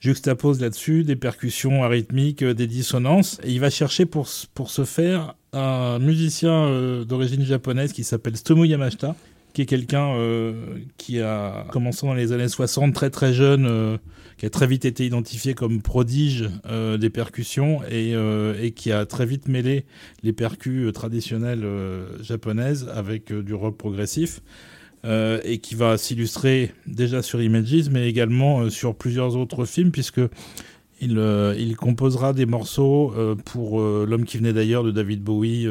juxtapose 0.00 0.60
là-dessus 0.60 1.04
des 1.04 1.16
percussions 1.16 1.82
arythmiques, 1.82 2.42
euh, 2.42 2.54
des 2.54 2.66
dissonances. 2.66 3.40
Et 3.44 3.50
il 3.50 3.60
va 3.60 3.70
chercher 3.70 4.06
pour, 4.06 4.28
pour 4.54 4.70
ce 4.70 4.84
faire 4.84 5.34
un 5.52 5.98
musicien 5.98 6.52
euh, 6.52 7.04
d'origine 7.04 7.44
japonaise 7.44 7.92
qui 7.92 8.04
s'appelle 8.04 8.36
Stomu 8.36 8.66
Yamashita, 8.66 9.16
qui 9.54 9.62
est 9.62 9.66
quelqu'un 9.66 10.14
euh, 10.14 10.52
qui 10.98 11.20
a 11.20 11.66
commencé 11.72 12.06
dans 12.06 12.14
les 12.14 12.32
années 12.32 12.48
60, 12.48 12.94
très 12.94 13.10
très 13.10 13.32
jeune, 13.32 13.98
qui 14.36 14.46
a 14.46 14.50
très 14.50 14.66
vite 14.66 14.84
été 14.84 15.04
identifié 15.04 15.54
comme 15.54 15.82
prodige 15.82 16.48
des 17.00 17.10
percussions 17.10 17.80
et, 17.90 18.12
et 18.62 18.70
qui 18.70 18.92
a 18.92 19.04
très 19.04 19.26
vite 19.26 19.48
mêlé 19.48 19.84
les 20.22 20.32
percus 20.32 20.92
traditionnelles 20.92 21.66
japonaises 22.20 22.88
avec 22.94 23.32
du 23.32 23.54
rock 23.54 23.76
progressif. 23.76 24.42
Euh, 25.04 25.40
et 25.44 25.58
qui 25.58 25.76
va 25.76 25.96
s'illustrer 25.96 26.72
déjà 26.88 27.22
sur 27.22 27.40
Images, 27.40 27.88
mais 27.88 28.08
également 28.08 28.62
euh, 28.62 28.70
sur 28.70 28.96
plusieurs 28.96 29.36
autres 29.36 29.64
films, 29.64 29.92
puisque 29.92 30.20
il, 31.00 31.18
euh, 31.18 31.74
composera 31.76 32.32
des 32.32 32.46
morceaux 32.46 33.14
pour 33.44 33.80
L'homme 33.80 34.24
qui 34.24 34.38
venait 34.38 34.52
d'ailleurs 34.52 34.82
de 34.82 34.90
David 34.90 35.22
Bowie, 35.22 35.68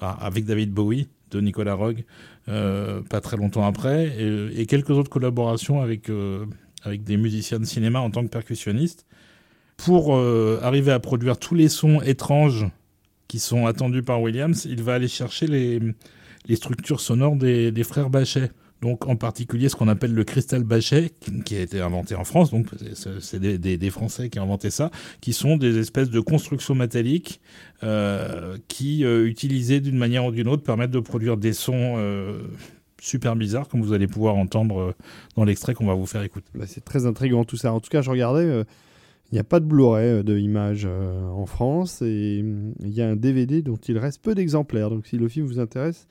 avec 0.00 0.44
David 0.44 0.72
Bowie 0.72 1.08
de 1.30 1.40
Nicolas 1.40 1.74
Rogue, 1.74 2.04
pas 2.46 3.20
très 3.22 3.38
longtemps 3.38 3.64
après, 3.64 4.14
et, 4.54 4.66
quelques 4.66 4.90
autres 4.90 5.08
collaborations 5.08 5.80
avec, 5.80 6.10
avec 6.82 7.04
des 7.04 7.16
musiciens 7.16 7.58
de 7.58 7.64
cinéma 7.64 8.00
en 8.00 8.10
tant 8.10 8.22
que 8.22 8.28
percussionniste, 8.28 9.06
pour 9.78 10.14
arriver 10.14 10.92
à 10.92 11.00
produire 11.00 11.38
tous 11.38 11.54
les 11.54 11.70
sons 11.70 12.02
étranges 12.02 12.66
qui 13.26 13.38
sont 13.38 13.64
attendus 13.64 14.02
par 14.02 14.20
Williams, 14.20 14.66
il 14.66 14.82
va 14.82 14.94
aller 14.94 15.08
chercher 15.08 15.46
les, 15.46 15.80
les 16.48 16.56
structures 16.56 17.00
sonores 17.00 17.36
des, 17.36 17.84
frères 17.84 18.10
Bachet. 18.10 18.50
Donc 18.80 19.08
en 19.08 19.16
particulier 19.16 19.68
ce 19.68 19.74
qu'on 19.74 19.88
appelle 19.88 20.14
le 20.14 20.24
cristal 20.24 20.62
Bachet, 20.62 21.12
qui, 21.44 21.56
a 21.56 21.60
été 21.60 21.80
inventé 21.80 22.14
en 22.14 22.24
France, 22.24 22.50
donc 22.50 22.66
c'est- 22.94 23.38
des, 23.38 23.90
Français 23.90 24.30
qui 24.30 24.38
ont 24.38 24.44
inventé 24.44 24.70
ça, 24.70 24.90
qui 25.20 25.32
sont 25.32 25.56
des 25.56 25.78
espèces 25.78 26.10
de 26.10 26.20
constructions 26.20 26.74
métalliques 26.74 27.40
euh, 27.82 28.56
qui, 28.68 29.04
euh, 29.04 29.26
utilisées 29.26 29.80
d'une 29.80 29.96
manière 29.96 30.24
ou 30.26 30.30
d'une 30.30 30.46
autre, 30.48 30.62
permettent 30.62 30.92
de 30.92 31.00
produire 31.00 31.36
des 31.36 31.52
sons 31.52 31.94
euh, 31.96 32.42
super 33.00 33.34
bizarres, 33.34 33.68
comme 33.68 33.82
vous 33.82 33.92
allez 33.92 34.06
pouvoir 34.06 34.36
entendre 34.36 34.94
dans 35.36 35.44
l'extrait 35.44 35.74
qu'on 35.74 35.86
va 35.86 35.94
vous 35.94 36.06
faire 36.06 36.22
écouter. 36.22 36.48
Bah, 36.54 36.66
c'est 36.66 36.84
très 36.84 37.06
intriguant 37.06 37.44
tout 37.44 37.56
ça. 37.56 37.72
En 37.72 37.80
tout 37.80 37.90
cas, 37.90 38.00
je 38.02 38.10
regardais, 38.10 38.64
il 39.30 39.34
n'y 39.34 39.40
a 39.40 39.44
pas 39.44 39.58
de 39.58 39.64
Blu-ray 39.64 40.22
de 40.22 41.30
en 41.32 41.46
France 41.46 42.00
et 42.02 42.40
hum, 42.42 42.74
il 42.80 42.90
y 42.90 43.02
a 43.02 43.08
un 43.08 43.16
DVD 43.16 43.60
dont 43.62 43.76
il 43.76 43.98
reste 43.98 44.22
peu 44.22 44.36
d'exemplaires. 44.36 44.90
Donc 44.90 45.06
si 45.06 45.16
le 45.16 45.28
film 45.28 45.46
vous 45.46 45.58
intéresse, 45.58 46.06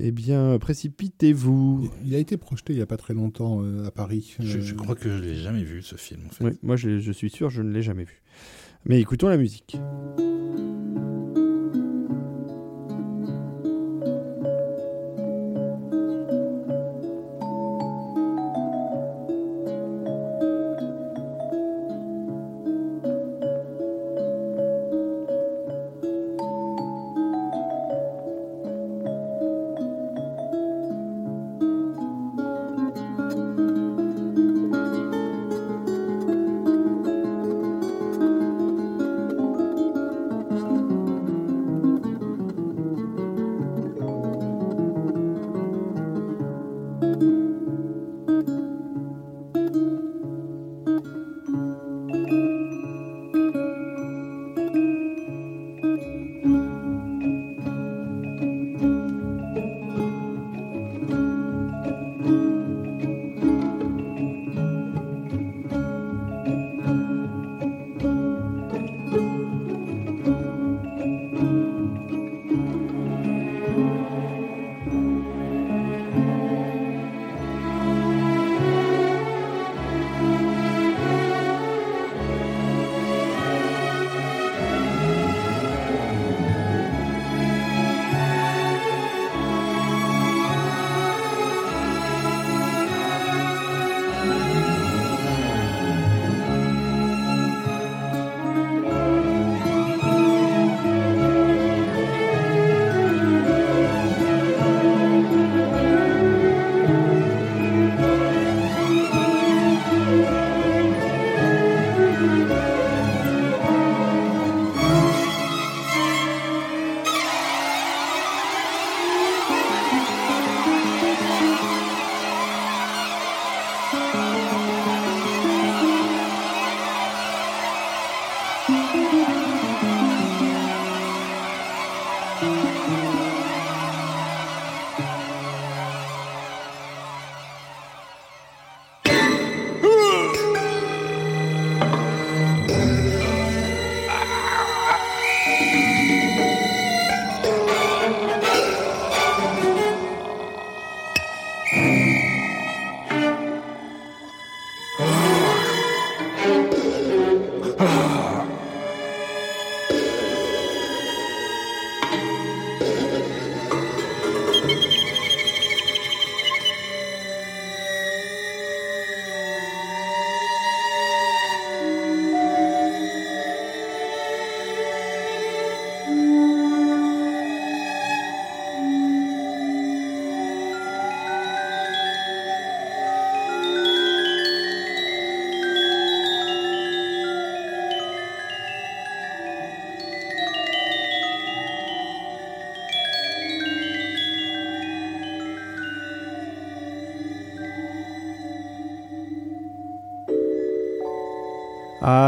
eh 0.00 0.10
bien 0.12 0.58
précipitez-vous. 0.58 1.90
Il 2.04 2.14
a 2.14 2.18
été 2.18 2.36
projeté 2.36 2.72
il 2.72 2.76
n'y 2.76 2.82
a 2.82 2.86
pas 2.86 2.96
très 2.96 3.14
longtemps 3.14 3.62
euh, 3.62 3.86
à 3.86 3.90
Paris. 3.90 4.34
Je, 4.40 4.58
Euh, 4.58 4.62
je 4.62 4.74
crois 4.74 4.94
que 4.94 5.08
je 5.10 5.22
l'ai 5.22 5.34
jamais 5.36 5.64
vu 5.64 5.82
ce 5.82 5.96
film 5.96 6.22
en 6.26 6.30
fait. 6.30 6.44
Oui, 6.44 6.52
moi 6.62 6.76
je, 6.76 6.98
je 6.98 7.12
suis 7.12 7.30
sûr, 7.30 7.50
je 7.50 7.62
ne 7.62 7.70
l'ai 7.72 7.82
jamais 7.82 8.04
vu. 8.04 8.22
Mais 8.84 9.00
écoutons 9.00 9.28
la 9.28 9.36
musique. 9.36 9.76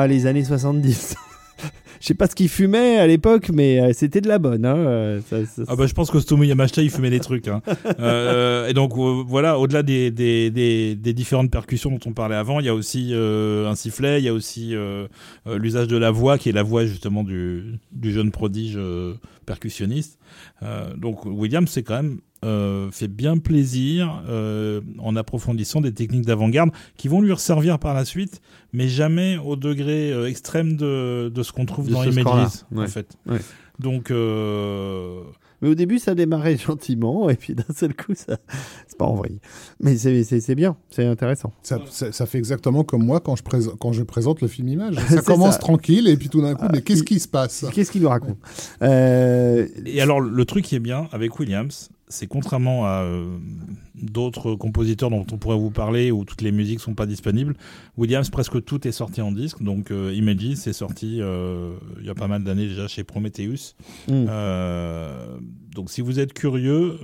Ah, 0.02 0.06
les 0.06 0.26
années 0.26 0.44
70. 0.44 1.14
Je 2.00 2.06
sais 2.06 2.14
pas 2.14 2.26
ce 2.26 2.34
qu'il 2.34 2.48
fumait 2.48 2.96
à 2.96 3.06
l'époque, 3.06 3.50
mais 3.52 3.78
euh, 3.78 3.90
c'était 3.92 4.22
de 4.22 4.28
la 4.28 4.38
bonne. 4.38 4.64
Hein. 4.64 4.76
euh, 4.78 5.20
ça- 5.28 5.44
ça- 5.44 5.62
Ah 5.68 5.76
bah 5.76 5.86
je 5.86 5.92
pense 5.92 6.10
qu'Ostomu 6.10 6.46
Yamashita 6.46 6.80
il 6.80 6.88
fumait 6.88 7.10
des 7.10 7.20
trucs. 7.20 7.46
Hein. 7.48 7.60
Euh, 8.00 8.66
et 8.68 8.72
donc 8.72 8.96
euh, 8.96 9.22
voilà, 9.26 9.58
au-delà 9.58 9.82
des, 9.82 10.10
des, 10.10 10.50
des, 10.50 10.94
des 10.96 11.12
différentes 11.12 11.50
percussions 11.50 11.90
dont 11.90 11.98
on 12.06 12.14
parlait 12.14 12.36
avant, 12.36 12.58
il 12.60 12.64
y 12.64 12.70
a 12.70 12.74
aussi 12.74 13.10
euh, 13.12 13.68
un 13.68 13.74
sifflet, 13.74 14.18
il 14.22 14.24
y 14.24 14.28
a 14.28 14.32
aussi 14.32 14.74
l'usage 15.46 15.88
de 15.88 15.98
la 15.98 16.10
voix 16.10 16.38
qui 16.38 16.48
est 16.48 16.52
la 16.52 16.62
voix 16.62 16.86
justement 16.86 17.22
du, 17.22 17.74
du 17.92 18.10
jeune 18.12 18.30
prodige 18.30 18.78
percussionniste. 19.44 20.18
Donc 20.96 21.26
Williams 21.26 21.68
c'est 21.70 21.82
quand 21.82 21.96
même 21.96 22.20
euh, 22.44 22.90
fait 22.90 23.08
bien 23.08 23.36
plaisir 23.38 24.22
euh, 24.28 24.80
en 24.98 25.14
approfondissant 25.16 25.80
des 25.80 25.92
techniques 25.92 26.24
d'avant-garde 26.26 26.70
qui 26.96 27.08
vont 27.08 27.20
lui 27.20 27.32
resservir 27.32 27.78
par 27.78 27.92
la 27.94 28.04
suite, 28.04 28.40
mais 28.72 28.88
jamais 28.88 29.36
au 29.38 29.56
degré 29.56 30.10
euh, 30.12 30.26
extrême 30.28 30.76
de, 30.76 31.30
de 31.34 31.42
ce 31.42 31.52
qu'on 31.52 31.66
trouve 31.66 31.88
De 31.88 31.92
dans 31.92 32.02
Images 32.04 32.14
score-là, 32.20 32.48
en 32.74 32.78
ouais. 32.78 32.88
fait. 32.88 33.16
Ouais. 33.26 33.38
Donc 33.78 34.10
euh, 34.10 35.20
Mais 35.62 35.68
au 35.68 35.74
début, 35.74 35.98
ça 35.98 36.14
démarrait 36.14 36.56
gentiment, 36.66 37.28
et 37.28 37.34
puis 37.36 37.54
d'un 37.54 37.74
seul 37.74 37.94
coup, 37.94 38.14
ça. 38.14 38.38
C'est 38.88 38.96
pas 38.98 39.04
en 39.04 39.14
vrai. 39.14 39.30
Mais 39.78 39.96
c'est- 39.98 40.24
c'est 40.24 40.40
c'est 40.40 40.54
bien, 40.54 40.76
c'est 40.90 41.04
intéressant. 41.04 41.52
Ça, 41.62 41.78
ça- 41.90 42.12
ça 42.12 42.24
fait 42.26 42.38
exactement 42.38 42.84
comme 42.84 43.04
moi 43.04 43.20
quand 43.20 43.36
je, 43.36 43.42
présente 43.42 43.78
quand 43.78 43.92
je 43.92 44.02
présente 44.02 44.40
le 44.40 44.48
film 44.48 44.68
Image. 44.68 44.94
Ça 45.08 45.20
commence 45.22 45.54
ça. 45.54 45.58
tranquille 45.60 46.08
et 46.08 46.16
puis 46.16 46.28
tout 46.30 46.40
d'un 46.40 46.54
coup, 46.54 46.64
Ah, 46.66 46.70
mais 46.72 46.80
qu'est-ce 46.80 47.02
qui 47.04 47.20
se 47.20 47.28
passe? 47.28 47.66
Qu'est-ce 47.74 47.90
qu'il 47.90 48.00
nous 48.02 48.08
raconte? 48.08 48.38
Euh, 48.82 49.66
Et 49.86 50.00
alors, 50.00 50.20
le 50.20 50.44
truc 50.46 50.64
qui 50.64 50.74
est 50.76 50.80
bien 50.80 51.08
avec 51.12 51.38
Williams, 51.38 51.90
c'est 52.10 52.26
contrairement 52.26 52.84
à 52.84 53.04
euh, 53.04 53.38
d'autres 53.94 54.54
compositeurs 54.54 55.10
dont 55.10 55.26
on 55.32 55.38
pourrait 55.38 55.56
vous 55.56 55.70
parler 55.70 56.10
où 56.10 56.24
toutes 56.24 56.42
les 56.42 56.52
musiques 56.52 56.80
sont 56.80 56.94
pas 56.94 57.06
disponibles, 57.06 57.54
Williams, 57.96 58.28
presque 58.30 58.62
tout 58.64 58.86
est 58.86 58.92
sorti 58.92 59.22
en 59.22 59.32
disque. 59.32 59.62
Donc, 59.62 59.90
euh, 59.90 60.12
Images, 60.14 60.56
c'est 60.56 60.72
sorti 60.72 61.18
euh, 61.20 61.74
il 62.00 62.06
y 62.06 62.10
a 62.10 62.14
pas 62.14 62.28
mal 62.28 62.42
d'années 62.44 62.66
déjà 62.66 62.88
chez 62.88 63.04
Prometheus. 63.04 63.74
hmm. 64.08 64.26
Euh, 64.28 65.38
donc, 65.74 65.90
si 65.90 66.00
vous 66.00 66.18
êtes 66.20 66.32
curieux, 66.32 66.98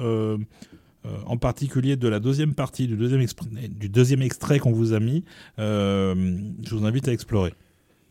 en 1.27 1.37
particulier 1.37 1.95
de 1.97 2.09
la 2.09 2.19
deuxième 2.19 2.55
partie, 2.55 2.89
du 2.89 2.97
deuxième, 2.97 3.25
du 3.71 3.89
deuxième 3.89 4.23
extrait 4.23 4.59
qu'on 4.59 4.73
vous 4.73 4.93
a 4.93 5.01
mis, 5.01 5.25
je 5.57 6.75
vous 6.75 6.85
invite 6.85 7.07
à 7.09 7.13
explorer. 7.13 7.55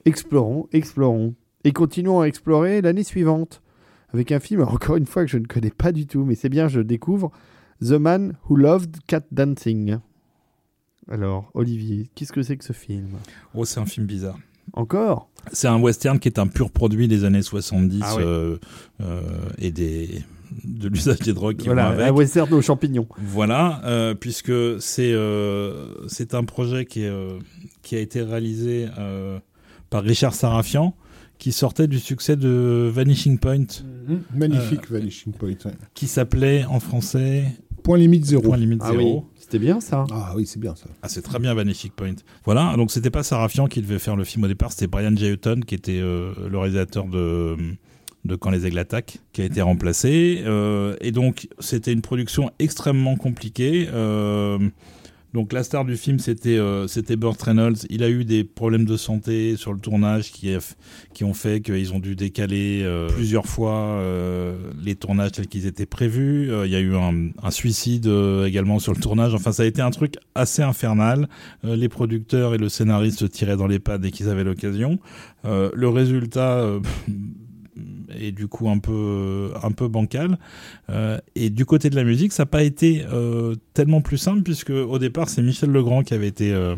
Explorons, 0.06 0.68
explorons. 0.72 1.36
Et 1.66 1.72
continuons 1.72 2.22
à 2.22 2.26
explorer 2.28 2.82
l'année 2.82 3.04
suivante. 3.04 3.62
Avec 4.16 4.32
un 4.32 4.40
film, 4.40 4.62
encore 4.62 4.96
une 4.96 5.06
fois, 5.06 5.26
que 5.26 5.30
je 5.30 5.38
ne 5.38 5.46
connais 5.46 5.72
pas 5.72 5.92
du 5.92 6.08
tout, 6.08 6.24
mais 6.24 6.36
c'est 6.36 6.48
bien, 6.48 6.70
je 6.70 6.80
découvre 6.80 7.32
The 7.82 7.92
Man 8.00 8.38
Who 8.50 8.56
Loved 8.56 8.96
Cat 9.08 9.24
Dancing. 9.34 9.98
Alors, 11.12 11.52
Olivier, 11.54 12.10
qu'est-ce 12.16 12.32
que 12.32 12.42
c'est 12.42 12.56
que 12.56 12.64
ce 12.64 12.72
film? 12.72 13.10
Oh, 13.54 13.66
c'est 13.66 13.82
un 13.82 13.86
film 13.86 14.06
bizarre. 14.06 14.38
Encore? 14.72 15.28
C'est 15.52 15.68
un 15.68 15.82
western 15.82 16.18
qui 16.18 16.30
est 16.30 16.40
un 16.40 16.48
pur 16.48 16.72
produit 16.72 17.10
des 17.10 17.26
années 17.26 17.42
70 17.42 18.00
Ah 18.04 18.14
oui. 18.16 18.24
euh, 18.26 18.58
euh, 19.02 19.22
et 19.58 19.72
des, 19.72 20.24
de 20.64 20.88
l'usage 20.88 21.20
des 21.20 21.34
drogues 21.34 21.58
qui 21.58 21.66
Voilà, 21.66 21.88
vont 21.88 21.92
avec. 22.00 22.08
un 22.08 22.14
western 22.14 22.54
aux 22.54 22.62
champignons. 22.62 23.08
Voilà, 23.18 23.82
euh, 23.84 24.16
puisque 24.16 24.80
c'est 24.80 25.14
c'est 26.08 26.34
un 26.34 26.46
projet 26.46 26.86
qui, 26.86 27.02
est, 27.04 27.14
qui 27.82 27.98
a 27.98 28.00
été 28.00 28.22
réalisé 28.22 28.88
par 29.90 30.04
Richard 30.04 30.34
Sarafian, 30.34 30.96
qui 31.46 31.52
sortait 31.52 31.86
du 31.86 32.00
succès 32.00 32.36
de 32.36 32.90
Vanishing 32.92 33.38
Point, 33.38 33.68
Magnifique 34.34 34.90
Vanishing 34.90 35.32
Point. 35.32 35.50
ouais. 35.66 35.74
qui 35.94 36.08
s'appelait 36.08 36.66
en 36.66 36.80
français 36.80 37.44
Point 37.84 38.00
limite 38.00 38.26
zéro. 38.26 38.42
Point 38.42 38.58
limite 38.58 38.82
Ah 38.84 38.94
oui, 38.96 39.18
c'était 39.36 39.60
bien 39.60 39.80
ça. 39.80 40.06
Ah 40.12 40.34
oui, 40.36 40.48
c'est 40.48 40.60
bien 40.60 40.74
ça. 40.74 40.88
Ah, 41.04 41.08
c'est 41.08 41.22
très 41.22 41.38
bien 41.38 41.54
Vanishing 41.54 41.92
Point. 41.92 42.16
Voilà, 42.46 42.74
donc 42.78 42.90
c'était 42.90 43.12
pas 43.12 43.22
Sarafian 43.22 43.68
qui 43.68 43.80
devait 43.84 44.00
faire 44.00 44.16
le 44.16 44.24
film 44.24 44.46
au 44.46 44.48
départ, 44.48 44.72
c'était 44.72 44.88
Brian 44.88 45.16
J. 45.16 45.34
Hutton 45.34 45.60
qui 45.68 45.76
était 45.76 46.00
euh, 46.02 46.34
le 46.50 46.58
réalisateur 46.58 47.06
de, 47.06 47.56
de 48.24 48.36
Quand 48.36 48.50
les 48.50 48.66
aigles 48.66 48.80
attaquent, 48.80 49.20
qui 49.32 49.44
a 49.44 49.46
été 49.46 49.62
remplacé. 49.62 50.42
Euh, 50.48 50.96
et 51.00 51.12
donc 51.12 51.48
c'était 51.60 51.94
une 51.94 52.02
production 52.02 52.50
extrêmement 52.58 53.18
compliquée. 53.18 53.88
Euh, 53.94 54.58
donc 55.36 55.52
la 55.52 55.64
star 55.64 55.84
du 55.84 55.98
film 55.98 56.18
c'était 56.18 56.58
euh, 56.58 56.88
c'était 56.88 57.18
Burt 57.18 57.40
Reynolds. 57.42 57.80
Il 57.90 58.04
a 58.04 58.10
eu 58.10 58.24
des 58.24 58.46
problèmes 58.46 58.86
de 58.86 58.96
santé 58.96 59.58
sur 59.58 59.74
le 59.74 59.80
tournage 59.80 60.32
qui, 60.32 60.56
qui 61.14 61.24
ont 61.26 61.34
fait 61.34 61.60
qu'ils 61.60 61.94
ont 61.94 62.00
dû 62.00 62.16
décaler 62.16 62.84
euh, 62.84 63.10
plusieurs 63.10 63.46
fois 63.46 63.76
euh, 63.76 64.56
les 64.82 64.96
tournages 64.96 65.34
tels 65.34 65.48
qu'ils 65.48 65.66
étaient 65.66 65.86
prévus. 65.86 66.50
Euh, 66.50 66.66
Il 66.66 66.72
y 66.72 66.76
a 66.76 66.80
eu 66.80 66.96
un, 66.96 67.32
un 67.44 67.52
suicide 67.52 68.08
euh, 68.08 68.46
également 68.46 68.80
sur 68.80 68.94
le 68.94 69.02
tournage. 69.02 69.34
Enfin 69.34 69.52
ça 69.52 69.64
a 69.64 69.66
été 69.66 69.82
un 69.82 69.92
truc 69.92 70.16
assez 70.36 70.62
infernal. 70.62 71.28
Euh, 71.66 71.76
les 71.76 71.90
producteurs 71.90 72.56
et 72.56 72.58
le 72.58 72.70
scénariste 72.70 73.20
se 73.20 73.26
tiraient 73.26 73.58
dans 73.58 73.68
les 73.68 73.80
pattes 73.80 74.02
dès 74.02 74.12
qu'ils 74.12 74.30
avaient 74.30 74.46
l'occasion. 74.46 75.00
Le 75.44 75.90
résultat 75.90 76.66
est 78.20 78.32
du 78.32 78.48
coup 78.48 78.70
un 78.70 78.80
peu 78.80 79.52
un 79.62 79.72
peu 79.72 79.88
bancal. 79.88 80.38
Euh, 80.90 81.18
et 81.36 81.50
du 81.50 81.66
côté 81.66 81.90
de 81.90 81.96
la 81.96 82.04
musique, 82.04 82.34
ça 82.34 82.44
n'a 82.44 82.48
pas 82.48 82.64
été 82.64 83.06
euh, 83.12 83.56
tellement 83.74 84.02
plus 84.02 84.18
simple 84.18 84.42
puisque 84.42 84.72
au 84.72 85.00
départ 85.00 85.30
c'est 85.30 85.42
Michel 85.42 85.72
Legrand 85.72 86.04
qui 86.04 86.14
avait 86.14 86.28
été 86.28 86.52
euh, 86.54 86.76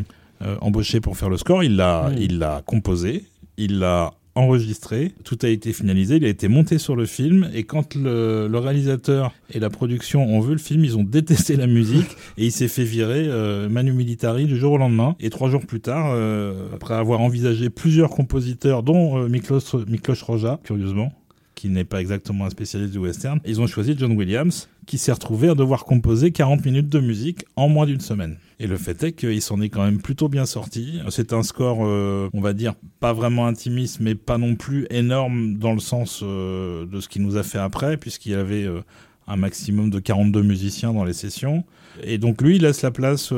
embauché 0.62 1.00
pour 1.02 1.18
faire 1.18 1.30
le 1.30 1.38
score. 1.38 1.64
Il 1.64 1.76
l'a 1.76 2.12
il 2.18 2.40
l'a 2.40 2.62
composé, 2.66 3.26
il 3.58 3.80
l'a 3.80 4.14
enregistré, 4.38 5.14
tout 5.24 5.40
a 5.42 5.50
été 5.50 5.74
finalisé, 5.74 6.18
il 6.18 6.26
a 6.26 6.28
été 6.28 6.48
monté 6.48 6.78
sur 6.78 6.96
le 6.96 7.06
film 7.06 7.50
et 7.54 7.64
quand 7.64 7.96
le, 7.96 8.48
le 8.48 8.60
réalisateur 8.60 9.34
et 9.52 9.60
la 9.60 9.70
production 9.70 10.24
ont 10.24 10.40
vu 10.40 10.52
le 10.52 10.60
film, 10.60 10.86
ils 10.86 10.96
ont 10.96 11.04
détesté 11.04 11.56
la 11.56 11.66
musique 11.66 12.10
et 12.38 12.46
il 12.46 12.52
s'est 12.52 12.68
fait 12.68 12.84
virer 12.84 13.26
euh, 13.28 13.68
Manu 13.68 13.94
Militari 13.94 14.46
du 14.46 14.56
jour 14.58 14.74
au 14.74 14.78
lendemain. 14.78 15.16
Et 15.20 15.32
trois 15.32 15.50
jours 15.50 15.66
plus 15.66 15.82
tard, 15.82 16.12
euh, 16.12 16.68
après 16.74 16.94
avoir 16.94 17.20
envisagé 17.22 17.70
plusieurs 17.70 18.12
compositeurs, 18.12 18.84
dont 18.84 19.18
euh, 19.18 19.28
Miklos, 19.28 19.86
Miklos 19.88 20.24
Roja, 20.24 20.60
curieusement, 20.64 21.12
qui 21.58 21.70
n'est 21.70 21.84
pas 21.84 22.00
exactement 22.00 22.46
un 22.46 22.50
spécialiste 22.52 22.94
du 22.94 23.00
western, 23.00 23.40
ils 23.44 23.60
ont 23.60 23.68
choisi 23.68 23.96
John 23.98 24.12
Williams, 24.12 24.70
qui 24.86 25.00
s'est 25.00 25.12
retrouvé 25.12 25.50
à 25.50 25.56
devoir 25.56 25.86
composer 25.86 26.32
40 26.32 26.64
minutes 26.64 26.88
de 26.88 27.00
musique 27.00 27.46
en 27.56 27.68
moins 27.68 27.88
d'une 27.88 28.00
semaine. 28.00 28.38
Et 28.60 28.68
le 28.68 28.78
fait 28.78 29.02
est 29.04 29.12
qu'il 29.14 29.42
s'en 29.42 29.60
est 29.60 29.70
quand 29.70 29.84
même 29.84 30.00
plutôt 30.00 30.30
bien 30.30 30.46
sorti. 30.46 31.00
C'est 31.10 31.34
un 31.34 31.42
score, 31.42 31.80
euh, 31.82 32.30
on 32.34 32.42
va 32.42 32.54
dire, 32.54 32.76
pas 33.00 33.12
vraiment 33.12 33.48
intimiste, 33.48 34.00
mais 34.00 34.14
pas 34.14 34.38
non 34.38 34.56
plus 34.56 34.86
énorme 34.92 35.56
dans 35.56 35.74
le 35.74 35.80
sens 35.80 36.22
euh, 36.24 36.86
de 36.86 37.00
ce 37.00 37.10
qu'il 37.10 37.24
nous 37.24 37.38
a 37.38 37.44
fait 37.44 37.60
après, 37.60 37.98
puisqu'il 37.98 38.34
y 38.34 38.36
avait 38.36 38.64
euh, 38.64 38.82
un 39.28 39.36
maximum 39.36 39.90
de 39.90 40.00
42 40.00 40.44
musiciens 40.44 40.94
dans 40.94 41.06
les 41.06 41.14
sessions. 41.14 41.64
Et 42.04 42.20
donc 42.20 42.44
lui, 42.44 42.58
il 42.58 42.62
laisse 42.62 42.84
la 42.84 42.92
place 42.92 43.34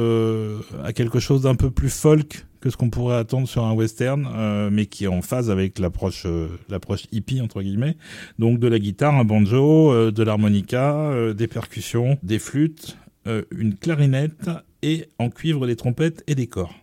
à 0.84 0.91
quelque 0.91 1.20
chose 1.20 1.43
d'un 1.43 1.55
peu 1.55 1.72
plus 1.72 1.89
folk 1.89 2.45
que 2.60 2.70
ce 2.70 2.78
qu'on 2.78 2.89
pourrait 2.89 3.18
attendre 3.18 3.47
sur 3.47 3.64
un 3.64 3.74
western, 3.74 4.28
euh, 4.34 4.70
mais 4.72 4.86
qui 4.86 5.05
est 5.05 5.07
en 5.07 5.22
phase 5.22 5.49
avec 5.49 5.80
l'approche 5.80 6.24
euh, 6.26 6.47
l'approche 6.70 7.03
hippie 7.12 7.41
entre 7.41 7.62
guillemets. 7.62 7.95
Donc 8.38 8.60
de 8.60 8.68
la 8.68 8.80
guitare, 8.80 9.16
un 9.16 9.24
banjo, 9.24 9.91
euh, 9.91 10.12
de 10.12 10.24
l'harmonica, 10.24 11.12
des 11.34 11.47
percussions, 11.47 12.18
des 12.24 12.39
flûtes, 12.39 12.97
une 13.55 13.76
clarinette 13.76 14.49
et 14.82 15.05
en 15.20 15.30
cuivre 15.30 15.68
des 15.68 15.76
trompettes 15.76 16.24
et 16.28 16.34
des 16.34 16.47
corps. 16.47 16.74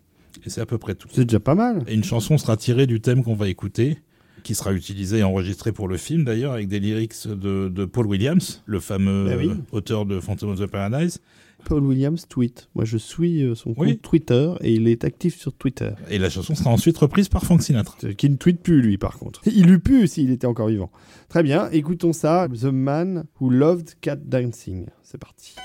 Et 0.44 0.50
c'est 0.50 0.60
à 0.60 0.66
peu 0.66 0.78
près 0.78 0.94
tout. 0.94 1.08
C'est 1.10 1.24
déjà 1.24 1.40
pas 1.40 1.56
mal. 1.56 1.82
Et 1.88 1.94
une 1.94 2.04
chanson 2.04 2.38
sera 2.38 2.56
tirée 2.56 2.86
du 2.86 3.00
thème 3.00 3.24
qu'on 3.24 3.34
va 3.34 3.48
écouter, 3.48 3.98
qui 4.44 4.54
sera 4.54 4.72
utilisé 4.72 5.18
et 5.18 5.22
enregistré 5.24 5.72
pour 5.72 5.88
le 5.88 5.96
film 5.96 6.24
d'ailleurs, 6.24 6.52
avec 6.52 6.68
des 6.68 6.78
lyrics 6.78 7.26
de, 7.26 7.68
de 7.68 7.84
Paul 7.84 8.06
Williams, 8.06 8.62
le 8.64 8.78
fameux 8.78 9.36
oui. 9.36 9.48
euh, 9.48 9.54
auteur 9.72 10.06
de 10.06 10.20
Phantom 10.20 10.50
of 10.50 10.60
the 10.60 10.66
Paradise. 10.66 11.20
Paul 11.66 11.82
Williams 11.84 12.26
tweet. 12.28 12.68
Moi, 12.76 12.84
je 12.84 12.96
suis 12.96 13.42
euh, 13.42 13.56
son 13.56 13.74
compte 13.74 13.86
Oui. 13.86 13.98
Twitter 13.98 14.52
et 14.60 14.72
il 14.72 14.86
est 14.86 15.02
actif 15.04 15.36
sur 15.36 15.52
Twitter. 15.52 15.90
Et 16.08 16.18
la 16.18 16.30
chanson 16.30 16.54
sera 16.54 16.70
ensuite 16.70 16.96
reprise 16.96 17.28
par 17.28 17.42
Frank 17.44 17.60
Sinatra. 17.60 17.96
Euh, 18.04 18.12
Qui 18.12 18.30
ne 18.30 18.36
tweet 18.36 18.60
plus, 18.62 18.80
lui, 18.80 18.98
par 18.98 19.18
contre. 19.18 19.42
Il 19.46 19.68
eût 19.70 19.80
pu 19.80 20.06
s'il 20.06 20.30
était 20.30 20.46
encore 20.46 20.68
vivant. 20.68 20.90
Très 21.28 21.42
bien, 21.42 21.68
écoutons 21.72 22.12
ça. 22.12 22.46
The 22.48 22.64
Man 22.66 23.24
Who 23.40 23.50
Loved 23.50 23.94
Cat 24.00 24.16
Dancing. 24.16 24.86
C'est 25.02 25.18
parti. 25.18 25.56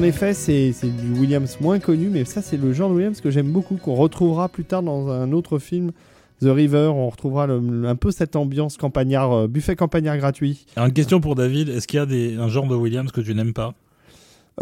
En 0.00 0.02
effet, 0.02 0.32
c'est 0.32 0.72
du 0.82 1.12
Williams 1.20 1.58
moins 1.60 1.78
connu, 1.78 2.08
mais 2.08 2.24
ça 2.24 2.40
c'est 2.40 2.56
le 2.56 2.72
genre 2.72 2.88
de 2.88 2.94
Williams 2.94 3.20
que 3.20 3.30
j'aime 3.30 3.50
beaucoup, 3.52 3.76
qu'on 3.76 3.94
retrouvera 3.94 4.48
plus 4.48 4.64
tard 4.64 4.82
dans 4.82 5.08
un 5.10 5.30
autre 5.32 5.58
film, 5.58 5.92
The 6.40 6.46
River. 6.46 6.90
On 6.94 7.10
retrouvera 7.10 7.46
le- 7.46 7.84
un 7.86 7.96
peu 7.96 8.10
cette 8.10 8.34
ambiance 8.34 8.78
campagnard, 8.78 9.30
euh, 9.32 9.46
buffet 9.46 9.76
campagnard 9.76 10.16
gratuit. 10.16 10.64
Alors, 10.74 10.86
une 10.88 10.94
question 10.94 11.20
pour 11.20 11.34
David 11.34 11.68
est-ce 11.68 11.86
qu'il 11.86 11.98
y 11.98 12.00
a 12.02 12.06
des, 12.06 12.36
un 12.36 12.48
genre 12.48 12.66
de 12.66 12.74
Williams 12.74 13.12
que 13.12 13.20
tu 13.20 13.34
n'aimes 13.34 13.52
pas? 13.52 13.74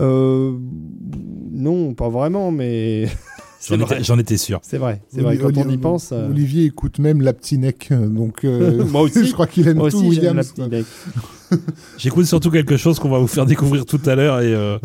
Euh, 0.00 0.56
non, 1.52 1.94
pas 1.94 2.08
vraiment, 2.08 2.50
mais 2.50 3.06
J'en 3.66 3.76
vrai. 3.76 3.96
étais, 3.96 4.04
j'en 4.04 4.18
étais 4.18 4.36
sûr. 4.36 4.60
C'est 4.62 4.78
vrai, 4.78 5.02
c'est 5.08 5.20
vrai. 5.20 5.36
Quand 5.36 5.56
on 5.56 5.68
y 5.68 5.76
pense, 5.78 6.12
euh, 6.12 6.28
Olivier 6.28 6.64
écoute 6.66 6.98
même 7.00 7.20
la 7.22 7.32
petite 7.32 7.58
neck, 7.60 7.88
donc 7.92 8.44
euh, 8.44 8.84
Moi 8.90 9.02
aussi. 9.02 9.24
je 9.26 9.32
crois 9.32 9.46
qu'il 9.46 9.66
aime 9.66 9.78
moi 9.78 9.90
tout 9.90 9.96
aussi 9.98 10.08
Williams. 10.08 10.54
J'écoute 11.98 12.26
surtout 12.26 12.50
quelque 12.50 12.76
chose 12.76 12.98
qu'on 12.98 13.08
va 13.08 13.18
vous 13.18 13.26
faire 13.26 13.46
découvrir 13.46 13.84
tout 13.86 14.00
à 14.06 14.14
l'heure 14.14 14.40
et 14.40 14.54
euh, 14.54 14.78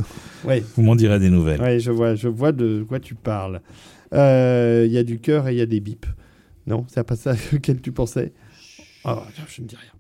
Ouais. 0.46 0.64
vous 0.76 0.82
m'en 0.84 0.96
direz 0.96 1.20
des 1.20 1.30
nouvelles. 1.30 1.62
Ouais, 1.62 1.80
je 1.80 1.92
vois, 1.92 2.16
je 2.16 2.28
vois 2.28 2.52
de 2.52 2.84
quoi 2.88 3.00
tu 3.00 3.16
parles. 3.16 3.62
Euh, 4.14 4.84
Il 4.88 4.92
y 4.94 4.98
a 4.98 5.04
du 5.04 5.20
cœur 5.20 5.48
et 5.48 5.54
il 5.54 5.58
y 5.58 5.62
a 5.62 5.66
des 5.66 5.80
bips. 5.80 6.06
Non, 6.66 6.86
c'est 6.88 7.04
pas 7.04 7.16
ça 7.16 7.34
auquel 7.54 7.82
tu 7.82 7.92
pensais? 7.92 8.32
Oh, 9.06 9.20
je 9.50 9.62
ne 9.62 9.68
dis 9.68 9.76
rien. 9.76 9.92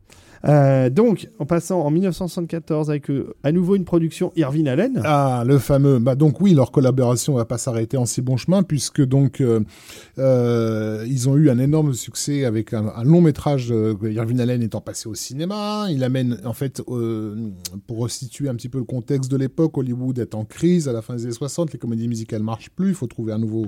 Euh, 0.45 0.89
donc, 0.89 1.29
en 1.39 1.45
passant 1.45 1.81
en 1.81 1.89
1974 1.89 2.89
avec 2.89 3.09
euh, 3.09 3.33
à 3.43 3.51
nouveau 3.51 3.75
une 3.75 3.85
production 3.85 4.33
Irving 4.35 4.67
Allen. 4.67 5.01
Ah, 5.05 5.43
le 5.45 5.57
fameux. 5.57 5.99
Bah 5.99 6.15
donc 6.15 6.41
oui, 6.41 6.53
leur 6.53 6.71
collaboration 6.71 7.35
va 7.35 7.45
pas 7.45 7.57
s'arrêter 7.57 7.95
en 7.95 8.05
si 8.05 8.21
bon 8.21 8.35
chemin 8.35 8.63
puisque 8.63 9.01
donc 9.01 9.41
euh, 9.41 11.05
ils 11.07 11.29
ont 11.29 11.37
eu 11.37 11.49
un 11.49 11.59
énorme 11.59 11.93
succès 11.93 12.43
avec 12.45 12.73
un, 12.73 13.03
long 13.03 13.21
métrage. 13.21 13.73
Irving 14.03 14.39
Allen 14.39 14.61
étant 14.61 14.81
passé 14.81 15.07
au 15.07 15.15
cinéma, 15.15 15.87
il 15.89 16.03
amène 16.03 16.39
en 16.45 16.53
fait 16.53 16.81
pour 16.81 17.97
resituer 17.99 18.49
un 18.49 18.55
petit 18.55 18.69
peu 18.69 18.79
le 18.79 18.83
contexte 18.83 19.31
de 19.31 19.37
l'époque, 19.37 19.77
Hollywood 19.77 20.19
est 20.19 20.35
en 20.35 20.43
crise 20.43 20.87
à 20.87 20.93
la 20.93 21.01
fin 21.01 21.15
des 21.15 21.23
années 21.23 21.33
60, 21.33 21.73
les 21.73 21.79
comédies 21.79 22.07
musicales 22.07 22.43
marchent 22.43 22.69
plus, 22.69 22.89
il 22.89 22.95
faut 22.95 23.07
trouver 23.07 23.33
un 23.33 23.37
nouveau 23.37 23.67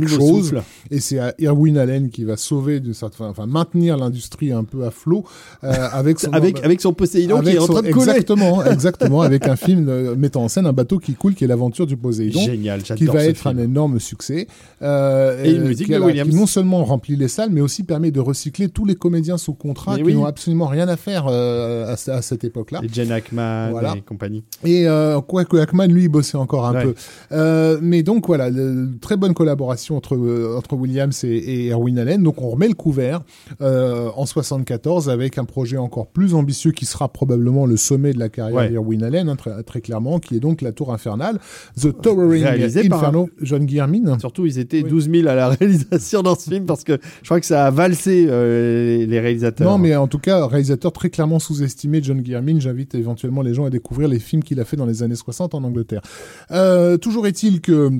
quelque 0.00 0.10
chose. 0.10 0.44
souffle. 0.48 0.62
Et 0.90 1.00
c'est 1.00 1.18
à 1.18 1.34
Irwin 1.38 1.76
Allen 1.78 2.10
qui 2.10 2.24
va 2.24 2.36
sauver 2.36 2.80
d'une 2.80 2.94
certaine, 2.94 3.26
enfin 3.26 3.46
maintenir 3.46 3.96
l'industrie 3.96 4.52
un 4.52 4.64
peu 4.64 4.84
à 4.84 4.90
flot 4.90 5.24
euh, 5.64 5.72
avec 5.92 6.20
son 6.20 6.30
Avec, 6.32 6.64
avec 6.64 6.80
son 6.80 6.92
Poséidon 6.92 7.40
qui 7.40 7.50
est 7.50 7.58
en 7.58 7.66
son- 7.66 7.72
train 7.74 7.82
de 7.82 7.90
couler. 7.92 8.02
Exactement, 8.10 8.64
exactement, 8.66 9.20
avec 9.22 9.46
un 9.46 9.56
film 9.56 9.88
euh, 9.88 10.14
mettant 10.16 10.44
en 10.44 10.48
scène 10.48 10.66
un 10.66 10.72
bateau 10.72 10.98
qui 10.98 11.14
coule, 11.14 11.34
qui 11.34 11.44
est 11.44 11.46
l'aventure 11.46 11.86
du 11.86 11.96
Poséidon, 11.96 12.40
Génial, 12.40 12.82
qui 12.82 13.04
va 13.06 13.20
ce 13.24 13.28
être 13.30 13.36
film. 13.48 13.58
un 13.58 13.62
énorme 13.62 13.98
succès. 14.00 14.46
Euh, 14.82 15.42
Et 15.44 15.52
une 15.52 15.64
musique 15.64 15.86
qui, 15.86 15.92
de 15.94 15.98
Williams. 15.98 16.28
qui 16.30 16.36
non 16.36 16.46
seulement 16.46 16.84
remplit 16.84 17.16
les 17.16 17.28
salles, 17.28 17.50
mais 17.50 17.60
aussi 17.60 17.82
permet 17.84 18.10
de 18.10 18.20
recycler 18.20 18.68
tous 18.68 18.84
les 18.84 18.94
comédiens 18.94 19.38
sous 19.38 19.54
contrat 19.54 19.92
Mais 19.96 19.98
qui 20.02 20.04
oui. 20.08 20.14
n'ont 20.14 20.24
absolument 20.26 20.66
rien 20.66 20.88
à 20.88 20.96
faire 20.96 21.26
à, 21.28 21.92
à 21.92 22.22
cette 22.22 22.44
époque-là. 22.44 22.80
Et 22.82 22.88
Jen 22.92 23.10
Ackman 23.12 23.70
Voilà. 23.70 23.94
et 23.96 24.00
compagnie. 24.00 24.42
Et 24.64 24.86
quoique 25.28 25.56
Ackman, 25.56 25.86
lui, 25.86 26.04
il 26.04 26.08
bossait 26.08 26.36
encore 26.38 26.66
un 26.66 26.74
Ouais. 26.74 26.94
peu. 27.30 27.78
Mais 27.82 28.02
donc 28.02 28.26
voilà, 28.26 28.50
le- 28.50 28.90
très 29.00 29.16
bonne 29.16 29.34
collaboration 29.34 29.81
entre, 29.90 30.16
euh, 30.16 30.56
entre 30.56 30.74
Williams 30.74 31.24
et, 31.24 31.28
et 31.66 31.68
Erwin 31.72 31.98
Allen. 31.98 32.22
Donc 32.22 32.40
on 32.40 32.48
remet 32.50 32.68
le 32.68 32.74
couvert 32.74 33.22
euh, 33.60 34.08
en 34.16 34.26
74 34.26 35.08
avec 35.10 35.38
un 35.38 35.44
projet 35.44 35.76
encore 35.76 36.06
plus 36.06 36.34
ambitieux 36.34 36.72
qui 36.72 36.86
sera 36.86 37.08
probablement 37.08 37.66
le 37.66 37.76
sommet 37.76 38.12
de 38.12 38.18
la 38.18 38.28
carrière 38.28 38.52
Ouais. 38.52 38.68
d'Erwin 38.68 39.02
Allen, 39.02 39.28
hein, 39.28 39.36
très, 39.36 39.62
très 39.62 39.80
clairement, 39.80 40.18
qui 40.18 40.36
est 40.36 40.40
donc 40.40 40.60
La 40.60 40.72
Tour 40.72 40.92
Infernale, 40.92 41.38
The 41.80 42.00
Towering 42.02 42.44
Réalisé 42.44 42.88
par 42.88 42.98
Inferno, 42.98 43.30
John 43.40 43.64
Guillermin. 43.64 44.18
Surtout, 44.18 44.46
ils 44.46 44.58
étaient 44.58 44.82
Oui. 44.82 44.90
12 44.90 45.10
000 45.10 45.28
à 45.28 45.34
la 45.34 45.48
réalisation 45.60 46.22
dans 46.22 46.34
ce 46.34 46.50
film 46.50 46.66
parce 46.66 46.84
que 46.84 46.98
je 47.22 47.26
crois 47.28 47.40
que 47.40 47.46
ça 47.46 47.66
a 47.66 47.70
valsé 47.70 48.26
euh, 48.28 48.98
les, 48.98 49.06
les 49.06 49.20
réalisateurs. 49.20 49.70
Non, 49.70 49.78
mais 49.78 49.96
en 49.96 50.06
tout 50.08 50.18
cas, 50.18 50.46
réalisateur 50.46 50.92
très 50.92 51.08
clairement 51.10 51.38
sous-estimé, 51.38 52.00
John 52.02 52.20
Guillermin. 52.20 52.60
J'invite 52.60 52.94
éventuellement 52.94 53.42
les 53.42 53.54
gens 53.54 53.64
à 53.64 53.70
découvrir 53.70 54.08
les 54.08 54.18
films 54.18 54.42
qu'il 54.42 54.60
a 54.60 54.64
fait 54.64 54.76
dans 54.76 54.86
les 54.86 55.02
années 55.02 55.14
60 55.14 55.54
en 55.54 55.64
Angleterre. 55.64 56.02
Euh, 56.50 56.96
toujours 56.98 57.26
est-il 57.26 57.60
que 57.60 57.90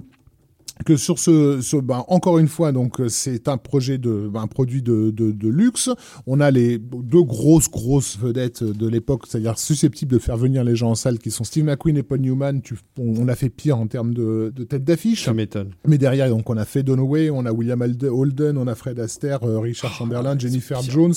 que 0.84 0.96
sur 0.96 1.18
ce, 1.18 1.80
ben, 1.80 2.04
encore 2.08 2.38
une 2.38 2.48
fois, 2.48 2.72
donc 2.72 3.00
euh, 3.00 3.08
c'est 3.08 3.48
un 3.48 3.56
projet 3.56 3.98
de, 3.98 4.28
ben, 4.32 4.42
un 4.42 4.46
produit 4.46 4.82
de, 4.82 5.10
de, 5.10 5.30
de 5.30 5.48
luxe. 5.48 5.90
On 6.26 6.40
a 6.40 6.50
les 6.50 6.78
deux 6.78 7.22
grosses 7.22 7.70
grosses 7.70 8.18
vedettes 8.18 8.64
de 8.64 8.88
l'époque, 8.88 9.24
c'est-à-dire 9.28 9.58
susceptibles 9.58 10.12
de 10.12 10.18
faire 10.18 10.36
venir 10.36 10.64
les 10.64 10.74
gens 10.74 10.90
en 10.90 10.94
salle, 10.94 11.18
qui 11.18 11.30
sont 11.30 11.44
Steve 11.44 11.64
McQueen 11.64 11.96
et 11.96 12.02
Paul 12.02 12.20
Newman. 12.20 12.62
Tu, 12.62 12.74
on, 12.98 13.14
on 13.18 13.28
a 13.28 13.34
fait 13.34 13.50
pire 13.50 13.78
en 13.78 13.86
termes 13.86 14.14
de, 14.14 14.52
de 14.54 14.64
tête 14.64 14.84
d'affiche. 14.84 15.24
ça 15.24 15.34
m'étonne. 15.34 15.70
Mais 15.86 15.98
derrière, 15.98 16.28
donc, 16.28 16.48
on 16.50 16.56
a 16.56 16.64
fait 16.64 16.82
Dunaway, 16.82 17.30
on 17.30 17.44
a 17.46 17.52
William 17.52 17.82
Holden, 17.82 18.56
on 18.56 18.66
a 18.66 18.74
Fred 18.74 18.98
Astaire, 18.98 19.44
euh, 19.44 19.58
Richard 19.58 19.92
Chamberlain, 19.92 20.38
Jennifer 20.38 20.82
Jones, 20.82 21.14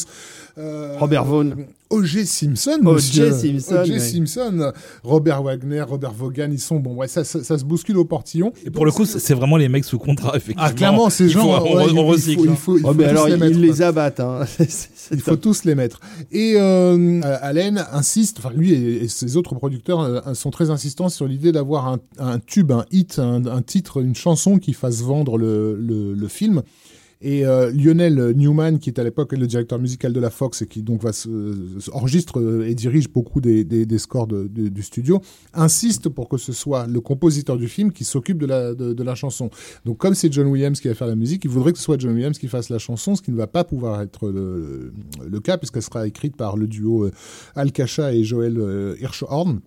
euh, 0.57 0.97
Robert 0.99 1.25
Vaughn. 1.25 1.65
O.J. 1.95 2.25
Simpson, 2.25 2.79
O.J. 2.85 3.31
Simpson, 3.31 3.75
O.J. 3.81 3.91
ouais. 3.93 3.99
Simpson, 3.99 4.71
Robert 5.03 5.43
Wagner, 5.43 5.81
Robert 5.81 6.11
Vaughan, 6.13 6.49
ils 6.51 6.59
sont 6.59 6.79
bon, 6.79 6.95
ouais, 6.95 7.07
ça, 7.07 7.23
ça, 7.23 7.43
ça 7.43 7.57
se 7.57 7.63
bouscule 7.65 7.97
au 7.97 8.05
portillon. 8.05 8.51
Et 8.65 8.69
pour 8.69 8.85
le 8.85 8.91
coup, 8.91 9.05
c'est 9.05 9.33
vraiment 9.33 9.57
les 9.57 9.69
mecs 9.69 9.85
sous 9.85 9.97
contrat, 9.99 10.35
effectivement. 10.35 10.63
ah, 10.67 10.73
clairement, 10.73 11.09
ces 11.09 11.25
Il 11.25 11.33
faut- 11.33 11.39
gens, 11.41 11.63
on, 11.63 11.75
ouais, 11.77 11.83
on 11.83 11.87
il- 11.87 11.93
il 11.93 11.99
recycle. 11.99 12.39
faut- 12.39 12.45
il 12.45 12.49
hein. 12.51 12.55
faut, 12.55 12.77
il 12.77 12.85
Oh, 12.85 12.87
faut 12.89 12.93
mais 12.93 13.03
tous 13.05 13.09
alors, 13.09 13.27
les 13.27 13.33
ils 13.33 13.39
mettre, 13.39 13.59
les 13.59 13.67
quoi. 13.69 13.85
abattent. 13.87 14.19
Hein. 14.19 14.39
Il 15.11 15.21
faut 15.21 15.35
tous 15.35 15.65
les 15.65 15.75
mettre. 15.75 15.99
Et 16.31 16.53
euh, 16.57 17.21
Allen 17.41 17.85
insiste, 17.91 18.37
enfin 18.39 18.49
lui 18.55 18.73
et, 18.73 19.03
et 19.03 19.07
ses 19.07 19.37
autres 19.37 19.53
producteurs 19.53 20.01
euh, 20.01 20.33
sont 20.33 20.49
très 20.49 20.71
insistants 20.71 21.09
sur 21.09 21.27
l'idée 21.27 21.51
d'avoir 21.51 21.87
un, 21.87 21.99
un 22.17 22.39
tube, 22.39 22.71
un 22.71 22.85
hit, 22.91 23.19
un, 23.19 23.45
un 23.45 23.61
titre, 23.61 24.01
une 24.01 24.15
chanson 24.15 24.57
qui 24.57 24.73
fasse 24.73 25.01
vendre 25.01 25.37
le, 25.37 25.75
le, 25.79 26.13
le 26.15 26.27
film. 26.27 26.63
Et 27.25 27.43
euh, 27.43 27.71
Lionel 27.71 28.33
Newman, 28.35 28.77
qui 28.77 28.91
est 28.91 28.99
à 28.99 29.03
l'époque 29.03 29.33
le 29.33 29.47
directeur 29.47 29.79
musical 29.79 30.13
de 30.13 30.19
la 30.19 30.29
Fox 30.29 30.61
et 30.61 30.67
qui 30.67 30.83
donc 30.83 31.01
va 31.01 31.09
enregistre 31.91 32.39
euh, 32.39 32.69
et 32.69 32.75
dirige 32.75 33.09
beaucoup 33.09 33.41
des, 33.41 33.63
des, 33.63 33.97
scores 33.97 34.27
du 34.27 34.83
studio, 34.83 35.19
insiste 35.51 36.07
pour 36.07 36.29
que 36.29 36.37
ce 36.37 36.53
soit 36.53 36.85
le 36.85 37.01
compositeur 37.01 37.57
du 37.57 37.67
film 37.67 37.91
qui 37.91 38.03
s'occupe 38.03 38.37
de 38.37 38.45
la, 38.45 38.75
de, 38.75 39.03
la 39.03 39.15
chanson. 39.15 39.49
Donc 39.85 39.97
comme 39.97 40.13
c'est 40.13 40.31
John 40.31 40.45
Williams 40.45 40.79
qui 40.79 40.87
va 40.87 40.93
faire 40.93 41.07
la 41.07 41.15
musique, 41.15 41.43
il 41.45 41.49
voudrait 41.49 41.71
que 41.71 41.79
ce 41.79 41.83
soit 41.83 41.99
John 41.99 42.13
Williams 42.13 42.37
qui 42.37 42.47
fasse 42.47 42.69
la 42.69 42.77
chanson, 42.77 43.15
ce 43.15 43.23
qui 43.23 43.31
ne 43.31 43.37
va 43.37 43.47
pas 43.47 43.63
pouvoir 43.63 44.03
être 44.03 44.29
le, 44.29 44.91
cas 45.43 45.57
puisqu'elle 45.57 45.81
sera 45.81 46.05
écrite 46.05 46.35
par 46.35 46.57
le 46.57 46.67
duo 46.67 47.05
euh, 47.05 47.11
Al 47.55 47.71
Kasha 47.71 48.13
et 48.13 48.23
Joel 48.23 48.95
Hirschhorn. 49.01 49.61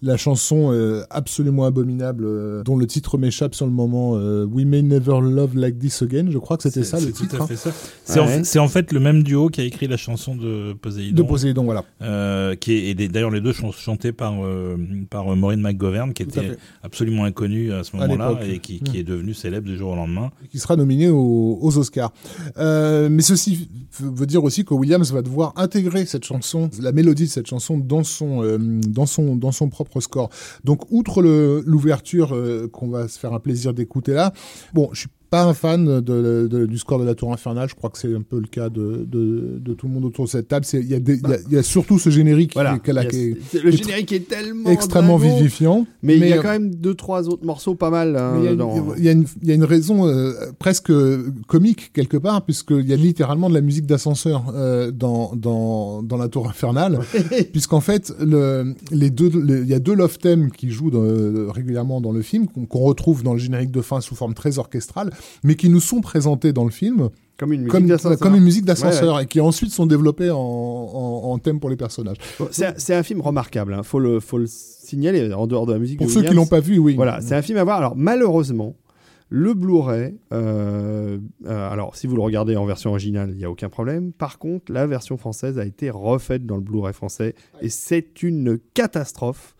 La 0.00 0.16
chanson 0.16 0.70
euh, 0.72 1.02
absolument 1.10 1.64
abominable, 1.64 2.24
euh, 2.24 2.62
dont 2.62 2.76
le 2.76 2.86
titre 2.86 3.18
m'échappe 3.18 3.54
sur 3.56 3.66
le 3.66 3.72
moment, 3.72 4.12
euh, 4.14 4.44
We 4.44 4.64
May 4.64 4.82
Never 4.82 5.18
Love 5.20 5.56
Like 5.56 5.76
This 5.80 6.02
Again, 6.02 6.26
je 6.30 6.38
crois 6.38 6.56
que 6.56 6.62
c'était 6.62 6.84
ça 6.84 7.00
le 7.00 7.06
C'est 7.06 7.12
tout 7.12 7.22
titre. 7.24 7.40
à 7.40 7.44
hein, 7.44 7.46
fait 7.48 7.56
ça. 7.56 7.70
C'est 8.04 8.20
en, 8.20 8.26
Ouais. 8.28 8.58
en 8.58 8.68
fait 8.68 8.92
le 8.92 9.00
même 9.00 9.24
duo 9.24 9.48
qui 9.48 9.60
a 9.60 9.64
écrit 9.64 9.88
la 9.88 9.96
chanson 9.96 10.36
de 10.36 10.68
de 10.68 10.72
Poséidon. 10.74 11.24
Poséidon, 11.26 11.64
voilà. 11.64 11.84
euh, 12.02 12.54
qui 12.54 12.74
est, 12.74 12.90
et 12.90 13.08
d'ailleurs 13.08 13.32
les 13.32 13.40
deux 13.40 13.52
sont 13.52 13.72
chantés 13.72 14.12
par 14.12 14.34
euh, 14.44 14.76
par 15.10 15.32
euh, 15.32 15.34
Maureen 15.34 15.60
McGovern 15.60 16.12
qui 16.12 16.22
était 16.22 16.56
absolument 16.84 17.24
inconnue 17.24 17.72
à 17.72 17.82
ce 17.82 17.96
moment-là 17.96 18.38
et 18.48 18.60
qui, 18.60 18.78
qui 18.80 18.98
est 18.98 19.02
devenue 19.04 19.34
célèbre 19.34 19.66
du 19.66 19.76
jour 19.76 19.90
au 19.92 19.96
lendemain. 19.96 20.30
qui 20.52 20.60
sera 20.60 20.76
nominé 20.76 21.08
aux, 21.08 21.58
aux 21.60 21.76
Oscars. 21.78 22.12
Euh, 22.58 23.08
mais 23.10 23.22
ceci 23.22 23.68
veut 23.98 24.26
dire 24.26 24.44
aussi 24.44 24.64
que 24.64 24.74
Williams 24.74 25.12
va 25.12 25.22
devoir 25.22 25.54
intégrer 25.56 26.06
cette 26.06 26.24
chanson, 26.24 26.70
la 26.80 26.92
mélodie 26.92 27.24
de 27.24 27.30
cette 27.30 27.48
chanson 27.48 27.78
dans 27.78 28.04
son 28.04 28.44
euh, 28.44 28.58
dans 28.86 29.06
son 29.06 29.34
dans 29.34 29.50
son 29.52 29.68
propre 29.68 29.87
score. 30.00 30.30
Donc 30.64 30.90
outre 30.90 31.22
l'ouverture 31.22 32.34
euh, 32.34 32.68
qu'on 32.68 32.88
va 32.88 33.08
se 33.08 33.18
faire 33.18 33.32
un 33.32 33.40
plaisir 33.40 33.74
d'écouter 33.74 34.12
là, 34.12 34.32
bon, 34.72 34.90
je 34.92 35.00
suis 35.00 35.08
pas 35.30 35.44
un 35.44 35.54
fan 35.54 35.84
de, 36.00 36.46
de- 36.48 36.66
du 36.66 36.78
score 36.78 36.98
de 36.98 37.04
la 37.04 37.14
Tour 37.14 37.32
Infernale. 37.32 37.68
Je 37.68 37.74
crois 37.74 37.90
que 37.90 37.98
c'est 37.98 38.14
un 38.14 38.22
peu 38.22 38.40
le 38.40 38.46
cas 38.46 38.68
de, 38.70 39.04
de, 39.06 39.74
tout 39.74 39.86
le 39.86 39.92
monde 39.92 40.04
autour 40.06 40.24
de 40.24 40.30
cette 40.30 40.48
table. 40.48 40.64
Il 40.72 40.88
y, 40.88 40.94
a 40.94 40.98
y 40.98 41.54
y 41.60 41.64
surtout 41.64 41.98
ce 41.98 42.10
générique 42.10 42.52
Voilà. 42.54 42.78
qui, 42.78 42.90
a- 42.90 43.04
qui 43.04 43.16
est 43.54 43.62
le 43.62 43.70
générique 43.70 44.12
est 44.12 44.28
tellement 44.28 44.70
extrêmement 44.70 45.16
vivifiant. 45.16 45.86
Mais 46.02 46.16
il 46.16 46.26
y 46.26 46.32
a 46.32 46.38
euh, 46.38 46.42
quand 46.42 46.48
même 46.50 46.74
deux 46.74 46.94
trois 46.94 47.28
autres 47.28 47.44
morceaux 47.44 47.74
pas 47.74 47.90
mal. 47.90 48.16
hein, 48.16 48.40
il 48.42 48.52
y 48.52 48.56
dans- 48.56 48.94
y, 48.96 49.08
a 49.08 49.12
une- 49.12 49.26
il 49.42 49.48
y 49.48 49.52
a 49.52 49.54
une 49.54 49.64
raison 49.64 50.06
euh, 50.06 50.32
presque 50.58 50.92
comique 51.46 51.92
quelque 51.92 52.16
part, 52.16 52.42
puisqu'il 52.44 52.88
y 52.88 52.92
a 52.92 52.96
littéralement 52.96 53.48
de 53.48 53.54
la 53.54 53.60
musique 53.60 53.86
d'ascenseur 53.86 54.44
euh, 54.54 54.90
dans, 54.90 55.32
dans, 55.36 56.02
dans 56.02 56.16
la 56.16 56.28
tour 56.28 56.48
infernale, 56.48 57.00
puisqu'en 57.52 57.80
fait, 57.80 58.12
le, 58.20 58.74
les 58.90 59.10
deux, 59.10 59.28
le- 59.30 59.62
il 59.62 59.68
y 59.68 59.74
a 59.74 59.78
deux 59.78 59.94
love 59.94 60.18
themes 60.18 60.50
qui 60.50 60.70
jouent 60.70 60.90
régulièrement 61.50 62.00
dans 62.00 62.12
le 62.12 62.22
film, 62.22 62.46
qu'on 62.46 62.64
qu'on 62.66 62.80
retrouve 62.80 63.22
dans 63.22 63.32
le 63.32 63.38
générique 63.38 63.70
de 63.70 63.80
fin 63.80 64.00
sous 64.00 64.14
forme 64.14 64.34
très 64.34 64.58
orchestrale, 64.58 65.10
mais 65.44 65.54
qui 65.54 65.68
nous 65.68 65.80
sont 65.80 66.00
présentés 66.00 66.52
dans 66.52 66.64
le 66.64 66.70
film 66.70 67.08
Comme 67.36 67.52
une 67.52 67.62
musique 68.42 68.64
d'ascenseur. 68.64 69.20
et 69.20 69.26
qui 69.26 69.40
ensuite 69.40 69.70
sont 69.72 69.86
développés 69.86 70.30
en, 70.30 70.36
en, 70.38 71.30
en 71.32 71.38
thème 71.38 71.60
pour 71.60 71.70
les 71.70 71.76
personnages. 71.76 72.16
Bon, 72.38 72.48
C'est 72.50 72.94
un- 72.94 73.02
film 73.02 73.20
remarquable, 73.20 73.74
hein. 73.74 73.82
faut, 73.82 73.98
le, 74.00 74.20
faut 74.20 74.38
le 74.38 74.46
signaler 74.48 75.32
en 75.32 75.46
dehors 75.46 75.66
de 75.66 75.72
la 75.72 75.78
musique. 75.78 75.98
Pour 75.98 76.06
de 76.06 76.12
ceux 76.12 76.20
qui 76.22 76.28
Williams. 76.28 76.44
l'ont 76.46 76.50
pas 76.50 76.60
vu, 76.60 76.78
oui. 76.78 76.94
Voilà, 76.94 77.20
c'est 77.20 77.34
un 77.34 77.42
film 77.42 77.58
à 77.58 77.64
voir. 77.64 77.78
Alors 77.78 77.94
malheureusement, 77.96 78.74
le 79.30 79.52
Blu-ray, 79.52 80.14
euh, 80.32 81.18
euh, 81.46 81.70
alors 81.70 81.94
si 81.96 82.06
vous 82.06 82.16
le 82.16 82.22
regardez 82.22 82.56
en 82.56 82.64
version 82.64 82.90
originale, 82.90 83.28
il 83.32 83.36
n'y 83.36 83.44
a 83.44 83.50
aucun 83.50 83.68
problème. 83.68 84.12
Par 84.12 84.38
contre, 84.38 84.72
la 84.72 84.86
version 84.86 85.16
française 85.18 85.58
a 85.58 85.66
été 85.66 85.90
refaite 85.90 86.46
dans 86.46 86.56
le 86.56 86.62
Blu-ray 86.62 86.94
français 86.94 87.34
et 87.60 87.68
c'est 87.68 88.22
une 88.22 88.58
catastrophe. 88.74 89.54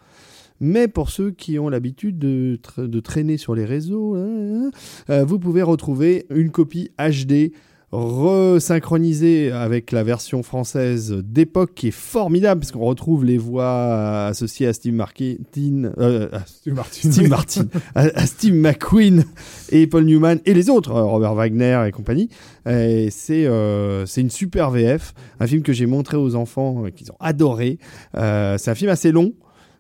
Mais 0.60 0.88
pour 0.88 1.10
ceux 1.10 1.30
qui 1.30 1.58
ont 1.58 1.68
l'habitude 1.68 2.18
de, 2.18 2.58
tra- 2.62 2.86
de 2.86 3.00
traîner 3.00 3.36
sur 3.36 3.54
les 3.54 3.64
réseaux, 3.64 4.14
hein, 4.14 4.66
hein, 4.66 4.70
euh, 5.10 5.24
vous 5.24 5.38
pouvez 5.38 5.62
retrouver 5.62 6.26
une 6.30 6.50
copie 6.50 6.90
HD 6.98 7.52
resynchronisé 7.90 9.50
avec 9.50 9.92
la 9.92 10.02
version 10.02 10.42
française 10.42 11.22
d'époque 11.24 11.72
qui 11.74 11.88
est 11.88 11.92
formidable 11.92 12.60
parce 12.60 12.70
qu'on 12.72 12.84
retrouve 12.84 13.24
les 13.24 13.38
voix 13.38 14.26
associées 14.26 14.66
à 14.66 14.72
Steve 14.72 14.94
Martin, 14.94 15.36
euh, 15.98 16.28
à 16.32 16.44
Steve 16.46 16.74
Martin. 16.74 17.10
Steve 17.10 17.28
Martin, 17.28 17.66
à, 17.94 18.02
à 18.14 18.26
Steve 18.26 18.54
McQueen 18.54 19.24
et 19.70 19.86
Paul 19.86 20.04
Newman 20.04 20.38
et 20.44 20.54
les 20.54 20.68
autres, 20.70 20.92
euh, 20.92 21.02
Robert 21.04 21.34
Wagner 21.34 21.82
et 21.86 21.92
compagnie. 21.92 22.28
C'est 22.66 23.46
euh, 23.46 24.04
une 24.16 24.30
super 24.30 24.70
VF, 24.70 25.14
un 25.40 25.46
film 25.46 25.62
que 25.62 25.72
j'ai 25.72 25.86
montré 25.86 26.16
aux 26.18 26.34
enfants 26.34 26.84
qu'ils 26.94 27.10
ont 27.10 27.16
adoré. 27.20 27.78
Euh, 28.16 28.58
c'est 28.58 28.70
un 28.70 28.74
film 28.74 28.90
assez 28.90 29.12
long. 29.12 29.32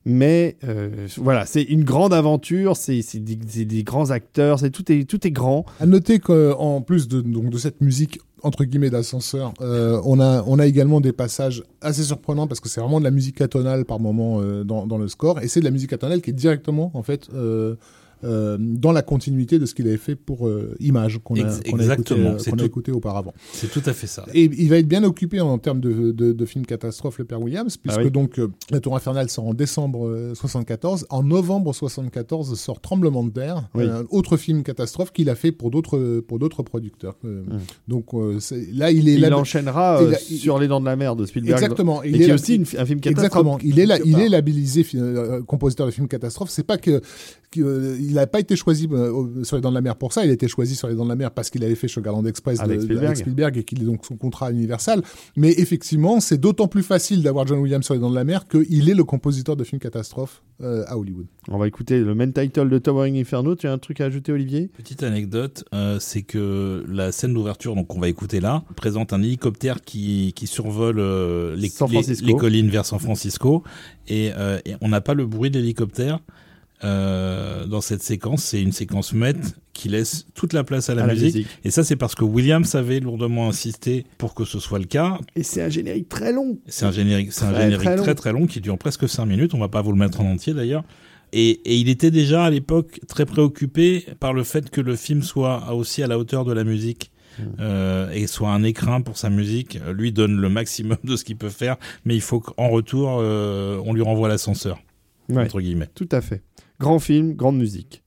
Mais 0.08 0.56
euh, 0.64 1.06
voilà, 1.18 1.44
c'est 1.44 1.62
une 1.62 1.84
grande 1.84 2.14
aventure, 2.14 2.78
c'est 2.78 3.02
des 3.18 3.82
grands 3.84 4.10
acteurs, 4.10 4.58
c'est 4.58 4.70
tout 4.70 4.90
est 4.90 5.04
tout 5.04 5.26
est 5.26 5.30
grand. 5.30 5.66
À 5.80 5.86
noter 5.86 6.18
qu'en 6.18 6.80
plus 6.80 7.08
de, 7.08 7.20
donc, 7.20 7.50
de 7.50 7.58
cette 7.58 7.82
musique 7.82 8.18
entre 8.42 8.64
guillemets 8.64 8.88
d'ascenseur, 8.88 9.52
euh, 9.60 10.00
on 10.06 10.18
a 10.18 10.42
on 10.46 10.58
a 10.58 10.66
également 10.66 11.02
des 11.02 11.12
passages 11.12 11.62
assez 11.82 12.04
surprenants 12.04 12.46
parce 12.46 12.60
que 12.60 12.70
c'est 12.70 12.80
vraiment 12.80 13.00
de 13.00 13.04
la 13.04 13.10
musique 13.10 13.42
atonale 13.42 13.84
par 13.84 14.00
moment 14.00 14.40
euh, 14.40 14.64
dans, 14.64 14.86
dans 14.86 14.96
le 14.96 15.08
score 15.08 15.42
et 15.42 15.48
c'est 15.48 15.60
de 15.60 15.66
la 15.66 15.70
musique 15.70 15.92
atonale 15.92 16.22
qui 16.22 16.30
est 16.30 16.32
directement 16.32 16.90
en 16.94 17.02
fait 17.02 17.28
euh, 18.24 18.56
dans 18.60 18.92
la 18.92 19.02
continuité 19.02 19.58
de 19.58 19.66
ce 19.66 19.74
qu'il 19.74 19.86
avait 19.86 19.96
fait 19.96 20.16
pour 20.16 20.48
euh, 20.48 20.74
Image 20.80 21.18
qu'on 21.22 21.34
a, 21.36 21.38
écouté, 21.64 22.14
euh, 22.18 22.36
a 22.58 22.64
écouté 22.64 22.92
auparavant. 22.92 23.32
C'est 23.52 23.70
tout 23.70 23.82
à 23.86 23.92
fait 23.92 24.06
ça. 24.06 24.26
Et 24.34 24.44
il 24.44 24.68
va 24.68 24.78
être 24.78 24.88
bien 24.88 25.04
occupé 25.04 25.40
en 25.40 25.58
termes 25.58 25.80
de, 25.80 26.12
de, 26.12 26.32
de 26.32 26.44
film 26.44 26.66
catastrophe, 26.66 27.18
le 27.18 27.24
père 27.24 27.40
Williams, 27.40 27.76
puisque 27.76 27.98
Ah 27.98 28.04
oui. 28.04 28.10
donc 28.10 28.38
euh, 28.38 28.48
La 28.70 28.80
Tour 28.80 28.96
Infernale 28.96 29.28
sort 29.30 29.46
en 29.46 29.54
décembre 29.54 30.06
euh, 30.08 30.34
74. 30.34 31.06
En 31.10 31.22
novembre 31.22 31.72
74 31.74 32.58
sort 32.58 32.80
Tremblement 32.80 33.24
de 33.24 33.30
terre, 33.30 33.68
Oui. 33.74 33.84
un 33.88 34.04
autre 34.10 34.36
film 34.36 34.62
catastrophe 34.62 35.12
qu'il 35.12 35.30
a 35.30 35.34
fait 35.34 35.52
pour 35.52 35.70
d'autres 35.70 36.20
pour 36.26 36.38
d'autres 36.38 36.62
producteurs. 36.62 37.16
Euh, 37.24 37.42
Mm. 37.48 37.58
Donc 37.88 38.14
euh, 38.14 38.38
là, 38.72 38.90
il 38.90 39.08
est 39.08 39.14
Il 39.14 39.20
là. 39.20 39.36
enchaînera 39.38 40.00
il 40.02 40.14
a- 40.14 40.18
il- 40.30 40.38
sur 40.38 40.58
Les 40.58 40.66
Dents 40.68 40.80
de 40.80 40.84
la 40.86 40.96
Mer 40.96 41.14
de 41.16 41.24
Spielberg. 41.24 41.56
Exactement. 41.56 42.02
Et 42.02 42.08
Il 42.10 42.16
qui 42.16 42.22
est 42.24 42.32
aussi 42.32 42.56
une- 42.56 42.62
un 42.62 42.84
film 42.84 43.00
catastrophe. 43.00 43.08
Exactement. 43.26 43.58
Il 43.62 43.78
est 43.78 43.86
là, 43.86 43.96
quelque 43.96 44.08
il 44.08 44.12
part. 44.14 44.20
est 44.22 44.28
labellisé 44.28 44.86
euh, 44.96 45.42
compositeur 45.42 45.86
de 45.86 45.92
films 45.92 46.08
catastrophes. 46.08 46.50
C'est 46.50 46.64
pas 46.66 46.78
que, 46.78 47.00
que, 47.50 47.60
euh, 47.60 47.96
il 48.08 48.14
n'a 48.14 48.26
pas 48.26 48.40
été 48.40 48.56
choisi 48.56 48.88
euh, 48.90 49.44
sur 49.44 49.56
les 49.56 49.62
Dents 49.62 49.70
de 49.70 49.74
la 49.74 49.80
Mer 49.80 49.96
pour 49.96 50.12
ça. 50.12 50.24
Il 50.24 50.30
a 50.30 50.32
été 50.32 50.48
choisi 50.48 50.74
sur 50.74 50.88
les 50.88 50.94
Dents 50.94 51.04
de 51.04 51.08
la 51.10 51.16
Mer 51.16 51.30
parce 51.30 51.50
qu'il 51.50 51.62
avait 51.62 51.74
fait 51.74 51.88
Sugarland 51.88 52.24
Express 52.26 52.60
Avec 52.60 52.78
de- 52.78 52.82
Spielberg. 52.84 53.04
avec 53.06 53.16
Spielberg 53.18 53.56
et 53.58 53.64
qu'il 53.64 53.82
est 53.82 53.86
donc 53.86 54.04
son 54.04 54.16
contrat 54.16 54.46
à 54.48 54.50
Universal. 54.52 55.02
Mais 55.36 55.52
effectivement, 55.58 56.20
c'est 56.20 56.38
d'autant 56.38 56.68
plus 56.68 56.82
facile 56.82 57.22
d'avoir 57.22 57.46
John 57.46 57.58
Williams 57.58 57.84
sur 57.84 57.94
les 57.94 58.00
Dents 58.00 58.10
de 58.10 58.14
la 58.14 58.24
Mer 58.24 58.48
qu'il 58.48 58.88
est 58.88 58.94
le 58.94 59.04
compositeur 59.04 59.56
de 59.56 59.64
films 59.64 59.80
catastrophes 59.80 60.42
euh, 60.60 60.84
à 60.88 60.98
Hollywood. 60.98 61.26
On 61.50 61.58
va 61.58 61.66
écouter 61.66 62.00
le 62.00 62.14
main 62.14 62.30
title 62.30 62.68
de 62.68 62.78
Towering 62.78 63.18
Inferno. 63.20 63.54
Tu 63.54 63.66
as 63.66 63.72
un 63.72 63.78
truc 63.78 64.00
à 64.00 64.06
ajouter, 64.06 64.32
Olivier? 64.32 64.70
Petite 64.76 65.02
anecdote, 65.02 65.64
euh, 65.74 65.98
c'est 66.00 66.22
que 66.22 66.84
la 66.88 67.12
scène 67.12 67.34
d'ouverture, 67.34 67.74
donc 67.74 67.86
qu'on 67.88 68.00
va 68.00 68.08
écouter 68.08 68.40
là, 68.40 68.64
présente 68.76 69.12
un 69.12 69.22
hélicoptère 69.22 69.80
qui, 69.82 70.32
qui 70.34 70.46
survole 70.46 70.98
euh, 70.98 71.56
les, 71.56 71.70
collines 72.34 72.68
vers 72.68 72.84
San 72.84 72.98
Francisco, 72.98 73.62
et, 74.08 74.30
euh, 74.36 74.58
et 74.64 74.74
on 74.80 74.88
n'a 74.88 75.00
pas 75.00 75.14
le 75.14 75.26
bruit 75.26 75.50
de 75.50 75.58
l'hélicoptère 75.58 76.20
euh, 76.84 77.66
dans 77.66 77.80
cette 77.80 78.02
séquence. 78.02 78.42
C'est 78.44 78.62
une 78.62 78.72
séquence 78.72 79.12
muette 79.12 79.56
qui 79.72 79.88
laisse 79.88 80.26
toute 80.34 80.52
la 80.52 80.64
place 80.64 80.90
à 80.90 80.94
la, 80.94 81.04
À 81.04 81.06
la 81.06 81.14
musique. 81.14 81.46
Et 81.64 81.70
ça, 81.70 81.84
c'est 81.84 81.96
parce 81.96 82.14
que 82.14 82.24
Williams 82.24 82.74
avait 82.74 83.00
lourdement 83.00 83.48
insisté 83.48 84.04
pour 84.18 84.34
que 84.34 84.44
ce 84.44 84.58
soit 84.58 84.78
le 84.78 84.84
cas. 84.86 85.18
Et 85.36 85.42
c'est 85.42 85.62
un 85.62 85.68
générique 85.68 86.08
très 86.08 86.32
long. 86.32 86.58
C'est 86.66 86.84
un 86.84 86.92
générique, 86.92 87.32
c'est 87.32 87.44
un 87.44 87.52
Très, 87.52 87.62
générique 87.70 87.84
très 87.84 87.96
très, 87.96 88.06
long. 88.06 88.14
très 88.14 88.32
long 88.32 88.46
qui 88.46 88.60
dure 88.60 88.78
presque 88.78 89.08
5 89.08 89.24
minutes. 89.26 89.54
On 89.54 89.58
va 89.58 89.68
pas 89.68 89.82
vous 89.82 89.92
le 89.92 89.98
mettre 89.98 90.20
en 90.20 90.24
entier 90.30 90.54
d'ailleurs. 90.54 90.84
Et, 91.32 91.50
et 91.64 91.76
il 91.76 91.88
était 91.88 92.10
déjà 92.10 92.44
à 92.44 92.50
l'époque 92.50 93.00
très 93.06 93.26
préoccupé 93.26 94.06
par 94.18 94.32
le 94.32 94.44
fait 94.44 94.70
que 94.70 94.80
le 94.80 94.96
film 94.96 95.22
soit 95.22 95.72
aussi 95.74 96.02
à 96.02 96.06
la 96.06 96.18
hauteur 96.18 96.44
de 96.44 96.52
la 96.52 96.64
musique. 96.64 97.10
Hmm. 97.38 97.42
euh, 97.60 98.10
et 98.10 98.26
soit 98.26 98.50
un 98.50 98.64
écrin 98.64 99.00
pour 99.00 99.16
sa 99.16 99.30
musique, 99.30 99.78
lui 99.94 100.10
donne 100.10 100.40
le 100.40 100.48
maximum 100.48 100.96
de 101.04 101.14
ce 101.14 101.22
qu'il 101.22 101.36
peut 101.36 101.50
faire, 101.50 101.76
mais 102.04 102.16
il 102.16 102.20
faut 102.20 102.40
qu'en 102.40 102.68
retour, 102.68 103.18
euh, 103.20 103.80
on 103.86 103.92
lui 103.94 104.02
renvoie 104.02 104.26
l'ascenseur, 104.28 104.80
Ouais, 105.28 105.44
entre 105.44 105.60
guillemets. 105.60 105.86
tout 105.94 106.08
à 106.10 106.20
fait. 106.20 106.42
Grand 106.80 107.00
film, 107.00 107.34
grande 107.34 107.56
musique. 107.58 108.04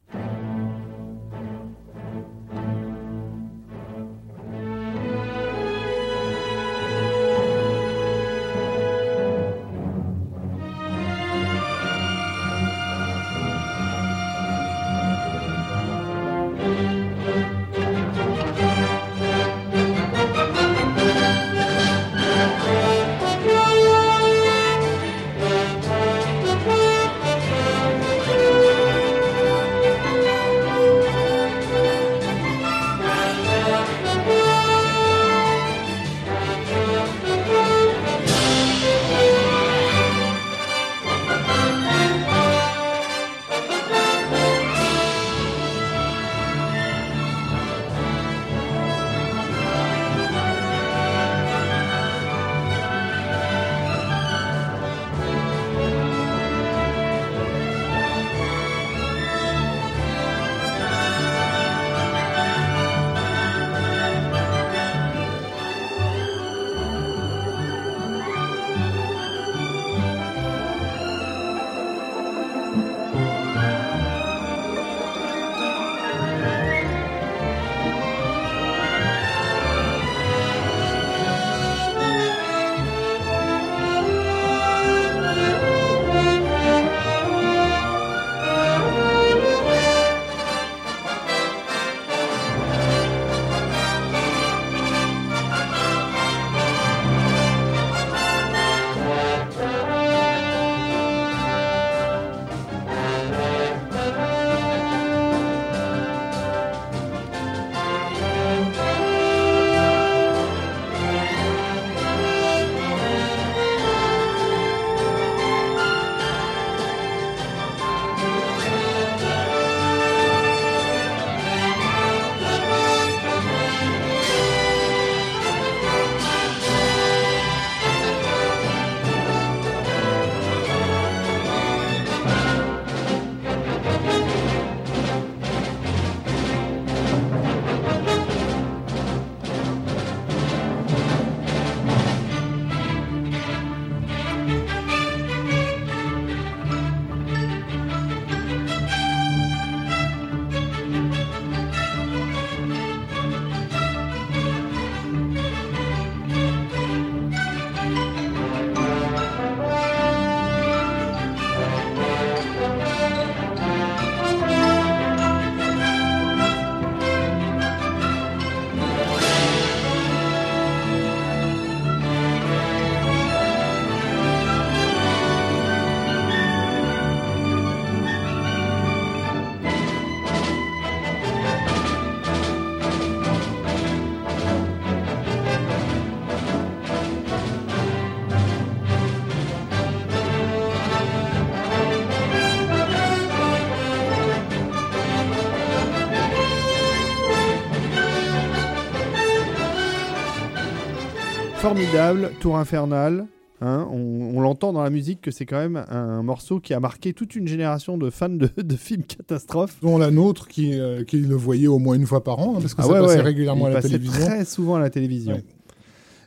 Formidable, 201.72 202.32
Tour 202.42 202.58
Infernal. 202.58 203.28
hein, 203.62 203.88
on 203.90 204.34
on 204.36 204.42
l'entend 204.42 204.74
dans 204.74 204.84
la 204.84 204.90
musique 204.90 205.22
que 205.22 205.32
c'est 205.32 205.46
quand 205.46 205.58
même 205.58 205.86
un 205.88 206.22
morceau 206.22 206.60
qui 206.60 206.74
a 206.74 206.82
marqué 206.82 207.14
toute 207.14 207.34
une 207.34 207.48
génération 207.48 207.98
de 207.98 208.10
fans 208.10 208.28
de, 208.28 208.50
de 208.62 208.76
films 208.76 209.04
catastrophes. 209.04 209.78
Dont 209.82 209.98
la 209.98 210.12
nôtre 210.12 210.50
qui, 210.50 210.78
euh, 210.78 211.06
qui 211.06 211.20
le 211.20 211.34
voyait 211.34 211.68
au 211.68 211.80
moins 211.80 211.96
une 211.96 212.06
fois 212.06 212.26
par 212.26 212.40
an, 212.40 212.56
hein, 212.58 212.60
parce 212.60 212.74
que 212.74 212.82
Ah 212.82 212.88
ça 212.88 212.92
ouais, 212.92 213.00
passait 213.00 213.16
ouais. 213.16 213.22
régulièrement 213.22 213.68
Il 213.68 213.72
à 213.72 213.76
la 213.76 213.76
passait 213.78 213.88
télévision. 213.88 214.26
Très 214.26 214.44
souvent 214.44 214.76
à 214.76 214.80
la 214.82 214.90
télévision. 214.90 215.36
Ouais. 215.36 215.44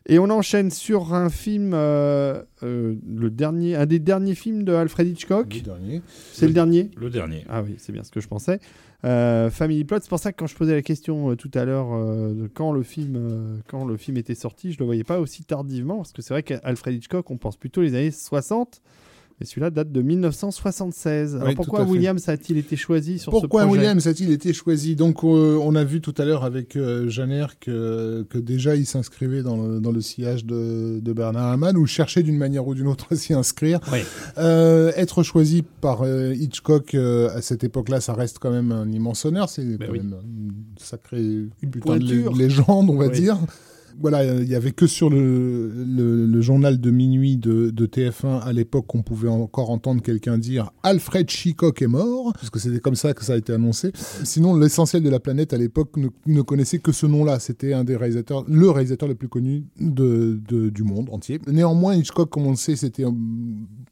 Et 0.06 0.18
on 0.18 0.30
enchaîne 0.30 0.70
sur 0.70 1.12
un 1.12 1.28
film, 1.28 1.72
euh, 1.74 2.42
euh, 2.62 2.94
le 3.06 3.28
dernier, 3.30 3.74
un 3.76 3.84
des 3.84 3.98
derniers 3.98 4.34
films 4.34 4.62
de 4.64 4.72
Alfred 4.72 5.06
Hitchcock. 5.08 5.52
Le 5.54 5.60
dernier. 5.60 6.02
C'est 6.32 6.46
le 6.46 6.54
dernier 6.54 6.90
Le 6.96 7.10
dernier. 7.10 7.44
Ah 7.50 7.62
oui, 7.62 7.74
c'est 7.76 7.92
bien 7.92 8.02
ce 8.02 8.10
que 8.10 8.20
je 8.20 8.28
pensais. 8.28 8.60
Euh, 9.04 9.50
Family 9.50 9.84
Plot, 9.84 9.98
c'est 10.00 10.08
pour 10.08 10.18
ça 10.18 10.32
que 10.32 10.38
quand 10.38 10.46
je 10.46 10.56
posais 10.56 10.74
la 10.74 10.82
question 10.82 11.30
euh, 11.30 11.36
tout 11.36 11.50
à 11.54 11.66
l'heure 11.66 11.92
euh, 11.92 12.32
de 12.32 12.46
quand 12.48 12.72
le 12.72 12.82
film, 12.82 14.16
était 14.16 14.34
sorti, 14.34 14.72
je 14.72 14.78
le 14.78 14.86
voyais 14.86 15.04
pas 15.04 15.20
aussi 15.20 15.44
tardivement 15.44 15.96
parce 15.98 16.12
que 16.12 16.22
c'est 16.22 16.32
vrai 16.32 16.42
qu'Alfred 16.42 16.94
Hitchcock, 16.94 17.30
on 17.30 17.36
pense 17.36 17.56
plutôt 17.56 17.82
les 17.82 17.94
années 17.94 18.10
60, 18.10 18.80
mais 19.40 19.46
celui-là 19.46 19.70
date 19.70 19.90
de 19.90 20.00
1976. 20.02 21.36
Alors 21.36 21.48
Oui, 21.48 21.54
pourquoi. 21.54 21.82
Williams 21.84 22.28
a-t-il 22.28 22.56
été 22.58 22.76
choisi 22.76 23.18
sur 23.18 23.30
Pourquoi 23.32 23.62
ce 23.62 23.66
projet 23.66 23.80
Williams 23.80 24.06
a-t-il 24.06 24.30
été 24.30 24.52
choisi 24.52 24.94
Donc, 24.96 25.24
euh, 25.24 25.58
on 25.62 25.74
a 25.74 25.84
vu 25.84 26.00
tout 26.00 26.14
à 26.18 26.24
l'heure 26.24 26.44
avec 26.44 26.76
euh, 26.76 27.08
Janer 27.08 27.46
que, 27.60 28.24
que 28.30 28.38
déjà 28.38 28.76
il 28.76 28.86
s'inscrivait 28.86 29.42
dans 29.42 29.56
le, 29.56 29.80
dans 29.80 29.90
le 29.92 30.00
sillage 30.00 30.44
de, 30.44 31.00
de 31.00 31.12
Bernard 31.12 31.48
Herrmann 31.50 31.76
ou 31.76 31.86
cherchait 31.86 32.22
d'une 32.22 32.38
manière 32.38 32.66
ou 32.66 32.74
d'une 32.74 32.86
autre 32.86 33.06
à 33.12 33.16
s'y 33.16 33.34
inscrire. 33.34 33.80
Oui. 33.92 34.00
Euh, 34.38 34.92
être 34.96 35.22
choisi 35.22 35.62
par 35.80 36.02
euh, 36.02 36.32
Hitchcock 36.34 36.94
euh, 36.94 37.28
à 37.36 37.42
cette 37.42 37.64
époque-là, 37.64 38.00
ça 38.00 38.14
reste 38.14 38.38
quand 38.38 38.50
même 38.50 38.72
un 38.72 38.90
immense 38.90 39.24
honneur. 39.24 39.48
C'est 39.48 39.64
Ben 39.64 39.86
quand 39.86 39.92
oui. 39.92 39.98
même 39.98 40.14
une 40.24 40.52
sacrée 40.78 41.46
putain 41.60 41.96
de 41.96 42.38
légende, 42.38 42.88
on 42.90 42.96
va 42.96 43.06
Oui. 43.06 43.20
dire. 43.20 43.36
Voilà, 44.00 44.24
il 44.24 44.48
y 44.48 44.54
avait 44.54 44.72
que 44.72 44.86
sur 44.86 45.10
le, 45.10 46.40
journal 46.40 46.80
de 46.80 46.90
minuit 46.90 47.36
de, 47.36 47.70
de 47.70 47.86
TF1 47.86 48.40
à 48.42 48.52
l'époque 48.52 48.86
qu'on 48.86 49.02
pouvait 49.02 49.28
encore 49.28 49.70
entendre 49.70 50.02
quelqu'un 50.02 50.36
dire 50.36 50.70
Alfred 50.82 51.30
Hitchcock 51.30 51.80
est 51.80 51.86
mort, 51.86 52.32
parce 52.34 52.50
que 52.50 52.58
c'était 52.58 52.80
comme 52.80 52.94
ça 52.96 53.14
que 53.14 53.24
ça 53.24 53.34
a 53.34 53.36
été 53.36 53.52
annoncé. 53.52 53.92
Sinon, 54.24 54.56
l'essentiel 54.56 55.02
de 55.02 55.10
la 55.10 55.20
planète 55.20 55.52
à 55.52 55.58
l'époque 55.58 55.96
ne, 55.96 56.42
connaissait 56.42 56.78
que 56.78 56.92
ce 56.92 57.06
nom-là. 57.06 57.38
C'était 57.40 57.72
un 57.72 57.84
des 57.84 57.96
réalisateurs, 57.96 58.44
le 58.48 58.70
réalisateur 58.70 59.08
le 59.08 59.14
plus 59.14 59.28
connu 59.28 59.64
du 59.78 60.82
monde 60.82 61.08
entier. 61.10 61.40
Néanmoins, 61.46 61.94
Hitchcock, 61.94 62.30
comme 62.30 62.46
on 62.46 62.50
le 62.50 62.56
sait, 62.56 62.76
c'était 62.76 63.04
euh, 63.04 63.10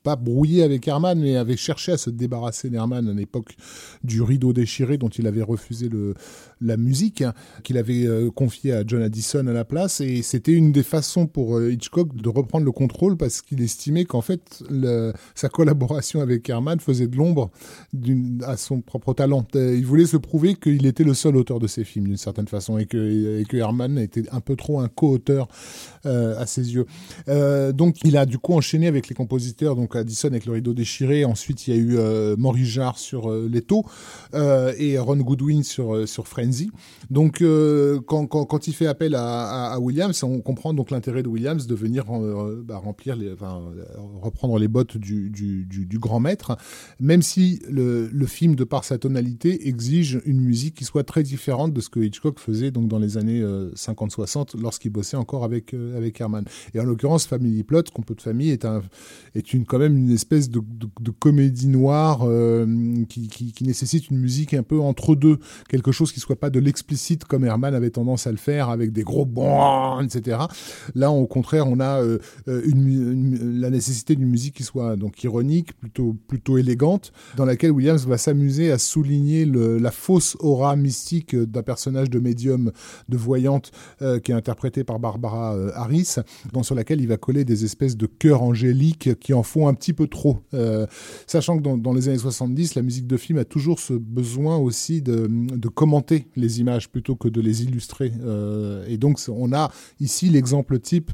pas 0.03 0.17
brouillé 0.17 0.63
avec 0.63 0.87
Herman, 0.87 1.19
mais 1.19 1.37
avait 1.37 1.57
cherché 1.57 1.93
à 1.93 1.97
se 1.97 2.11
débarrasser 2.11 2.71
d'Herman 2.71 3.09
à 3.09 3.13
l'époque 3.13 3.57
du 4.05 4.23
rideau 4.23 4.53
déchiré 4.53 4.99
dont 4.99 5.09
il 5.09 5.27
avait 5.27 5.43
refusé 5.43 5.89
le, 5.89 6.15
la 6.63 6.77
musique, 6.77 7.23
hein, 7.23 7.35
qu'il 7.63 7.79
avait 7.79 8.07
euh, 8.07 8.31
confié 8.31 8.73
à 8.73 8.85
John 8.87 9.03
Addison 9.03 9.47
à 9.47 9.53
la 9.53 9.65
place. 9.65 10.01
Et 10.01 10.23
c'était 10.23 10.53
une 10.53 10.73
des 10.73 10.83
façons 10.83 11.27
pour 11.27 11.57
euh, 11.57 11.73
Hitchcock 11.73 12.15
de 12.15 12.29
reprendre 12.29 12.65
le 12.65 12.73
contrôle 12.73 13.17
parce 13.17 13.43
qu'il 13.43 13.61
estimait 13.63 14.05
qu'en 14.05 14.21
fait, 14.21 14.63
sa 15.35 15.49
collaboration 15.49 16.21
avec 16.21 16.49
Herman 16.49 16.81
faisait 16.81 17.07
de 17.07 17.17
l'ombre 17.17 17.51
à 18.47 18.57
son 18.57 18.81
propre 18.81 19.15
talent. 19.15 19.47
Euh, 19.55 19.77
Il 19.77 19.87
voulait 19.87 20.07
se 20.07 20.17
prouver 20.17 20.55
qu'il 20.55 20.87
était 20.87 21.05
le 21.05 21.15
seul 21.15 21.37
auteur 21.37 21.59
de 21.59 21.67
ses 21.67 21.85
films 21.85 22.07
d'une 22.07 22.17
certaine 22.17 22.49
façon 22.49 22.79
et 22.79 22.87
que, 22.87 23.43
Herman 23.53 23.99
était 23.99 24.25
un 24.33 24.41
peu 24.41 24.57
trop 24.57 24.81
un 24.81 24.89
co-auteur 24.89 25.49
euh, 26.07 26.39
à 26.41 26.47
ses 26.47 26.75
yeux. 26.75 26.87
Donc 27.73 27.97
il 28.05 28.17
a 28.17 28.27
du 28.27 28.39
coup 28.39 28.55
enchaîné 28.55 28.87
avec 28.87 29.09
les 29.09 29.15
compositeurs, 29.15 29.77
donc 29.77 29.95
Addison 29.95 30.29
avec 30.29 30.47
le 30.47 30.53
rideau 30.53 30.73
déchiré, 30.73 31.25
ensuite 31.25 31.67
il 31.67 31.75
y 31.75 31.79
a 31.79 31.81
eu 31.81 32.37
Maurice 32.37 32.69
Jarre 32.69 32.99
sur 32.99 33.31
Leto 33.31 33.85
euh, 34.35 34.73
et 34.79 34.99
Ron 34.99 35.17
Goodwin 35.17 35.63
sur, 35.63 36.09
sur 36.09 36.29
Frenzy. 36.29 36.52
Donc 37.11 37.43
euh, 37.43 38.01
quand, 38.07 38.27
quand, 38.27 38.67
il 38.67 38.75
fait 38.75 38.87
appel 38.87 39.15
à, 39.15 39.79
Williams, 39.81 40.23
on 40.23 40.41
comprend 40.41 40.75
donc 40.75 40.91
l'intérêt 40.91 41.23
de 41.23 41.29
Williams 41.29 41.67
de 41.67 41.75
venir 41.75 42.05
euh, 42.11 42.63
bah, 42.65 42.79
remplir 42.79 43.17
les, 43.17 43.33
enfin, 43.33 43.63
euh, 43.77 43.85
reprendre 44.21 44.59
les 44.59 44.69
bottes 44.69 44.97
du, 44.97 45.99
grand 45.99 46.21
maître, 46.21 46.57
même 47.01 47.23
si 47.23 47.61
le, 47.69 48.09
film 48.27 48.55
de 48.55 48.65
par 48.65 48.85
sa 48.85 48.99
tonalité 48.99 49.69
exige 49.69 50.21
une 50.25 50.41
musique 50.41 50.77
qui 50.77 50.85
soit 50.85 51.05
très 51.05 51.23
différente 51.23 51.75
de 51.75 51.81
ce 51.81 51.91
que 51.91 52.01
Hitchcock 52.01 52.39
faisait 52.39 52.71
donc 52.71 52.89
dans 52.89 52.99
les 52.99 53.19
années 53.19 53.43
euh, 53.43 53.71
50-60 53.75 54.59
lorsqu'il 54.61 54.91
bossait 54.91 55.17
encore 55.17 55.45
avec 55.45 55.75
avec 55.75 56.21
Herman. 56.21 56.45
Et 56.75 56.81
en 56.81 56.85
l'occurrence, 56.85 57.27
Family 57.27 57.63
Plot, 57.63 57.85
Complot 57.93 58.15
de 58.15 58.23
famille, 58.23 58.51
est 58.51 58.65
un 58.65 58.83
est 59.35 59.53
une 59.53 59.65
quand 59.65 59.79
même 59.79 59.97
une 59.97 60.11
espèce 60.11 60.49
de, 60.49 60.61
comédie 61.19 61.69
noire 61.69 62.27
qui, 63.09 63.29
qui 63.29 63.65
nécessite 63.65 64.11
une 64.11 64.19
musique 64.19 64.55
un 64.55 64.63
peu 64.63 64.81
entre 64.81 65.15
deux, 65.15 65.39
quelque 65.69 65.93
chose 65.93 66.13
qui 66.13 66.21
soit 66.21 66.37
pas 66.43 66.51
de 66.51 66.59
l'explicite 66.59 67.25
comme 67.25 67.45
Herman 67.45 67.73
avait 67.73 67.91
tendance 67.91 68.27
à 68.27 68.33
le 68.33 68.37
faire 68.37 68.69
avec 68.69 68.91
des 68.91 69.05
gros 69.05 69.25
bons, 69.25 70.01
etc. 70.01 70.39
Là, 70.97 71.13
au 71.13 71.29
contraire, 71.29 71.69
on 71.69 71.79
a 71.79 72.03
euh, 72.03 72.19
euh, 72.49 72.63
la 73.61 73.71
nécessité 73.71 74.17
d'une 74.17 74.29
musique 74.29 74.57
qui 74.57 74.65
soit 74.65 74.97
donc 74.97 75.23
ironique, 75.23 75.73
plutôt 75.79 76.17
plutôt 76.27 76.59
élégante, 76.59 77.13
dans 77.37 77.45
laquelle 77.45 77.71
Williams 77.71 78.09
va 78.09 78.19
s'amuser 78.19 78.73
à 78.73 78.79
souligner 78.79 79.45
la 79.45 79.93
fausse 79.93 80.37
aura 80.41 80.75
mystique 80.75 81.37
d'un 81.37 81.63
personnage 81.63 82.11
de 82.11 82.19
médium, 82.19 82.73
de 83.09 83.17
voyante, 83.17 83.71
euh, 84.03 84.19
qui 84.19 84.33
est 84.33 84.35
interprété 84.35 84.83
par 84.83 84.99
Barbara 84.99 85.55
Harris, 85.77 86.17
dans, 86.53 86.65
sur 86.65 86.75
laquelle 86.75 87.01
il 87.01 87.07
va 87.07 87.19
coller 87.19 87.45
des 87.45 87.65
espèces 87.65 87.97
de 87.97 88.07
chœurs 88.07 88.43
angéliques 88.43 89.17
qui 89.21 89.33
en 89.33 89.45
font 89.45 89.69
un 89.69 89.75
petit 89.75 89.93
peu 89.93 90.09
trop. 90.09 90.41
Sachant 91.29 91.57
que 91.57 91.63
dans, 91.63 91.93
les 91.93 92.09
années 92.09 92.19
70, 92.19 92.75
la 92.75 92.83
musique 92.83 93.07
de 93.07 93.17
film 93.17 93.39
a 93.39 93.45
toujours 93.45 93.79
ce 93.79 93.93
besoin 93.93 94.57
aussi 94.57 95.03
de 95.03 95.69
commenter 95.69 96.27
les 96.37 96.61
images 96.61 96.89
plutôt 96.89 97.17
que 97.17 97.29
de 97.29 97.41
les 97.41 97.63
illustrer. 97.63 98.13
Euh, 98.25 98.85
et 98.89 98.97
donc, 98.97 99.19
on 99.29 99.53
a 99.53 99.71
ici 100.01 100.29
l'exemple 100.29 100.79
type 100.79 101.11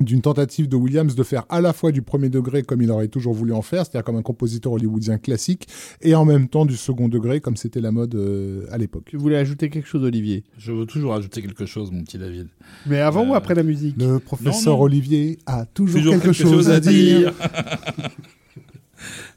d'une 0.00 0.22
tentative 0.22 0.66
de 0.68 0.76
Williams 0.76 1.14
de 1.14 1.22
faire 1.22 1.44
à 1.50 1.60
la 1.60 1.72
fois 1.72 1.92
du 1.92 2.02
premier 2.02 2.30
degré 2.30 2.62
comme 2.62 2.80
il 2.80 2.90
aurait 2.90 3.08
toujours 3.08 3.34
voulu 3.34 3.52
en 3.52 3.62
faire, 3.62 3.84
c'est-à-dire 3.84 4.04
comme 4.04 4.16
un 4.16 4.22
compositeur 4.22 4.72
hollywoodien 4.72 5.18
classique, 5.18 5.68
et 6.00 6.14
en 6.14 6.24
même 6.24 6.48
temps 6.48 6.64
du 6.64 6.76
second 6.76 7.08
degré 7.08 7.40
comme 7.40 7.56
c'était 7.56 7.80
la 7.82 7.90
mode 7.92 8.14
euh, 8.14 8.64
à 8.70 8.78
l'époque. 8.78 9.04
Tu 9.06 9.18
voulais 9.18 9.36
ajouter 9.36 9.68
quelque 9.68 9.86
chose, 9.86 10.02
Olivier? 10.02 10.44
Je 10.56 10.72
veux 10.72 10.86
toujours 10.86 11.14
ajouter 11.14 11.42
quelque 11.42 11.66
chose, 11.66 11.90
mon 11.90 12.02
petit 12.02 12.16
David. 12.18 12.48
Mais 12.86 13.00
avant 13.00 13.26
ou 13.28 13.32
Euh, 13.34 13.36
après 13.36 13.54
la 13.54 13.62
musique? 13.62 13.96
Le 13.98 14.18
professeur 14.18 14.72
Non, 14.72 14.78
non. 14.78 14.84
Olivier 14.84 15.38
a 15.46 15.66
toujours, 15.66 16.00
Toujours 16.00 16.14
quelque, 16.14 16.32
chose, 16.32 16.70
à 16.70 16.80
dire. 16.80 17.34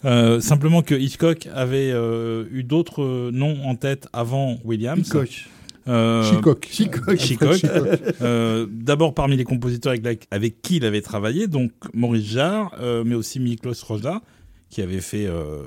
Euh, 0.06 0.40
simplement 0.42 0.82
que 0.82 0.96
Hitchcock 0.96 1.48
avait 1.54 1.92
euh, 1.92 2.46
eu 2.52 2.64
d'autres 2.64 3.04
euh, 3.04 3.32
noms 3.32 3.58
en 3.66 3.76
tête 3.76 4.08
avant 4.14 4.58
Williams. 4.64 5.00
Hitchcock. 5.00 5.46
Euh, 5.88 6.24
Chicoc. 6.24 6.68
Chicoc. 6.72 7.22
Hitchcock. 7.22 7.54
Chicoc. 7.56 8.00
Euh, 8.22 8.66
D'abord 8.70 9.14
parmi 9.14 9.36
les 9.36 9.44
compositeurs 9.44 9.92
avec, 9.92 10.04
la- 10.06 10.36
avec 10.36 10.62
qui 10.62 10.78
il 10.78 10.86
avait 10.86 11.02
travaillé, 11.02 11.48
donc 11.48 11.72
Maurice 11.94 12.26
Jarre, 12.32 12.74
euh, 12.80 13.04
mais 13.06 13.16
aussi 13.16 13.40
Miklos 13.42 13.74
Rozda, 13.86 14.22
qui 14.70 14.82
avait 14.82 15.02
fait 15.02 15.26
euh, 15.26 15.64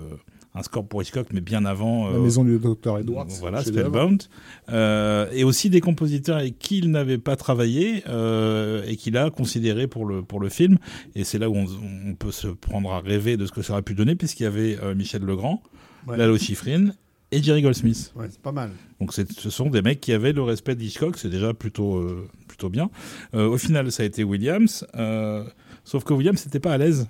un 0.57 0.63
score 0.63 0.87
pour 0.87 1.03
Hitchcock, 1.03 1.29
mais 1.33 1.41
bien 1.41 1.65
avant. 1.65 2.09
La 2.11 2.17
euh, 2.17 2.21
maison 2.21 2.45
du 2.45 2.59
docteur 2.59 2.99
Edwards. 2.99 3.27
Voilà. 3.41 3.63
Spellbound. 3.63 4.25
Euh, 4.71 5.29
et 5.33 5.45
aussi 5.45 5.71
des 5.71 5.81
compositeurs 5.81 6.39
avec 6.39 6.59
qui 6.59 6.79
il 6.79 6.91
n'avait 6.91 7.19
pas 7.19 7.37
travaillé 7.37 8.03
euh, 8.09 8.83
et 8.87 8.97
qu'il 8.97 9.17
a 9.17 9.31
considéré 9.31 9.87
pour 9.87 10.07
le, 10.07 10.23
pour 10.23 10.41
le 10.41 10.49
film. 10.49 10.79
Et 11.15 11.25
c'est 11.25 11.39
là 11.39 11.49
où 11.49 11.57
on, 11.57 11.67
on 12.07 12.15
peut 12.15 12.33
se 12.33 12.49
prendre 12.49 12.91
à 12.93 13.01
rêver 13.01 13.37
de 13.37 13.47
ce 13.47 13.53
que 13.53 13.63
ça 13.63 13.75
aurait 13.75 13.83
pu 13.83 13.95
donner, 13.95 14.15
puisqu'il 14.17 14.45
y 14.45 14.47
avait 14.47 14.79
Michel 14.95 15.23
Legrand, 15.23 15.63
Ouais. 16.07 16.17
Lalo 16.17 16.39
Schifrin 16.39 16.93
et 17.33 17.43
Jerry 17.43 17.63
Goldsmith. 17.63 18.13
Ouais, 18.15 18.27
c'est 18.31 18.41
pas 18.41 18.53
mal. 18.53 18.71
Donc 19.01 19.13
ce 19.13 19.51
sont 19.51 19.69
des 19.69 19.83
mecs 19.83 20.01
qui 20.01 20.13
avaient 20.13 20.33
le 20.33 20.43
respect 20.43 20.75
d'Hitchcock, 20.75 21.19
c'est 21.19 21.29
déjà 21.29 21.53
plutôt, 21.53 21.97
euh, 21.97 22.29
plutôt 22.47 22.69
bien. 22.69 22.91
Euh, 23.35 23.49
au 23.49 23.59
final, 23.59 23.91
ça 23.91 24.05
a 24.05 24.07
été 24.07 24.23
Williams, 24.23 24.87
euh, 24.95 25.45
sauf 25.85 26.05
que 26.05 26.15
Williams 26.15 26.45
n'était 26.45 26.61
pas 26.61 26.73
à 26.73 26.79
l'aise 26.79 27.09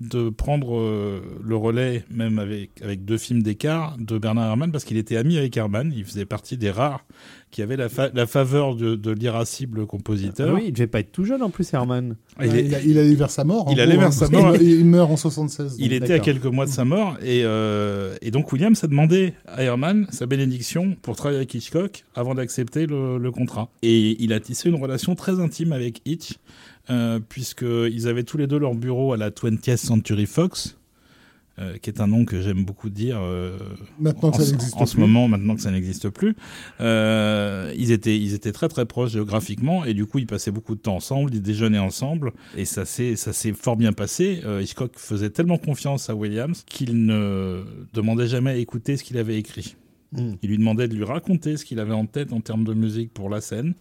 de 0.00 0.28
prendre 0.28 0.76
euh, 0.76 1.20
le 1.42 1.54
relais, 1.56 2.04
même 2.10 2.38
avec, 2.40 2.70
avec 2.82 3.04
deux 3.04 3.16
films 3.18 3.42
d'écart, 3.42 3.96
de 3.98 4.18
Bernard 4.18 4.48
Herrmann, 4.48 4.72
parce 4.72 4.84
qu'il 4.84 4.96
était 4.96 5.16
ami 5.16 5.38
avec 5.38 5.56
Herrmann, 5.56 5.92
il 5.96 6.04
faisait 6.04 6.24
partie 6.24 6.56
des 6.56 6.70
rares 6.72 7.04
qui 7.52 7.62
avaient 7.62 7.76
la, 7.76 7.88
fa- 7.88 8.10
la 8.12 8.26
faveur 8.26 8.74
de, 8.74 8.96
de 8.96 9.10
l'irascible 9.12 9.86
compositeur. 9.86 10.52
Oui, 10.56 10.62
il 10.66 10.72
devait 10.72 10.88
pas 10.88 10.98
être 10.98 11.12
tout 11.12 11.24
jeune 11.24 11.40
en 11.42 11.50
plus, 11.50 11.72
Herman. 11.72 12.16
Il, 12.42 12.56
est- 12.56 12.64
il, 12.66 12.74
a- 12.74 12.80
il 12.82 12.98
allait 12.98 13.14
vers 13.14 13.30
sa 13.30 13.44
mort. 13.44 13.68
en 13.68 13.70
Il 13.70 13.74
gros, 13.76 13.82
allait 13.84 13.96
vers 13.96 14.08
hein, 14.08 14.10
sa 14.10 14.28
mort. 14.28 14.56
Il, 14.60 14.84
meurt 14.84 15.08
en 15.12 15.16
76. 15.16 15.76
Il 15.78 15.92
était 15.92 16.14
à 16.14 16.18
quelques 16.18 16.44
mois 16.46 16.66
de 16.66 16.70
sa 16.72 16.84
mort 16.84 17.16
et, 17.22 17.42
euh, 17.44 18.16
et 18.20 18.32
donc 18.32 18.52
Williams 18.52 18.82
a 18.82 18.88
demandé 18.88 19.34
à 19.46 19.62
Herman 19.62 20.08
sa 20.10 20.26
bénédiction 20.26 20.96
pour 21.02 21.14
travailler 21.14 21.38
avec 21.38 21.54
Hitchcock 21.54 22.04
avant 22.16 22.34
d'accepter 22.34 22.86
le, 22.86 23.18
le 23.18 23.30
contrat. 23.30 23.70
Et 23.82 24.20
il 24.20 24.32
a 24.32 24.40
tissé 24.40 24.68
une 24.68 24.74
relation 24.82 25.14
très 25.14 25.38
intime 25.38 25.72
avec 25.72 26.00
Hitch 26.04 26.32
euh, 26.90 27.20
puisqu'ils 27.28 28.08
avaient 28.08 28.24
tous 28.24 28.36
les 28.38 28.46
deux 28.46 28.58
leur 28.58 28.74
bureau 28.74 29.12
à 29.12 29.16
la 29.16 29.30
20th 29.30 29.76
Century 29.76 30.26
Fox. 30.26 30.76
euh, 31.60 31.76
qui 31.78 31.88
est 31.88 32.00
un 32.00 32.08
nom 32.08 32.24
que 32.24 32.40
j'aime 32.42 32.64
beaucoup 32.64 32.90
dire 32.90 33.18
euh, 33.22 33.56
Maintenant 34.00 34.32
que 34.32 34.36
en, 34.38 34.40
ça 34.40 34.86
ce- 34.86 34.96
moment, 34.98 35.28
maintenant 35.28 35.54
que 35.54 35.60
ça 35.60 35.70
n'existe 35.70 36.08
plus. 36.08 36.34
Euh, 36.80 37.72
ils, 37.76 37.92
étaient, 37.92 38.18
ils 38.18 38.34
étaient 38.34 38.50
très 38.52 38.68
très 38.68 38.86
proches 38.86 39.12
géographiquement 39.12 39.84
et 39.84 39.94
du 39.94 40.04
coup 40.04 40.18
ils 40.18 40.26
passaient 40.26 40.50
beaucoup 40.50 40.74
de 40.74 40.80
temps 40.80 40.96
ensemble, 40.96 41.30
ils 41.32 41.40
déjeunaient 41.42 41.78
ensemble 41.78 42.32
et 42.56 42.64
ça 42.64 42.84
s'est 42.84 43.14
fort 43.52 43.76
bien 43.76 43.92
passé. 43.92 44.40
Euh, 44.44 44.62
Hitchcock 44.62 44.92
faisait 44.96 45.30
tellement 45.30 45.58
confiance 45.58 46.10
à 46.10 46.14
Williams 46.16 46.64
qu'il 46.66 47.06
ne 47.06 47.62
demandait 47.92 48.26
jamais 48.26 48.50
à 48.50 48.56
écouter 48.56 48.96
ce 48.96 49.04
qu'il 49.04 49.16
avait 49.18 49.38
écrit. 49.38 49.76
Mm. 50.12 50.32
Il 50.42 50.50
lui 50.50 50.58
demandait 50.58 50.88
de 50.88 50.94
lui 50.96 51.04
raconter 51.04 51.56
ce 51.56 51.64
qu'il 51.64 51.78
avait 51.78 51.94
en 51.94 52.06
tête 52.06 52.32
en 52.32 52.40
termes 52.40 52.64
de 52.64 52.74
musique 52.74 53.12
pour 53.14 53.30
la 53.30 53.40
scène, 53.40 53.74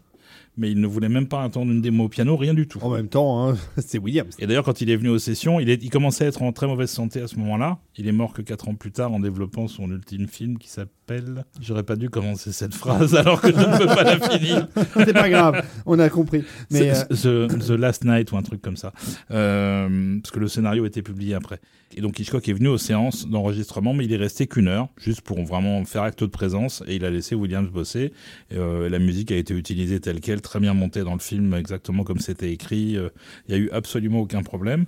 mais 0.58 0.72
il 0.72 0.80
ne 0.80 0.88
voulait 0.88 1.10
même 1.10 1.28
pas 1.28 1.38
entendre 1.38 1.72
une 1.72 1.82
démo 1.82 2.06
au 2.06 2.10
piano, 2.10 2.38
rien 2.38 2.54
du 2.54 2.68
tout. 2.68 2.80
En 2.82 2.89
même 2.89 3.08
temps, 3.08 3.49
hein, 3.49 3.58
c'est 3.78 3.97
Williams. 3.97 4.36
Et 4.39 4.47
d'ailleurs, 4.47 4.64
quand 4.64 4.82
il 4.82 4.89
est 4.89 4.95
venu 4.95 5.10
aux 5.10 5.20
sessions, 5.20 5.60
il, 5.60 5.70
est, 5.70 5.84
il 5.84 5.89
commençait 5.89 6.26
à 6.26 6.28
être 6.28 6.41
en 6.41 6.51
très 6.51 6.68
mauvaise 6.68 6.89
santé 6.89 7.22
à 7.22 7.28
ce 7.28 7.38
moment-là. 7.38 7.80
Il 7.97 8.08
est 8.08 8.12
mort 8.12 8.34
que 8.34 8.41
4 8.41 8.70
ans 8.70 8.76
plus 8.76 8.91
tard 8.91 9.14
en 9.14 9.20
développant 9.20 9.68
son 9.68 9.89
ultime 9.89 10.28
film 10.28 10.58
qui 10.58 10.70
s'appelle. 10.70 11.45
J'aurais 11.60 11.84
pas 11.84 11.95
dû 11.95 12.10
commencer 12.10 12.51
cette 12.51 12.74
phrase 12.74 13.16
alors 13.16 13.41
que 13.41 13.51
je 13.51 13.58
ne 13.58 13.78
peux 13.78 13.86
pas 13.86 14.04
la 14.04 14.20
finir. 14.20 14.68
c'est 14.95 15.14
pas 15.14 15.30
grave, 15.30 15.66
on 15.86 15.99
a 15.99 16.10
compris. 16.10 16.43
Mais 16.72 16.91
euh, 16.91 17.47
The, 17.47 17.68
The 17.68 17.72
Last 17.72 18.06
Night 18.06 18.32
ou 18.32 18.38
un 18.38 18.43
truc 18.43 18.62
comme 18.62 18.78
ça. 18.78 18.93
Euh, 19.32 20.20
parce 20.22 20.32
que 20.32 20.39
le 20.39 20.47
scénario 20.47 20.84
a 20.84 20.88
été 20.88 21.01
publié 21.01 21.34
après. 21.36 21.60
Et 21.95 22.01
donc 22.01 22.20
Hitchcock 22.20 22.47
est 22.47 22.54
venu 22.54 22.70
aux 22.70 22.78
séances 22.78 23.28
d'enregistrement, 23.28 23.93
mais 23.93 24.06
il 24.06 24.14
est 24.14 24.18
resté 24.18 24.47
qu'une 24.47 24.68
heure, 24.68 24.88
juste 24.97 25.22
pour 25.22 25.43
vraiment 25.43 25.84
faire 25.86 26.04
acte 26.04 26.24
de 26.24 26.30
présence, 26.30 26.84
et 26.88 26.95
il 26.95 27.06
a 27.06 27.10
laissé 27.10 27.36
Williams 27.36 27.70
bosser. 27.70 28.14
Et, 28.51 28.58
euh, 28.58 28.89
la 28.89 28.99
musique 28.99 29.32
a 29.32 29.36
été 29.36 29.54
utilisée 29.54 29.99
telle 29.99 30.20
quelle, 30.20 30.41
très 30.44 30.60
bien 30.60 30.74
montée 30.74 31.02
dans 31.04 31.14
le 31.14 31.20
film, 31.20 31.54
exactement 31.56 32.04
comme 32.04 32.20
c'était 32.20 32.52
écrit. 32.52 32.96
Euh, 32.98 33.10
Il 33.48 33.56
y 33.56 33.58
a 33.58 33.62
eu 33.62 33.70
absolument 33.72 34.20
aucun 34.20 34.44
problème. 34.44 34.86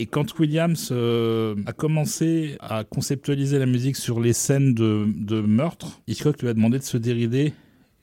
Et 0.00 0.06
quand 0.06 0.38
Williams 0.38 0.90
euh, 0.92 1.56
a 1.66 1.72
commencé 1.72 2.56
à 2.60 2.84
conceptualiser 2.84 3.58
la 3.58 3.66
musique 3.66 3.96
sur 3.96 4.20
les 4.20 4.32
scènes 4.32 4.74
de, 4.74 5.40
meurtre, 5.40 6.00
Hitchcock 6.06 6.40
lui 6.42 6.48
a 6.48 6.54
demandé 6.54 6.78
de 6.78 6.84
se 6.84 6.96
dérider 6.96 7.52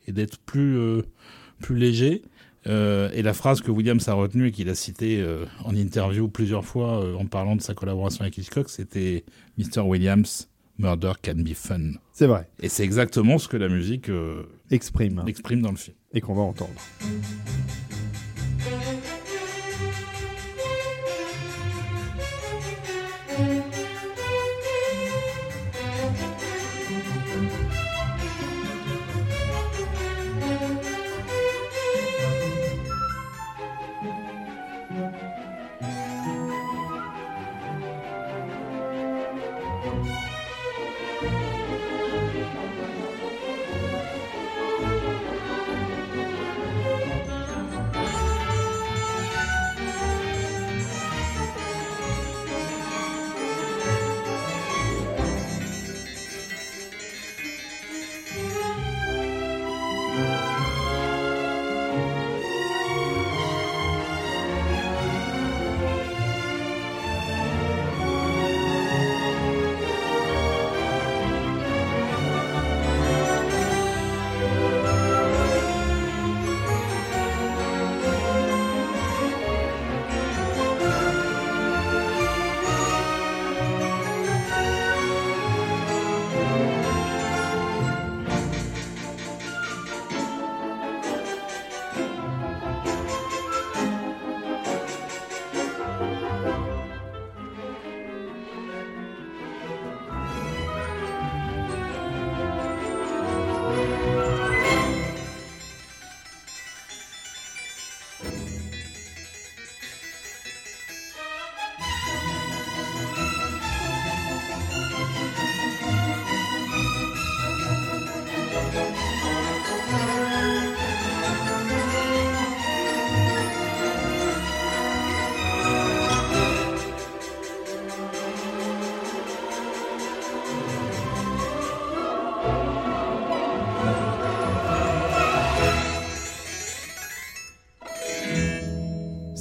et 0.08 0.12
d'être 0.12 0.38
plus, 0.40 0.78
euh, 0.78 1.02
plus 1.60 1.76
léger. 1.76 2.22
Et 2.68 3.22
la 3.22 3.34
phrase 3.34 3.62
que 3.62 3.70
Williams 3.70 4.08
a 4.08 4.14
retenue 4.14 4.48
et 4.48 4.52
qu'il 4.52 4.70
a 4.70 4.76
citée 4.76 5.24
en 5.64 5.76
interview 5.76 6.28
plusieurs 6.28 6.66
fois 6.66 7.16
en 7.16 7.28
parlant 7.28 7.56
de 7.56 7.62
sa 7.62 7.76
collaboration 7.76 8.22
avec 8.22 8.40
Hitchcock, 8.40 8.70
c'était 8.72 9.24
Mr. 9.60 9.82
Williams, 9.82 10.50
Murder 10.78 11.14
can 11.22 11.36
be 11.44 11.54
fun. 11.54 11.94
c'est 12.12 12.28
vrai, 12.28 12.50
Et 12.62 12.70
c'est 12.70 12.84
exactement 12.84 13.38
ce 13.38 13.48
que 13.48 13.58
la 13.58 13.70
musique 13.70 14.10
euh, 14.10 14.44
exprime 14.72 15.24
exprime 15.28 15.62
dans 15.62 15.72
le 15.72 15.78
film. 15.78 15.96
et 16.14 16.22
qu'on 16.22 16.34
va 16.36 16.42
entendre. 16.42 16.74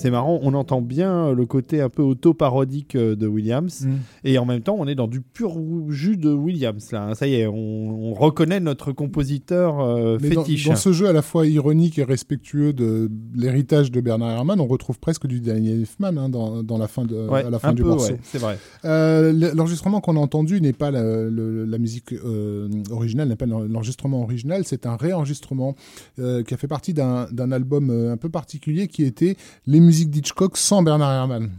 C'est 0.04 0.10
marrant, 0.10 0.38
on 0.42 0.52
entend 0.52 0.82
bien 0.82 1.32
le 1.32 1.46
côté 1.46 1.80
un 1.80 1.88
peu 1.88 2.02
auto-parodique 2.02 2.94
euh, 2.94 3.16
de 3.16 3.26
Williams. 3.26 3.86
Mm. 3.86 3.92
Et 4.24 4.36
en 4.36 4.44
même 4.44 4.60
temps, 4.60 4.76
on 4.78 4.86
est 4.86 4.94
dans 4.94 5.08
du 5.08 5.22
pur 5.22 5.56
jus 5.88 6.18
de 6.18 6.30
Williams. 6.30 6.92
Là. 6.92 7.04
hein. 7.08 7.14
Ça 7.14 7.26
y 7.26 7.36
est, 7.36 7.46
on, 7.46 8.10
on 8.10 8.12
reconnaît 8.12 8.60
notre 8.60 8.92
compositeur 8.92 9.80
euh, 9.80 10.18
Mais 10.20 10.28
fétiche. 10.28 10.66
dans 10.68 10.76
ce 10.76 10.92
jeu 10.92 11.08
à 11.08 11.14
la 11.14 11.22
fois 11.22 11.46
ironique 11.46 11.98
et 11.98 12.04
respectueux 12.04 12.74
de 12.74 13.10
l'héritage 13.34 13.90
de 13.90 14.02
Bernard 14.02 14.32
Herrmann, 14.32 14.60
on 14.60 14.66
retrouve 14.66 14.98
presque 14.98 15.26
du 15.26 15.40
Daniel 15.40 15.80
Elfman 15.80 16.18
hein, 16.18 16.28
dans, 16.28 16.62
dans 16.62 16.76
la 16.76 16.86
fin, 16.86 17.06
de, 17.06 17.26
Ouais, 17.26 17.42
à 17.42 17.48
la 17.48 17.58
fin 17.58 17.72
du 17.72 17.80
peu, 17.80 17.88
morceau. 17.88 18.12
ouais, 18.12 18.18
c'est 18.24 18.36
vrai. 18.36 18.58
Euh, 18.84 19.32
l'enregistrement 19.54 20.02
qu'on 20.02 20.16
a 20.16 20.20
entendu 20.20 20.60
n'est 20.60 20.74
pas 20.74 20.90
la, 20.90 21.78
musique 21.78 22.12
euh, 22.12 22.68
originale, 22.90 23.28
n'est 23.28 23.36
pas 23.36 23.46
l'en- 23.46 23.60
l'enregistrement 23.60 24.22
original, 24.22 24.64
c'est 24.66 24.84
un 24.84 24.96
réenregistrement 24.96 25.74
qui 26.18 26.52
a 26.52 26.56
fait 26.58 26.68
partie 26.68 26.92
d'un 26.92 27.52
album 27.52 27.88
un 27.90 28.18
peu 28.18 28.28
particulier 28.28 28.86
qui 28.86 29.04
était 29.04 29.36
les 29.66 29.80
musiques 29.80 29.93
d'Hitchcock 30.06 30.56
sans 30.56 30.82
Bernard 30.82 31.12
Herrmann, 31.12 31.50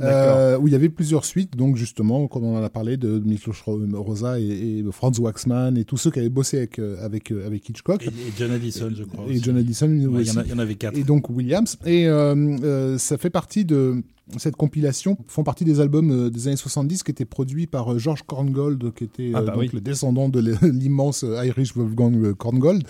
euh, 0.00 0.58
où 0.58 0.68
il 0.68 0.72
y 0.72 0.76
avait 0.76 0.88
plusieurs 0.88 1.24
suites, 1.24 1.56
donc 1.56 1.76
justement, 1.76 2.26
comme 2.28 2.44
on 2.44 2.56
en 2.56 2.62
a 2.62 2.68
parlé, 2.70 2.96
de 2.96 3.18
Miklos 3.18 3.54
Rosa 3.94 4.38
et, 4.38 4.44
et 4.44 4.84
Franz 4.92 5.20
Waxman 5.20 5.76
et 5.78 5.84
tous 5.84 5.96
ceux 5.96 6.10
qui 6.10 6.18
avaient 6.18 6.28
bossé 6.28 6.58
avec, 6.58 6.78
euh, 6.78 7.04
avec, 7.04 7.30
euh, 7.32 7.46
avec 7.46 7.68
Hitchcock. 7.68 8.02
Et, 8.04 8.06
et 8.08 8.32
John 8.38 8.50
Addison, 8.50 8.90
je 8.94 9.04
crois. 9.04 9.24
Et 9.28 9.30
aussi. 9.32 9.42
John 9.42 9.56
Addison 9.56 9.86
Ouais, 9.88 10.22
il 10.22 10.28
y 10.28 10.30
en 10.30 10.36
a- 10.40 10.44
il 10.44 10.50
y 10.50 10.52
en 10.54 10.58
avait 10.58 10.74
quatre. 10.74 10.96
Et 10.98 11.04
donc 11.04 11.28
Williams. 11.30 11.76
Et 11.86 12.06
euh, 12.06 12.34
euh, 12.62 12.98
ça 12.98 13.16
fait 13.18 13.30
partie 13.30 13.64
de 13.64 14.02
cette 14.36 14.56
compilation, 14.56 15.16
font 15.26 15.42
partie 15.42 15.64
des 15.64 15.80
albums 15.80 16.10
euh, 16.10 16.30
des 16.30 16.48
années 16.48 16.56
70 16.56 17.02
qui 17.02 17.10
étaient 17.10 17.24
produits 17.24 17.66
par 17.66 17.92
euh, 17.94 17.98
George 17.98 18.22
Korngold, 18.26 18.92
qui 18.94 19.04
était 19.04 19.30
Ah 19.34 19.38
euh, 19.38 19.42
bah 19.46 19.52
donc 19.52 19.60
oui. 19.62 19.70
le 19.72 19.80
descendant 19.80 20.28
de 20.28 20.40
l'immense 20.66 21.24
Irish 21.44 21.74
Wolfgang 21.74 22.34
Korngold. 22.34 22.82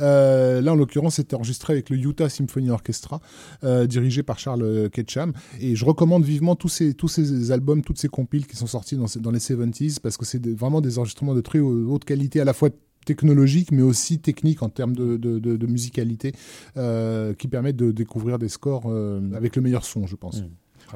Euh, 0.00 0.60
là, 0.60 0.72
en 0.72 0.76
l'occurrence, 0.76 1.16
c'était 1.16 1.34
enregistré 1.34 1.72
avec 1.72 1.90
le 1.90 1.96
Utah 1.96 2.28
Symphony 2.28 2.70
Orchestra, 2.70 3.20
euh, 3.64 3.86
dirigé 3.86 4.22
par 4.22 4.38
Charles 4.38 4.88
Ketcham. 4.90 5.32
Et 5.60 5.74
je 5.76 5.84
recommande 5.84 6.24
vivement 6.24 6.54
tous 6.56 6.68
ces, 6.68 6.94
tous 6.94 7.08
ces 7.08 7.50
albums, 7.50 7.82
toutes 7.82 7.98
ces 7.98 8.08
compiles 8.08 8.46
qui 8.46 8.56
sont 8.56 8.66
sortis 8.66 8.96
dans, 8.96 9.06
dans 9.20 9.30
les 9.30 9.38
70s, 9.40 9.98
parce 10.00 10.16
que 10.16 10.24
c'est 10.24 10.46
vraiment 10.46 10.80
des 10.80 10.98
enregistrements 10.98 11.34
de 11.34 11.40
très 11.40 11.58
haut- 11.58 11.90
haute 11.90 12.04
qualité, 12.04 12.40
à 12.40 12.44
la 12.44 12.52
fois 12.52 12.70
technologique 13.04 13.70
mais 13.70 13.82
aussi 13.82 14.18
technique 14.18 14.62
en 14.62 14.70
termes 14.70 14.94
de, 14.96 15.18
de, 15.18 15.38
de- 15.38 15.56
de 15.58 15.66
musicalité 15.66 16.32
euh, 16.78 17.34
qui 17.34 17.48
permettent 17.48 17.76
de 17.76 17.92
découvrir 17.92 18.38
des 18.38 18.48
scores 18.48 18.84
euh, 18.86 19.20
avec 19.34 19.56
le 19.56 19.62
meilleur 19.62 19.84
son 19.84 20.06
je 20.06 20.16
pense. 20.16 20.40
Mm. 20.40 20.46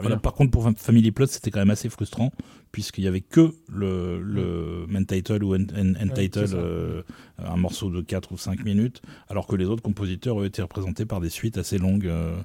Voilà, 0.01 0.17
par 0.17 0.35
contre, 0.35 0.51
pour 0.51 0.65
Fam- 0.69 0.77
Family 0.77 1.11
Plot, 1.13 1.27
c'était 1.27 1.51
quand 1.51 1.59
même 1.61 1.71
assez 1.71 1.89
frustrant, 1.89 2.33
puisqu'il 2.73 3.05
y 3.05 3.09
avait 3.09 3.21
que 3.21 3.53
le, 3.73 4.21
le 4.23 4.87
main 4.89 5.05
title 5.05 5.43
ou 5.45 5.55
end, 5.55 5.67
end- 5.77 5.95
end 6.01 6.09
Ouais, 6.09 6.15
title, 6.15 6.41
c'est 6.47 6.55
ça. 6.55 6.57
euh, 6.57 7.03
un 7.39 7.57
morceau 7.57 7.91
de 7.91 8.01
4 8.01 8.33
ou 8.33 8.37
5 8.39 8.65
minutes, 8.65 9.03
alors 9.29 9.47
que 9.47 9.57
les 9.57 9.65
autres 9.67 9.83
compositeurs 9.83 10.37
ont 10.37 10.45
été 10.45 10.63
représentés 10.63 11.05
par 11.07 11.21
des 11.21 11.31
suites 11.31 11.59
assez 11.59 11.79
longues. 11.79 12.07
euh. 12.07 12.37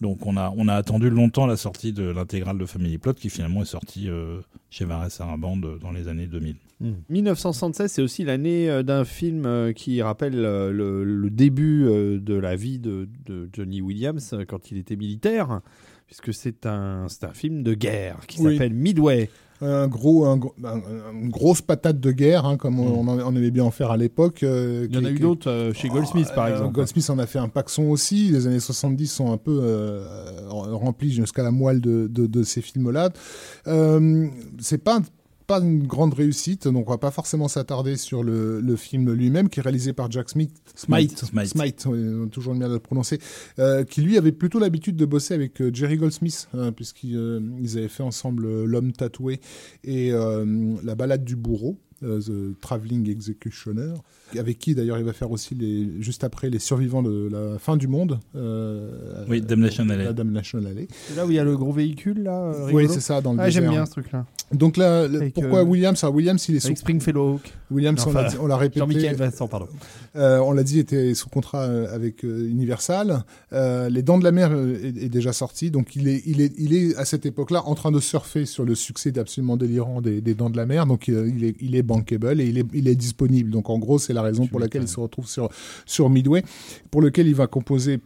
donc 0.00 0.24
on 0.26 0.36
a, 0.36 0.54
on 0.56 0.68
a 0.68 0.74
attendu 0.74 1.10
longtemps 1.10 1.46
la 1.46 1.56
sortie 1.56 1.92
de 1.92 2.04
l'intégrale 2.04 2.56
de 2.56 2.66
Family 2.66 2.98
Plot, 2.98 3.14
qui 3.14 3.30
finalement 3.30 3.62
est 3.62 3.66
sortie 3.66 4.08
euh, 4.08 4.40
chez 4.70 4.84
Varese 4.84 5.12
Sarabande 5.14 5.78
dans 5.80 5.90
les 5.90 6.06
années 6.08 6.26
2000. 6.28 6.54
Mm. 6.80 6.90
1976, 7.10 7.90
c'est 7.90 8.02
aussi 8.02 8.22
l'année 8.24 8.70
euh, 8.70 8.84
d'un 8.84 9.04
film 9.04 9.44
euh, 9.46 9.72
qui 9.72 10.00
rappelle 10.00 10.36
euh, 10.44 10.70
le, 10.72 11.02
le 11.02 11.30
début 11.30 11.84
euh, 11.86 12.20
de 12.20 12.34
la 12.34 12.54
vie 12.54 12.78
de, 12.78 13.08
de 13.26 13.50
Johnny 13.52 13.80
Williams 13.80 14.32
euh, 14.32 14.44
quand 14.46 14.70
il 14.70 14.78
était 14.78 14.94
militaire, 14.94 15.60
puisque 16.08 16.34
c'est 16.34 16.66
un, 16.66 17.06
c'est 17.08 17.22
un 17.24 17.32
film 17.32 17.62
de 17.62 17.74
guerre 17.74 18.18
qui 18.26 18.40
Oui. 18.42 18.54
s'appelle 18.54 18.74
Midway. 18.74 19.30
un 19.60 19.88
gros, 19.88 20.24
un 20.24 20.36
gros- 20.36 20.54
un- 20.62 20.76
un- 20.76 21.12
une 21.20 21.30
grosse 21.30 21.60
patate 21.62 21.98
de 21.98 22.12
guerre, 22.12 22.46
hein, 22.46 22.56
comme 22.56 22.78
on, 22.78 23.08
on 23.08 23.34
aimait 23.36 23.50
bien 23.50 23.64
en 23.64 23.72
faire 23.72 23.90
à 23.90 23.96
l'époque. 23.96 24.44
euh, 24.44 24.86
Il 24.88 24.94
y 24.94 24.98
en 25.00 25.04
a 25.04 25.10
eu 25.10 25.18
d'autres 25.18 25.50
euh, 25.50 25.72
chez 25.74 25.88
Goldsmith, 25.88 26.28
par 26.32 26.46
Euh, 26.46 26.52
exemple. 26.52 26.74
Goldsmith 26.74 27.10
en 27.10 27.18
a 27.18 27.26
fait 27.26 27.40
un 27.40 27.48
paxon 27.48 27.90
aussi. 27.90 28.28
Les 28.30 28.46
années 28.46 28.60
70 28.60 29.08
sont 29.08 29.32
un 29.32 29.36
peu 29.36 29.58
euh, 29.60 30.04
remplis 30.48 31.10
jusqu'à 31.12 31.42
la 31.42 31.50
moelle 31.50 31.80
de, 31.80 32.06
de, 32.08 32.26
de 32.26 32.42
ces 32.44 32.60
films-là. 32.62 33.10
Euh, 33.66 34.28
c'est 34.60 34.78
pas 34.78 35.00
pas 35.48 35.58
une 35.60 35.86
grande 35.86 36.12
réussite, 36.12 36.68
donc 36.68 36.86
on 36.88 36.90
va 36.92 36.98
pas 36.98 37.10
forcément 37.10 37.48
s'attarder 37.48 37.96
sur 37.96 38.22
le, 38.22 38.60
le 38.60 38.76
film 38.76 39.10
lui-même, 39.12 39.48
qui 39.48 39.60
est 39.60 39.62
réalisé 39.62 39.94
par 39.94 40.10
Jack 40.10 40.28
Smith, 40.28 40.52
Smite, 40.76 41.24
Smite. 41.46 41.86
on 41.86 42.26
a 42.26 42.28
toujours 42.28 42.52
le 42.52 42.58
mal 42.58 42.70
à 42.70 42.74
le 42.74 42.78
prononcer, 42.80 43.18
euh, 43.58 43.82
qui 43.82 44.02
lui 44.02 44.18
avait 44.18 44.30
plutôt 44.32 44.58
l'habitude 44.58 44.94
de 44.96 45.06
bosser 45.06 45.32
avec 45.32 45.60
euh, 45.62 45.70
Jerry 45.72 45.96
Goldsmith, 45.96 46.48
hein, 46.52 46.70
puisqu'ils 46.72 47.16
euh, 47.16 47.40
avaient 47.64 47.88
fait 47.88 48.02
ensemble 48.02 48.44
euh, 48.44 48.64
L'homme 48.66 48.92
tatoué 48.92 49.40
et 49.84 50.12
euh, 50.12 50.44
La 50.84 50.94
balade 50.94 51.24
du 51.24 51.34
bourreau. 51.34 51.78
The 52.00 52.56
Traveling 52.60 53.10
Executioner, 53.10 53.94
avec 54.38 54.60
qui 54.60 54.76
d'ailleurs 54.76 54.98
il 54.98 55.04
va 55.04 55.12
faire 55.12 55.32
aussi 55.32 55.56
les, 55.56 56.00
juste 56.00 56.22
après 56.22 56.48
les 56.48 56.60
survivants 56.60 57.02
de 57.02 57.28
la 57.28 57.58
fin 57.58 57.76
du 57.76 57.88
monde. 57.88 58.20
Euh, 58.36 59.24
Oui, 59.28 59.40
Damnation 59.40 59.88
Alley. 59.88 60.04
La 60.04 60.12
Damnation 60.12 60.58
Alley. 60.64 60.86
C'est 61.08 61.16
là 61.16 61.26
où 61.26 61.30
il 61.30 61.34
y 61.34 61.40
a 61.40 61.44
le 61.44 61.56
gros 61.56 61.72
véhicule, 61.72 62.22
là 62.22 62.52
Oui, 62.72 62.86
c'est 62.88 63.00
ça, 63.00 63.20
dans 63.20 63.32
le 63.32 63.40
Ah, 63.40 63.50
j'aime 63.50 63.68
bien 63.68 63.84
ce 63.84 63.90
truc-là. 63.90 64.26
Donc 64.52 64.76
là, 64.78 65.02
Avec, 65.02 65.34
pourquoi 65.34 65.60
euh, 65.60 65.64
Williams? 65.64 66.02
Alors 66.02 66.14
Williams, 66.14 66.48
il 66.48 66.56
est 66.56 66.60
sous 66.60 66.74
Springfellow 66.74 67.34
Hawk. 67.34 67.52
Williams, 67.70 68.02
on 68.06 68.12
l'a 68.12 68.20
Enfin, 68.20 68.28
dit- 68.30 68.36
on 68.40 68.46
l'a 68.46 68.56
répété. 68.56 68.80
Jean-Michel 68.80 69.16
Vincent, 69.16 69.46
pardon. 69.46 69.66
Euh, 70.16 70.38
on 70.38 70.52
l'a 70.52 70.62
dit, 70.62 70.78
était 70.78 71.12
sous 71.14 71.28
contrat 71.28 71.64
euh, 71.64 71.94
avec 71.94 72.24
euh, 72.24 72.48
Universal. 72.48 73.24
Euh, 73.52 73.90
Les 73.90 74.02
Dents 74.02 74.18
de 74.18 74.24
la 74.24 74.32
Mer 74.32 74.50
euh, 74.52 74.78
est, 74.82 75.04
est 75.04 75.08
déjà 75.10 75.32
sorti, 75.34 75.70
donc 75.70 75.94
il 75.96 76.08
est, 76.08 76.22
il 76.24 76.40
est, 76.40 76.52
il 76.58 76.72
est 76.74 76.96
à 76.96 77.04
cette 77.04 77.26
époque-là 77.26 77.62
en 77.66 77.74
train 77.74 77.92
de 77.92 78.00
surfer 78.00 78.46
sur 78.46 78.64
le 78.64 78.74
succès 78.74 79.18
absolument 79.18 79.56
délirant 79.58 80.00
des, 80.00 80.20
des 80.22 80.34
Dents 80.34 80.50
de 80.50 80.56
la 80.56 80.64
Mer. 80.66 80.86
Donc 80.86 81.08
il 81.08 81.44
est, 81.44 81.54
il 81.60 81.76
est 81.76 81.82
bankable 81.82 82.40
et 82.40 82.46
il 82.46 82.58
est, 82.58 82.66
il 82.72 82.88
est 82.88 82.96
disponible. 82.96 83.50
Donc 83.50 83.68
en 83.68 83.78
gros, 83.78 83.98
c'est 83.98 84.12
la 84.14 84.22
raison 84.22 84.46
pour 84.46 84.60
laquelle 84.60 84.82
il 84.82 84.88
se 84.88 84.98
retrouve 85.00 85.28
sur 85.28 85.50
sur 85.84 86.08
Midway, 86.08 86.42
pour 86.90 87.02
lequel 87.02 87.26
il 87.26 87.34
va 87.34 87.46
composer 87.46 88.00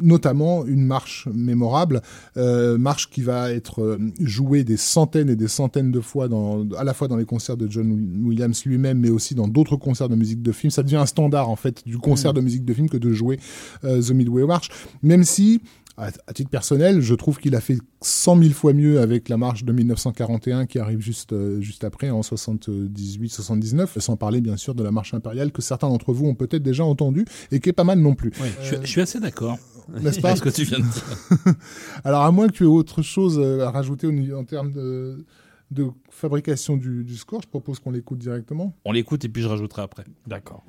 notamment 0.00 0.66
une 0.66 0.84
marche 0.84 1.28
mémorable, 1.32 2.02
euh, 2.36 2.76
marche 2.76 3.08
qui 3.08 3.22
va 3.22 3.50
être 3.52 3.82
euh, 3.82 3.98
jouée 4.20 4.64
des 4.64 4.76
centaines 4.76 5.30
et 5.30 5.36
des 5.36 5.48
centaines 5.48 5.90
de 5.90 6.00
fois, 6.00 6.28
dans, 6.28 6.68
à 6.72 6.84
la 6.84 6.94
fois 6.94 7.08
dans 7.08 7.16
les 7.16 7.24
concerts 7.24 7.56
de 7.56 7.70
John 7.70 8.24
Williams 8.24 8.64
lui-même, 8.64 8.98
mais 8.98 9.10
aussi 9.10 9.34
dans 9.34 9.48
d'autres 9.48 9.76
concerts 9.76 10.08
de 10.08 10.16
musique 10.16 10.42
de 10.42 10.52
film. 10.52 10.70
Ça 10.70 10.82
devient 10.82 10.96
un 10.96 11.06
standard 11.06 11.48
en 11.48 11.56
fait 11.56 11.86
du 11.86 11.98
concert 11.98 12.34
de 12.34 12.40
musique 12.40 12.64
de 12.64 12.74
film 12.74 12.88
que 12.88 12.96
de 12.96 13.12
jouer 13.12 13.38
euh, 13.84 14.02
The 14.02 14.10
Midway 14.10 14.44
March, 14.44 14.68
même 15.02 15.24
si 15.24 15.62
à, 15.96 16.10
à 16.26 16.32
titre 16.32 16.50
personnel, 16.50 17.00
je 17.00 17.14
trouve 17.14 17.38
qu'il 17.38 17.54
a 17.54 17.60
fait 17.60 17.76
100 18.00 18.38
000 18.42 18.50
fois 18.54 18.72
mieux 18.72 19.00
avec 19.00 19.28
la 19.28 19.36
marche 19.36 19.64
de 19.64 19.72
1941 19.72 20.66
qui 20.66 20.78
arrive 20.78 21.00
juste, 21.00 21.32
euh, 21.32 21.60
juste 21.60 21.84
après, 21.84 22.10
en 22.10 22.22
78-79, 22.22 23.98
sans 24.00 24.16
parler 24.16 24.40
bien 24.40 24.56
sûr 24.56 24.74
de 24.74 24.82
la 24.82 24.90
marche 24.90 25.14
impériale 25.14 25.52
que 25.52 25.62
certains 25.62 25.88
d'entre 25.88 26.12
vous 26.12 26.26
ont 26.26 26.34
peut-être 26.34 26.62
déjà 26.62 26.84
entendu 26.84 27.24
et 27.50 27.60
qui 27.60 27.68
est 27.68 27.72
pas 27.74 27.84
mal 27.84 27.98
non 27.98 28.14
plus. 28.14 28.32
Je, 28.60 28.66
suis- 28.66 28.76
je 28.82 28.86
suis 28.86 29.00
assez 29.00 29.20
d'accord 29.20 29.58
N'est-ce 30.00 30.20
pas 30.22 30.36
ce 30.36 30.42
que 30.42 30.48
tu 30.48 30.64
viens 30.64 30.78
de 30.78 30.84
dire. 30.84 31.54
Alors, 32.04 32.22
à 32.22 32.32
moins 32.32 32.48
que 32.48 32.52
tu 32.52 32.64
aies 32.64 32.66
autre 32.66 33.02
chose 33.02 33.38
euh, 33.38 33.60
à 33.66 33.70
rajouter 33.70 34.06
au 34.06 34.12
niveau- 34.12 34.36
en 34.36 34.44
termes 34.44 34.72
de, 34.72 35.24
de 35.70 35.88
fabrication 36.10 36.76
du, 36.76 37.04
du 37.04 37.16
score, 37.16 37.42
je 37.42 37.48
propose 37.48 37.78
qu'on 37.78 37.90
l'écoute 37.90 38.18
directement. 38.18 38.74
On 38.84 38.92
l'écoute 38.92 39.24
et 39.24 39.28
puis 39.28 39.42
je 39.42 39.48
rajouterai 39.48 39.82
après. 39.82 40.04
D'accord. 40.26 40.64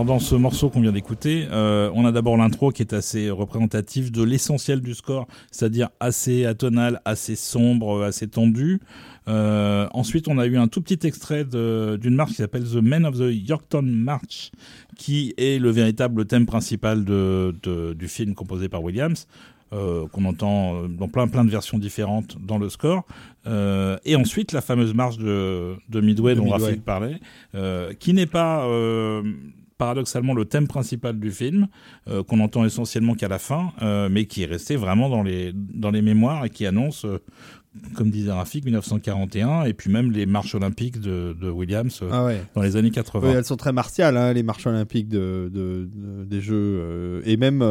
Alors 0.00 0.14
dans 0.14 0.18
ce 0.18 0.34
morceau 0.34 0.70
qu'on 0.70 0.80
vient 0.80 0.92
d'écouter, 0.92 1.46
euh, 1.52 1.90
on 1.94 2.06
a 2.06 2.10
d'abord 2.12 2.38
l'intro 2.38 2.70
qui 2.70 2.80
est 2.80 2.94
assez 2.94 3.28
représentative 3.28 4.10
de 4.10 4.22
l'essentiel 4.22 4.80
du 4.80 4.94
score, 4.94 5.26
c'est-à-dire 5.50 5.90
assez 6.00 6.46
atonal, 6.46 7.02
assez 7.04 7.36
sombre, 7.36 8.02
assez 8.02 8.26
tendu. 8.26 8.80
Euh, 9.28 9.86
ensuite, 9.92 10.26
on 10.28 10.38
a 10.38 10.46
eu 10.46 10.56
un 10.56 10.68
tout 10.68 10.80
petit 10.80 11.06
extrait 11.06 11.44
d'une 11.44 12.14
marche 12.14 12.30
qui 12.30 12.36
s'appelle 12.36 12.64
The 12.64 12.76
Men 12.76 13.04
of 13.04 13.18
the 13.18 13.28
Yorktown 13.30 13.84
March, 13.90 14.52
qui 14.96 15.34
est 15.36 15.58
le 15.60 15.68
véritable 15.68 16.24
thème 16.24 16.46
principal 16.46 17.04
de, 17.04 17.54
de- 17.62 17.92
du 17.92 18.08
film 18.08 18.34
composé 18.34 18.70
par 18.70 18.82
Williams. 18.82 19.26
euh, 19.74 20.08
qu'on 20.08 20.24
entend 20.24 20.74
euh, 20.76 20.88
dans 20.88 21.06
plein 21.08 21.28
plein 21.28 21.44
de 21.44 21.50
versions 21.50 21.78
différentes 21.78 22.38
dans 22.44 22.56
le 22.58 22.70
score 22.70 23.04
Euh, 23.46 23.96
et 24.04 24.16
ensuite 24.16 24.50
la 24.52 24.60
fameuse 24.62 24.94
marche 24.94 25.16
de, 25.18 25.74
de 25.88 26.00
Midway 26.00 26.34
De 26.34 26.40
dont 26.40 26.46
Midway. 26.46 26.64
Rafik 26.70 26.84
parlait 26.84 27.20
euh, 27.54 27.92
qui 28.00 28.12
n'est 28.12 28.26
pas 28.26 28.64
euh, 28.66 29.22
paradoxalement 29.80 30.34
le 30.34 30.44
thème 30.44 30.68
principal 30.68 31.18
du 31.18 31.30
film 31.32 31.66
euh, 32.08 32.22
qu'on 32.22 32.38
entend 32.40 32.64
essentiellement 32.64 33.14
qu'à 33.14 33.28
la 33.28 33.38
fin 33.38 33.72
euh, 33.82 34.08
mais 34.10 34.26
qui 34.26 34.42
est 34.42 34.46
resté 34.46 34.76
vraiment 34.76 35.08
dans 35.08 35.22
les 35.24 35.52
dans 35.54 35.90
les 35.90 36.02
mémoires 36.02 36.44
et 36.44 36.50
qui 36.50 36.66
annonce 36.66 37.04
euh, 37.06 37.18
comme 37.96 38.10
disait 38.10 38.32
Rafik 38.32 38.64
1941 38.64 39.64
et 39.64 39.72
puis 39.74 39.90
même 39.90 40.10
les 40.12 40.26
marches 40.26 40.54
olympiques 40.54 41.00
de, 41.00 41.34
de 41.40 41.48
Williams 41.50 42.02
Ah 42.12 42.24
ouais. 42.26 42.42
dans 42.54 42.62
les 42.62 42.76
années 42.76 42.90
80 42.90 43.28
Oui, 43.28 43.34
elles 43.34 43.44
sont 43.44 43.56
très 43.56 43.72
martiales, 43.72 44.16
hein, 44.16 44.32
les 44.32 44.42
marches 44.42 44.66
olympiques 44.66 45.08
de, 45.08 45.50
de- 45.52 45.88
de- 45.94 46.24
des 46.24 46.40
Jeux. 46.40 47.22
et 47.24 47.36
même 47.36 47.62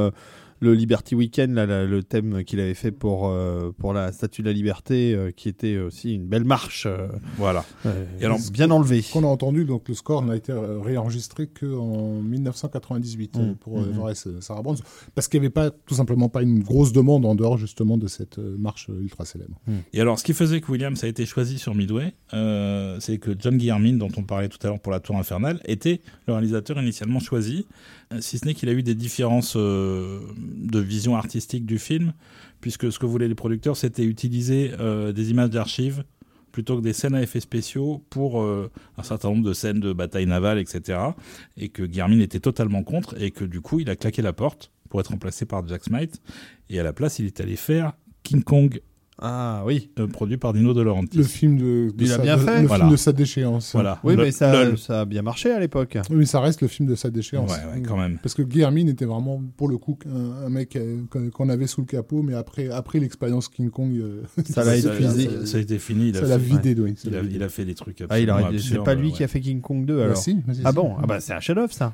le 0.61 0.73
Liberty 0.73 1.15
Weekend, 1.15 1.53
là, 1.53 1.65
là, 1.65 1.85
le 1.85 2.03
thème 2.03 2.43
qu'il 2.43 2.59
avait 2.59 2.73
fait 2.73 2.91
pour, 2.91 3.29
euh, 3.29 3.71
pour 3.77 3.93
la 3.93 4.11
Statue 4.11 4.41
de 4.41 4.47
la 4.47 4.53
Liberté, 4.53 5.13
euh, 5.13 5.31
qui 5.31 5.47
était 5.49 5.77
aussi 5.77 6.13
une 6.15 6.25
belle 6.25 6.43
marche. 6.43 6.85
euh, 6.85 7.07
voilà 7.37 7.63
euh, 7.85 8.05
Et 8.19 8.25
alors, 8.25 8.39
bien 8.51 8.69
enlevé. 8.71 9.01
qu'on 9.13 9.23
a 9.23 9.27
entendu, 9.27 9.63
donc 9.65 9.87
le 9.87 9.93
score 9.93 10.21
n'a 10.21 10.35
été 10.35 10.51
réenregistré 10.53 11.47
qu'en 11.47 12.21
1998 12.21 13.37
euh, 13.37 13.39
Mm. 13.51 13.55
pour 13.55 13.79
euh, 13.79 14.13
Sarah 14.41 14.61
Browne, 14.61 14.77
parce 15.15 15.27
qu'il 15.27 15.39
n'y 15.39 15.45
avait 15.45 15.53
pas 15.53 15.71
tout 15.71 15.95
simplement 15.95 16.29
pas 16.29 16.41
une 16.41 16.61
grosse 16.61 16.91
demande 16.91 17.25
en 17.25 17.35
dehors 17.35 17.57
justement 17.57 17.97
de 17.97 18.07
cette 18.07 18.37
marche 18.37 18.87
ultra 18.89 19.25
célèbre. 19.25 19.59
Et 19.93 20.01
alors, 20.01 20.19
ce 20.19 20.23
qui 20.23 20.33
faisait 20.33 20.61
que 20.61 20.71
Williams 20.71 21.03
a 21.03 21.07
été 21.07 21.25
choisi 21.25 21.57
sur 21.57 21.75
Midway, 21.75 22.13
euh, 22.33 22.97
c'est 22.99 23.17
que 23.17 23.31
John 23.37 23.57
Guillermin, 23.57 23.93
dont 23.93 24.09
on 24.17 24.23
parlait 24.23 24.49
tout 24.49 24.57
à 24.63 24.67
l'heure 24.67 24.79
pour 24.79 24.91
La 24.91 24.99
Tour 24.99 25.17
Infernale, 25.17 25.59
était 25.65 26.01
le 26.27 26.33
réalisateur 26.33 26.81
initialement 26.81 27.19
choisi, 27.19 27.65
si 28.19 28.37
ce 28.39 28.45
n'est 28.45 28.53
qu'il 28.53 28.69
a 28.69 28.73
eu 28.73 28.83
des 28.83 28.95
différences 28.95 29.53
euh, 29.55 30.19
de 30.37 30.79
vision 30.79 31.15
artistique 31.15 31.65
du 31.65 31.77
film, 31.77 32.13
puisque 32.61 32.91
ce 32.91 32.99
que 32.99 33.05
voulaient 33.05 33.27
les 33.27 33.35
producteurs, 33.35 33.77
c'était 33.77 34.03
utiliser 34.03 34.71
euh, 34.79 35.11
des 35.11 35.31
images 35.31 35.51
d'archives 35.51 36.03
plutôt 36.51 36.77
que 36.77 36.81
des 36.81 36.93
scènes 36.93 37.13
à 37.13 37.21
effets 37.21 37.39
spéciaux 37.39 38.03
pour 38.09 38.41
euh, 38.41 38.71
un 38.97 39.03
certain 39.03 39.29
nombre 39.29 39.43
de 39.43 39.53
scènes 39.53 39.79
de 39.79 39.93
bataille 39.93 40.25
navale, 40.25 40.57
etc. 40.57 40.99
Et 41.57 41.69
que 41.69 41.83
Guillermin 41.83 42.19
était 42.19 42.39
totalement 42.39 42.83
contre, 42.83 43.21
et 43.21 43.29
que 43.29 43.45
du 43.45 43.61
coup, 43.61 43.79
il 43.79 43.89
a 43.89 43.95
claqué 43.95 44.23
la 44.23 44.33
porte 44.33 44.71
pour 44.89 44.99
être 44.99 45.11
remplacé 45.11 45.45
par 45.45 45.67
Jack 45.67 45.83
Smite, 45.83 46.21
et 46.69 46.79
à 46.79 46.83
la 46.83 46.93
place, 46.93 47.19
il 47.19 47.27
est 47.27 47.39
allé 47.39 47.55
faire 47.55 47.93
King 48.23 48.43
Kong 48.43 48.81
Ah 49.21 49.63
oui. 49.65 49.89
euh, 49.99 50.07
produit 50.07 50.37
par 50.37 50.53
Dino 50.53 50.73
De 50.73 50.81
Laurentiis. 50.81 51.17
Le 51.17 51.23
film 51.23 51.57
de, 51.57 51.91
de 51.93 52.03
Il 52.05 52.11
a 52.11 52.15
sa, 52.15 52.21
bien 52.21 52.37
de- 52.37 52.41
fait. 52.41 52.61
le 52.61 52.67
Voilà. 52.67 52.83
film 52.85 52.91
de 52.91 52.97
sa 52.97 53.11
déchéance. 53.11 53.71
Voilà. 53.73 53.99
Oui, 54.03 54.15
Le- 54.15 54.23
mais 54.23 54.31
ça, 54.31 54.63
le- 54.65 54.77
ça 54.77 55.01
a 55.01 55.05
bien 55.05 55.21
marché 55.21 55.51
à 55.51 55.59
l'époque. 55.59 55.97
Oui, 56.09 56.15
mais 56.15 56.25
ça 56.25 56.39
reste 56.39 56.61
le 56.61 56.67
film 56.69 56.87
de 56.87 56.95
sa 56.95 57.09
Ouais, 57.09 57.13
déchéance. 57.13 57.51
ouais, 57.51 57.81
quand 57.85 57.97
même. 57.97 58.17
Parce 58.23 58.33
que 58.33 58.41
Guillermin 58.43 58.87
était 58.87 59.05
vraiment, 59.05 59.41
pour 59.57 59.67
le 59.67 59.77
coup, 59.77 59.97
un, 60.07 60.45
un 60.45 60.49
mec 60.49 60.75
euh, 60.75 61.01
qu'on 61.33 61.49
avait 61.49 61.67
sous 61.67 61.81
le 61.81 61.87
capot, 61.87 62.21
mais 62.21 62.33
après, 62.33 62.69
après 62.69 62.99
l'expérience 62.99 63.49
King 63.49 63.69
Kong, 63.69 63.91
euh, 63.97 64.23
Ça 64.49 64.63
l'a 64.63 64.77
épuisé. 64.77 65.29
Ça, 65.41 65.45
ça 65.45 65.57
a 65.57 65.59
été 65.61 65.79
fini. 65.79 66.09
Il 66.09 66.17
a, 66.17 66.21
ça 66.21 66.27
l'a 66.27 66.39
fait, 66.39 66.45
vidé. 66.45 66.75
oui, 66.81 66.93
ça 66.97 67.09
il, 67.09 67.15
a, 67.17 67.21
il 67.21 67.43
a 67.43 67.49
fait 67.49 67.65
des 67.65 67.75
trucs 67.75 68.01
Ah, 68.09 68.19
il 68.19 68.29
absolument 68.29 68.49
aurait- 68.49 68.59
c'est 68.59 68.83
pas 68.83 68.95
lui 68.95 69.07
ouais. 69.09 69.13
qui 69.13 69.23
a 69.23 69.27
fait 69.27 69.41
King 69.41 69.59
Kong 69.61 69.85
2 69.85 69.97
Bah, 69.97 70.03
alors. 70.05 70.17
si, 70.17 70.37
si, 70.53 70.61
Ah 70.63 70.69
si. 70.69 70.75
bon? 70.75 70.93
Ah 71.01 71.05
bah 71.07 71.19
c'est 71.19 71.33
un 71.33 71.39
chef-d'œuvre 71.41 71.73
ça. 71.73 71.93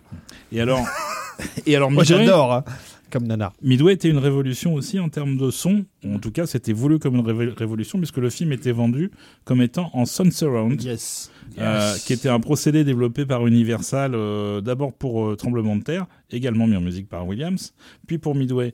Et 0.51 0.61
alors, 0.61 0.85
et 1.65 1.75
alors 1.75 1.89
Moi 1.91 2.03
j'adore, 2.03 2.63
comme 3.11 3.27
Nana. 3.27 3.53
Midway 3.61 3.93
était 3.93 4.09
une 4.09 4.17
révolution 4.17 4.73
aussi 4.73 4.99
en 4.99 5.09
termes 5.09 5.37
de 5.37 5.49
son. 5.51 5.85
En 6.05 6.19
tout 6.19 6.31
cas, 6.31 6.45
c'était 6.45 6.73
voulu 6.73 6.99
comme 6.99 7.15
une 7.15 7.49
révolution 7.57 7.97
puisque 7.99 8.17
le 8.17 8.29
film 8.29 8.51
était 8.51 8.71
vendu 8.71 9.11
comme 9.43 9.61
étant 9.61 9.89
en 9.93 10.05
Sound 10.05 10.31
Surround. 10.33 10.81
Yes. 10.83 11.31
Euh, 11.59 11.93
qui 12.05 12.13
était 12.13 12.29
un 12.29 12.39
procédé 12.39 12.83
développé 12.83 13.25
par 13.25 13.45
Universal 13.47 14.13
euh, 14.15 14.61
d'abord 14.61 14.93
pour 14.93 15.25
euh, 15.27 15.35
Tremblement 15.35 15.75
de 15.75 15.83
terre, 15.83 16.07
également 16.31 16.67
mis 16.67 16.75
en 16.75 16.81
musique 16.81 17.07
par 17.07 17.25
Williams, 17.27 17.73
puis 18.07 18.17
pour 18.17 18.35
Midway. 18.35 18.73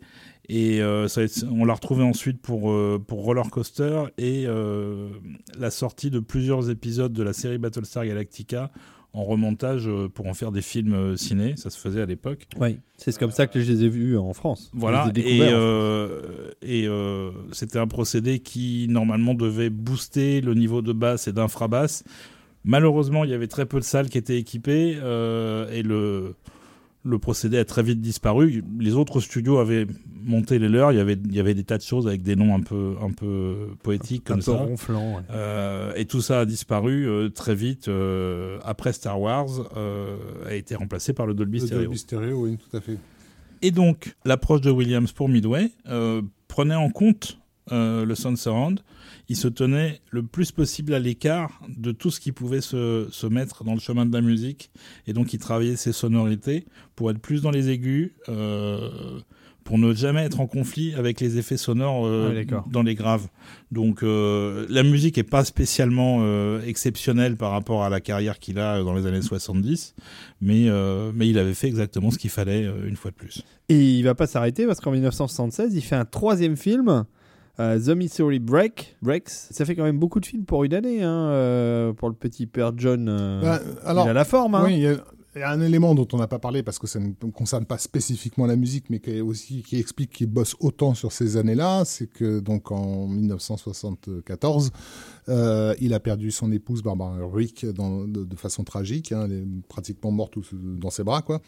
Et 0.50 0.82
euh, 0.82 1.08
ça 1.08 1.22
a 1.22 1.24
été- 1.26 1.42
on 1.52 1.66
l'a 1.66 1.74
retrouvé 1.74 2.04
ensuite 2.04 2.42
pour, 2.42 2.72
euh, 2.72 2.98
pour 3.06 3.24
Roller 3.24 3.50
Coaster 3.52 4.04
et 4.18 4.46
euh, 4.48 5.10
la 5.60 5.70
sortie 5.70 6.10
de 6.10 6.20
plusieurs 6.20 6.70
épisodes 6.70 7.14
de 7.14 7.24
la 7.24 7.34
série 7.34 7.58
Battlestar 7.58 8.06
Galactica 8.06 8.72
en 9.14 9.24
remontage 9.24 9.88
euh, 9.88 10.08
pour 10.08 10.28
en 10.28 10.34
faire 10.34 10.52
des 10.52 10.62
films 10.62 10.94
euh, 10.94 11.18
ciné, 11.18 11.56
ça 11.58 11.70
se 11.70 11.78
faisait 11.78 12.02
à 12.02 12.06
l'époque. 12.06 12.48
Oui. 12.60 12.78
C'est 12.98 13.18
comme 13.18 13.32
ça 13.32 13.48
que 13.48 13.60
je 13.60 13.72
les 13.72 13.84
ai 13.84 13.90
vus 13.90 14.18
en 14.18 14.34
France. 14.34 14.70
Voilà, 14.74 15.12
et, 15.16 15.40
euh, 15.42 16.52
euh, 16.64 17.32
c'était 17.52 17.80
un 17.80 17.88
procédé 17.88 18.40
qui 18.40 18.86
normalement 18.90 19.34
devait 19.34 19.70
booster 19.72 20.40
le 20.40 20.54
niveau 20.54 20.82
de 20.82 20.94
basse 20.94 21.28
et 21.28 21.34
d'infrabasse. 21.34 22.04
Malheureusement, 22.64 23.24
il 23.24 23.32
y 23.32 23.34
avait 23.34 23.48
très 23.48 23.66
peu 23.66 23.80
de 23.80 23.84
salles 23.84 24.10
qui 24.10 24.20
étaient 24.20 24.38
équipées 24.38 24.98
euh, 25.02 25.70
et 25.72 25.82
le, 25.82 26.36
le 27.04 27.18
procédé 27.18 27.58
a 27.58 27.66
très 27.66 27.82
vite 27.84 28.00
disparu. 28.00 28.64
Les 28.80 28.94
autres 28.94 29.20
studios 29.22 29.58
avaient 29.58 29.88
monté 30.24 30.60
les 30.60 30.70
leurs, 30.70 30.92
il 30.92 30.98
y 30.98 31.02
avait, 31.02 31.18
il 31.26 31.36
y 31.36 31.40
avait 31.40 31.56
des 31.56 31.64
tas 31.64 31.78
de 31.78 31.84
choses 31.84 32.08
avec 32.08 32.22
des 32.22 32.36
noms 32.36 32.54
un 32.56 32.60
peu, 32.62 32.94
un 33.02 33.12
peu 33.12 33.70
poétiques 33.82 34.30
un 34.30 34.36
comme 34.36 34.44
peu 34.44 34.52
ça. 34.52 34.58
ronflant. 34.58 35.16
ouais. 35.16 35.24
Euh, 35.32 35.94
et 35.96 36.06
tout 36.06 36.22
ça 36.22 36.42
a 36.42 36.46
disparu 36.46 37.08
euh, 37.08 37.30
très 37.30 37.56
vite 37.56 37.88
euh, 37.88 38.60
après 38.64 38.94
Star 38.94 39.20
Wars, 39.20 39.50
euh, 39.78 40.16
a 40.48 40.54
été 40.54 40.76
remplacé 40.76 41.14
par 41.14 41.26
le 41.26 41.34
Dolby 41.34 41.60
Le 41.60 41.66
Stereo. 41.66 41.84
Dolby 41.86 41.98
Stereo, 41.98 42.44
oui, 42.46 42.58
tout 42.58 42.78
à 42.78 42.82
fait. 42.82 42.98
Et 43.64 43.72
donc, 43.72 44.16
l'approche 44.26 44.62
de 44.62 44.70
Williams 44.72 45.12
pour 45.12 45.28
Midway 45.30 45.72
euh, 45.88 46.22
prenait 46.48 46.76
en 46.76 46.90
compte 46.90 47.40
euh, 47.72 48.06
le 48.06 48.16
sound 48.16 48.38
surround. 48.38 48.82
Il 49.30 49.36
se 49.36 49.48
tenait 49.48 50.02
le 50.10 50.24
plus 50.24 50.52
possible 50.52 50.94
à 50.94 51.00
l'écart 51.00 51.62
de 51.70 51.92
tout 51.92 52.12
ce 52.12 52.20
qui 52.20 52.32
pouvait 52.32 52.62
se, 52.62 53.08
se 53.12 53.28
mettre 53.28 53.64
dans 53.64 53.74
le 53.74 53.80
chemin 53.80 54.06
de 54.06 54.14
la 54.14 54.22
musique. 54.22 54.72
Et 55.08 55.14
donc, 55.14 55.34
il 55.34 55.40
travaillait 55.40 55.76
ses 55.76 55.94
sonorités 55.94 56.66
pour 56.96 57.12
être 57.12 57.20
plus 57.20 57.42
dans 57.42 57.52
les 57.52 57.70
aigus, 57.70 58.12
euh, 58.30 58.90
pour 59.64 59.78
ne 59.78 59.94
jamais 59.94 60.22
être 60.24 60.40
en 60.40 60.48
conflit 60.48 60.96
avec 60.96 61.20
les 61.22 61.38
effets 61.38 61.56
sonores 61.56 62.06
euh, 62.08 62.30
Ouais, 62.30 62.36
d'accord. 62.36 62.68
dans 62.72 62.82
les 62.82 62.96
graves. 62.96 63.28
Donc, 63.72 64.02
euh, 64.04 64.66
la 64.70 64.82
musique 64.84 65.18
est 65.20 65.24
pas 65.24 65.46
spécialement 65.46 66.20
euh, 66.22 66.62
exceptionnelle 66.66 67.38
par 67.38 67.52
rapport 67.52 67.84
à 67.84 67.90
la 67.90 68.02
carrière 68.02 68.40
qu'il 68.40 68.58
a 68.60 68.82
dans 68.84 68.94
les 68.96 69.06
années 69.06 69.22
70, 69.22 69.94
mais, 70.42 70.66
euh, 70.68 71.12
mais 71.14 71.30
il 71.30 71.38
avait 71.38 71.54
fait 71.54 71.68
exactement 71.68 72.10
ce 72.12 72.18
qu'il 72.18 72.32
fallait 72.32 72.68
une 72.88 72.96
fois 72.96 73.12
de 73.12 73.16
plus. 73.16 73.44
Et 73.70 73.98
il 73.98 74.02
va 74.04 74.16
pas 74.16 74.26
s'arrêter 74.28 74.66
parce 74.66 74.82
qu'en 74.82 74.92
1976, 74.92 75.74
il 75.76 75.82
fait 75.82 75.96
un 75.96 76.06
troisième 76.06 76.58
film, 76.58 77.06
euh, 77.60 77.80
The 77.80 77.90
Missouri 77.96 78.40
Break. 78.40 78.98
Breaks. 79.02 79.30
Ça 79.30 79.66
fait 79.66 79.76
quand 79.76 79.84
même 79.84 80.00
beaucoup 80.00 80.20
de 80.20 80.26
films 80.26 80.46
pour 80.46 80.64
une 80.64 80.74
année, 80.74 81.04
hein, 81.04 81.28
euh, 81.30 81.94
pour 81.94 82.10
le 82.10 82.16
petit 82.16 82.48
père 82.48 82.72
John. 82.78 83.08
euh, 83.10 83.42
Bah, 83.42 83.60
alors, 83.84 84.06
il 84.06 84.10
a 84.10 84.14
la 84.14 84.26
forme. 84.26 84.56
Hein. 84.56 84.64
Oui, 84.66 84.74
il 84.76 84.80
y, 84.82 84.88
a, 84.88 84.96
il 85.36 85.40
y 85.40 85.44
a 85.44 85.50
un 85.52 85.62
élément 85.62 85.96
dont 85.96 86.08
on 86.14 86.18
n'a 86.18 86.28
pas 86.28 86.40
parlé 86.40 86.62
parce 86.64 86.78
que 86.80 86.88
ça 86.88 87.00
ne 87.00 87.12
concerne 87.32 87.66
pas 87.66 87.78
spécifiquement 87.78 88.46
la 88.46 88.56
musique, 88.56 88.86
mais 88.90 89.00
qui 89.00 89.12
est 89.12 89.22
aussi 89.22 89.64
qui 89.64 89.78
explique 89.80 90.12
qu'il 90.12 90.28
bosse 90.28 90.56
autant 90.60 90.94
sur 90.94 91.12
ces 91.12 91.38
années-là, 91.38 91.84
c'est 91.86 92.08
que 92.08 92.40
donc 92.40 92.72
en 92.72 93.08
1974, 93.08 94.72
euh, 95.30 95.74
il 95.80 95.94
a 95.94 96.00
perdu 96.00 96.32
son 96.32 96.52
épouse 96.52 96.82
Barbara 96.82 97.18
Rick 97.32 97.66
de, 97.66 98.36
façon 98.36 98.64
tragique, 98.64 99.12
hein, 99.12 99.24
elle 99.26 99.34
est 99.34 99.46
pratiquement 99.68 100.12
morte 100.12 100.36
dans 100.54 100.90
ses 100.90 101.04
bras, 101.04 101.22
quoi. 101.22 101.42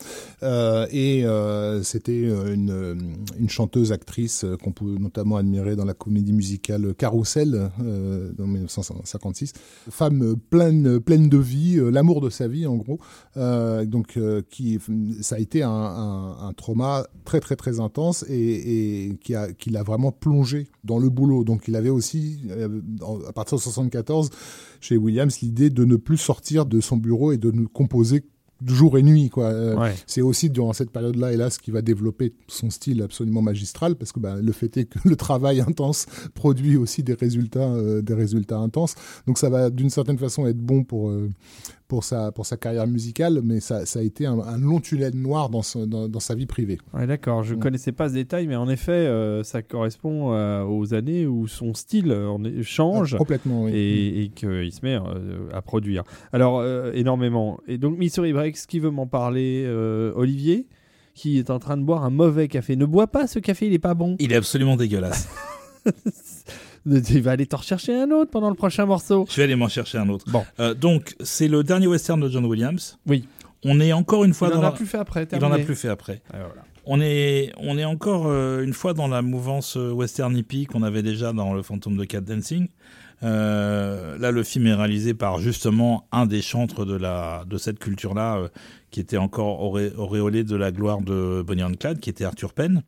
Euh, 0.43 0.85
et 0.91 1.25
euh, 1.25 1.81
c'était 1.83 2.21
une, 2.21 3.07
chanteuse 3.47 3.91
actrice 3.91 4.45
qu'on 4.63 4.71
peut 4.71 4.95
notamment 4.97 5.37
admirer 5.37 5.75
dans 5.75 5.85
la 5.85 5.93
comédie 5.93 6.33
musicale 6.33 6.95
Carousel 6.95 7.69
en 7.79 8.47
1956, 8.47 9.53
femme 9.89 10.35
pleine 10.49 10.99
de 11.03 11.37
vie, 11.37 11.79
l'amour 11.91 12.21
de 12.21 12.29
sa 12.29 12.47
vie 12.47 12.65
en 12.65 12.77
gros. 12.77 12.99
Donc, 13.35 14.19
qui, 14.49 14.79
ça 15.21 15.35
a 15.35 15.39
été 15.39 15.61
un, 15.61 15.69
un, 15.69 16.53
trauma 16.53 17.05
très 17.25 17.39
très 17.39 17.55
très 17.55 17.79
intense 17.79 18.25
et, 18.29 19.17
qui 19.21 19.69
l'a 19.69 19.83
vraiment 19.83 20.11
plongé 20.11 20.67
dans 20.83 20.99
le 20.99 21.09
boulot. 21.09 21.43
Donc, 21.43 21.67
il 21.67 21.75
avait 21.75 21.89
aussi, 21.89 22.39
à 23.27 23.33
partir 23.33 23.57
de 23.57 23.62
74, 23.63 24.29
chez 24.81 24.97
Williams, 24.97 25.39
l'idée 25.41 25.69
de 25.69 25.85
ne 25.85 25.95
plus 25.95 26.17
sortir 26.17 26.65
de 26.65 26.81
son 26.81 26.97
bureau 26.97 27.31
et 27.31 27.37
de 27.37 27.51
ne 27.51 27.65
composer 27.65 28.23
jour 28.65 28.97
et 28.97 29.03
nuit 29.03 29.29
quoi. 29.29 29.45
Euh, 29.45 29.75
Ouais. 29.75 29.95
C'est 30.07 30.21
aussi 30.21 30.49
durant 30.49 30.73
cette 30.73 30.91
période-là, 30.91 31.33
hélas, 31.33 31.57
qu'il 31.57 31.73
va 31.73 31.81
développer 31.81 32.33
son 32.47 32.69
style 32.69 33.01
absolument 33.01 33.41
magistral, 33.41 33.95
parce 33.95 34.11
que 34.11 34.19
bah, 34.19 34.37
le 34.41 34.51
fait 34.51 34.77
est 34.77 34.85
que 34.85 34.99
le 35.07 35.15
travail 35.15 35.61
intense 35.61 36.05
produit 36.33 36.77
aussi 36.77 37.03
des 37.03 37.13
résultats, 37.13 37.73
euh, 37.73 38.01
des 38.01 38.13
résultats 38.13 38.59
intenses. 38.59 38.95
Donc 39.27 39.37
ça 39.37 39.49
va 39.49 39.69
d'une 39.69 39.89
certaine 39.89 40.17
façon 40.17 40.45
être 40.47 40.59
bon 40.59 40.83
pour, 40.83 41.09
euh, 41.09 41.29
pour 41.93 42.03
sa 42.03 42.31
pour 42.31 42.47
sa 42.47 42.57
carrière 42.57 42.87
musicale, 42.87 43.41
mais 43.43 43.59
ça, 43.59 43.85
ça 43.85 43.99
a 43.99 44.01
été 44.01 44.25
un, 44.25 44.39
un 44.39 44.57
long 44.57 44.79
tunnel 44.79 45.13
noir 45.15 45.51
dans, 45.51 45.61
son- 45.61 45.85
dans, 45.85 46.09
dans 46.09 46.19
sa 46.19 46.33
vie 46.33 46.47
privée. 46.47 46.79
Ouais, 46.91 47.05
d'accord. 47.05 47.43
Je 47.43 47.53
Mm. 47.53 47.59
connaissais 47.59 47.91
pas 47.91 48.09
ce 48.09 48.15
détail, 48.15 48.47
mais 48.47 48.55
en 48.55 48.67
effet, 48.67 48.91
euh, 48.91 49.43
ça 49.43 49.61
correspond 49.61 50.33
euh, 50.33 50.63
aux 50.63 50.95
années 50.95 51.27
où 51.27 51.47
son 51.47 51.75
style 51.75 52.11
euh, 52.11 52.63
change. 52.63 53.13
Ah, 53.13 53.19
complètement. 53.19 53.65
Oui. 53.65 53.73
et, 53.75 54.23
et 54.23 54.29
qu'il 54.29 54.71
se 54.73 54.79
met 54.81 54.95
euh, 54.95 55.49
à 55.53 55.61
produire. 55.61 56.03
Alors, 56.31 56.59
euh, 56.61 56.91
énormément. 56.95 57.59
Et 57.67 57.77
donc, 57.77 57.95
Missouri 57.99 58.33
Breaks, 58.33 58.65
qui 58.67 58.79
veut 58.79 58.89
m'en 58.89 59.05
parler 59.05 59.63
euh, 59.67 60.11
Olivier, 60.15 60.65
qui 61.13 61.37
est 61.37 61.51
en 61.51 61.59
train 61.59 61.77
de 61.77 61.83
boire 61.83 62.03
un 62.03 62.09
mauvais 62.09 62.47
café? 62.47 62.75
Ne 62.75 62.87
bois 62.87 63.05
pas 63.05 63.27
ce 63.27 63.37
café, 63.37 63.67
il 63.67 63.73
est 63.73 63.77
pas 63.79 63.93
bon. 63.93 64.15
Il 64.17 64.31
est 64.31 64.35
absolument 64.35 64.77
dégueulasse. 64.77 65.29
Il 66.85 67.21
va 67.21 67.31
aller 67.31 67.45
t'en 67.45 67.57
rechercher 67.57 67.95
un 67.95 68.11
autre 68.11 68.29
pendant 68.31 68.49
le 68.49 68.55
prochain 68.55 68.85
morceau. 68.85 69.25
Je 69.29 69.35
vais 69.37 69.43
aller 69.43 69.55
m'en 69.55 69.69
chercher 69.69 69.97
un 69.97 70.09
autre. 70.09 70.25
Bon. 70.29 70.43
Euh, 70.59 70.73
donc, 70.73 71.15
c'est 71.21 71.47
le 71.47 71.63
dernier 71.63 71.87
western 71.87 72.19
de 72.19 72.27
John 72.29 72.45
Williams. 72.45 72.97
Oui. 73.07 73.25
On 73.65 73.79
est 73.79 73.93
encore 73.93 74.25
une 74.25 74.33
fois 74.33 74.49
il 74.49 74.55
dans 74.55 74.59
en 74.59 74.63
a 74.63 74.65
la- 74.65 74.71
plus 74.73 74.85
fait 74.85 74.97
après. 74.97 75.23
Il 75.31 75.35
en 75.35 75.37
a 75.37 75.39
terminé. 75.39 75.63
plus 75.63 75.75
fait 75.75 75.87
après. 75.87 76.21
Ah, 76.33 76.37
voilà. 76.39 76.63
On 76.85 76.99
est, 76.99 77.53
on 77.57 77.77
est 77.77 77.85
encore 77.85 78.25
euh, 78.27 78.61
une 78.61 78.73
fois 78.73 78.93
dans 78.93 79.07
la 79.07 79.21
mouvance 79.21 79.77
euh, 79.77 79.91
western 79.91 80.35
hippie 80.35 80.65
qu'on 80.65 80.83
avait 80.83 81.01
déjà 81.01 81.31
dans 81.31 81.53
Le 81.53 81.61
Fantôme 81.61 81.95
de 81.95 82.03
Cat 82.03 82.19
Dancing. 82.19 82.67
Euh, 83.23 84.17
là, 84.17 84.31
le 84.31 84.43
film 84.43 84.67
est 84.67 84.73
réalisé 84.73 85.13
par 85.13 85.39
justement 85.39 86.07
un 86.11 86.25
des 86.25 86.41
chantres 86.41 86.85
de, 86.85 86.95
la, 86.95 87.45
de 87.47 87.57
cette 87.57 87.79
culture-là, 87.79 88.35
euh, 88.37 88.47
qui 88.91 88.99
était 88.99 89.15
encore 89.17 89.61
auréolé 89.61 90.43
de 90.43 90.55
la 90.57 90.71
gloire 90.73 90.99
de 91.01 91.41
Bonnie 91.45 91.63
and 91.63 91.75
Clyde, 91.79 91.99
qui 92.01 92.09
était 92.09 92.25
Arthur 92.25 92.53
Penn. 92.53 92.83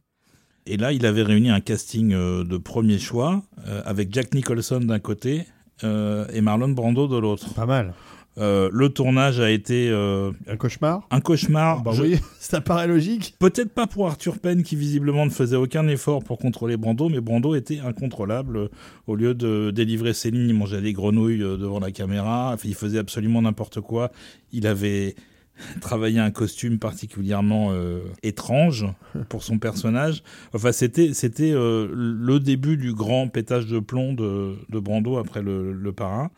Et 0.68 0.78
là, 0.78 0.92
il 0.92 1.06
avait 1.06 1.22
réuni 1.24 1.50
un 1.50 1.62
casting 1.62 2.14
euh, 2.14 2.44
de 2.44 2.58
premier 2.58 2.98
choix, 2.98 3.44
euh, 3.68 3.82
avec 3.86 4.12
Jack 4.14 4.34
Nicholson 4.34 4.80
d'un 4.80 5.00
côté 5.00 5.44
euh, 5.84 6.26
et 6.34 6.42
Marlon 6.42 6.70
Brando 6.70 7.08
de 7.08 7.18
l'autre. 7.18 7.54
Pas 7.54 7.66
mal. 7.68 7.94
Euh, 8.38 8.70
le 8.74 8.90
tournage 8.90 9.40
a 9.40 9.50
été 9.50 9.88
euh, 9.90 10.32
Un 10.48 10.58
cauchemar? 10.58 11.08
un 11.10 11.22
cauchemar. 11.22 11.84
Bah 11.84 11.92
Je- 11.94 12.02
oui, 12.02 12.20
ça 12.40 12.60
paraît 12.62 12.88
logique. 12.88 13.36
Peut-être 13.40 13.70
pas 13.74 13.88
pour 13.88 14.08
Arthur 14.08 14.40
Penn 14.40 14.64
qui 14.64 14.76
visiblement 14.76 15.26
ne 15.26 15.30
faisait 15.30 15.56
aucun 15.56 15.88
effort 15.88 16.22
pour 16.24 16.38
contrôler 16.40 16.76
Brando, 16.76 17.08
mais 17.10 17.22
Brando 17.22 17.56
était 17.56 17.80
incontrôlable. 17.80 18.70
Au 19.08 19.16
lieu 19.16 19.36
de 19.36 19.72
délivrer 19.72 20.14
ses 20.14 20.32
lignes, 20.32 20.50
il 20.50 20.56
mangeait 20.56 20.82
des 20.82 20.92
grenouilles 20.92 21.38
devant 21.40 21.80
la 21.80 21.92
caméra. 21.92 22.58
Il 22.66 22.76
faisait 22.76 23.00
absolument 23.00 23.42
n'importe 23.42 23.80
quoi. 23.82 24.12
Il 24.52 24.68
avait 24.68 25.16
travaillé 25.82 26.20
un 26.20 26.32
costume 26.32 26.80
particulièrement 26.80 27.70
euh, 27.72 28.02
étrange 28.24 28.86
pour 29.30 29.44
son 29.44 29.60
personnage. 29.60 30.24
Enfin, 30.54 30.72
c'était 30.72 31.14
c'était 31.14 31.52
euh, 31.52 31.90
le 31.94 32.40
début 32.40 32.78
du 32.78 32.94
grand 32.94 33.28
pétage 33.28 33.66
de 33.68 33.80
plomb 33.80 34.14
de, 34.14 34.56
de 34.70 34.80
Brando 34.80 35.18
après 35.18 35.42
le, 35.42 35.74
le 35.74 35.92
parrain, 35.94 36.32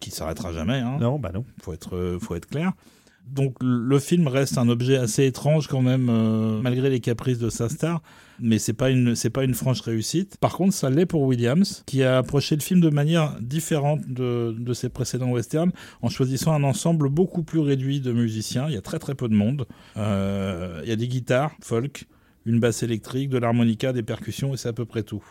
qui 0.00 0.10
s'arrêtera 0.10 0.52
jamais. 0.52 0.78
Hein 0.78 0.98
Non, 1.00 1.18
bah 1.18 1.30
non. 1.32 1.44
faut 1.62 1.72
être, 1.72 1.96
euh, 1.96 2.18
faut 2.18 2.34
être 2.34 2.46
clair. 2.46 2.72
Donc 3.26 3.56
le 3.60 3.98
film 3.98 4.26
reste 4.26 4.56
un 4.58 4.68
objet 4.68 4.96
assez 4.96 5.26
étrange 5.26 5.66
quand 5.68 5.82
même, 5.82 6.08
euh, 6.08 6.60
malgré 6.62 6.88
les 6.88 7.00
caprices 7.00 7.38
de 7.38 7.50
sa 7.50 7.68
star, 7.68 8.00
mais 8.40 8.58
c'est 8.58 8.72
pas 8.72 8.90
une, 8.90 9.14
c'est 9.14 9.30
pas 9.30 9.44
une 9.44 9.54
franche 9.54 9.80
réussite. 9.80 10.36
Par 10.38 10.56
contre, 10.56 10.74
ça 10.74 10.90
l'est 10.90 11.06
pour 11.06 11.22
Williams, 11.22 11.82
qui 11.86 12.02
a 12.02 12.18
approché 12.18 12.54
le 12.54 12.60
film 12.60 12.80
de 12.80 12.90
manière 12.90 13.36
différente 13.40 14.00
de, 14.08 14.72
ses 14.74 14.88
précédents 14.88 15.30
westerns, 15.30 15.72
en 16.02 16.08
choisissant 16.08 16.52
un 16.52 16.62
ensemble 16.62 17.08
beaucoup 17.08 17.42
plus 17.42 17.60
réduit 17.60 18.00
de 18.00 18.12
musiciens. 18.12 18.68
Il 18.68 18.74
y 18.74 18.76
a 18.76 18.82
très 18.82 18.98
très 18.98 19.14
peu 19.14 19.28
de 19.28 19.34
monde. 19.34 19.66
Euh, 19.96 20.80
il 20.84 20.88
y 20.88 20.92
a 20.92 20.96
des 20.96 21.08
guitares, 21.08 21.52
folk, 21.62 22.06
une 22.46 22.60
basse 22.60 22.82
électrique, 22.82 23.28
de 23.28 23.38
l'harmonica, 23.38 23.92
des 23.92 24.02
percussions, 24.02 24.54
et 24.54 24.56
c'est 24.56 24.68
à 24.68 24.72
peu 24.72 24.84
près 24.84 25.02
tout. 25.02 25.24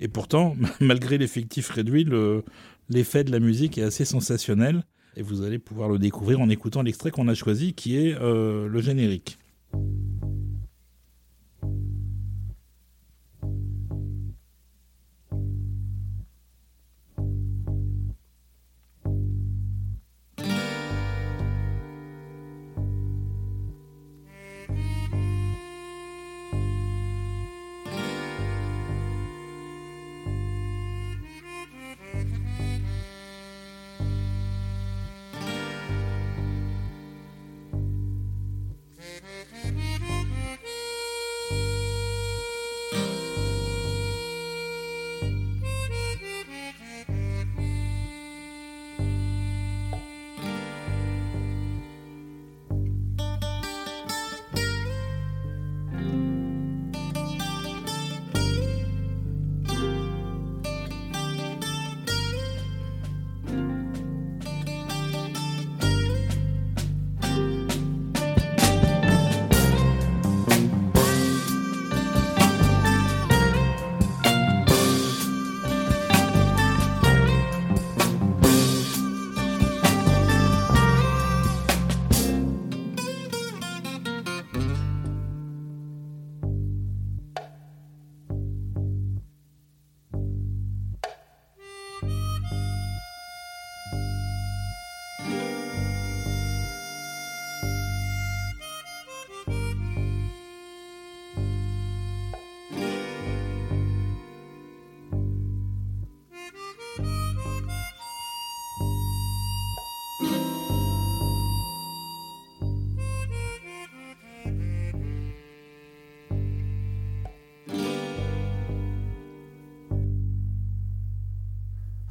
Et 0.00 0.08
pourtant, 0.08 0.56
malgré 0.80 1.18
l'effectif 1.18 1.70
réduit, 1.70 2.04
le, 2.04 2.44
l'effet 2.88 3.24
de 3.24 3.32
la 3.32 3.40
musique 3.40 3.78
est 3.78 3.82
assez 3.82 4.04
sensationnel. 4.04 4.84
Et 5.16 5.22
vous 5.22 5.42
allez 5.42 5.60
pouvoir 5.60 5.88
le 5.88 5.98
découvrir 5.98 6.40
en 6.40 6.48
écoutant 6.48 6.82
l'extrait 6.82 7.12
qu'on 7.12 7.28
a 7.28 7.34
choisi, 7.34 7.72
qui 7.74 7.96
est 7.96 8.14
euh, 8.20 8.66
le 8.66 8.80
générique. 8.80 9.38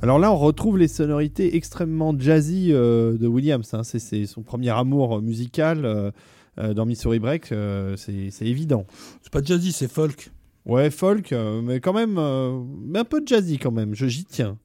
Alors 0.04 0.20
là, 0.20 0.34
on 0.34 0.38
retrouve 0.38 0.78
les 0.78 0.90
sonorités 0.90 1.56
extrêmement 1.56 2.14
jazzy 2.20 2.74
euh, 2.74 3.18
de 3.18 3.26
Williams. 3.26 3.74
hein. 3.74 3.84
C'est- 3.84 4.26
son 4.26 4.42
premier 4.44 4.70
amour 4.72 5.22
musical 5.22 5.86
euh, 5.86 6.12
euh, 6.60 6.74
dans 6.74 6.86
Missouri 6.86 7.20
Break. 7.20 7.54
euh, 7.54 7.96
c'est 7.96 8.46
évident. 8.46 8.86
C'est 9.22 9.32
pas 9.32 9.42
jazzy, 9.42 9.72
c'est 9.72 9.88
folk. 9.90 10.30
Ouais, 10.66 10.90
folk, 10.92 11.32
euh, 11.32 11.62
mais 11.62 11.80
quand 11.80 11.94
même, 11.94 12.18
euh, 12.18 12.60
mais 12.86 13.00
un 13.00 13.06
peu 13.06 13.22
jazzy 13.26 13.58
quand 13.60 13.72
même. 13.72 13.96
Je 13.96 14.08
j'y 14.08 14.26
tiens. 14.26 14.58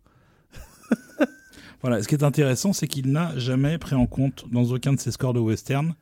Voilà. 1.82 2.02
Ce 2.02 2.08
qui 2.08 2.16
est 2.16 2.24
intéressant, 2.24 2.72
c'est 2.72 2.88
qu'il 2.88 3.12
n'a 3.12 3.38
jamais 3.38 3.78
pris 3.78 3.94
en 3.94 4.06
compte 4.06 4.44
dans 4.50 4.64
aucun 4.64 4.92
de 4.92 4.98
ses 4.98 5.12
scores 5.12 5.34
de 5.34 5.38
western 5.38 5.94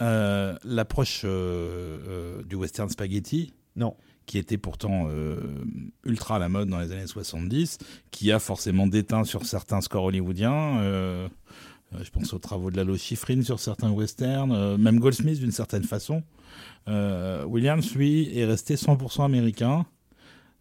euh, 0.00 0.54
l'approche 0.64 1.22
euh, 1.26 1.98
euh, 2.08 2.42
du 2.44 2.56
western 2.56 2.88
spaghetti. 2.88 3.52
Non. 3.76 3.94
Qui 4.26 4.38
était 4.38 4.56
pourtant 4.58 5.08
euh, 5.10 5.36
ultra 6.04 6.36
à 6.36 6.38
la 6.38 6.48
mode 6.48 6.68
dans 6.68 6.78
les 6.80 6.92
années 6.92 7.06
70, 7.06 7.78
qui 8.10 8.30
a 8.32 8.38
forcément 8.38 8.86
déteint 8.86 9.24
sur 9.24 9.44
certains 9.44 9.80
scores 9.80 10.04
hollywoodiens. 10.04 10.78
euh, 10.80 11.28
euh, 11.94 11.98
je 12.02 12.10
pense 12.10 12.32
aux 12.32 12.38
travaux 12.38 12.70
de 12.70 12.76
Lalo 12.76 12.96
Schifrin 12.96 13.42
sur 13.42 13.58
certains 13.60 13.90
westerns, 13.90 14.52
euh, 14.52 14.78
même 14.78 14.98
Goldsmith 15.00 15.38
d'une 15.40 15.50
certaine 15.50 15.82
façon. 15.84 16.22
Williams, 17.46 17.94
lui, 17.94 18.36
est 18.38 18.44
resté 18.44 18.76
100% 18.76 19.24
américain, 19.24 19.86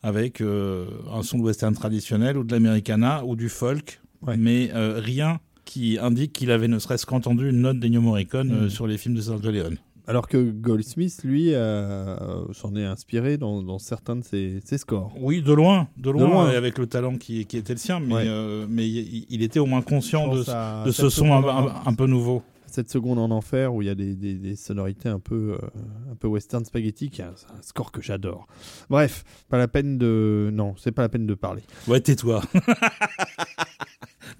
avec 0.03 0.41
un 0.41 1.21
son 1.23 1.37
de 1.37 1.43
western 1.43 1.73
traditionnel 1.75 2.37
ou 2.37 2.43
de 2.43 2.51
l'americana 2.51 3.23
ou 3.25 3.35
du 3.35 3.49
folk, 3.49 4.01
Ouais. 4.21 4.37
mais 4.37 4.69
rien 4.73 5.39
qui 5.65 5.97
indique 5.99 6.33
qu'il 6.33 6.51
avait 6.51 6.67
ne 6.67 6.79
serait-ce 6.79 7.05
qu'entendu 7.05 7.49
une 7.49 7.61
note 7.61 7.79
d'Ennio 7.79 8.01
Morricone 8.01 8.51
euh, 8.51 8.65
Mm. 8.65 8.69
sur 8.69 8.87
les 8.87 8.97
films 8.97 9.15
de 9.15 9.21
Sergio 9.21 9.51
Leone. 9.51 9.77
Alors 10.07 10.27
que 10.27 10.37
Goldsmith, 10.51 11.21
lui, 11.23 11.53
euh, 11.53 12.15
s'en 12.53 12.75
est 12.75 12.83
inspiré 12.85 13.37
dans, 13.37 13.61
dans 13.61 13.79
certains 13.79 14.15
de 14.15 14.23
ses, 14.23 14.59
ses 14.65 14.77
scores. 14.77 15.13
Oui, 15.19 15.41
de 15.41 15.53
loin, 15.53 15.87
de 15.97 16.09
loin, 16.09 16.27
loin. 16.27 16.51
et 16.51 16.55
avec 16.55 16.77
le 16.77 16.87
talent 16.87 17.17
qui, 17.17 17.45
qui 17.45 17.57
était 17.57 17.73
le 17.73 17.79
sien, 17.79 17.99
mais, 17.99 18.13
Ouais. 18.15 18.23
euh, 18.25 18.65
mais 18.69 18.87
il, 18.87 19.41
était 19.43 19.59
au 19.59 19.65
moins 19.67 19.81
conscient 19.81 20.27
de, 20.33 20.43
cette 20.43 20.53
ce 20.93 21.09
son 21.09 21.25
un, 21.31 21.41
seconde 21.41 21.45
en- 21.45 21.67
un- 21.67 21.81
un 21.85 21.93
peu 21.93 22.07
nouveau. 22.07 22.41
7 22.67 22.89
secondes 22.89 23.19
en 23.19 23.31
enfer 23.31 23.73
où 23.73 23.81
il 23.81 23.87
y 23.89 23.91
a 23.91 23.95
des, 23.95 24.15
des- 24.15 24.35
des 24.35 24.55
sonorités 24.55 25.09
un 25.09 25.19
peu, 25.19 25.57
euh, 25.61 25.67
un 26.09 26.15
peu 26.15 26.27
western 26.29 26.63
spaghetti, 26.63 27.09
qui 27.09 27.19
est 27.19 27.25
un, 27.25 27.31
un 27.31 27.61
score 27.61 27.91
que 27.91 28.01
j'adore. 28.01 28.47
Bref, 28.89 29.25
pas 29.49 29.57
la 29.57 29.67
peine 29.67 29.97
de. 29.97 30.49
Non, 30.53 30.75
c'est 30.77 30.93
pas 30.93 31.01
la 31.01 31.09
peine 31.09 31.27
de 31.27 31.33
parler. 31.33 31.63
Ouais, 31.89 31.99
tais-toi. 31.99 32.41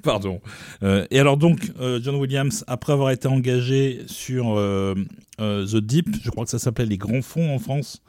Pardon. 0.03 0.41
Euh, 0.83 1.05
et 1.11 1.19
alors 1.19 1.37
donc, 1.37 1.71
euh, 1.79 1.99
John 2.01 2.15
Williams, 2.15 2.63
après 2.67 2.93
avoir 2.93 3.11
été 3.11 3.27
engagé 3.27 4.01
sur 4.07 4.57
euh, 4.57 4.95
The 5.37 5.77
Deep, 5.77 6.09
je 6.23 6.29
crois 6.29 6.45
que 6.45 6.51
ça 6.51 6.59
s'appelait 6.59 6.85
Les 6.85 6.97
Grands 6.97 7.21
Fonds 7.21 7.53
en 7.53 7.59
France, 7.59 8.01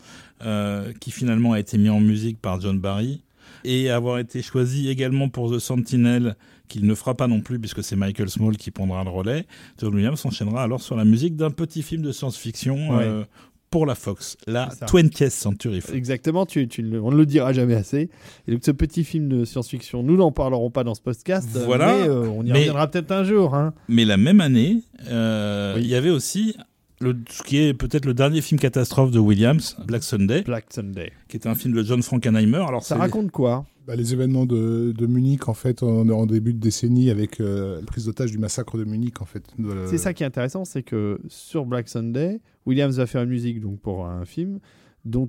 qui 1.01 1.11
finalement 1.11 1.53
a 1.53 1.61
été 1.61 1.79
mis 1.79 1.89
en 1.89 2.01
musique 2.01 2.41
par 2.41 2.61
John 2.61 2.79
Barry, 2.79 3.23
et 3.65 3.91
avoir 3.91 4.19
été 4.19 4.43
choisi 4.43 4.89
également 4.89 5.29
pour 5.29 5.53
The 5.53 5.59
Sentinel, 5.59 6.37
qu'il 6.69 6.87
ne 6.87 6.95
fera 6.95 7.15
pas 7.15 7.29
non 7.29 7.43
plus 7.43 7.61
puisque 7.61 7.85
c'est 7.85 7.97
Michael 7.97 8.31
Small 8.31 8.57
qui 8.57 8.71
prendra 8.71 9.05
le 9.05 9.11
relais, 9.11 9.47
John 9.79 9.95
Williams 9.95 10.25
enchaînera 10.25 10.63
alors 10.63 10.81
sur 10.81 10.97
la 10.97 11.05
musique 11.05 11.37
d'un 11.37 11.51
petit 11.51 11.83
film 11.83 12.03
de 12.03 12.13
science-fiction 12.13 12.97
Ouais. 12.97 13.25
Pour 13.73 13.87
la 13.87 13.97
Fox, 13.97 14.37
la 14.47 14.69
C'est 14.71 14.79
ça. 14.81 14.87
20th 14.87 15.31
Century 15.31 15.81
Fox. 15.81 15.93
Exactement, 15.95 16.47
tu, 16.47 16.69
tu 16.69 16.85
ne- 16.85 17.01
on 17.01 17.11
ne 17.11 17.17
le 17.17 17.27
dira 17.27 17.53
jamais 17.53 17.75
assez. 17.75 18.11
Et 18.47 18.53
donc, 18.53 18.61
ce 18.65 18.71
petit 18.71 19.03
film 19.03 19.29
de 19.29 19.45
science-fiction, 19.45 20.05
nous 20.05 20.17
n'en 20.17 20.31
parlerons 20.31 20.71
pas 20.71 20.85
dans 20.85 20.95
ce 20.95 21.01
podcast. 21.01 21.49
euh, 21.57 21.65
Voilà. 21.65 21.87
Mais 21.97 22.09
euh, 22.09 22.29
on 22.29 22.45
y 22.45 22.53
Mais- 22.53 22.59
reviendra 22.61 22.87
peut-être 22.89 23.11
un 23.11 23.25
jour. 23.25 23.55
Hein. 23.57 23.75
Mais 23.89 24.05
la 24.05 24.17
même 24.19 24.41
année, 24.41 24.83
euh, 25.09 25.75
il 25.79 25.87
y 25.87 25.95
avait 25.97 26.11
aussi 26.11 26.55
le, 27.01 27.17
ce 27.31 27.43
qui 27.43 27.59
est 27.59 27.75
peut-être 27.75 28.05
le 28.05 28.15
dernier 28.15 28.41
film 28.43 28.61
catastrophe 28.61 29.11
de 29.11 29.19
Williams, 29.19 29.77
Black 29.87 30.05
Sunday, 30.05 30.43
Black 30.43 30.67
Sunday. 30.73 31.11
qui 31.29 31.37
est 31.37 31.49
un 31.49 31.55
film 31.57 31.75
de 31.75 31.83
John 31.83 32.01
Frankenheimer. 32.03 32.63
Alors 32.69 32.85
Ça 32.85 32.97
raconte 32.97 33.33
quoi? 33.33 33.65
Bah, 33.87 33.97
les 33.97 34.13
événements 34.13 34.47
de, 34.47 34.93
de 34.97 35.07
Munich, 35.07 35.49
en 35.49 35.55
fait, 35.55 35.83
en, 35.83 36.09
en 36.09 36.27
début 36.27 36.55
de 36.55 36.61
décennie, 36.61 37.11
avec 37.11 37.41
euh, 37.41 37.81
la 37.81 37.87
prise 37.87 38.05
d'otage 38.07 38.31
du 38.31 38.39
massacre 38.39 38.79
de 38.79 38.85
Munich, 38.85 39.21
en 39.21 39.25
fait. 39.25 39.43
de- 39.59 39.87
C'est 39.89 39.99
ça 39.99 40.15
qui 40.15 40.23
est 40.23 40.27
intéressant, 40.27 40.65
c'est 40.65 40.83
que 40.85 41.19
sur 41.29 41.67
Black 41.67 41.89
Sunday, 41.89 42.41
Williams 42.65 42.97
va 42.97 43.07
faire 43.07 43.23
une 43.23 43.31
musique 43.31 43.61
donc 43.61 43.81
pour 43.81 44.07
un 44.07 44.25
film 44.25 44.61
dont 45.05 45.29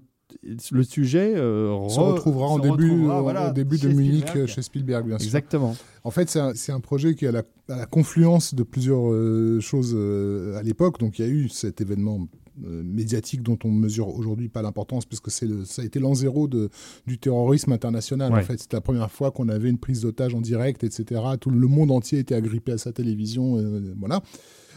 le 0.71 0.83
sujet 0.83 1.33
euh, 1.35 1.89
se 1.89 1.99
re- 1.99 2.11
retrouvera 2.13 2.47
en 2.47 2.57
début, 2.59 2.89
retrouvera, 2.91 3.19
au- 3.19 3.23
voilà, 3.23 3.49
au 3.49 3.53
début 3.53 3.77
de 3.79 3.87
Munich 3.89 4.21
Spielberg. 4.27 4.37
euh, 4.37 4.47
chez 4.47 4.61
Spielberg, 4.61 5.05
bien 5.07 5.17
sûr. 5.19 5.25
Exactement. 5.25 5.75
En 6.03 6.11
fait, 6.11 6.29
c'est 6.55 6.71
un, 6.71 6.79
projet 6.79 7.15
qui 7.15 7.25
est 7.25 7.29
à 7.29 7.31
la, 7.31 7.43
à 7.69 7.77
la 7.77 7.85
confluence 7.87 8.53
de 8.55 8.63
plusieurs 8.63 9.11
euh, 9.11 9.59
choses 9.61 9.93
euh, 9.95 10.55
à 10.57 10.63
l'époque. 10.63 10.99
Donc, 10.99 11.17
il 11.19 11.25
y 11.25 11.27
a 11.27 11.31
eu 11.31 11.49
cet 11.49 11.81
événement 11.81 12.19
euh, 12.21 12.42
médiatique 12.57 13.41
dont 13.41 13.57
on 13.63 13.71
mesure 13.71 14.07
aujourd'hui 14.09 14.49
pas 14.49 14.61
l'importance, 14.61 15.05
parce 15.05 15.19
que 15.19 15.31
c'est 15.31 15.47
le, 15.47 15.65
ça 15.65 15.81
a 15.81 15.85
été 15.85 15.99
l'an 15.99 16.13
zéro 16.13 16.47
de, 16.47 16.69
du 17.07 17.17
terrorisme 17.17 17.71
international. 17.71 18.31
Ouais. 18.31 18.39
En 18.39 18.43
fait, 18.43 18.59
c'était 18.59 18.77
la 18.77 18.81
première 18.81 19.11
fois 19.11 19.31
qu'on 19.31 19.49
avait 19.49 19.69
une 19.69 19.77
prise 19.77 20.01
d'otage 20.01 20.35
en 20.35 20.41
direct, 20.41 20.83
etc. 20.83 21.21
Tout 21.39 21.49
le 21.49 21.67
monde 21.67 21.91
entier 21.91 22.19
était 22.19 22.35
agrippé 22.35 22.71
à 22.71 22.77
sa 22.77 22.91
télévision, 22.91 23.57
euh, 23.57 23.93
voilà. 23.97 24.21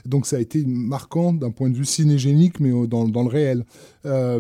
Donc 0.06 0.26
ça 0.26 0.36
a 0.36 0.40
été 0.40 0.64
marquant 0.66 1.32
d'un 1.32 1.50
point 1.50 1.70
de 1.70 1.76
vue 1.76 1.84
cinégénique, 1.84 2.60
mais 2.60 2.72
au- 2.72 2.86
dans, 2.86 3.04
le 3.04 3.28
réel. 3.28 3.64
Euh, 4.04 4.38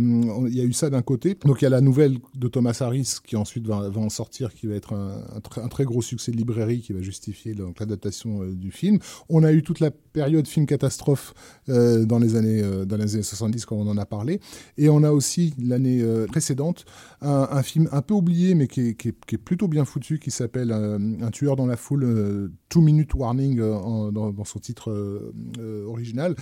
Il 0.48 0.54
y 0.54 0.60
a 0.60 0.64
eu 0.64 0.72
ça 0.72 0.90
d'un 0.90 1.02
côté. 1.02 1.36
Donc 1.44 1.60
il 1.60 1.64
y 1.64 1.66
a 1.66 1.70
la 1.70 1.80
nouvelle 1.80 2.18
de 2.34 2.48
Thomas 2.48 2.76
Harris 2.80 3.16
qui 3.24 3.36
ensuite 3.36 3.66
va, 3.66 3.90
en 3.94 4.08
sortir, 4.08 4.54
qui 4.54 4.66
va 4.66 4.74
être 4.74 4.94
un, 4.94 5.68
très, 5.68 5.84
gros 5.84 6.02
succès 6.02 6.32
de 6.32 6.36
librairie, 6.36 6.80
qui 6.80 6.92
va 6.92 7.02
justifier 7.02 7.54
l'adaptation 7.54 8.42
euh, 8.42 8.54
du 8.54 8.70
film. 8.70 8.98
On 9.28 9.44
a 9.44 9.52
eu 9.52 9.62
toute 9.62 9.80
la 9.80 9.90
période 9.90 10.46
film 10.46 10.66
catastrophe 10.66 11.34
euh, 11.68 12.04
dans 12.04 12.18
les 12.18 12.36
années 12.36 12.62
euh, 12.62 12.84
dans 12.84 12.96
les 12.96 13.14
années 13.14 13.22
70, 13.22 13.66
comme 13.66 13.78
on 13.78 13.88
en 13.88 13.98
a 13.98 14.06
parlé, 14.06 14.40
et 14.78 14.88
on 14.88 15.02
a 15.02 15.10
aussi 15.10 15.54
l'année 15.58 16.00
euh, 16.00 16.26
précédente 16.26 16.84
un, 17.20 17.62
film 17.62 17.88
un 17.92 18.02
peu 18.02 18.14
oublié, 18.14 18.54
mais 18.54 18.68
qui 18.68 18.80
est, 18.88 19.38
plutôt 19.38 19.68
bien 19.68 19.84
foutu, 19.84 20.18
qui 20.18 20.30
s'appelle 20.30 20.70
euh, 20.72 20.98
Un 21.20 21.30
tueur 21.30 21.56
dans 21.56 21.66
la 21.66 21.76
foule, 21.76 22.04
euh, 22.04 22.52
Two 22.68 22.80
Minute 22.80 23.14
Warning 23.14 23.58
euh, 23.60 24.10
dans, 24.10 24.44
son 24.44 24.58
titre 24.58 24.90
euh, 24.90 25.32
euh, 25.55 25.55
original, 25.86 26.34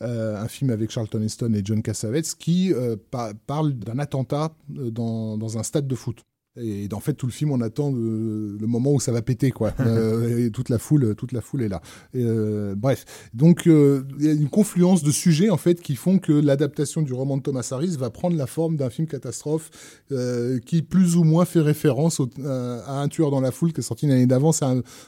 Euh, 0.00 0.36
un 0.36 0.48
film 0.48 0.70
avec 0.70 0.90
Charlton 0.90 1.22
Heston 1.22 1.52
et 1.54 1.62
John 1.64 1.82
Cassavetes 1.82 2.34
qui 2.38 2.72
euh, 2.72 2.96
pa- 3.10 3.32
parle 3.46 3.72
d'un 3.74 3.98
attentat 3.98 4.54
euh, 4.78 4.90
dans 4.90 5.58
un 5.58 5.62
stade 5.62 5.86
de 5.86 5.94
foot. 5.94 6.22
Et 6.60 6.86
en 6.92 7.00
fait, 7.00 7.14
tout 7.14 7.24
le 7.26 7.32
film, 7.32 7.50
on 7.50 7.62
attend 7.62 7.90
le, 7.90 8.58
le 8.60 8.66
moment 8.66 8.92
où 8.92 9.00
ça 9.00 9.10
va 9.10 9.22
péter, 9.22 9.50
quoi. 9.50 9.72
Euh, 9.80 10.46
et 10.46 10.50
toute 10.50 10.68
la 10.68 10.78
foule, 10.78 11.14
toute 11.16 11.32
la 11.32 11.40
foule 11.40 11.62
est 11.62 11.68
là. 11.68 11.80
Et, 12.14 12.22
euh, 12.24 12.74
bref, 12.76 13.04
donc 13.34 13.66
euh, 13.66 14.04
il 14.18 14.26
y 14.26 14.28
a 14.28 14.32
une 14.32 14.48
confluence 14.48 15.02
de 15.02 15.10
sujets 15.10 15.50
en 15.50 15.56
fait 15.56 15.80
qui 15.80 15.96
font 15.96 16.18
que 16.18 16.32
l'adaptation 16.32 17.02
du 17.02 17.12
roman 17.12 17.36
de 17.36 17.42
Thomas 17.42 17.66
Harris 17.72 17.96
va 17.98 18.10
prendre 18.10 18.36
la 18.36 18.46
forme 18.46 18.76
d'un 18.76 18.90
film 18.90 19.06
catastrophe 19.08 19.70
euh, 20.12 20.58
qui 20.60 20.82
plus 20.82 21.16
ou 21.16 21.24
moins 21.24 21.44
fait 21.44 21.60
référence 21.60 22.20
au- 22.20 22.28
euh, 22.40 22.80
à 22.86 23.00
un 23.00 23.08
tueur 23.08 23.30
dans 23.30 23.40
la 23.40 23.50
foule 23.50 23.72
qui 23.72 23.80
est 23.80 23.82
sorti 23.82 24.06
l'année 24.06 24.26
d'avant. 24.26 24.50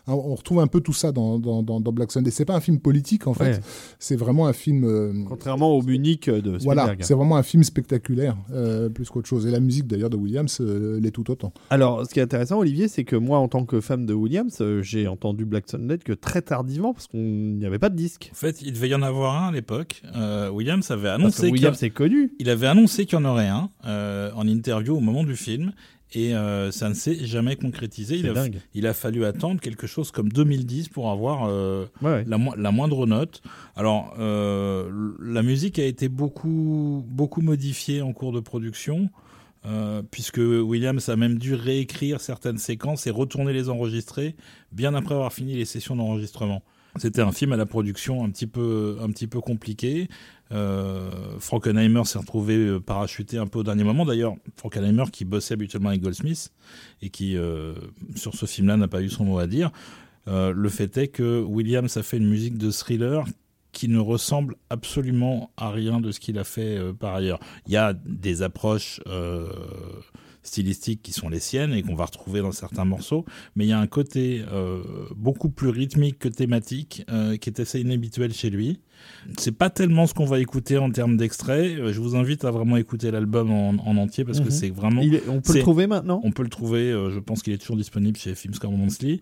On 0.07 0.35
retrouve 0.35 0.61
un 0.61 0.67
peu 0.67 0.81
tout 0.81 0.93
ça 0.93 1.13
dans, 1.13 1.39
dans, 1.39 1.63
dans, 1.63 1.81
dans 1.81 1.93
Black 1.93 2.11
Sunday. 2.13 2.31
C'est 2.31 2.45
pas 2.45 2.57
un 2.57 2.61
film 2.61 2.79
politique 2.81 3.27
en 3.27 3.35
fait. 3.35 3.45
Ouais. 3.57 3.61
C'est 3.99 4.17
vraiment 4.17 4.47
un 4.47 4.53
film. 4.53 4.85
euh, 4.85 5.13
Contrairement 5.29 5.73
au 5.77 5.83
Munich 5.83 6.29
de 6.29 6.59
voilà, 6.63 6.83
Spielberg. 6.85 7.05
c'est 7.07 7.15
vraiment 7.15 7.37
un 7.37 7.43
film 7.43 7.63
spectaculaire 7.65 8.37
euh, 8.53 8.89
plus 8.89 9.09
qu'autre 9.09 9.29
chose. 9.29 9.47
Et 9.47 9.51
la 9.51 9.61
musique 9.61 9.87
d'ailleurs 9.87 10.11
de 10.11 10.17
Williams 10.17 10.59
euh, 10.61 10.99
l'est 11.01 11.11
tout 11.11 11.31
autant. 11.31 11.34
Alors, 11.71 12.07
ce 12.07 12.13
qui 12.13 12.21
est 12.21 12.23
intéressant, 12.23 12.59
Olivier, 12.59 12.89
c'est 12.89 13.05
que 13.05 13.17
moi, 13.17 13.39
en 13.39 13.49
tant 13.49 13.65
que 13.65 13.81
fan 13.81 14.07
de 14.07 14.15
Williams, 14.15 14.59
euh, 14.61 14.83
j'ai 14.83 15.07
entendu 15.09 15.45
Black 15.45 15.65
Sunday 15.69 15.99
que 15.99 16.13
très 16.13 16.43
tardivement, 16.43 16.93
parce 16.93 17.07
qu'il 17.07 17.21
n'y 17.57 17.67
avait 17.67 17.79
pas 17.79 17.89
de 17.91 17.97
disque. 17.97 18.31
En 18.33 18.37
fait, 18.37 18.63
il 18.63 18.73
devait 18.73 18.89
y 18.89 18.95
en 18.95 19.03
avoir 19.03 19.43
un 19.43 19.49
à 19.49 19.53
l'époque. 19.53 20.03
Euh, 20.17 20.51
Williams 20.51 20.91
avait 20.91 21.03
Parce 21.09 21.17
que 21.17 21.21
annoncé 21.23 21.43
qu'il 21.43 21.53
Williams 21.53 21.83
est 21.83 21.91
connu. 21.91 22.33
il 22.39 22.51
avait 22.51 22.67
annoncé 22.67 23.07
qu'il 23.07 23.19
y 23.19 23.23
en 23.23 23.25
aurait 23.25 23.49
un 23.49 23.71
euh, 23.87 24.31
en 24.35 24.47
interview 24.47 24.97
au 24.97 25.01
moment 25.01 25.25
du 25.25 25.37
film. 25.37 25.73
Et 26.17 26.33
euh, 26.37 26.71
ça 26.71 26.89
ne 26.89 26.95
s'est 26.95 27.25
jamais 27.25 27.57
concrétisé. 27.57 28.15
Il 28.17 28.29
a, 28.29 28.35
dingue. 28.35 28.61
il 28.75 28.87
a 28.87 28.95
fallu 28.95 29.25
attendre 29.25 29.61
quelque 29.61 29.89
chose 29.89 30.13
comme 30.13 30.29
2010 30.29 30.89
pour 30.91 31.11
avoir 31.11 31.47
euh, 31.49 31.87
Ouais, 32.03 32.11
ouais. 32.13 32.25
la, 32.29 32.39
mo- 32.39 32.55
la 32.57 32.71
moindre 32.71 33.05
note. 33.07 33.43
Alors, 33.75 34.15
euh, 34.21 34.89
la 35.21 35.43
musique 35.43 35.77
a 35.81 35.85
été 35.85 36.09
beaucoup, 36.09 37.05
beaucoup 37.09 37.41
modifiée 37.41 38.01
en 38.01 38.13
cours 38.13 38.31
de 38.31 38.39
production, 38.39 39.11
euh, 39.67 40.03
puisque 40.11 40.39
Williams 40.39 41.09
a 41.09 41.17
même 41.17 41.39
dû 41.39 41.55
réécrire 41.55 42.21
certaines 42.21 42.59
séquences 42.59 43.07
et 43.07 43.11
retourner 43.11 43.53
les 43.53 43.69
enregistrer 43.69 44.37
bien 44.73 44.95
après 44.95 45.15
avoir 45.15 45.33
fini 45.33 45.55
les 45.57 45.65
sessions 45.65 45.97
d'enregistrement. 45.97 46.63
C'était 46.97 47.23
un 47.23 47.33
film 47.33 47.53
à 47.53 47.57
la 47.57 47.67
production 47.67 48.25
un 48.25 48.31
petit 48.31 48.47
peu, 48.47 48.99
un 49.01 49.11
petit 49.11 49.27
peu 49.27 49.41
compliqué. 49.41 50.09
Euh, 50.53 51.11
Frankenheimer 51.41 52.05
s'est 52.05 52.19
retrouvé 52.19 52.55
euh, 52.55 52.81
parachuté 52.81 53.37
un 53.37 53.47
peu 53.47 53.61
au 53.61 53.63
dernier 53.65 53.83
moment. 53.83 54.05
D'ailleurs, 54.05 54.37
Frankenheimer 54.57 55.05
qui 55.13 55.25
bossait 55.25 55.55
habituellement 55.55 55.89
avec 55.89 56.03
Goldsmith 56.03 56.53
et 57.03 57.11
qui, 57.11 57.37
euh, 57.37 57.75
sur 58.15 58.35
ce 58.35 58.47
film-là, 58.47 58.77
n'a 58.77 58.87
pas 58.87 59.03
eu 59.03 59.11
son 59.11 59.25
mot 59.25 59.39
à 59.39 59.47
dire. 59.47 59.71
Le 60.27 60.69
fait 60.71 60.97
est 60.97 61.09
que 61.09 61.43
Williams 61.43 61.99
a 61.99 62.03
fait 62.03 62.17
une 62.17 62.29
musique 62.29 62.57
de 62.57 62.71
thriller 62.71 63.27
qui 63.75 63.89
ne 63.89 63.99
ressemble 63.99 64.55
absolument 64.71 65.51
à 65.59 65.71
rien 65.71 66.01
de 66.01 66.11
ce 66.13 66.21
qu'il 66.21 66.39
a 66.39 66.45
fait 66.45 66.79
euh, 66.79 66.93
par 66.95 67.15
ailleurs. 67.15 67.41
Il 67.67 67.73
y 67.73 67.77
a 67.77 67.93
des 67.93 68.41
approches 68.43 69.01
euh, 69.07 69.47
stylistiques 70.43 71.03
qui 71.03 71.13
sont 71.13 71.29
les 71.29 71.41
siennes 71.41 71.73
et 71.73 71.83
qu'on 71.83 71.95
va 71.95 72.05
retrouver 72.05 72.41
dans 72.41 72.53
certains 72.53 72.85
morceaux, 72.85 73.25
mais 73.57 73.65
il 73.65 73.69
y 73.69 73.73
a 73.73 73.79
un 73.81 73.87
côté 73.87 74.45
euh, 74.53 74.83
beaucoup 75.17 75.49
plus 75.49 75.69
rythmique 75.71 76.19
que 76.19 76.29
thématique 76.29 77.05
qui 77.41 77.49
est 77.51 77.61
assez 77.61 77.81
inhabituel 77.81 78.33
chez 78.33 78.51
lui. 78.51 78.81
C'est 79.39 79.53
pas 79.57 79.71
tellement 79.71 80.07
ce 80.07 80.15
qu'on 80.15 80.25
va 80.27 80.39
écouter 80.39 80.79
en 80.79 80.91
termes 80.91 81.17
d'extrait. 81.17 81.77
Je 81.93 82.01
vous 82.01 82.15
invite 82.15 82.45
à 82.45 82.51
vraiment 82.51 82.77
écouter 82.77 83.11
l'album 83.11 83.51
en, 83.51 83.71
en 83.71 83.97
entier 83.97 84.25
parce 84.25 84.39
Mhm. 84.41 84.45
que 84.47 84.51
c'est 84.53 84.71
vraiment 84.71 85.03
Il 85.03 85.15
est- 85.17 85.29
on 85.29 85.41
peut 85.41 85.55
le 85.55 85.61
trouver 85.61 85.87
maintenant? 85.87 86.21
On 86.25 86.31
peut 86.31 86.43
le 86.43 86.49
trouver, 86.51 86.91
je 86.91 87.19
pense 87.19 87.43
qu'il 87.43 87.53
est 87.53 87.59
toujours 87.59 87.77
disponible 87.77 88.17
chez 88.19 88.35
Filmscore 88.35 88.73
Monthly. 88.73 89.21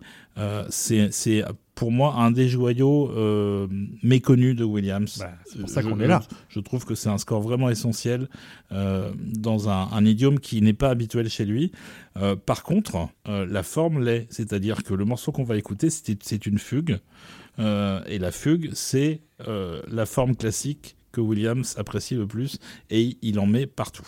C'est 0.69 1.43
pour 1.75 1.91
moi 1.91 2.15
un 2.15 2.31
des 2.31 2.47
joyaux 2.47 3.11
euh, 3.11 3.67
méconnus 4.03 4.55
de 4.55 4.63
Williams. 4.63 5.17
Bah, 5.19 5.31
c'est 5.45 5.59
pour 5.59 5.69
ça 5.69 5.81
qu'on 5.83 5.99
est 5.99 6.07
là. 6.07 6.21
Je 6.49 6.59
trouve 6.59 6.85
que 6.85 6.95
c'est 6.95 7.09
un 7.09 7.17
score 7.17 7.41
vraiment 7.41 7.69
essentiel 7.69 8.29
euh, 8.71 9.11
dans 9.17 9.69
un, 9.69 9.89
un 9.91 10.05
idiome 10.05 10.39
qui 10.39 10.61
n'est 10.61 10.73
pas 10.73 10.89
habituel 10.89 11.29
chez 11.29 11.45
lui. 11.45 11.71
Euh, 12.17 12.35
par 12.35 12.63
contre, 12.63 13.09
la 13.25 13.63
forme 13.63 14.03
l'est, 14.03 14.27
c'est-à-dire 14.29 14.83
que 14.83 14.93
le 14.93 15.05
morceau 15.05 15.31
qu'on 15.31 15.43
va 15.43 15.57
écouter, 15.57 15.89
c'est, 15.89 16.45
une 16.45 16.59
fugue. 16.59 16.99
Et 17.59 18.19
la 18.19 18.31
fugue, 18.31 18.71
c'est 18.73 19.21
la 19.39 20.05
forme 20.05 20.35
classique 20.35 20.95
que 21.11 21.21
Williams 21.21 21.75
apprécie 21.77 22.15
le 22.15 22.27
plus 22.27 22.59
et 22.89 23.17
il 23.21 23.39
en 23.39 23.45
met 23.45 23.67
partout. 23.67 24.07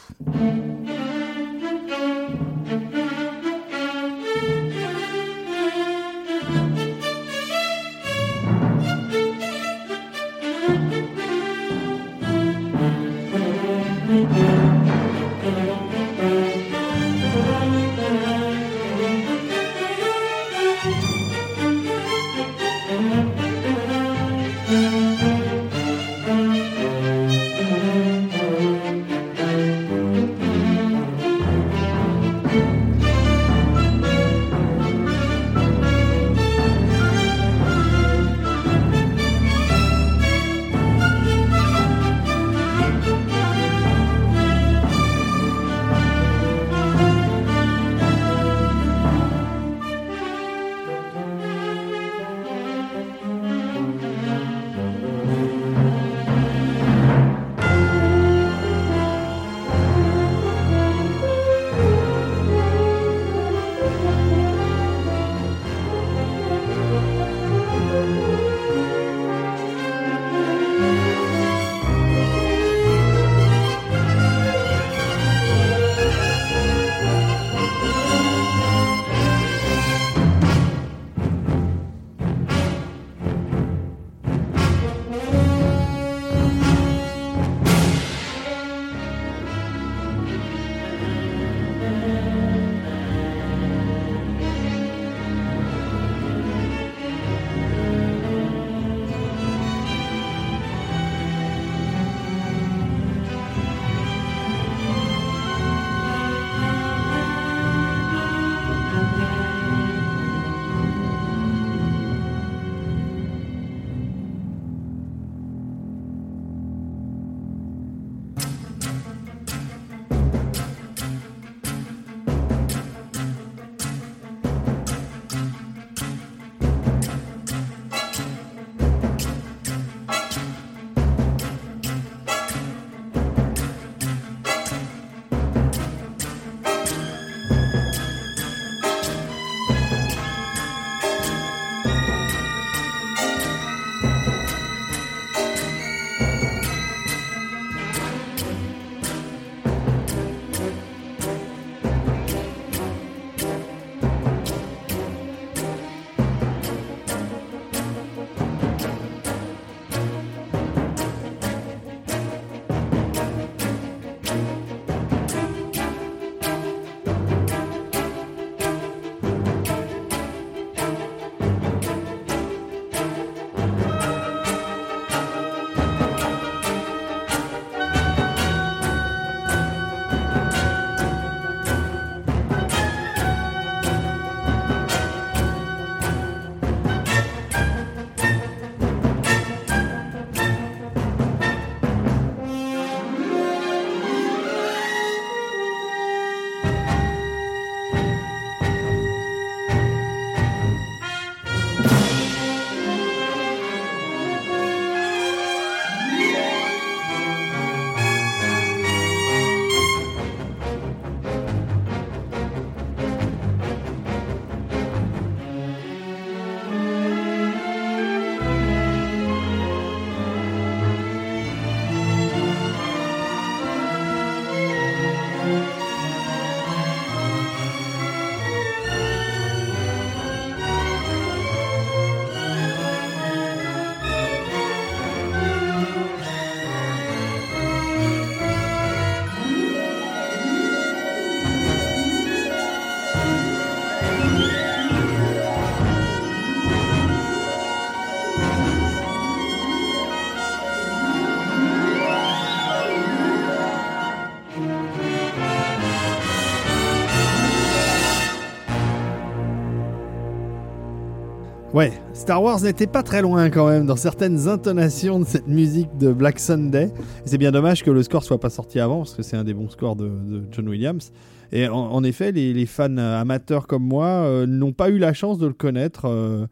Star 262.25 262.41
Wars 262.41 262.61
n'était 262.63 262.87
pas 262.87 263.03
très 263.03 263.21
loin 263.21 263.51
quand 263.51 263.69
même 263.69 263.85
dans 263.85 263.95
certaines 263.95 264.47
intonations 264.47 265.19
de 265.19 265.25
cette 265.25 265.47
musique 265.47 265.95
de 265.99 266.11
Black 266.11 266.39
Sunday. 266.39 266.91
C'est 267.23 267.37
bien 267.37 267.51
dommage 267.51 267.83
que 267.83 267.91
le 267.91 268.01
score 268.01 268.23
soit 268.23 268.39
pas 268.39 268.49
sorti 268.49 268.79
avant 268.79 268.97
parce 268.97 269.13
que 269.13 269.21
c'est 269.21 269.37
un 269.37 269.43
des 269.43 269.53
bons 269.53 269.69
scores 269.69 269.95
de, 269.95 270.09
John 270.51 270.67
Williams. 270.67 271.11
Et 271.51 271.67
en, 271.67 272.03
effet, 272.03 272.31
les, 272.31 272.51
les 272.51 272.65
fans 272.65 272.97
amateurs 272.97 273.67
comme 273.67 273.83
moi 273.83 274.07
euh, 274.07 274.47
n'ont 274.47 274.73
pas 274.73 274.89
eu 274.89 274.97
la 274.97 275.13
chance 275.13 275.37
de 275.37 275.45
le 275.45 275.53
connaître. 275.53 276.05
euh, 276.05 276.47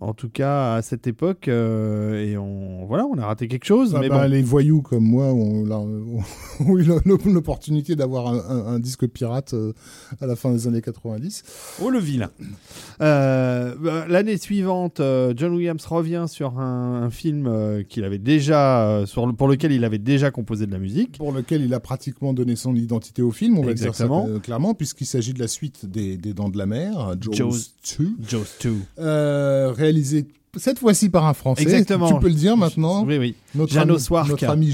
en 0.00 0.14
tout 0.14 0.28
cas 0.28 0.74
à 0.74 0.82
cette 0.82 1.06
époque 1.08 1.48
euh, 1.48 2.24
et 2.24 2.38
on 2.38 2.86
voilà 2.86 3.04
on 3.06 3.18
a 3.18 3.26
raté 3.26 3.48
quelque 3.48 3.64
chose 3.64 3.94
Ah 3.96 4.00
mais 4.00 4.08
bah, 4.08 4.22
bon 4.26 4.30
Les 4.30 4.42
voyous 4.42 4.80
comme 4.80 5.02
moi 5.04 5.26
ont, 5.32 5.64
là, 5.64 5.78
ont- 5.78 6.20
ont 6.66 6.78
eu 6.78 6.84
l'opportunité 7.32 7.96
d'avoir 7.96 8.28
un, 8.28 8.38
un- 8.38 8.66
un 8.74 8.78
disque 8.78 9.06
pirate 9.08 9.54
euh, 9.54 9.72
à 10.20 10.26
la 10.26 10.36
fin 10.36 10.52
des 10.52 10.66
années 10.68 10.82
90. 10.82 11.42
Oh 11.82 11.90
le 11.90 11.98
vilain. 11.98 12.30
Euh, 13.00 13.74
bah, 13.80 14.06
L'année 14.08 14.36
suivante, 14.38 15.00
John 15.36 15.54
Williams 15.54 15.84
revient 15.86 16.26
sur 16.28 16.58
un, 16.58 17.02
un 17.02 17.10
film 17.10 17.84
qu'il 17.88 18.04
avait 18.04 18.18
déjà, 18.18 19.02
sur 19.06 19.26
le- 19.26 19.32
pour 19.32 19.48
lequel 19.48 19.72
il 19.72 19.84
avait 19.84 19.98
déjà 19.98 20.30
composé 20.30 20.66
de 20.66 20.72
la 20.72 20.78
musique. 20.78 21.18
Pour 21.18 21.32
lequel 21.32 21.62
il 21.62 21.74
a 21.74 21.80
pratiquement 21.80 22.32
donné 22.32 22.56
son 22.56 22.74
identité 22.74 23.22
au 23.22 23.30
film, 23.30 23.58
on 23.58 23.62
va 23.64 23.70
Exactement. 23.72 24.20
dire 24.24 24.28
ça 24.28 24.36
euh, 24.36 24.40
clairement, 24.40 24.74
puisqu'il 24.74 25.06
s'agit 25.06 25.32
de 25.34 25.40
la 25.40 25.48
suite 25.48 25.86
des, 25.86 26.16
des 26.16 26.34
Dents 26.34 26.48
de 26.48 26.58
la 26.58 26.66
Mer, 26.66 27.14
Jaws, 27.20 27.32
Jaws 27.34 27.58
2, 27.98 28.10
Jaws 28.28 28.44
2. 28.62 28.74
Réalisé 29.88 30.26
cette 30.56 30.78
fois-ci 30.78 31.08
par 31.08 31.26
un 31.26 31.34
Français. 31.34 31.62
Exactement. 31.62 32.12
Tu 32.12 32.20
peux 32.20 32.28
le 32.28 32.34
dire 32.34 32.56
maintenant. 32.56 33.04
Oui, 33.04 33.18
oui. 33.18 33.34
Notre 33.54 33.76
ami. 33.78 33.92
Notre 33.92 34.48
ami. 34.48 34.72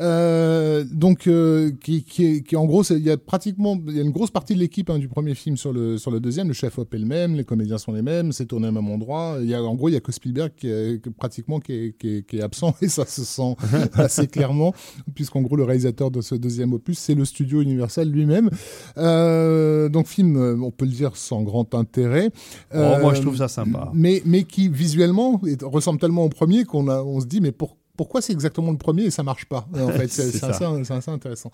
Euh, 0.00 0.84
donc, 0.90 1.26
euh, 1.26 1.70
qui, 1.82 2.04
qui, 2.04 2.24
est, 2.26 2.42
qui 2.42 2.56
en 2.56 2.64
gros, 2.66 2.82
il 2.84 2.98
y 3.02 3.10
a 3.10 3.16
pratiquement, 3.16 3.78
il 3.88 3.96
y 3.96 3.98
a 4.00 4.02
une 4.02 4.10
grosse 4.10 4.30
partie 4.30 4.54
de 4.54 4.58
l'équipe 4.60 4.90
hein, 4.90 4.98
du 4.98 5.08
premier 5.08 5.34
film 5.34 5.56
sur 5.56 5.72
le 5.72 5.98
sur 5.98 6.10
le 6.10 6.20
deuxième. 6.20 6.48
Le 6.48 6.54
chef 6.54 6.78
op 6.78 6.92
est 6.94 6.98
le 6.98 7.06
même, 7.06 7.34
les 7.34 7.44
comédiens 7.44 7.78
sont 7.78 7.92
les 7.92 8.02
mêmes, 8.02 8.32
c'est 8.32 8.46
tourné 8.46 8.68
au 8.68 8.72
même 8.72 8.88
endroit. 8.88 9.38
Il 9.40 9.48
y 9.48 9.54
a, 9.54 9.62
en 9.62 9.74
gros, 9.74 9.88
il 9.88 9.92
y 9.92 9.96
a 9.96 10.00
que 10.00 10.12
Spielberg 10.12 10.52
qui 10.56 10.68
est, 10.68 11.02
que 11.02 11.10
pratiquement 11.10 11.60
qui 11.60 11.72
est, 11.72 11.96
qui, 11.98 12.16
est, 12.16 12.22
qui 12.26 12.38
est 12.38 12.42
absent 12.42 12.74
et 12.82 12.88
ça 12.88 13.04
se 13.06 13.24
sent 13.24 13.56
assez 13.94 14.26
clairement, 14.26 14.72
puisqu'en 15.14 15.42
gros, 15.42 15.56
le 15.56 15.64
réalisateur 15.64 16.10
de 16.10 16.20
ce 16.20 16.34
deuxième 16.34 16.72
opus, 16.72 16.98
c'est 16.98 17.14
le 17.14 17.24
studio 17.24 17.60
Universal 17.62 18.08
lui-même. 18.08 18.50
Euh, 18.98 19.88
donc, 19.88 20.06
film, 20.06 20.36
euh, 20.36 20.56
on 20.60 20.70
peut 20.70 20.84
le 20.84 20.90
dire 20.92 21.16
sans 21.16 21.42
grand 21.42 21.74
intérêt. 21.74 22.30
Oh, 22.74 22.78
moi, 22.78 23.12
Euh, 23.12 23.14
je 23.14 23.20
trouve 23.22 23.36
ça 23.36 23.48
sympa. 23.48 23.90
mais, 23.94 24.22
mais 24.24 24.44
qui 24.44 24.68
visuellement 24.68 25.40
ressemble 25.62 25.98
tellement 26.00 26.24
au 26.24 26.28
premier 26.28 26.64
qu'on 26.64 26.88
a, 26.88 27.02
on 27.02 27.20
se 27.20 27.26
dit 27.26 27.40
mais 27.40 27.52
pour- 27.52 27.76
pourquoi 28.02 28.20
c'est 28.20 28.32
exactement 28.32 28.72
le 28.72 28.78
premier 28.78 29.04
et 29.04 29.10
ça 29.12 29.22
marche 29.22 29.44
pas 29.44 29.68
En 29.74 29.90
fait, 29.90 30.08
c'est 30.08 30.42
assez, 30.42 30.64
intéressant. 31.08 31.52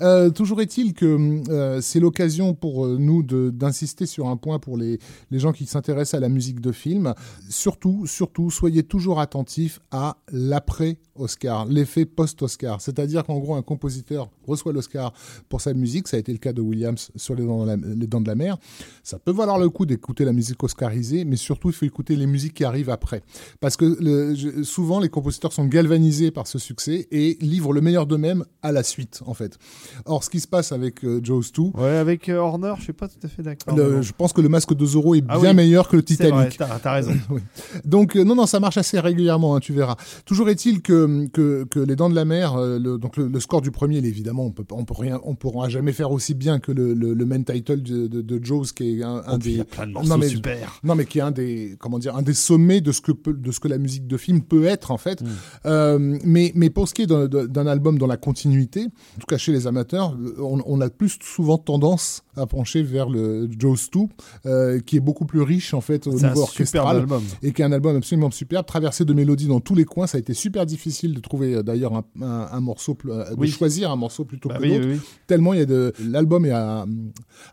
Euh, 0.00 0.30
toujours 0.30 0.60
est-il 0.60 0.94
que 0.94 1.42
euh, 1.50 1.80
c'est 1.80 1.98
l'occasion 1.98 2.54
pour 2.54 2.86
euh, 2.86 2.98
nous 3.00 3.24
d'insister 3.24 4.06
sur 4.06 4.28
un 4.28 4.36
point 4.36 4.60
pour 4.60 4.76
les, 4.76 5.00
les 5.32 5.40
gens 5.40 5.50
qui 5.50 5.66
s'intéressent 5.66 6.14
à 6.14 6.20
la 6.20 6.28
musique 6.28 6.60
de 6.60 6.70
film. 6.70 7.14
Surtout, 7.48 8.06
surtout, 8.06 8.48
soyez 8.52 8.84
toujours 8.84 9.18
attentifs 9.18 9.80
à 9.90 10.18
l'après 10.30 10.98
Oscar, 11.20 11.66
l'effet 11.66 12.04
post-Oscar. 12.06 12.80
C'est-à-dire 12.80 13.24
qu'en 13.24 13.38
gros, 13.38 13.54
un 13.54 13.62
compositeur 13.62 14.28
reçoit 14.46 14.72
l'Oscar 14.72 15.12
pour 15.48 15.60
sa 15.60 15.74
musique. 15.74 16.08
Ça 16.08 16.16
a 16.16 16.20
été 16.20 16.32
le 16.32 16.38
cas 16.38 16.52
de 16.52 16.60
Williams 16.60 17.10
sur 17.16 17.34
les 17.34 17.44
dents 17.44 17.62
de 17.64 17.68
la, 17.68 17.76
les 17.76 18.06
dents 18.06 18.20
de 18.20 18.28
la 18.28 18.34
mer. 18.34 18.56
Ça 19.02 19.18
peut 19.18 19.32
valoir 19.32 19.58
le 19.58 19.68
coup 19.70 19.86
d'écouter 19.86 20.24
la 20.24 20.32
musique 20.32 20.62
oscarisée, 20.62 21.24
mais 21.24 21.36
surtout, 21.36 21.68
il 21.70 21.74
faut 21.74 21.84
écouter 21.86 22.16
les 22.16 22.26
musiques 22.26 22.54
qui 22.54 22.64
arrivent 22.64 22.90
après. 22.90 23.22
Parce 23.60 23.76
que 23.76 23.96
le- 24.00 24.64
souvent, 24.64 25.00
les 25.00 25.08
compositeurs 25.08 25.52
sont 25.52 25.66
galvanisés 25.66 26.30
par 26.30 26.46
ce 26.46 26.58
succès 26.58 27.06
et 27.10 27.36
livrent 27.40 27.72
le 27.72 27.80
meilleur 27.80 28.06
d'eux-mêmes 28.06 28.44
à 28.62 28.72
la 28.72 28.82
suite, 28.82 29.20
en 29.26 29.34
fait. 29.34 29.58
Or, 30.04 30.24
ce 30.24 30.30
qui 30.30 30.40
se 30.40 30.48
passe 30.48 30.72
avec 30.72 31.04
euh, 31.04 31.20
Jaws 31.22 31.42
2, 31.54 31.62
Ouais, 31.74 31.96
avec 31.96 32.28
euh, 32.28 32.36
Horner, 32.38 32.74
je 32.78 32.82
suis 32.84 32.92
pas 32.92 33.08
tout 33.08 33.18
à 33.22 33.28
fait 33.28 33.42
d'accord. 33.42 33.76
je 33.76 34.12
pense 34.12 34.32
que 34.32 34.40
le 34.40 34.48
masque 34.48 34.74
de 34.74 34.84
Zorro 34.86 35.14
est 35.14 35.22
Ah 35.28 35.38
bien 35.38 35.50
oui, 35.50 35.56
meilleur 35.56 35.88
que 35.88 35.96
le 35.96 36.02
Titanic. 36.02 36.56
t'as 36.58 36.78
t'as 36.78 36.92
raison. 36.92 37.12
Oui. 37.30 37.40
Donc 37.84 38.16
euh, 38.16 38.24
non 38.24 38.34
non 38.34 38.46
ça 38.46 38.60
marche 38.60 38.76
assez 38.78 38.98
régulièrement 39.00 39.54
hein, 39.56 39.60
tu 39.60 39.72
verras. 39.72 39.96
Toujours 40.24 40.48
est-il 40.48 40.80
que, 40.82 41.06
que 41.32 41.64
que 41.64 41.80
les 41.80 41.96
Dents 41.96 42.10
de 42.10 42.14
la 42.14 42.24
Mer 42.24 42.54
euh, 42.56 42.78
le, 42.78 42.98
donc 42.98 43.16
le, 43.16 43.28
le 43.28 43.40
score 43.40 43.60
du 43.62 43.70
premier 43.70 43.98
évidemment 43.98 44.44
on 44.44 44.50
peut 44.50 44.64
pas- 44.64 44.74
on 44.76 44.84
peut 44.84 44.94
rien 44.98 45.20
on 45.24 45.34
pourra 45.34 45.68
jamais 45.68 45.92
faire 45.92 46.10
aussi 46.12 46.34
bien 46.34 46.58
que 46.60 46.72
le, 46.72 46.94
main 47.24 47.42
title 47.42 47.82
de, 47.82 48.06
de, 48.06 48.22
de 48.22 48.44
Jaws 48.44 48.66
qui 48.74 48.98
est 48.98 49.02
un, 49.02 49.16
un 49.26 49.34
Oh, 49.34 49.38
des 49.38 49.64
plein 49.64 49.86
de 49.86 49.92
Non, 49.92 50.16
mais- 50.18 50.28
super. 50.28 50.80
non 50.84 50.94
mais 50.94 51.04
qui 51.04 51.18
est 51.18 51.22
un 51.22 51.30
des 51.30 51.76
comment 51.78 51.98
dire 51.98 52.16
un 52.16 52.22
des 52.22 52.34
sommets 52.34 52.80
de 52.80 52.92
ce 52.92 53.00
que 53.00 53.12
peut, 53.12 53.32
de 53.34 53.50
ce 53.52 53.60
que 53.60 53.68
la 53.68 53.78
musique 53.78 54.06
de 54.06 54.16
film 54.16 54.40
peut 54.42 54.64
être 54.64 54.90
en 54.90 54.98
fait. 54.98 55.22
Mm. 55.22 55.26
Euh, 55.66 56.18
mais 56.24 56.52
mais 56.54 56.70
pour 56.70 56.88
ce 56.88 56.94
qui 56.94 57.02
est 57.02 57.06
d'un- 57.06 57.66
album 57.66 57.98
dans 57.98 58.06
la 58.06 58.16
continuité, 58.16 58.84
en 58.84 59.20
tout 59.20 59.26
cas 59.28 59.36
chez 59.38 59.52
les 59.52 59.66
amateurs, 59.66 60.16
on, 60.38 60.60
on 60.64 60.80
a 60.80 60.88
plus 60.90 61.18
souvent 61.22 61.58
tendance 61.58 62.22
à 62.36 62.46
pencher 62.46 62.82
vers 62.82 63.08
le 63.10 63.48
Jaws 63.58 63.76
2 63.92 64.00
euh, 64.46 64.80
qui 64.80 64.96
est 64.96 65.00
beaucoup 65.00 65.24
plus 65.26 65.42
riche 65.42 65.74
en 65.74 65.80
fait 65.80 66.06
au 66.06 66.12
niveau 66.14 66.40
orchestral 66.42 66.96
album. 66.98 67.22
et 67.42 67.52
qui 67.52 67.62
est 67.62 67.64
un 67.64 67.72
album 67.72 67.96
absolument 67.96 68.30
superbe, 68.30 68.64
traversé 68.66 69.04
de 69.04 69.12
mélodies 69.12 69.48
dans 69.48 69.60
tous 69.60 69.74
les 69.74 69.84
coins. 69.84 70.06
Ça 70.06 70.16
a 70.16 70.20
été 70.20 70.34
super 70.34 70.64
difficile 70.66 70.97
de 71.06 71.20
trouver 71.20 71.54
euh, 71.54 71.62
d'ailleurs 71.62 71.94
un, 71.94 72.04
un, 72.20 72.48
un 72.50 72.60
morceau, 72.60 72.96
euh, 73.06 73.30
de 73.30 73.38
Oui. 73.38 73.48
choisir 73.48 73.90
un 73.90 73.96
morceau 73.96 74.24
plutôt 74.24 74.48
Bah 74.48 74.56
que 74.58 74.62
oui, 74.62 74.68
l'autre. 74.70 74.86
oui, 74.86 74.94
oui. 74.94 75.00
Tellement 75.26 75.52
il 75.54 75.60
y 75.60 75.62
a 75.62 75.66
de 75.66 75.92
l'album 76.04 76.44
est 76.46 76.50
à, 76.50 76.84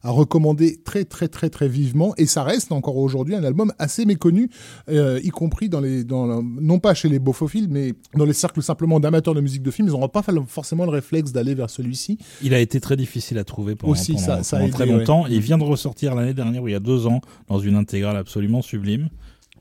à 0.04 0.10
recommander 0.10 0.78
très 0.84 1.06
très 1.06 1.28
très 1.28 1.50
très 1.50 1.68
vivement 1.68 2.14
et 2.18 2.26
ça 2.26 2.44
reste 2.44 2.72
encore 2.72 2.98
aujourd'hui 2.98 3.36
un 3.36 3.44
album 3.44 3.72
assez 3.80 4.06
méconnu, 4.06 4.50
euh, 4.90 5.20
y 5.24 5.30
compris 5.30 5.70
dans 5.70 5.82
les 5.82 6.04
dans 6.04 6.26
la- 6.26 6.42
non 6.44 6.80
pas 6.80 6.94
chez 6.94 7.10
les 7.10 7.20
bofophiles 7.20 7.68
mais 7.70 7.94
dans 8.16 8.26
les 8.26 8.34
cercles 8.34 8.64
simplement 8.64 9.00
d'amateurs 9.00 9.34
de 9.36 9.42
musique 9.42 9.62
de 9.64 9.72
film. 9.72 9.88
Ils 9.88 9.92
n'auront 9.92 10.10
pas 10.10 10.24
forcément 10.48 10.86
le 10.86 10.92
réflexe 10.92 11.32
d'aller 11.32 11.54
vers 11.56 11.70
celui-ci. 11.70 12.18
Il 12.44 12.54
a 12.54 12.60
été 12.60 12.80
très 12.80 12.96
difficile 12.98 13.38
à 13.38 13.44
trouver 13.44 13.76
pendant, 13.76 13.94
Aussi, 13.94 14.14
pendant- 14.14 14.26
ça- 14.26 14.44
ça 14.44 14.58
a 14.58 14.60
pendant 14.60 14.68
aidé, 14.70 14.74
très 14.84 14.90
ouais. 14.92 14.98
longtemps. 15.00 15.28
Il 15.28 15.40
vient 15.42 15.58
de 15.58 15.64
ressortir 15.64 16.16
l'année 16.16 16.34
dernière, 16.34 16.64
ou 16.64 16.68
il 16.68 16.72
y 16.72 16.76
a 16.76 16.80
deux 16.80 17.08
ans, 17.08 17.22
dans 17.48 17.60
une 17.60 17.76
intégrale 17.76 18.18
absolument 18.18 18.62
sublime. 18.62 19.10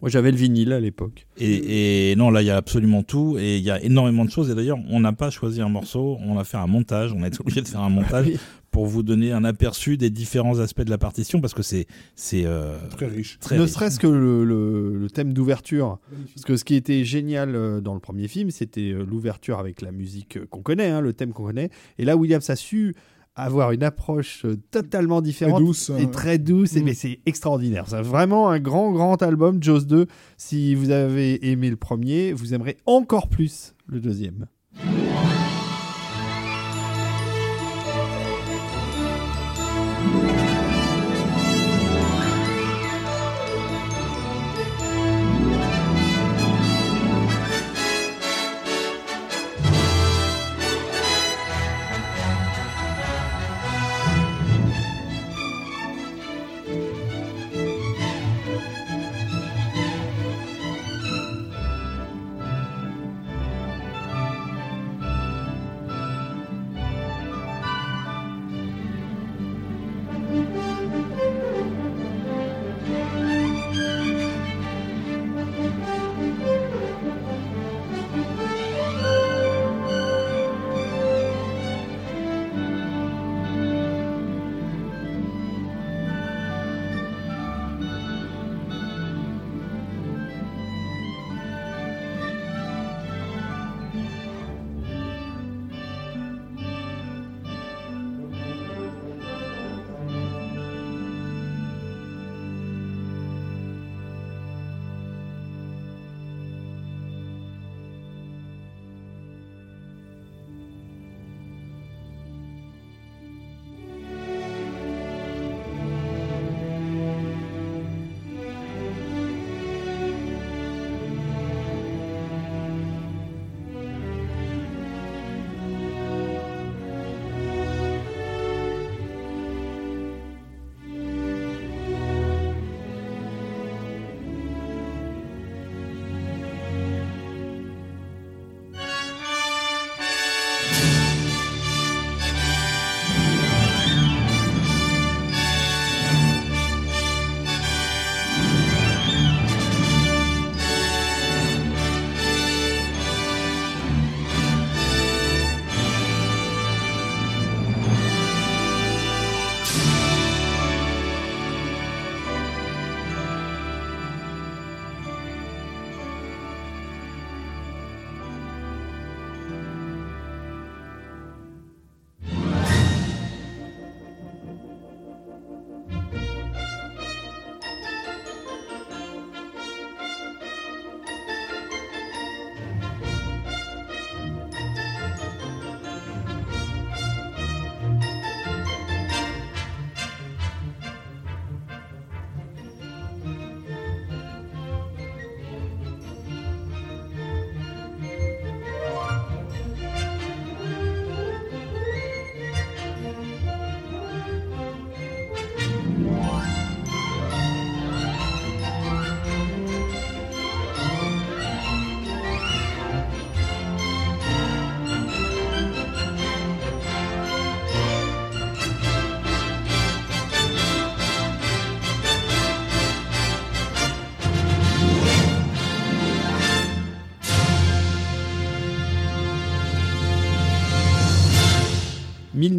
Moi, 0.05 0.11
j'avais 0.11 0.31
le 0.33 0.37
vinyle 0.37 0.75
à 0.75 0.81
l'époque. 0.81 1.27
Et, 1.39 2.11
et 2.11 2.17
non, 2.17 2.31
là, 2.31 2.43
il 2.43 2.45
y 2.45 2.51
a 2.51 2.59
absolument 2.59 3.03
tout. 3.03 3.39
Et 3.39 3.57
il 3.57 3.63
y 3.65 3.71
a 3.71 3.83
énormément 3.83 4.27
de 4.27 4.31
choses. 4.31 4.51
Et 4.51 4.55
d'ailleurs, 4.55 4.77
on 4.91 5.01
n'a 5.01 5.15
pas 5.15 5.31
choisi 5.31 5.63
un 5.63 5.71
morceau, 5.71 6.19
on 6.21 6.37
a 6.39 6.45
fait 6.45 6.59
un 6.59 6.67
montage. 6.67 7.15
On 7.17 7.23
a 7.23 7.29
été 7.29 7.41
obligé 7.41 7.63
de 7.63 7.69
faire 7.69 7.81
un 7.81 7.89
montage 7.89 8.27
Oui. 8.27 8.37
pour 8.71 8.85
vous 8.85 9.03
donner 9.03 9.33
un 9.33 9.45
aperçu 9.45 9.97
des 9.97 10.11
différents 10.11 10.59
aspects 10.59 10.83
de 10.83 10.91
la 10.91 10.99
partition 10.99 11.41
parce 11.41 11.55
que 11.55 11.63
c'est 11.63 11.87
c'est 12.17 12.45
euh, 12.45 12.77
Très 12.91 13.07
riche. 13.07 13.39
très 13.41 13.57
ne 13.59 13.67
serait-ce 13.67 13.99
que 13.99 14.07
le, 14.07 14.45
le- 14.45 14.99
le 14.99 15.09
thème 15.09 15.33
d'ouverture. 15.33 15.99
Parce 16.35 16.45
que 16.45 16.57
ce 16.59 16.65
qui 16.65 16.75
était 16.75 17.03
génial 17.05 17.55
euh, 17.57 17.81
dans 17.81 17.95
le 17.95 18.01
premier 18.01 18.29
film, 18.29 18.51
c'était 18.51 18.91
euh, 18.93 19.07
l'ouverture 19.09 19.59
avec 19.59 19.81
la 19.81 19.91
musique 19.91 20.39
qu'on 20.51 20.61
connaît, 20.61 20.89
hein, 20.91 21.01
le 21.01 21.15
thème 21.15 21.33
qu'on 21.33 21.45
connaît. 21.45 21.71
Et 21.99 22.05
là, 22.05 22.19
Williams 22.19 22.51
a 22.51 22.57
su 22.57 22.95
avoir 23.37 23.73
une 23.73 23.83
approche 23.83 24.45
euh, 24.45 24.57
totalement 24.71 25.21
différente 25.21 25.57
Très 25.57 25.65
douce, 25.65 25.91
et 25.91 26.03
hein. 26.05 26.07
très 26.07 26.39
douce. 26.39 26.77
Et, 26.77 26.81
Mm. 26.81 26.85
mais 26.85 26.95
c'est 26.95 27.21
extraordinaire. 27.27 27.85
C'est 27.89 28.01
vraiment 28.03 28.49
un 28.51 28.61
grand, 28.61 28.93
grand 28.93 29.21
album, 29.23 29.63
Jaws 29.63 29.81
2. 29.85 30.07
Si 30.37 30.75
vous 30.75 30.91
avez 30.91 31.51
aimé 31.51 31.71
le 31.71 31.77
premier, 31.77 32.33
vous 32.33 32.55
aimerez 32.55 32.77
encore 32.87 33.29
plus 33.29 33.75
le 33.87 34.01
deuxième. 34.01 34.47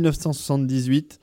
1978. 0.09 1.19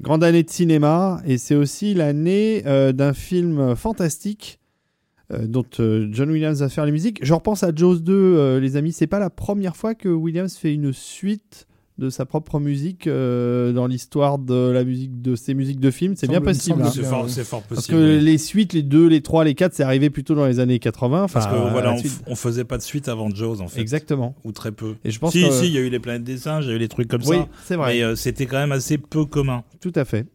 Grande 0.00 0.24
année 0.24 0.42
de 0.42 0.50
cinéma 0.50 1.22
et 1.24 1.38
c'est 1.38 1.54
aussi 1.54 1.94
l'année 1.94 2.62
euh, 2.66 2.92
d'un 2.92 3.14
film 3.14 3.76
fantastique 3.76 4.58
euh, 5.32 5.46
dont 5.46 5.64
euh, 5.80 6.08
John 6.10 6.30
Williams 6.30 6.60
va 6.60 6.68
faire 6.68 6.84
la 6.84 6.92
musique. 6.92 7.18
Je 7.22 7.32
repense 7.32 7.62
à 7.62 7.70
Jaws 7.74 7.96
2, 8.00 8.12
euh, 8.12 8.60
les 8.60 8.76
amis. 8.76 8.92
C'est 8.92 9.06
pas 9.06 9.18
la 9.18 9.30
première 9.30 9.74
fois 9.74 9.94
que 9.94 10.08
Williams 10.10 10.54
fait 10.54 10.74
une 10.74 10.92
suite 10.92 11.66
de 11.96 12.10
sa 12.10 12.26
propre 12.26 12.58
musique 12.58 13.06
euh, 13.06 13.72
dans 13.72 13.86
l'histoire 13.86 14.38
de 14.38 14.70
la 14.70 14.82
musique 14.84 15.22
de 15.22 15.36
ses 15.36 15.54
musiques 15.54 15.78
de 15.78 15.90
films. 15.92 16.14
C'est 16.16 16.26
bien 16.26 16.40
possible. 16.40 16.82
hein. 16.82 16.90
C'est 16.92 17.02
fort, 17.04 17.28
fort 17.28 17.62
Parce 17.62 17.82
possible. 17.82 17.98
que 17.98 18.16
oui. 18.18 18.24
les 18.24 18.36
suites, 18.38 18.72
les 18.72 18.82
2, 18.82 19.06
les 19.06 19.20
3, 19.20 19.44
les 19.44 19.54
4, 19.54 19.72
c'est 19.74 19.84
arrivé 19.84 20.10
plutôt 20.10 20.34
dans 20.34 20.46
les 20.46 20.58
années 20.58 20.80
80. 20.80 21.22
Enfin, 21.22 21.40
Parce 21.40 21.46
que 21.54 21.70
voilà, 21.70 21.94
on, 22.26 22.34
faisait 22.34 22.64
pas 22.64 22.78
de 22.78 22.82
suite 22.82 23.06
avant 23.08 23.30
Jaws 23.30 23.60
en 23.60 23.68
fait. 23.68 23.80
Exactement. 23.80 24.34
Ou 24.44 24.50
très 24.50 24.72
peu. 24.72 24.96
Et 25.04 25.12
je 25.12 25.20
pense 25.20 25.32
si, 25.32 25.42
que 25.44 25.50
si, 25.52 25.66
il 25.66 25.72
y 25.72 25.78
a 25.78 25.82
eu 25.82 25.88
les 25.88 26.00
planètes 26.00 26.24
des 26.24 26.36
singes, 26.38 26.64
il 26.64 26.70
y 26.70 26.72
a 26.72 26.76
eu 26.76 26.80
les 26.80 26.88
trucs 26.88 27.06
comme 27.08 27.22
oui, 27.26 27.36
ça. 27.36 27.48
c'est 27.64 27.76
vrai. 27.76 27.94
Mais 27.94 28.02
euh, 28.02 28.16
c'était 28.16 28.46
quand 28.46 28.58
même 28.58 28.72
assez 28.72 28.98
peu 28.98 29.24
commun. 29.24 29.62
Tout 29.80 29.92
à 29.94 30.04
fait. 30.04 30.26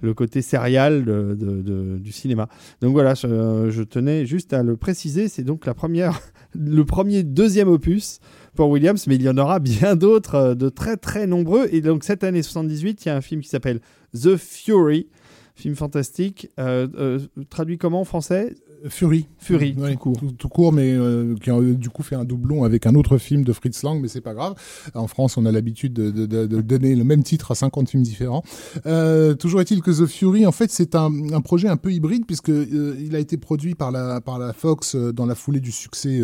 Le 0.00 0.14
côté 0.14 0.42
serial 0.42 1.04
de- 1.04 1.34
de- 1.38 1.60
de- 1.62 1.98
du 1.98 2.12
cinéma. 2.12 2.48
Donc 2.80 2.92
voilà, 2.92 3.14
je, 3.14 3.68
je 3.70 3.82
tenais 3.82 4.26
juste 4.26 4.52
à 4.52 4.62
le 4.62 4.76
préciser. 4.76 5.28
C'est 5.28 5.42
donc 5.42 5.66
la 5.66 5.74
première, 5.74 6.20
le 6.54 6.84
premier 6.84 7.22
deuxième 7.24 7.68
opus 7.68 8.20
Williams, 8.66 9.06
mais 9.06 9.14
il 9.14 9.22
y 9.22 9.28
en 9.28 9.38
aura 9.38 9.58
bien 9.58 9.96
d'autres, 9.96 10.34
euh, 10.34 10.54
de 10.54 10.68
très 10.68 10.96
très 10.96 11.26
nombreux. 11.26 11.68
Et 11.72 11.80
donc 11.80 12.04
cette 12.04 12.24
année 12.24 12.42
78, 12.42 13.04
il 13.04 13.08
y 13.08 13.10
a 13.10 13.16
un 13.16 13.20
film 13.20 13.40
qui 13.40 13.48
s'appelle 13.48 13.80
The 14.14 14.36
Fury, 14.36 15.08
film 15.54 15.74
fantastique, 15.74 16.50
euh, 16.58 16.88
euh, 16.96 17.18
traduit 17.50 17.78
comment 17.78 18.00
en 18.00 18.04
français? 18.04 18.54
Fury. 18.88 19.26
Fury, 19.38 19.74
Ouais, 19.76 19.92
tout 19.94 19.98
court. 19.98 20.16
Tout, 20.18 20.30
tout 20.32 20.48
court, 20.48 20.72
mais 20.72 20.92
euh, 20.92 21.34
qui 21.42 21.50
a 21.50 21.56
euh, 21.56 21.74
du 21.74 21.90
coup 21.90 22.02
fait 22.02 22.14
un 22.16 22.24
doublon 22.24 22.64
avec 22.64 22.86
un 22.86 22.94
autre 22.94 23.18
film 23.18 23.42
de 23.44 23.52
Fritz 23.52 23.82
Lang, 23.82 24.00
mais 24.00 24.08
c'est 24.08 24.20
pas 24.20 24.34
grave. 24.34 24.54
En 24.94 25.06
France, 25.08 25.36
on 25.36 25.46
a 25.46 25.52
l'habitude 25.52 25.92
de, 25.92 26.10
de- 26.10 26.26
de- 26.26 26.46
de 26.46 26.60
donner 26.60 26.94
le 26.94 27.04
même 27.04 27.22
titre 27.22 27.50
à 27.50 27.54
50 27.54 27.88
films 27.90 28.02
différents. 28.02 28.42
Euh, 28.86 29.34
toujours 29.34 29.60
est-il 29.60 29.82
que 29.82 29.90
The 29.90 30.06
Fury, 30.06 30.46
en 30.46 30.52
fait, 30.52 30.70
c'est 30.70 30.94
un, 30.94 31.10
un 31.32 31.40
projet 31.40 31.68
un 31.68 31.76
peu 31.76 31.92
hybride 31.92 32.24
puisque 32.26 32.50
euh, 32.50 32.94
il 33.00 33.14
a 33.16 33.18
été 33.18 33.36
produit 33.36 33.74
par 33.74 33.90
la 33.90 34.20
par 34.20 34.38
la 34.38 34.52
Fox 34.52 34.94
dans 34.96 35.26
la 35.26 35.34
foulée 35.34 35.60
du 35.60 35.72
succès 35.72 36.20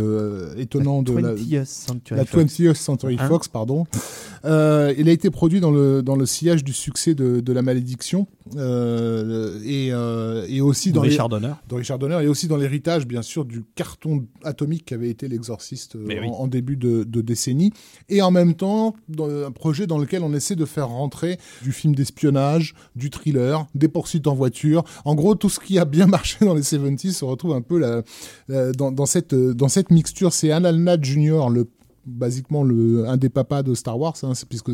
étonnant 0.57 1.03
de 1.03 1.13
la, 1.17 1.35
20th 1.35 1.65
Century 1.65 2.17
la 2.19 2.25
Fox. 2.25 2.61
20th 2.61 2.75
Century 2.75 3.17
Hein 3.19 3.29
Fox, 3.29 3.49
pardon. 3.49 3.85
Il 4.45 4.51
a 5.09 5.11
été 5.13 5.31
produit 5.31 5.61
dans 5.61 5.71
le 5.71 6.03
dans 6.03 6.17
le 6.17 6.27
sillage 6.27 6.63
du 6.65 6.73
succès 6.73 7.15
de, 7.15 7.41
de 7.41 7.53
la 7.53 7.63
malédiction 7.63 8.27
et 9.65 9.89
et 10.49 10.61
aussi 10.61 10.91
de 10.91 10.95
dans 10.97 11.03
les- 11.03 11.09
Richard 11.11 11.29
Donner. 11.29 11.53
de 11.69 11.75
Richard 11.75 11.99
Donner 11.99 12.19
et 12.23 12.27
aussi 12.29 12.44
dans 12.49 12.57
l'héritage, 12.57 13.07
bien 13.07 13.23
sûr, 13.23 13.45
du 13.45 13.65
carton 13.75 14.27
atomique 14.43 14.87
qu'avait 14.87 15.11
été 15.11 15.29
l'exorciste 15.29 15.97
euh, 15.97 16.07
oui. 16.07 16.17
en, 16.23 16.47
début 16.47 16.77
de, 16.77 17.05
de 17.05 17.21
décennie. 17.21 17.73
Et 18.09 18.23
en 18.23 18.31
même 18.31 18.55
temps, 18.55 18.95
dans 19.09 19.29
un 19.29 19.51
projet 19.51 19.87
dans 19.87 19.99
lequel 19.99 20.23
on 20.23 20.33
essaie 20.35 20.57
de 20.57 20.65
faire 20.65 20.89
rentrer 20.89 21.39
du 21.63 21.73
film 21.73 21.95
d'espionnage, 21.95 22.75
du 22.97 23.11
thriller, 23.11 23.67
des 23.75 23.89
poursuites 23.89 24.27
en 24.27 24.35
voiture. 24.35 24.85
En 25.05 25.15
gros, 25.15 25.35
tout 25.35 25.49
ce 25.49 25.61
qui 25.61 25.79
a 25.79 25.85
bien 25.85 26.07
marché 26.15 26.45
dans 26.45 26.55
les 26.55 26.63
70s 26.63 27.13
se 27.13 27.25
retrouve 27.25 27.55
un 27.55 27.63
peu 27.63 28.03
dans, 28.49 28.93
dans, 28.93 29.07
cette, 29.07 29.35
euh, 29.35 29.55
dans 29.55 29.69
cette 29.69 29.91
mixture. 29.91 30.33
C'est 30.33 30.51
Alan 30.51 30.73
Ladd 30.73 31.05
Jr., 31.05 31.49
le 31.51 31.69
basiquement 32.07 32.65
un 33.07 33.17
des 33.17 33.29
papas 33.29 33.63
de 33.63 33.75
Star 33.75 33.99
Wars 33.99 34.15
hein, 34.23 34.33
puisque 34.49 34.71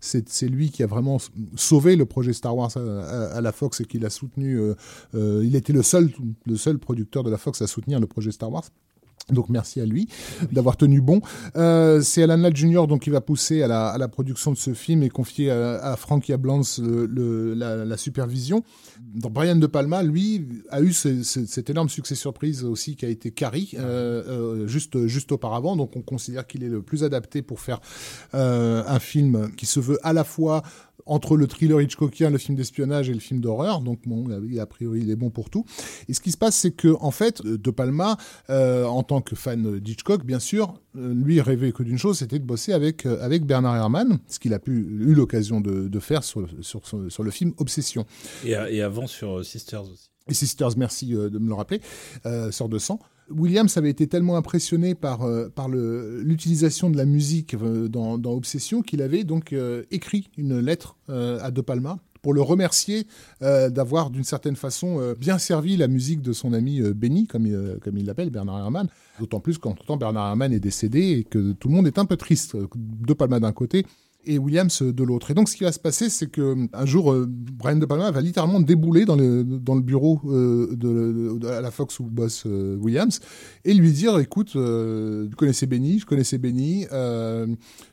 c'est 0.00 0.48
lui 0.48 0.70
qui 0.70 0.82
a 0.82 0.86
vraiment 0.86 1.18
sauvé 1.56 1.96
le 1.96 2.06
projet 2.06 2.32
Star 2.32 2.56
Wars 2.56 2.70
à, 2.76 2.80
à- 2.80 3.40
la 3.40 3.52
Fox 3.52 3.80
et 3.80 3.84
qui 3.84 3.98
l'a 3.98 4.10
soutenu 4.10 4.58
euh, 4.58 4.74
euh, 5.14 5.42
il 5.44 5.56
était 5.56 5.72
le 5.72 5.82
le 6.46 6.56
seul 6.56 6.78
producteur 6.78 7.22
de 7.24 7.30
la 7.30 7.38
Fox 7.38 7.60
à 7.62 7.66
soutenir 7.66 8.00
le 8.00 8.06
projet 8.06 8.32
Star 8.32 8.50
Wars 8.50 8.64
donc 9.32 9.48
merci 9.48 9.80
à 9.80 9.86
lui 9.86 10.08
d'avoir 10.52 10.76
tenu 10.76 11.00
bon. 11.00 11.20
Euh, 11.56 12.00
c'est 12.00 12.22
Alan 12.22 12.36
Ladd 12.36 12.56
Jr. 12.56 12.86
donc 12.86 13.02
qui 13.02 13.10
va 13.10 13.20
pousser 13.20 13.62
à 13.62 13.68
la, 13.68 13.88
à 13.88 13.98
la 13.98 14.08
production 14.08 14.52
de 14.52 14.56
ce 14.56 14.74
film 14.74 15.02
et 15.02 15.08
confier 15.08 15.50
à, 15.50 15.74
à 15.92 15.96
Frankie 15.96 16.32
Ablance 16.32 16.80
le, 16.80 17.54
la, 17.54 17.96
supervision. 17.96 18.62
Brian 19.14 19.56
De 19.56 19.66
Palma, 19.66 20.02
lui, 20.02 20.46
a 20.70 20.80
eu 20.80 20.92
ce- 20.92 21.22
ce- 21.22 21.46
cet 21.46 21.70
énorme 21.70 21.88
succès 21.88 22.14
surprise 22.14 22.64
aussi 22.64 22.96
qui 22.96 23.04
a 23.04 23.08
été 23.08 23.30
Carrie 23.30 23.72
euh, 23.78 24.22
euh, 24.28 24.66
juste 24.66 25.06
juste 25.06 25.32
auparavant. 25.32 25.76
Donc 25.76 25.96
on 25.96 26.02
considère 26.02 26.46
qu'il 26.46 26.62
est 26.64 26.68
le 26.68 26.82
plus 26.82 27.04
adapté 27.04 27.42
pour 27.42 27.60
faire 27.60 27.80
un 28.32 28.98
film 28.98 29.50
qui 29.56 29.66
se 29.66 29.80
veut 29.80 29.98
à 30.02 30.12
la 30.12 30.24
fois 30.24 30.62
entre 31.06 31.36
le 31.36 31.46
thriller 31.46 31.80
Hitchcockien, 31.80 32.30
le 32.30 32.38
film 32.38 32.56
d'espionnage 32.56 33.10
et 33.10 33.14
le 33.14 33.20
film 33.20 33.40
d'horreur. 33.40 33.80
Donc 33.80 34.00
bon, 34.06 34.26
a 34.30 34.66
priori 34.66 35.00
il 35.00 35.10
est 35.10 35.16
bon 35.16 35.30
pour 35.30 35.50
tout. 35.50 35.64
Et 36.08 36.14
ce 36.14 36.20
qui 36.20 36.30
se 36.30 36.36
passe, 36.36 36.56
c'est 36.56 36.70
que 36.70 36.96
en 37.00 37.10
fait, 37.10 37.42
De 37.44 37.70
Palma, 37.70 38.16
euh, 38.50 38.84
en 38.84 39.02
tant 39.02 39.20
que 39.20 39.34
fan 39.34 39.78
d'Hitchcock, 39.78 40.24
bien 40.24 40.38
sûr, 40.38 40.74
euh, 40.96 41.12
lui 41.12 41.40
rêvait 41.40 41.72
que 41.72 41.82
d'une 41.82 41.98
chose, 41.98 42.18
c'était 42.18 42.38
de 42.38 42.44
bosser 42.44 42.72
avec 42.72 43.06
euh, 43.06 43.22
avec 43.22 43.44
Bernard 43.44 43.76
Herrmann, 43.76 44.18
ce 44.28 44.38
qu'il 44.38 44.54
a 44.54 44.58
pu 44.58 44.72
eu 44.72 45.14
l'occasion 45.14 45.60
de, 45.60 45.88
de 45.88 46.00
faire 46.00 46.22
sur, 46.24 46.48
sur 46.60 46.86
sur 46.86 47.10
sur 47.10 47.22
le 47.22 47.30
film 47.30 47.52
Obsession. 47.58 48.06
Et, 48.44 48.50
et 48.50 48.82
avant 48.82 49.06
sur 49.06 49.38
euh, 49.38 49.42
Sisters 49.42 49.82
aussi. 49.82 50.08
Et 50.28 50.34
Sisters, 50.34 50.76
merci 50.76 51.14
euh, 51.14 51.30
de 51.30 51.38
me 51.38 51.48
le 51.48 51.54
rappeler, 51.54 51.80
euh, 52.26 52.52
Sœur 52.52 52.68
de 52.68 52.78
sang. 52.78 53.00
Williams 53.36 53.76
avait 53.76 53.90
été 53.90 54.06
tellement 54.06 54.36
impressionné 54.36 54.94
par, 54.94 55.26
euh, 55.26 56.22
l'utilisation 56.24 56.90
de 56.90 56.96
la 56.96 57.04
musique 57.04 57.54
euh, 57.54 57.88
dans, 57.88 58.32
Obsession 58.32 58.82
qu'il 58.82 59.02
avait 59.02 59.24
donc 59.24 59.52
euh, 59.52 59.84
écrit 59.90 60.28
une 60.36 60.58
lettre 60.58 60.96
à 61.08 61.50
De 61.50 61.60
Palma 61.60 61.98
pour 62.22 62.32
le 62.32 62.40
remercier 62.40 63.06
d'avoir 63.40 64.10
d'une 64.10 64.24
certaine 64.24 64.54
façon 64.54 65.14
bien 65.18 65.38
servi 65.38 65.76
la 65.76 65.88
musique 65.88 66.22
de 66.22 66.32
son 66.32 66.52
ami 66.52 66.80
Benny, 66.80 67.26
comme 67.26 67.46
il 67.46 68.06
l'appelle, 68.06 68.30
Bernard 68.30 68.60
Herrmann. 68.60 68.88
D'autant 69.18 69.40
plus 69.40 69.58
qu'entre-temps, 69.58 69.96
Bernard 69.96 70.28
Herrmann 70.28 70.52
est 70.52 70.60
décédé 70.60 71.00
et 71.18 71.24
que 71.24 71.52
tout 71.52 71.68
le 71.68 71.74
monde 71.74 71.86
est 71.88 71.98
un 71.98 72.04
peu 72.04 72.16
triste. 72.16 72.56
De 72.76 73.12
Palma 73.12 73.40
d'un 73.40 73.52
côté, 73.52 73.84
et 74.24 74.38
Williams 74.38 74.82
de 74.82 75.04
l'autre. 75.04 75.30
Et 75.30 75.34
donc, 75.34 75.48
ce 75.48 75.56
qui 75.56 75.64
va 75.64 75.72
se 75.72 75.78
passer, 75.78 76.08
c'est 76.08 76.30
que 76.30 76.68
un 76.72 76.86
jour, 76.86 77.12
euh, 77.12 77.26
Brian 77.28 77.76
De 77.76 77.86
Palma 77.86 78.10
va 78.10 78.20
littéralement 78.20 78.60
débouler 78.60 79.04
dans 79.04 79.16
le, 79.16 79.44
dans 79.44 79.74
le 79.74 79.80
bureau 79.80 80.20
euh, 80.26 80.74
de, 80.76 81.38
la 81.46 81.70
Fox 81.70 81.98
où 81.98 82.04
bosse 82.04 82.44
euh, 82.46 82.76
Williams 82.76 83.20
et 83.64 83.74
lui 83.74 83.92
dire, 83.92 84.18
écoute, 84.18 84.52
euh, 84.56 85.28
tu 85.28 85.36
connaissais 85.36 85.66
Benny, 85.66 85.98
je 85.98 86.06
connaissais 86.06 86.38
Benny, 86.38 86.86
euh, 86.92 87.46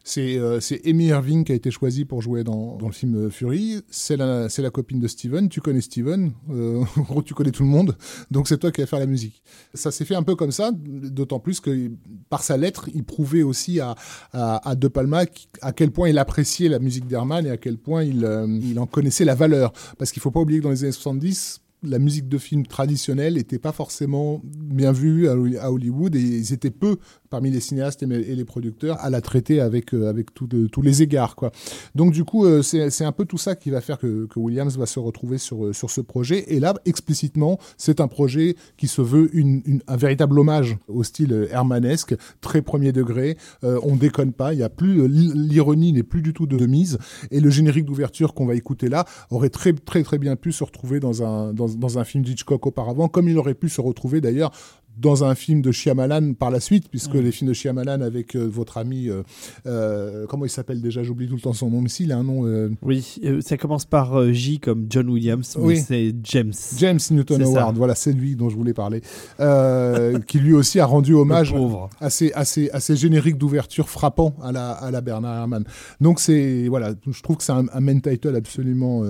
c'est 0.04 0.38
euh, 0.38 0.60
Amy 0.86 1.08
Irving 1.08 1.44
qui 1.44 1.52
a 1.52 1.56
été 1.56 1.72
choisie 1.72 2.06
pour 2.06 2.22
jouer 2.22 2.44
dans, 2.44 2.78
dans 2.78 2.88
le 2.88 2.94
film 2.94 3.30
Fury, 3.30 3.82
c'est 3.90 4.18
la, 4.18 4.48
la 4.56 4.70
copine 4.70 5.00
de 5.00 5.08
Steven, 5.08 5.50
tu 5.50 5.62
connais 5.62 5.82
Steven, 5.82 6.32
en 6.50 7.02
gros, 7.02 7.22
tu 7.22 7.34
connais 7.34 7.52
tout 7.52 7.64
le 7.64 7.70
monde, 7.70 7.98
donc 8.32 8.48
c'est 8.48 8.58
toi 8.58 8.72
qui 8.72 8.82
vas 8.82 8.88
faire 8.88 9.00
la 9.00 9.06
musique. 9.06 9.42
Ça 9.74 9.92
s'est 9.92 10.06
fait 10.06 10.16
un 10.16 10.24
peu 10.24 10.36
comme 10.36 10.52
ça, 10.52 10.72
d'autant 10.74 11.40
plus 11.40 11.60
que 11.60 11.92
par 12.30 12.44
sa 12.44 12.58
lettre, 12.58 12.90
il 12.94 13.04
prouvait 13.04 13.44
aussi 13.44 13.80
à, 13.80 13.96
à, 14.34 14.70
à 14.70 14.76
De 14.76 14.88
Palma 14.88 15.24
à 15.62 15.72
quel 15.74 15.92
point 15.92 16.10
il 16.10 16.19
appréciait 16.20 16.70
la 16.70 16.80
musique 16.80 17.08
d'Herman 17.08 17.46
et 17.46 17.52
à 17.52 17.58
quel 17.58 17.78
point 17.78 18.04
il, 18.04 18.26
euh, 18.26 18.48
il 18.62 18.80
en 18.80 18.86
connaissait 18.86 19.26
la 19.26 19.36
valeur. 19.36 19.74
Parce 19.98 20.12
qu'il 20.12 20.22
faut 20.22 20.32
pas 20.32 20.40
oublier 20.40 20.60
que 20.60 20.66
dans 20.66 20.72
les 20.72 20.84
années 20.84 20.92
70, 20.92 21.62
la 21.84 22.00
musique 22.00 22.28
de 22.28 22.38
film 22.38 22.66
traditionnelle 22.66 23.36
n'était 23.36 23.60
pas 23.60 23.72
forcément 23.72 24.42
bien 24.44 24.92
vue 24.92 25.30
à 25.30 25.72
Hollywood 25.72 26.16
et 26.16 26.20
ils 26.20 26.54
étaient 26.54 26.72
peu 26.72 26.98
parmi 27.30 27.52
les 27.52 27.60
cinéastes 27.60 28.04
et 28.04 28.06
les 28.36 28.46
producteurs 28.46 28.98
à 29.00 29.10
la 29.10 29.22
traiter 29.22 29.60
avec 29.62 29.94
euh, 29.94 30.10
avec 30.10 30.34
tout 30.34 30.48
de- 30.48 30.68
tous 30.68 30.82
les 30.82 31.02
égards 31.02 31.36
quoi. 31.36 31.52
Donc 31.96 32.12
du 32.12 32.24
coup 32.24 32.46
euh, 32.46 32.62
c'est 32.62 33.06
un 33.06 33.12
peu 33.12 33.26
tout 33.26 33.38
ça 33.38 33.56
qui 33.56 33.70
va 33.70 33.82
faire 33.82 33.98
que, 33.98 34.26
que 34.26 34.40
Williams 34.40 34.78
va 34.78 34.86
se 34.86 35.00
retrouver 35.00 35.38
sur 35.38 35.66
euh, 35.66 35.74
sur 35.74 35.90
ce 35.90 36.02
projet. 36.02 36.46
Et 36.54 36.60
là 36.60 36.74
explicitement 36.86 37.60
c'est 37.78 38.02
un 38.02 38.08
projet 38.08 38.56
qui 38.78 38.88
se 38.88 39.02
veut 39.02 39.30
une, 39.36 39.62
une- 39.66 39.82
un 39.88 39.96
véritable 39.98 40.38
hommage 40.40 40.78
au 40.88 41.04
style 41.04 41.34
euh, 41.34 41.48
hermanesque 41.52 42.16
très 42.42 42.62
premier 42.62 42.92
degré. 42.92 43.38
Euh, 43.64 43.80
on 43.84 43.96
déconne 43.96 44.34
pas 44.34 44.54
il 44.54 44.60
y 44.60 44.64
a 44.64 44.70
plus 44.70 45.02
euh, 45.02 45.08
l'i- 45.08 45.32
l'ironie 45.36 45.94
n'est 45.94 46.04
plus 46.04 46.22
du 46.22 46.34
tout 46.34 46.46
de, 46.48 46.58
de 46.58 46.66
mise. 46.66 46.98
Et 47.32 47.40
le 47.40 47.50
générique 47.50 47.86
d'ouverture 47.86 48.34
qu'on 48.34 48.46
va 48.46 48.56
écouter 48.56 48.90
là 48.90 49.06
aurait 49.30 49.50
très 49.50 49.74
très 49.74 50.04
très 50.04 50.18
bien 50.18 50.36
pu 50.36 50.52
se 50.52 50.64
retrouver 50.64 51.00
dans 51.00 51.24
un 51.24 51.54
dans, 51.54 51.68
dans 51.68 52.00
un 52.00 52.04
film 52.04 52.24
d'Hitchcock 52.24 52.66
auparavant 52.66 53.08
comme 53.08 53.30
il 53.30 53.38
aurait 53.38 53.54
pu 53.54 53.70
se 53.70 53.82
retrouver 53.82 54.22
d'ailleurs 54.22 54.52
dans 55.00 55.24
un 55.24 55.36
film 55.36 55.62
de 55.62 55.72
Shyamalan 55.72 56.34
par 56.34 56.52
la 56.52 56.60
suite, 56.60 56.90
puisque 56.90 57.14
les 57.14 57.32
films 57.32 57.50
de 57.50 57.54
Shyamalan 57.54 58.02
avec 58.02 58.36
euh, 58.36 58.46
votre 58.46 58.78
ami, 58.78 59.10
euh, 59.10 59.24
euh, 59.66 60.26
comment 60.28 60.46
il 60.46 60.50
s'appelle 60.50 60.82
déjà? 60.82 61.04
J'oublie 61.04 61.28
tout 61.28 61.36
le 61.36 61.42
temps 61.42 61.54
son 61.54 61.70
nom, 61.70 61.82
mais 61.82 61.90
il 62.00 62.12
a 62.12 62.18
un 62.18 62.24
nom. 62.24 62.70
Oui, 62.82 63.20
ça 63.42 63.58
commence 63.58 63.86
par 63.86 64.32
J 64.34 64.60
comme 64.60 64.88
John 64.90 65.10
Williams, 65.10 65.56
mais 65.60 65.66
Oui. 65.66 65.78
c'est 65.80 66.14
James. 66.24 66.54
James 66.78 67.00
Newton. 67.12 67.42
Howard, 67.42 67.78
voilà, 67.78 67.96
c'est 67.96 68.12
lui 68.12 68.36
dont 68.36 68.50
je 68.50 68.56
voulais 68.56 68.74
parler, 68.74 69.02
qui 70.28 70.40
lui 70.40 70.54
aussi 70.54 70.80
a 70.80 70.86
rendu 70.86 71.14
hommage 71.14 71.54
à 72.00 72.10
ces, 72.10 72.32
à 72.34 72.46
ces, 72.46 72.70
à 72.72 72.80
ces 72.80 72.96
génériques 72.96 73.38
d'ouverture 73.38 73.90
frappants 73.90 74.36
à 74.42 74.52
la, 74.52 74.72
à 74.72 74.92
la 74.92 75.02
Bernard 75.02 75.38
Herrmann. 75.38 75.64
Donc 76.02 76.20
c'est, 76.20 76.68
voilà, 76.68 76.94
je 77.10 77.22
trouve 77.22 77.38
que 77.38 77.44
c'est 77.44 77.52
un, 77.52 77.66
un 77.72 77.80
main 77.80 78.00
title 78.00 78.36
absolument 78.36 79.04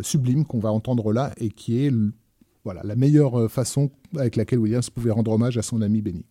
sublime 0.00 0.44
qu'on 0.44 0.58
va 0.60 0.72
entendre 0.72 1.12
là 1.12 1.32
et 1.38 1.50
qui 1.50 1.84
est, 1.84 1.92
voilà, 2.64 2.82
la 2.84 2.96
meilleure 2.96 3.38
euh, 3.38 3.48
façon 3.48 3.90
avec 4.16 4.36
laquelle 4.36 4.58
Williams 4.58 4.90
pouvait 4.90 5.10
rendre 5.10 5.32
hommage 5.32 5.56
à 5.58 5.62
son 5.62 5.82
ami 5.82 6.02
Benny. 6.02 6.24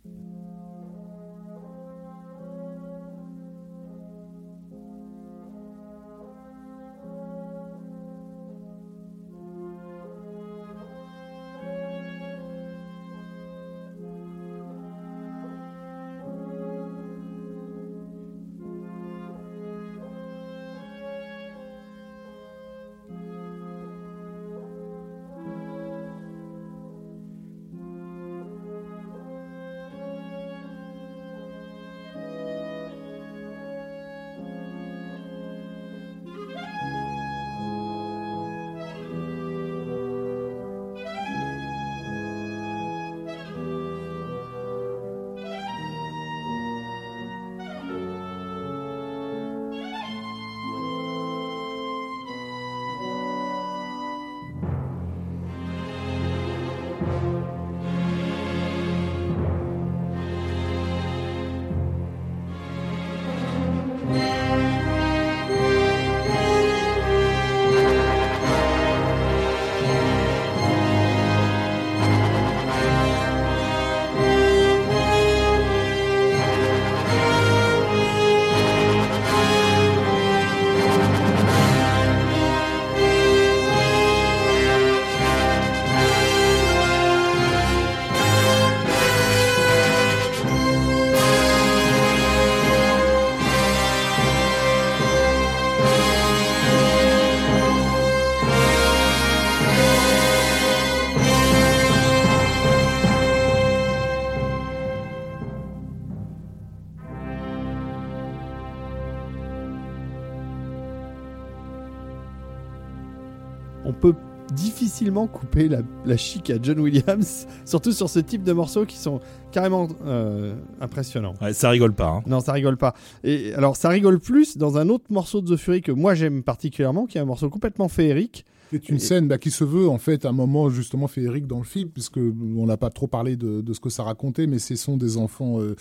On 113.87 113.93
peut 113.93 114.13
difficilement 114.53 115.27
couper 115.27 115.67
la, 115.67 115.79
la 116.05 116.15
chic 116.17 116.49
à 116.49 116.55
John 116.61 116.79
Williams, 116.79 117.47
surtout 117.65 117.91
sur 117.91 118.09
ce 118.09 118.19
type 118.19 118.43
de 118.43 118.53
morceaux 118.53 118.85
qui 118.85 118.97
sont 118.97 119.19
carrément 119.51 119.87
euh, 120.05 120.55
impressionnants. 120.79 121.33
Ouais, 121.41 121.53
ça 121.53 121.69
rigole 121.69 121.93
pas. 121.93 122.07
hein. 122.09 122.23
Non, 122.27 122.39
ça 122.39 122.53
rigole 122.53 122.77
pas. 122.77 122.93
Et 123.23 123.53
alors, 123.55 123.75
ça 123.75 123.89
rigole 123.89 124.19
plus 124.19 124.57
dans 124.57 124.77
un 124.77 124.87
autre 124.89 125.05
morceau 125.09 125.41
de 125.41 125.53
The 125.55 125.59
Fury 125.59 125.81
que 125.81 125.91
moi 125.91 126.15
j'aime 126.15 126.43
particulièrement, 126.43 127.05
qui 127.07 127.17
est 127.17 127.21
un 127.21 127.25
morceau 127.25 127.49
complètement 127.49 127.89
féerique. 127.89 128.45
C'est 128.71 128.89
une 128.89 128.97
Et- 128.97 128.99
scène 128.99 129.27
bah, 129.29 129.37
qui 129.37 129.49
se 129.51 129.63
veut 129.63 129.87
en 129.87 129.97
fait 129.97 130.25
un 130.25 130.33
moment 130.33 130.69
justement 130.69 131.07
féerique 131.07 131.47
dans 131.47 131.59
le 131.59 131.63
film, 131.63 131.89
puisque 131.89 132.17
on 132.17 132.65
n'a 132.65 132.75
pas 132.77 132.89
trop 132.89 133.07
parlé 133.07 133.35
de, 133.37 133.61
de 133.61 133.73
ce 133.73 133.79
que 133.79 133.89
ça 133.89 134.03
racontait, 134.03 134.45
mais 134.47 134.59
ce 134.59 134.75
sont 134.75 134.97
des 134.97 135.17
enfants 135.17 135.61
euh, 135.61 135.75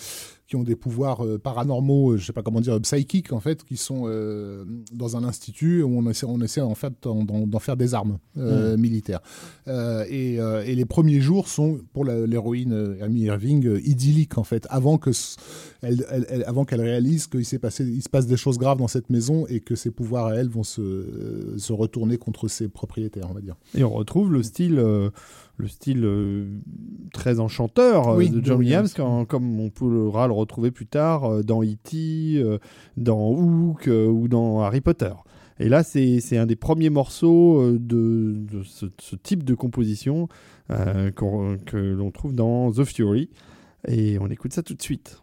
qui 0.47 0.55
ont 0.57 0.63
des 0.63 0.77
pouvoirs 0.77 1.25
euh, 1.25 1.39
paranormaux, 1.39 2.13
euh, 2.13 2.17
je 2.19 2.25
sais 2.27 2.33
pas 2.33 2.43
comment 2.43 2.61
dire, 2.61 2.81
psychiques 2.81 3.33
en 3.33 3.41
fait, 3.41 3.65
qui 3.65 3.77
sont 3.77 4.05
euh, 4.07 4.65
dans 4.93 5.17
un 5.17 5.25
institut 5.25 5.83
où 5.83 5.99
on 5.99 6.09
essaie, 6.09 6.27
on 6.27 6.41
essaie 6.41 6.61
en 6.61 6.75
fait 6.77 6.93
d'en- 7.03 7.59
faire 7.59 7.77
des 7.77 7.95
armes 7.95 8.19
euh, 8.37 8.77
militaires. 8.77 9.21
Et, 9.67 10.35
et 10.37 10.75
les 10.75 10.85
premiers 10.85 11.21
jours 11.21 11.49
sont 11.49 11.79
pour 11.93 12.05
l'héroïne 12.05 12.97
Amy 13.03 13.23
Irving 13.23 13.81
idylliques 13.85 14.39
en 14.39 14.45
fait, 14.45 14.67
avant 14.71 14.99
que 14.99 15.11
elle, 15.83 16.05
elle- 16.11 16.27
elle- 16.29 16.45
avant 16.45 16.65
qu'elle 16.65 16.81
réalise 16.81 17.27
qu'il 17.27 17.45
s'est 17.45 17.59
passé, 17.59 17.85
il 17.85 18.03
se 18.03 18.09
passe 18.09 18.27
des 18.27 18.37
choses 18.37 18.59
graves 18.59 18.79
dans 18.79 18.89
cette 18.89 19.11
maison 19.11 19.47
et 19.49 19.61
que 19.61 19.75
ses 19.75 19.91
pouvoirs 19.91 20.27
à 20.27 20.35
elle 20.37 20.49
vont 20.49 20.63
se, 20.63 21.55
se 21.57 21.73
retourner 21.73 22.19
contre 22.19 22.49
ses 22.49 22.69
propriétaires, 22.69 23.27
on 23.31 23.35
va 23.35 23.41
dire. 23.41 23.57
Et 23.75 23.83
on 23.85 23.91
retrouve 23.91 24.33
le 24.33 24.43
style, 24.43 24.79
euh, 24.79 25.11
le 25.59 25.69
style 25.69 26.05
euh, 26.05 26.47
très 27.13 27.41
enchanteur 27.41 28.09
euh, 28.09 28.17
Oui, 28.17 28.29
de 28.31 28.41
de 28.41 28.45
John 28.45 28.59
Williams, 28.59 28.93
quand- 28.95 29.25
comme 29.25 29.59
on 29.59 29.71
pourra 29.71 30.27
le 30.27 30.33
retrouver 30.35 30.71
plus 30.71 30.87
tard 30.87 31.25
euh, 31.25 31.43
dans 31.43 31.63
E.T., 31.63 32.37
euh, 32.37 32.59
dans 32.97 33.31
Hook 33.31 33.89
euh, 33.89 34.07
ou 34.07 34.29
dans 34.29 34.61
Harry 34.61 34.81
Potter. 34.81 35.13
Et 35.59 35.71
là, 35.71 35.83
c'est 35.83 36.21
c'est 36.21 36.37
un 36.37 36.45
des 36.45 36.57
premiers 36.57 36.91
morceaux 36.91 37.63
euh, 37.63 37.79
de, 37.81 38.35
de 38.37 38.63
ce, 38.63 38.87
ce 39.01 39.17
type 39.17 39.43
de 39.45 39.55
composition 39.55 40.29
euh, 40.71 41.11
que 41.11 41.77
l'on 41.77 42.11
trouve 42.11 42.35
dans 42.35 42.71
The 42.71 42.85
Fury. 42.85 43.31
Et 43.89 44.19
on 44.21 44.27
écoute 44.29 44.53
ça 44.53 44.63
tout 44.63 44.75
de 44.75 44.83
suite. 44.83 45.23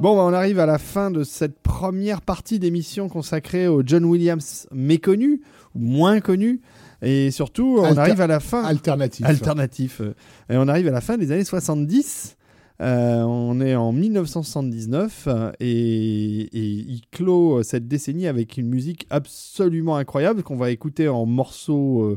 Bon, 0.00 0.16
bah, 0.16 0.22
on 0.22 0.32
arrive 0.32 0.58
à 0.58 0.66
la 0.66 0.78
fin 0.78 1.10
de 1.10 1.24
cette 1.24 1.58
première 1.58 2.22
partie 2.22 2.58
d'émission 2.58 3.08
consacrée 3.10 3.68
au 3.68 3.82
John 3.84 4.04
Williams 4.06 4.66
méconnu, 4.72 5.42
moins 5.74 6.20
connu. 6.20 6.62
Et 7.02 7.30
surtout, 7.30 7.76
on 7.80 7.84
Alter- 7.84 8.00
arrive 8.00 8.20
à 8.22 8.26
la 8.26 8.40
fin. 8.40 8.62
Alternatif. 8.64 9.26
Alternatif. 9.26 10.00
euh, 10.00 10.14
Et 10.48 10.56
on 10.56 10.68
arrive 10.68 10.88
à 10.88 10.90
la 10.90 11.02
fin 11.02 11.18
des 11.18 11.32
années 11.32 11.44
70. 11.44 12.36
Euh, 12.80 13.20
on 13.24 13.60
est 13.60 13.74
en 13.74 13.92
1979 13.92 15.24
euh, 15.28 15.52
et, 15.60 16.40
et 16.44 16.64
il 16.64 17.02
clôt 17.12 17.62
cette 17.62 17.86
décennie 17.86 18.26
avec 18.26 18.56
une 18.56 18.68
musique 18.68 19.06
absolument 19.10 19.96
incroyable 19.96 20.42
qu'on 20.42 20.56
va 20.56 20.70
écouter 20.70 21.06
en 21.06 21.26
morceaux 21.26 22.16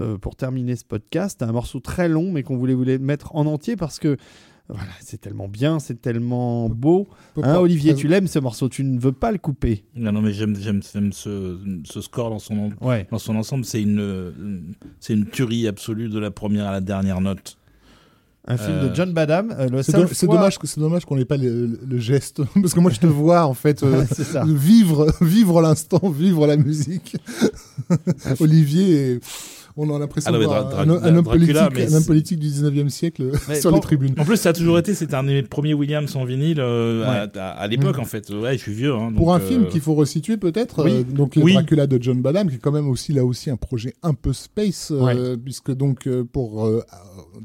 euh, 0.00 0.16
pour 0.18 0.36
terminer 0.36 0.76
ce 0.76 0.84
podcast. 0.84 1.42
Un 1.42 1.50
morceau 1.50 1.80
très 1.80 2.08
long 2.08 2.30
mais 2.30 2.44
qu'on 2.44 2.56
voulait 2.56 2.74
vous 2.74 2.84
mettre 3.00 3.34
en 3.34 3.44
entier 3.46 3.74
parce 3.74 3.98
que 3.98 4.16
voilà, 4.68 4.90
c'est 5.00 5.20
tellement 5.20 5.46
bien, 5.48 5.78
c'est 5.78 6.00
tellement 6.00 6.68
beau. 6.70 7.06
Hein, 7.42 7.56
Olivier, 7.56 7.94
tu 7.94 8.08
l'aimes 8.08 8.26
ce 8.28 8.38
morceau, 8.38 8.68
tu 8.70 8.82
ne 8.82 8.98
veux 8.98 9.12
pas 9.12 9.30
le 9.30 9.38
couper. 9.38 9.84
Non, 9.94 10.10
non, 10.12 10.22
mais 10.22 10.32
j'aime, 10.32 10.56
j'aime, 10.56 10.80
j'aime 10.82 11.12
ce, 11.12 11.58
ce 11.84 12.00
score 12.00 12.30
dans 12.30 12.38
son, 12.38 12.70
Ouais. 12.80 13.06
dans 13.10 13.18
son 13.18 13.36
ensemble. 13.36 13.64
C'est 13.66 13.82
une, 13.82 14.00
euh, 14.00 14.30
c'est 15.00 15.12
une 15.12 15.26
tuerie 15.26 15.68
absolue 15.68 16.08
de 16.08 16.18
la 16.18 16.30
première 16.30 16.66
à 16.66 16.72
la 16.72 16.80
dernière 16.80 17.20
note. 17.20 17.58
Un 18.46 18.58
film 18.58 18.72
Euh, 18.76 18.88
de 18.90 18.94
John 18.94 19.12
Badham. 19.14 19.54
euh, 19.58 19.68
le 19.70 19.82
C'est 19.82 19.92
do- 19.92 20.06
fois- 20.06 20.34
dommage, 20.36 20.58
que- 20.58 20.66
c'est 20.66 20.78
dommage 20.80 21.06
qu'on 21.06 21.16
n'ait 21.16 21.24
pas 21.24 21.38
le, 21.38 21.78
le 21.86 21.98
geste, 21.98 22.42
parce 22.60 22.74
que 22.74 22.80
moi 22.80 22.90
je 22.90 23.00
te 23.00 23.06
vois 23.06 23.46
en 23.46 23.54
fait 23.54 23.82
euh, 23.82 24.04
ça. 24.12 24.44
vivre, 24.46 25.10
vivre 25.22 25.62
l'instant, 25.62 26.08
vivre 26.10 26.46
la 26.46 26.56
musique. 26.58 27.16
Olivier, 28.40 29.12
est- 29.14 29.20
on 29.76 29.94
a 29.94 29.98
l'impression 29.98 30.28
Ah 30.28 30.32
non, 30.32 30.38
de 30.38 30.42
mais 30.42 30.46
voir 30.46 30.68
Dra- 30.68 30.82
un, 30.82 30.88
homme 30.88 31.22
Dracula, 31.22 31.22
politique, 31.68 31.74
mais 31.74 31.92
un 31.92 31.96
homme 31.96 32.00
c'est- 32.02 32.06
politique 32.06 32.38
du 32.38 32.48
19e 32.48 32.88
siècle 32.88 33.30
Mais 33.48 33.54
sur 33.60 33.70
pour- 33.70 33.78
les 33.78 33.82
tribunes. 33.82 34.14
En 34.18 34.24
plus, 34.24 34.36
ça 34.36 34.50
a 34.50 34.52
toujours 34.52 34.78
été, 34.78 34.94
c'était 34.94 35.14
un 35.14 35.24
des 35.24 35.42
premiers 35.42 35.74
Williams 35.74 36.14
en 36.16 36.24
vinyle 36.24 36.60
euh, 36.60 37.02
à, 37.04 37.28
à- 37.38 37.50
à 37.50 37.66
l'époque, 37.66 37.96
Mm. 37.98 38.00
en 38.00 38.04
fait. 38.04 38.30
Ouais, 38.30 38.52
je 38.56 38.62
suis 38.62 38.72
vieux. 38.72 38.94
Hein, 38.94 39.12
Pour 39.16 39.34
un 39.34 39.40
film 39.40 39.64
euh, 39.64 39.66
qu'il 39.66 39.80
faut 39.80 39.94
resituer 39.94 40.36
peut-être, 40.36 40.84
Oui. 40.84 40.92
euh, 40.92 41.02
donc 41.02 41.36
le 41.36 41.42
Oui. 41.42 41.52
Dracula 41.54 41.86
de 41.86 42.00
John 42.00 42.20
Badham, 42.22 42.48
qui 42.48 42.56
est 42.56 42.58
quand 42.58 42.72
même 42.72 42.88
aussi 42.88 43.12
là 43.12 43.24
aussi 43.24 43.50
un 43.50 43.56
projet 43.56 43.94
un 44.02 44.14
peu 44.14 44.32
space, 44.32 44.92
euh, 44.92 45.36
puisque 45.36 45.72
donc 45.72 46.06
euh, 46.06 46.24
pour 46.24 46.68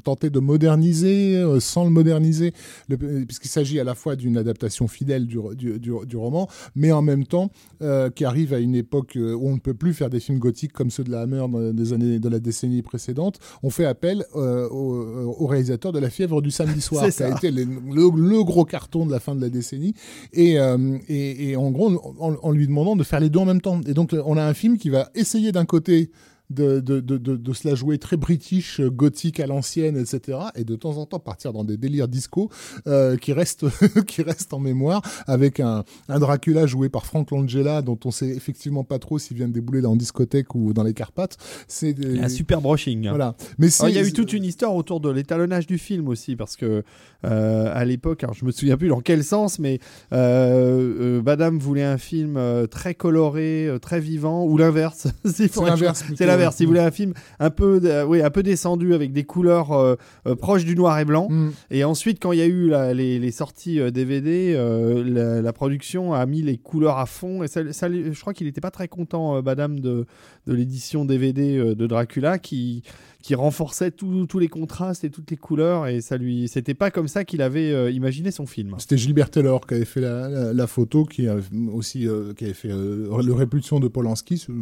tenter 0.04 0.30
de 0.30 0.38
moderniser 0.38 1.36
euh, 1.36 1.60
sans 1.60 1.84
le 1.84 1.90
moderniser, 1.90 2.52
le- 2.88 2.96
puisqu'il 3.26 3.48
s'agit 3.48 3.80
à 3.80 3.84
la 3.84 3.94
fois 3.94 4.16
d'une 4.16 4.36
adaptation 4.36 4.88
fidèle 4.88 5.26
du, 5.26 5.38
du, 5.56 5.78
du- 5.78 5.90
du 6.06 6.16
roman, 6.16 6.48
mais 6.74 6.92
en 6.92 7.02
même 7.02 7.24
temps 7.26 7.50
euh, 7.82 8.10
qui 8.10 8.24
arrive 8.24 8.54
à 8.54 8.58
une 8.58 8.74
époque 8.74 9.16
où 9.16 9.48
on 9.48 9.54
ne 9.54 9.58
peut 9.60 9.74
plus 9.74 9.94
faire 9.94 10.10
des 10.10 10.20
films 10.20 10.38
gothiques 10.38 10.72
comme 10.72 10.90
ceux 10.90 11.04
de 11.04 11.10
la 11.10 11.22
Hammer 11.22 11.44
dans- 11.50 11.72
des 11.72 11.92
années 11.92 12.18
de 12.20 12.28
la 12.28 12.38
décennie 12.38 12.82
précédente. 12.82 13.38
On 13.62 13.70
fait 13.70 13.84
appel 13.84 14.24
euh, 14.36 14.68
au, 14.68 15.34
au 15.42 15.46
réalisateur 15.46 15.92
de 15.92 15.98
La 15.98 16.10
fièvre 16.10 16.40
du 16.42 16.50
samedi 16.50 16.80
soir, 16.80 17.02
qui 17.02 17.08
a 17.08 17.10
ça. 17.12 17.28
été 17.30 17.50
le, 17.50 17.64
le- 17.64 18.10
le 18.30 18.44
gros 18.44 18.64
carton 18.64 19.06
de 19.06 19.10
la 19.12 19.20
fin 19.20 19.34
de 19.34 19.40
la 19.40 19.48
décennie 19.48 19.94
et, 20.32 20.58
euh, 20.58 20.98
et, 21.08 21.50
et 21.50 21.56
en 21.56 21.70
gros 21.70 21.90
en, 22.18 22.34
en 22.42 22.50
lui 22.52 22.66
demandant 22.66 22.96
de 22.96 23.02
faire 23.04 23.20
les 23.20 23.30
deux 23.30 23.38
en 23.40 23.46
même 23.46 23.60
temps. 23.60 23.80
Et 23.86 23.94
donc 23.94 24.14
on 24.24 24.36
a 24.36 24.44
un 24.44 24.54
film 24.54 24.78
qui 24.78 24.90
va 24.90 25.10
essayer 25.14 25.52
d'un 25.52 25.64
côté 25.64 26.10
de, 26.50 26.80
de, 26.80 27.00
de, 27.00 27.16
de, 27.16 27.36
de 27.36 27.52
se 27.52 27.66
la 27.68 27.74
jouer 27.74 27.98
très 27.98 28.16
british, 28.16 28.80
euh, 28.80 28.90
gothique 28.90 29.40
à 29.40 29.46
l'ancienne, 29.46 29.96
etc. 29.96 30.38
Et 30.56 30.64
de 30.64 30.74
temps 30.76 30.96
en 30.98 31.06
temps 31.06 31.18
partir 31.20 31.52
dans 31.52 31.64
des 31.64 31.76
délires 31.76 32.08
disco 32.08 32.50
euh, 32.86 33.16
qui 33.16 33.32
restent 33.32 33.66
qui 34.06 34.22
restent 34.22 34.52
en 34.52 34.58
mémoire 34.58 35.02
avec 35.26 35.60
un, 35.60 35.84
un 36.08 36.18
Dracula 36.18 36.66
joué 36.66 36.88
par 36.88 37.06
Frank 37.06 37.30
Langella 37.30 37.82
dont 37.82 37.98
on 38.04 38.10
sait 38.10 38.28
effectivement 38.28 38.84
pas 38.84 38.98
trop 38.98 39.18
s'il 39.18 39.36
vient 39.36 39.48
de 39.48 39.52
débouler 39.52 39.84
en 39.86 39.96
discothèque 39.96 40.54
ou 40.54 40.72
dans 40.72 40.82
les 40.82 40.94
Carpates. 40.94 41.36
C'est 41.68 41.92
des- 41.92 42.18
Un 42.20 42.28
super 42.28 42.60
brushing. 42.60 43.08
voilà. 43.08 43.34
Mais 43.58 43.68
Alors, 43.78 43.88
il 43.90 43.94
y 43.94 43.98
a 43.98 44.02
eu 44.06 44.12
toute 44.12 44.32
une 44.32 44.44
histoire 44.44 44.74
autour 44.74 45.00
de 45.00 45.10
l'étalonnage 45.10 45.66
du 45.66 45.78
film 45.78 46.08
aussi, 46.08 46.36
parce 46.36 46.56
que 46.56 46.82
euh, 47.24 47.70
à 47.74 47.84
l'époque, 47.84 48.24
alors 48.24 48.34
je 48.34 48.44
me 48.44 48.50
souviens 48.50 48.76
plus 48.76 48.88
dans 48.88 49.00
quel 49.00 49.22
sens, 49.24 49.58
mais 49.58 49.78
euh, 50.12 51.20
Badam 51.22 51.58
voulait 51.58 51.84
un 51.84 51.98
film 51.98 52.38
très 52.70 52.94
coloré, 52.94 53.70
très 53.82 54.00
vivant, 54.00 54.44
ou 54.44 54.56
l'inverse. 54.56 55.06
C'est 55.24 55.52
C'est 55.52 55.64
l'inverse. 55.64 56.04
C'est 56.16 56.26
l'inverse. 56.40 56.60
Il 56.60 56.66
voulait 56.66 56.80
un 56.80 56.90
film 56.90 57.12
un 57.38 57.50
peu, 57.50 57.80
euh, 57.84 58.04
oui, 58.04 58.22
un 58.22 58.30
peu 58.30 58.42
descendu 58.42 58.94
avec 58.94 59.12
des 59.12 59.24
couleurs 59.24 59.72
euh, 59.72 59.96
euh, 60.26 60.34
proches 60.34 60.64
du 60.64 60.74
noir 60.74 60.98
et 60.98 61.04
blanc. 61.04 61.28
Mm. 61.30 61.50
Et 61.70 61.84
ensuite, 61.84 62.18
quand 62.20 62.32
il 62.32 62.38
y 62.38 62.42
a 62.42 62.46
eu 62.46 62.68
la- 62.68 62.92
les, 62.94 63.18
les 63.18 63.30
sorties 63.30 63.78
DVD, 63.92 64.54
euh, 64.56 65.04
la, 65.06 65.42
la 65.42 65.52
production 65.52 66.12
a 66.14 66.24
mis 66.26 66.42
les 66.42 66.56
couleurs 66.58 66.98
à 66.98 67.06
fond. 67.06 67.42
Et 67.42 67.48
ça, 67.48 67.62
je 67.64 68.20
crois 68.20 68.34
qu'il 68.34 68.46
n'était 68.46 68.60
pas 68.60 68.70
très 68.70 68.88
content, 68.88 69.40
Badam, 69.42 69.80
de, 69.80 70.06
de 70.46 70.54
l'édition 70.54 71.04
DVD 71.04 71.74
de 71.74 71.86
Dracula, 71.86 72.38
qui, 72.38 72.82
qui 73.22 73.34
renforçait 73.34 73.90
tous 73.90 74.38
les 74.38 74.48
contrastes 74.48 75.04
et 75.04 75.10
toutes 75.10 75.30
les 75.30 75.36
couleurs. 75.36 75.86
Et 75.88 76.00
ça 76.00 76.16
lui, 76.16 76.48
c'était 76.48 76.74
pas 76.74 76.90
comme 76.90 77.06
ça 77.08 77.24
qu'il 77.24 77.42
avait 77.42 77.70
euh, 77.72 77.90
imaginé 77.90 78.30
son 78.30 78.46
film. 78.46 78.74
C'était 78.78 78.96
Gilbert 78.96 79.30
Taylor 79.30 79.66
qui 79.66 79.74
avait 79.74 79.84
fait 79.84 80.00
la, 80.00 80.28
la- 80.28 80.52
la 80.54 80.66
photo, 80.66 81.04
qui 81.04 81.28
a 81.28 81.36
aussi 81.72 82.06
euh, 82.08 82.32
qui 82.34 82.44
avait 82.44 82.54
fait 82.54 82.70
euh, 82.70 83.22
le 83.22 83.32
Répulsion 83.34 83.78
de 83.80 83.88
Polanski 83.88 84.38
sur- 84.38 84.54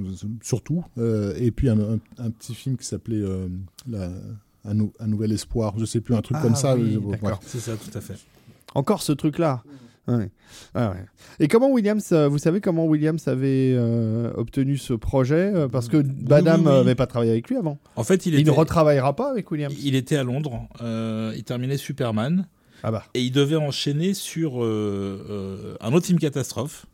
surtout, 0.42 0.84
euh, 0.98 1.34
et 1.38 1.50
puis 1.50 1.68
un, 1.68 1.78
un- 1.78 1.98
un 2.18 2.30
petit 2.30 2.54
film 2.54 2.76
qui 2.76 2.84
s'appelait 2.86 3.22
euh, 3.22 3.46
la- 3.88 4.10
un, 4.64 4.74
nou- 4.74 4.92
un 4.98 5.06
nouvel 5.06 5.32
espoir, 5.32 5.74
je 5.78 5.84
sais 5.84 6.00
plus 6.00 6.14
un 6.14 6.20
truc 6.22 6.36
Ah 6.40 6.42
comme 6.42 6.56
ça. 6.56 6.76
oui, 6.76 6.98
d'accord. 7.10 7.40
C'est 7.46 7.60
ça, 7.60 7.72
tout 7.76 7.96
à 7.96 8.00
fait. 8.00 8.14
Encore 8.74 9.02
ce 9.02 9.12
truc-là. 9.12 9.62
Ouais. 10.08 10.30
Ah 10.74 10.90
ouais. 10.90 11.04
Et 11.38 11.48
comment 11.48 11.70
Williams, 11.70 12.08
euh, 12.12 12.28
vous 12.28 12.38
savez 12.38 12.60
comment 12.60 12.86
Williams 12.86 13.28
avait 13.28 13.74
euh, 13.76 14.32
obtenu 14.36 14.76
ce 14.78 14.94
projet 14.94 15.52
Euh, 15.54 15.68
Parce 15.68 15.88
que 15.88 15.98
Badam 15.98 16.62
oui, 16.62 16.66
oui. 16.66 16.72
n'avait 16.78 16.94
pas 16.94 17.06
travaillé 17.06 17.30
avec 17.30 17.48
lui 17.48 17.56
avant. 17.56 17.78
En 17.94 18.04
fait, 18.04 18.24
il, 18.26 18.32
Il, 18.34 18.40
était, 18.40 18.50
ne 18.50 18.56
retravaillera 18.56 19.14
pas 19.14 19.30
avec 19.30 19.50
Williams. 19.50 19.74
il 19.84 19.94
était 19.94 20.16
à 20.16 20.24
Londres. 20.24 20.66
euh, 20.82 21.32
il 21.36 21.44
terminait 21.44 21.76
Superman. 21.76 22.46
Ah 22.82 22.90
bah. 22.90 23.04
Et 23.14 23.22
il 23.22 23.32
devait 23.32 23.56
enchaîner 23.56 24.14
sur 24.14 24.64
euh, 24.64 25.76
un 25.80 25.92
autre 25.92 26.06
film 26.06 26.18
catastrophe. 26.18 26.86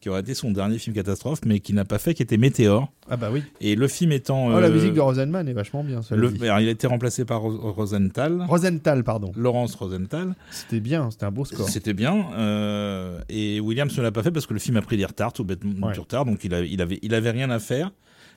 Qui 0.00 0.08
aurait 0.08 0.20
été 0.20 0.34
son 0.34 0.50
dernier 0.52 0.78
film 0.78 0.94
catastrophe, 0.94 1.40
mais 1.44 1.58
qui 1.60 1.72
n'a 1.72 1.84
pas 1.84 1.98
fait, 1.98 2.14
qui 2.14 2.22
était 2.22 2.36
Météore. 2.36 2.92
Ah 3.10 3.16
bah 3.16 3.30
oui. 3.32 3.42
Et 3.60 3.74
le 3.74 3.88
film 3.88 4.12
étant. 4.12 4.46
Oh, 4.46 4.60
la 4.60 4.68
euh, 4.68 4.72
musique 4.72 4.92
de 4.94 5.00
Rosenman 5.00 5.48
est 5.48 5.52
vachement 5.52 5.82
bien. 5.82 6.00
le- 6.10 6.28
alors, 6.44 6.60
il 6.60 6.68
a 6.68 6.70
été 6.70 6.86
remplacé 6.86 7.24
par 7.24 7.40
Ro- 7.40 7.72
Rosenthal, 7.72 8.44
Rosenthal, 8.48 9.02
pardon. 9.02 9.32
Laurence 9.36 9.74
Rosenthal. 9.74 10.34
C'était 10.50 10.80
bien, 10.80 11.10
c'était 11.10 11.24
un 11.24 11.32
beau 11.32 11.44
score. 11.44 11.68
C'était 11.68 11.94
bien. 11.94 12.26
euh, 12.34 13.20
et 13.28 13.58
Williams 13.60 13.96
ne 13.98 14.02
l'a 14.02 14.12
pas 14.12 14.22
fait 14.22 14.30
parce 14.30 14.46
que 14.46 14.54
le 14.54 14.60
film 14.60 14.76
a 14.76 14.82
pris 14.82 14.96
des 14.96 15.04
retards, 15.04 15.32
tout 15.32 15.44
bêtement 15.44 15.88
Ouais. 15.88 15.92
du 15.94 16.00
retard, 16.00 16.24
donc 16.24 16.44
il, 16.44 16.54
a- 16.54 16.60
il, 16.62 16.80
avait, 16.80 16.98
il 17.02 17.14
avait 17.14 17.30
rien 17.32 17.50
à 17.50 17.58
faire. 17.58 17.90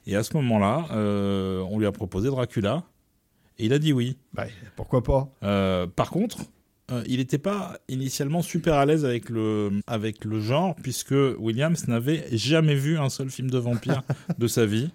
Et 0.08 0.16
à 0.16 0.24
ce 0.24 0.34
moment-là, 0.38 0.86
euh, 0.94 1.62
on 1.70 1.78
lui 1.78 1.86
a 1.86 1.92
proposé 1.92 2.30
Dracula. 2.30 2.84
Et 3.60 3.66
il 3.66 3.74
a 3.74 3.78
dit 3.80 3.92
oui. 3.94 4.18
Bah, 4.34 4.46
pourquoi 4.78 5.04
pas 5.04 5.30
Euh, 5.44 5.86
par 5.86 6.10
contre, 6.10 6.38
euh, 6.92 7.04
il 7.08 7.18
n'était 7.18 7.38
pas 7.38 7.80
initialement 7.88 8.42
super 8.42 8.76
à 8.76 8.86
l'aise 8.86 9.06
avec 9.06 9.30
le, 9.30 9.72
avec 9.88 10.26
le 10.26 10.40
genre, 10.42 10.76
puisque 10.82 11.16
Williams 11.38 11.88
n'avait 11.88 12.26
jamais 12.32 12.76
vu 12.76 12.98
un 12.98 13.10
seul 13.10 13.30
film 13.30 13.50
de 13.50 13.58
vampire 13.58 14.04
de 14.38 14.48
sa 14.48 14.66
vie. 14.66 14.90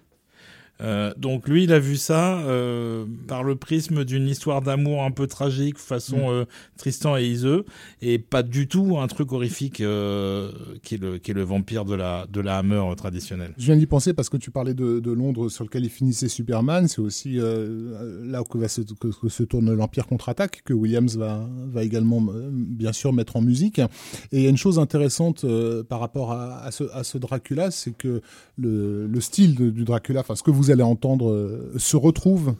Euh, 0.81 1.13
donc 1.17 1.47
lui, 1.47 1.63
il 1.63 1.71
a 1.71 1.79
vu 1.79 1.95
ça 1.95 2.39
euh, 2.39 3.05
par 3.27 3.43
le 3.43 3.55
prisme 3.55 4.03
d'une 4.03 4.27
histoire 4.27 4.61
d'amour 4.61 5.03
un 5.03 5.11
peu 5.11 5.25
tragique, 5.25 5.77
façon 5.77 6.31
euh, 6.31 6.45
Tristan 6.77 7.15
et 7.15 7.23
Iseux, 7.25 7.63
et 8.01 8.19
pas 8.19 8.43
du 8.43 8.67
tout 8.67 8.97
un 8.99 9.07
truc 9.07 9.31
horrifique 9.31 9.75
qui, 9.75 9.83
est 9.83 10.97
le, 11.01 11.17
qui 11.17 11.31
est 11.31 11.33
le 11.33 11.43
vampire 11.43 11.85
de 11.85 11.95
la, 11.95 12.25
de 12.29 12.41
la 12.41 12.57
Hammer 12.57 12.83
traditionnelle. 12.97 13.53
Je 13.57 13.65
viens 13.65 13.77
d'y 13.77 13.85
penser 13.85 14.13
parce 14.13 14.27
que 14.29 14.37
tu 14.37 14.51
parlais 14.51 14.73
de, 14.73 14.99
de 14.99 15.11
Londres 15.11 15.47
sur 15.49 15.63
lequel 15.63 15.85
il 15.85 15.89
finissait 15.89 16.27
Superman. 16.27 16.87
C'est 16.87 16.99
aussi 16.99 17.35
là 17.35 18.43
que, 18.43 18.57
va 18.57 18.67
se, 18.67 18.81
que, 18.81 19.07
que 19.07 19.29
se 19.29 19.43
tourne 19.43 19.73
l'Empire 19.73 20.07
contre-attaque, 20.07 20.61
que 20.65 20.73
Williams 20.73 21.15
va, 21.17 21.47
va 21.67 21.83
également, 21.83 22.21
bien 22.21 22.91
sûr, 22.91 23.13
mettre 23.13 23.37
en 23.37 23.41
musique. 23.41 23.79
Et 23.79 24.39
il 24.39 24.41
y 24.41 24.47
a 24.47 24.49
une 24.49 24.57
chose 24.57 24.77
intéressante 24.77 25.45
par 25.87 25.99
rapport 26.01 26.33
à, 26.33 26.63
à 26.63 26.71
ce, 26.71 26.83
à 26.93 27.03
ce 27.03 27.17
Dracula, 27.17 27.71
c'est 27.71 27.95
que 27.95 28.21
le, 28.57 29.07
le 29.07 29.21
style 29.21 29.55
de- 29.55 29.69
du 29.69 29.85
Dracula, 29.85 30.19
enfin 30.19 30.35
ce 30.35 30.43
que 30.43 30.51
vous 30.51 30.64
allez 30.71 30.83
entendre, 30.83 31.29
euh, 31.29 31.73
se 31.77 31.97
retrouve 31.97 32.55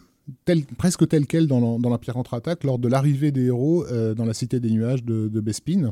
tel, 0.45 0.63
presque 0.77 1.07
tel 1.07 1.27
quel 1.27 1.47
dans 1.47 1.59
l'Empire 1.77 2.13
contre-attaque 2.13 2.63
lors 2.63 2.79
de 2.79 2.87
l'arrivée 2.87 3.31
des 3.31 3.45
héros 3.45 3.85
euh, 3.85 4.13
dans 4.15 4.25
la 4.25 4.33
Cité 4.33 4.59
des 4.59 4.71
Nuages 4.71 5.03
de, 5.03 5.27
de 5.27 5.39
Bespin. 5.39 5.91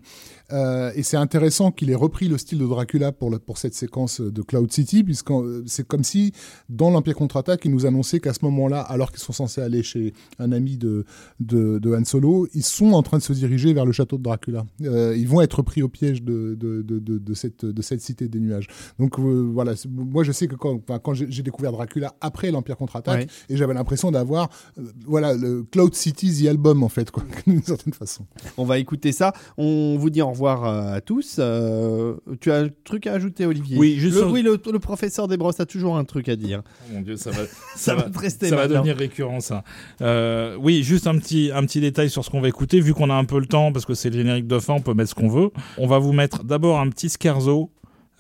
Euh, 0.51 0.91
et 0.95 1.03
c'est 1.03 1.17
intéressant 1.17 1.71
qu'il 1.71 1.89
ait 1.89 1.95
repris 1.95 2.27
le 2.27 2.37
style 2.37 2.59
de 2.59 2.65
Dracula 2.65 3.11
pour, 3.11 3.57
cette 3.57 3.73
séquence 3.75 4.21
de 4.21 4.41
Cloud 4.41 4.71
City, 4.71 5.03
puisque 5.03 5.31
euh, 5.31 5.63
c'est 5.67 5.87
comme 5.87 6.03
si, 6.03 6.33
dans 6.69 6.89
l'Empire 6.89 7.15
contre-attaque, 7.15 7.65
ils 7.65 7.71
nous 7.71 7.85
annonçaient 7.85 8.19
qu'à 8.19 8.33
ce 8.33 8.43
moment-là, 8.45 8.81
alors 8.81 9.11
qu'ils 9.11 9.21
sont 9.21 9.33
censés 9.33 9.61
aller 9.61 9.83
chez 9.83 10.13
un 10.39 10.51
ami 10.51 10.77
de, 10.77 11.05
de, 11.39 11.79
de 11.79 11.95
Han 11.95 12.05
Solo, 12.05 12.47
ils 12.53 12.63
sont 12.63 12.93
en 12.93 13.03
train 13.03 13.17
de 13.17 13.23
se 13.23 13.33
diriger 13.33 13.73
vers 13.73 13.85
le 13.85 13.91
château 13.91 14.17
de 14.17 14.23
Dracula. 14.23 14.65
Euh, 14.81 15.15
ils 15.15 15.27
vont 15.27 15.41
être 15.41 15.61
pris 15.61 15.83
au 15.83 15.89
piège 15.89 16.23
de, 16.23 16.57
cette, 17.35 17.65
de 17.65 17.81
cette 17.81 18.01
Cité 18.01 18.27
des 18.27 18.39
Nuages. 18.39 18.67
Donc 18.99 19.19
voilà, 19.19 19.73
moi 19.89 20.23
je 20.23 20.31
sais 20.31 20.47
que 20.47 20.55
quand, 20.55 21.13
j'ai 21.13 21.27
j'ai 21.29 21.43
découvert 21.43 21.71
Dracula 21.71 22.13
après 22.21 22.51
l'Empire 22.51 22.77
contre-attaque, 22.77 23.13
Ouais. 23.13 23.27
et 23.49 23.57
j'avais 23.57 23.73
l'impression 23.73 24.11
d'avoir 24.11 24.22
euh, 24.31 24.83
voilà 25.05 25.33
le 25.33 25.63
Cloud 25.63 25.93
City 25.93 26.43
the 26.43 26.47
album 26.47 26.83
en 26.83 26.89
fait 26.89 27.11
quoi 27.11 27.23
d'une 27.47 27.63
certaine 27.63 27.93
façon. 27.93 28.25
On 28.57 28.65
va 28.65 28.77
écouter 28.79 29.11
ça. 29.11 29.33
On 29.57 29.97
vous 29.97 30.09
dit 30.09 30.21
au 30.21 30.29
revoir 30.29 30.65
euh, 30.65 30.95
à 30.95 31.01
tous. 31.01 31.37
Euh, 31.39 32.15
tu 32.39 32.51
as 32.51 32.59
un 32.59 32.69
truc 32.83 33.07
à 33.07 33.13
ajouter, 33.13 33.45
Olivier? 33.45 33.77
Oui, 33.77 33.95
juste 33.97 34.15
le, 34.15 34.21
sur- 34.21 34.31
oui, 34.31 34.41
le, 34.41 34.59
le 34.71 34.79
professeur 34.79 35.27
Desbrosses 35.27 35.59
a 35.59 35.65
toujours 35.65 35.97
un 35.97 36.03
truc 36.05 36.29
à 36.29 36.35
dire. 36.35 36.61
Oh 36.65 36.93
mon 36.93 37.01
dieu, 37.01 37.15
ça 37.15 37.31
va, 37.31 37.43
Ça, 37.75 37.95
va 37.95 38.03
te 38.03 38.17
rester 38.17 38.49
Ça 38.49 38.55
va 38.55 38.67
devenir 38.67 38.95
récurrent, 38.95 39.39
ça. 39.39 39.63
Euh, 40.01 40.55
oui, 40.59 40.83
juste 40.83 41.07
un 41.07 41.17
petit, 41.17 41.51
un 41.53 41.65
petit 41.65 41.81
détail 41.81 42.09
sur 42.09 42.23
ce 42.23 42.29
qu'on 42.29 42.41
va 42.41 42.47
écouter. 42.47 42.79
Vu 42.79 42.93
qu'on 42.93 43.09
a 43.09 43.15
un 43.15 43.25
peu 43.25 43.39
le 43.39 43.45
temps, 43.45 43.71
parce 43.71 43.85
que 43.85 43.93
c'est 43.93 44.09
le 44.09 44.17
générique 44.17 44.47
de 44.47 44.59
fin, 44.59 44.73
on 44.73 44.81
peut 44.81 44.93
mettre 44.93 45.09
ce 45.09 45.15
qu'on 45.15 45.29
veut. 45.29 45.49
On 45.77 45.87
va 45.87 45.99
vous 45.99 46.13
mettre 46.13 46.43
d'abord 46.43 46.79
un 46.79 46.89
petit 46.89 47.09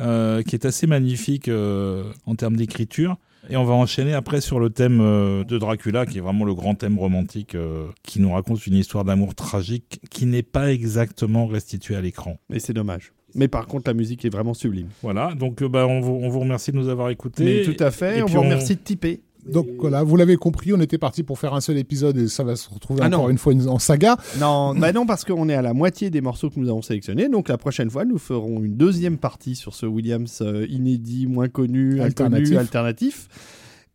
euh, 0.01 0.41
qui 0.41 0.55
est 0.55 0.65
assez 0.65 0.87
magnifique 0.87 1.47
euh, 1.47 2.03
en 2.25 2.35
termes 2.35 2.55
d'écriture. 2.55 3.17
Et 3.49 3.57
on 3.57 3.63
va 3.65 3.73
enchaîner 3.73 4.13
après 4.13 4.39
sur 4.41 4.59
le 4.59 4.69
thème 4.69 4.99
euh, 5.01 5.43
de 5.43 5.57
Dracula, 5.57 6.05
qui 6.05 6.17
est 6.17 6.21
vraiment 6.21 6.45
le 6.45 6.53
grand 6.53 6.75
thème 6.75 6.97
romantique, 6.97 7.55
euh, 7.55 7.87
qui 8.03 8.21
nous 8.21 8.31
raconte 8.31 8.65
une 8.67 8.75
histoire 8.75 9.03
d'amour 9.03 9.35
tragique 9.35 9.99
qui 10.09 10.25
n'est 10.25 10.43
pas 10.43 10.71
exactement 10.71 11.45
restituée 11.45 11.95
à 11.95 12.01
l'écran. 12.01 12.37
Et 12.53 12.59
c'est 12.59 12.73
dommage. 12.73 13.11
Mais 13.35 13.47
par 13.47 13.67
contre, 13.67 13.89
la 13.89 13.93
musique 13.93 14.23
est 14.25 14.29
vraiment 14.29 14.53
sublime. 14.53 14.87
Voilà, 15.01 15.33
donc 15.33 15.61
euh, 15.61 15.67
bah, 15.67 15.87
on, 15.87 15.99
vous, 15.99 16.13
on 16.21 16.29
vous 16.29 16.39
remercie 16.39 16.71
de 16.71 16.77
nous 16.77 16.87
avoir 16.87 17.09
écoutés. 17.09 17.43
Mais 17.65 17.73
tout 17.73 17.83
à 17.83 17.91
fait. 17.91 18.19
et 18.19 18.21
on 18.21 18.25
puis 18.27 18.35
vous 18.35 18.41
on- 18.41 18.43
remercie 18.43 18.75
de 18.75 18.81
tiper. 18.81 19.21
Donc 19.45 19.67
voilà, 19.79 20.03
vous 20.03 20.15
l'avez 20.15 20.37
compris, 20.37 20.73
on 20.73 20.79
était 20.79 20.97
parti 20.97 21.23
pour 21.23 21.37
faire 21.39 21.53
un 21.53 21.61
seul 21.61 21.77
épisode 21.77 22.17
et 22.17 22.27
ça 22.27 22.43
va 22.43 22.55
se 22.55 22.69
retrouver 22.69 23.01
Ah 23.03 23.07
encore 23.07 23.23
non. 23.23 23.29
une 23.29 23.37
fois 23.37 23.53
en 23.67 23.79
saga. 23.79 24.17
Non, 24.39 24.73
bah 24.75 24.91
non, 24.93 25.05
parce 25.05 25.25
qu'on 25.25 25.49
est 25.49 25.53
à 25.55 25.61
la 25.61 25.73
moitié 25.73 26.09
des 26.09 26.21
morceaux 26.21 26.49
que 26.49 26.59
nous 26.59 26.69
avons 26.69 26.81
sélectionnés. 26.81 27.27
Donc 27.29 27.49
la 27.49 27.57
prochaine 27.57 27.89
fois, 27.89 28.05
nous 28.05 28.17
ferons 28.17 28.61
une 28.63 28.75
deuxième 28.77 29.17
partie 29.17 29.55
sur 29.55 29.73
ce 29.75 29.85
Williams 29.85 30.39
euh, 30.41 30.65
inédit, 30.69 31.27
moins 31.27 31.49
connu, 31.49 32.01
Alternatif. 32.01 32.57
alternatif. 32.57 32.57
alternatif. 32.57 33.27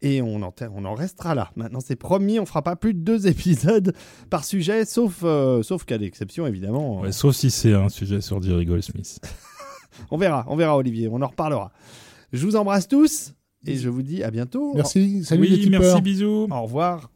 Et 0.00 0.22
on 0.22 0.42
en, 0.42 0.54
on 0.76 0.84
en 0.84 0.94
restera 0.94 1.34
là. 1.34 1.50
Maintenant, 1.56 1.80
c'est 1.84 1.96
promis, 1.96 2.38
on 2.38 2.46
fera 2.46 2.62
pas 2.62 2.76
plus 2.76 2.94
de 2.94 3.00
deux 3.00 3.26
épisodes 3.26 3.94
par 4.30 4.44
sujet, 4.44 4.84
sauf, 4.84 5.20
euh, 5.24 5.62
sauf 5.64 5.84
cas 5.84 5.98
d'exception, 5.98 6.46
évidemment. 6.46 7.00
Ouais, 7.00 7.10
sauf 7.10 7.34
si 7.34 7.50
c'est 7.50 7.74
un 7.74 7.88
sujet 7.88 8.20
sur 8.20 8.40
Jerry 8.42 8.64
Goldsmith. 8.64 9.18
On 10.12 10.16
verra, 10.18 10.44
on 10.46 10.54
verra, 10.54 10.76
Olivier, 10.76 11.08
on 11.10 11.20
en 11.22 11.26
reparlera. 11.26 11.72
Je 12.32 12.46
vous 12.46 12.54
embrasse 12.54 12.86
tous 12.86 13.32
et 13.68 13.76
je 13.76 13.88
vous 13.88 14.02
dis 14.02 14.22
à 14.22 14.30
bientôt. 14.30 14.72
Merci. 14.74 15.24
Salut 15.24 15.42
oui, 15.42 15.48
les 15.50 15.60
tipeurs. 15.60 15.80
Merci, 15.80 16.00
bisous. 16.00 16.48
Au 16.50 16.62
revoir. 16.62 17.10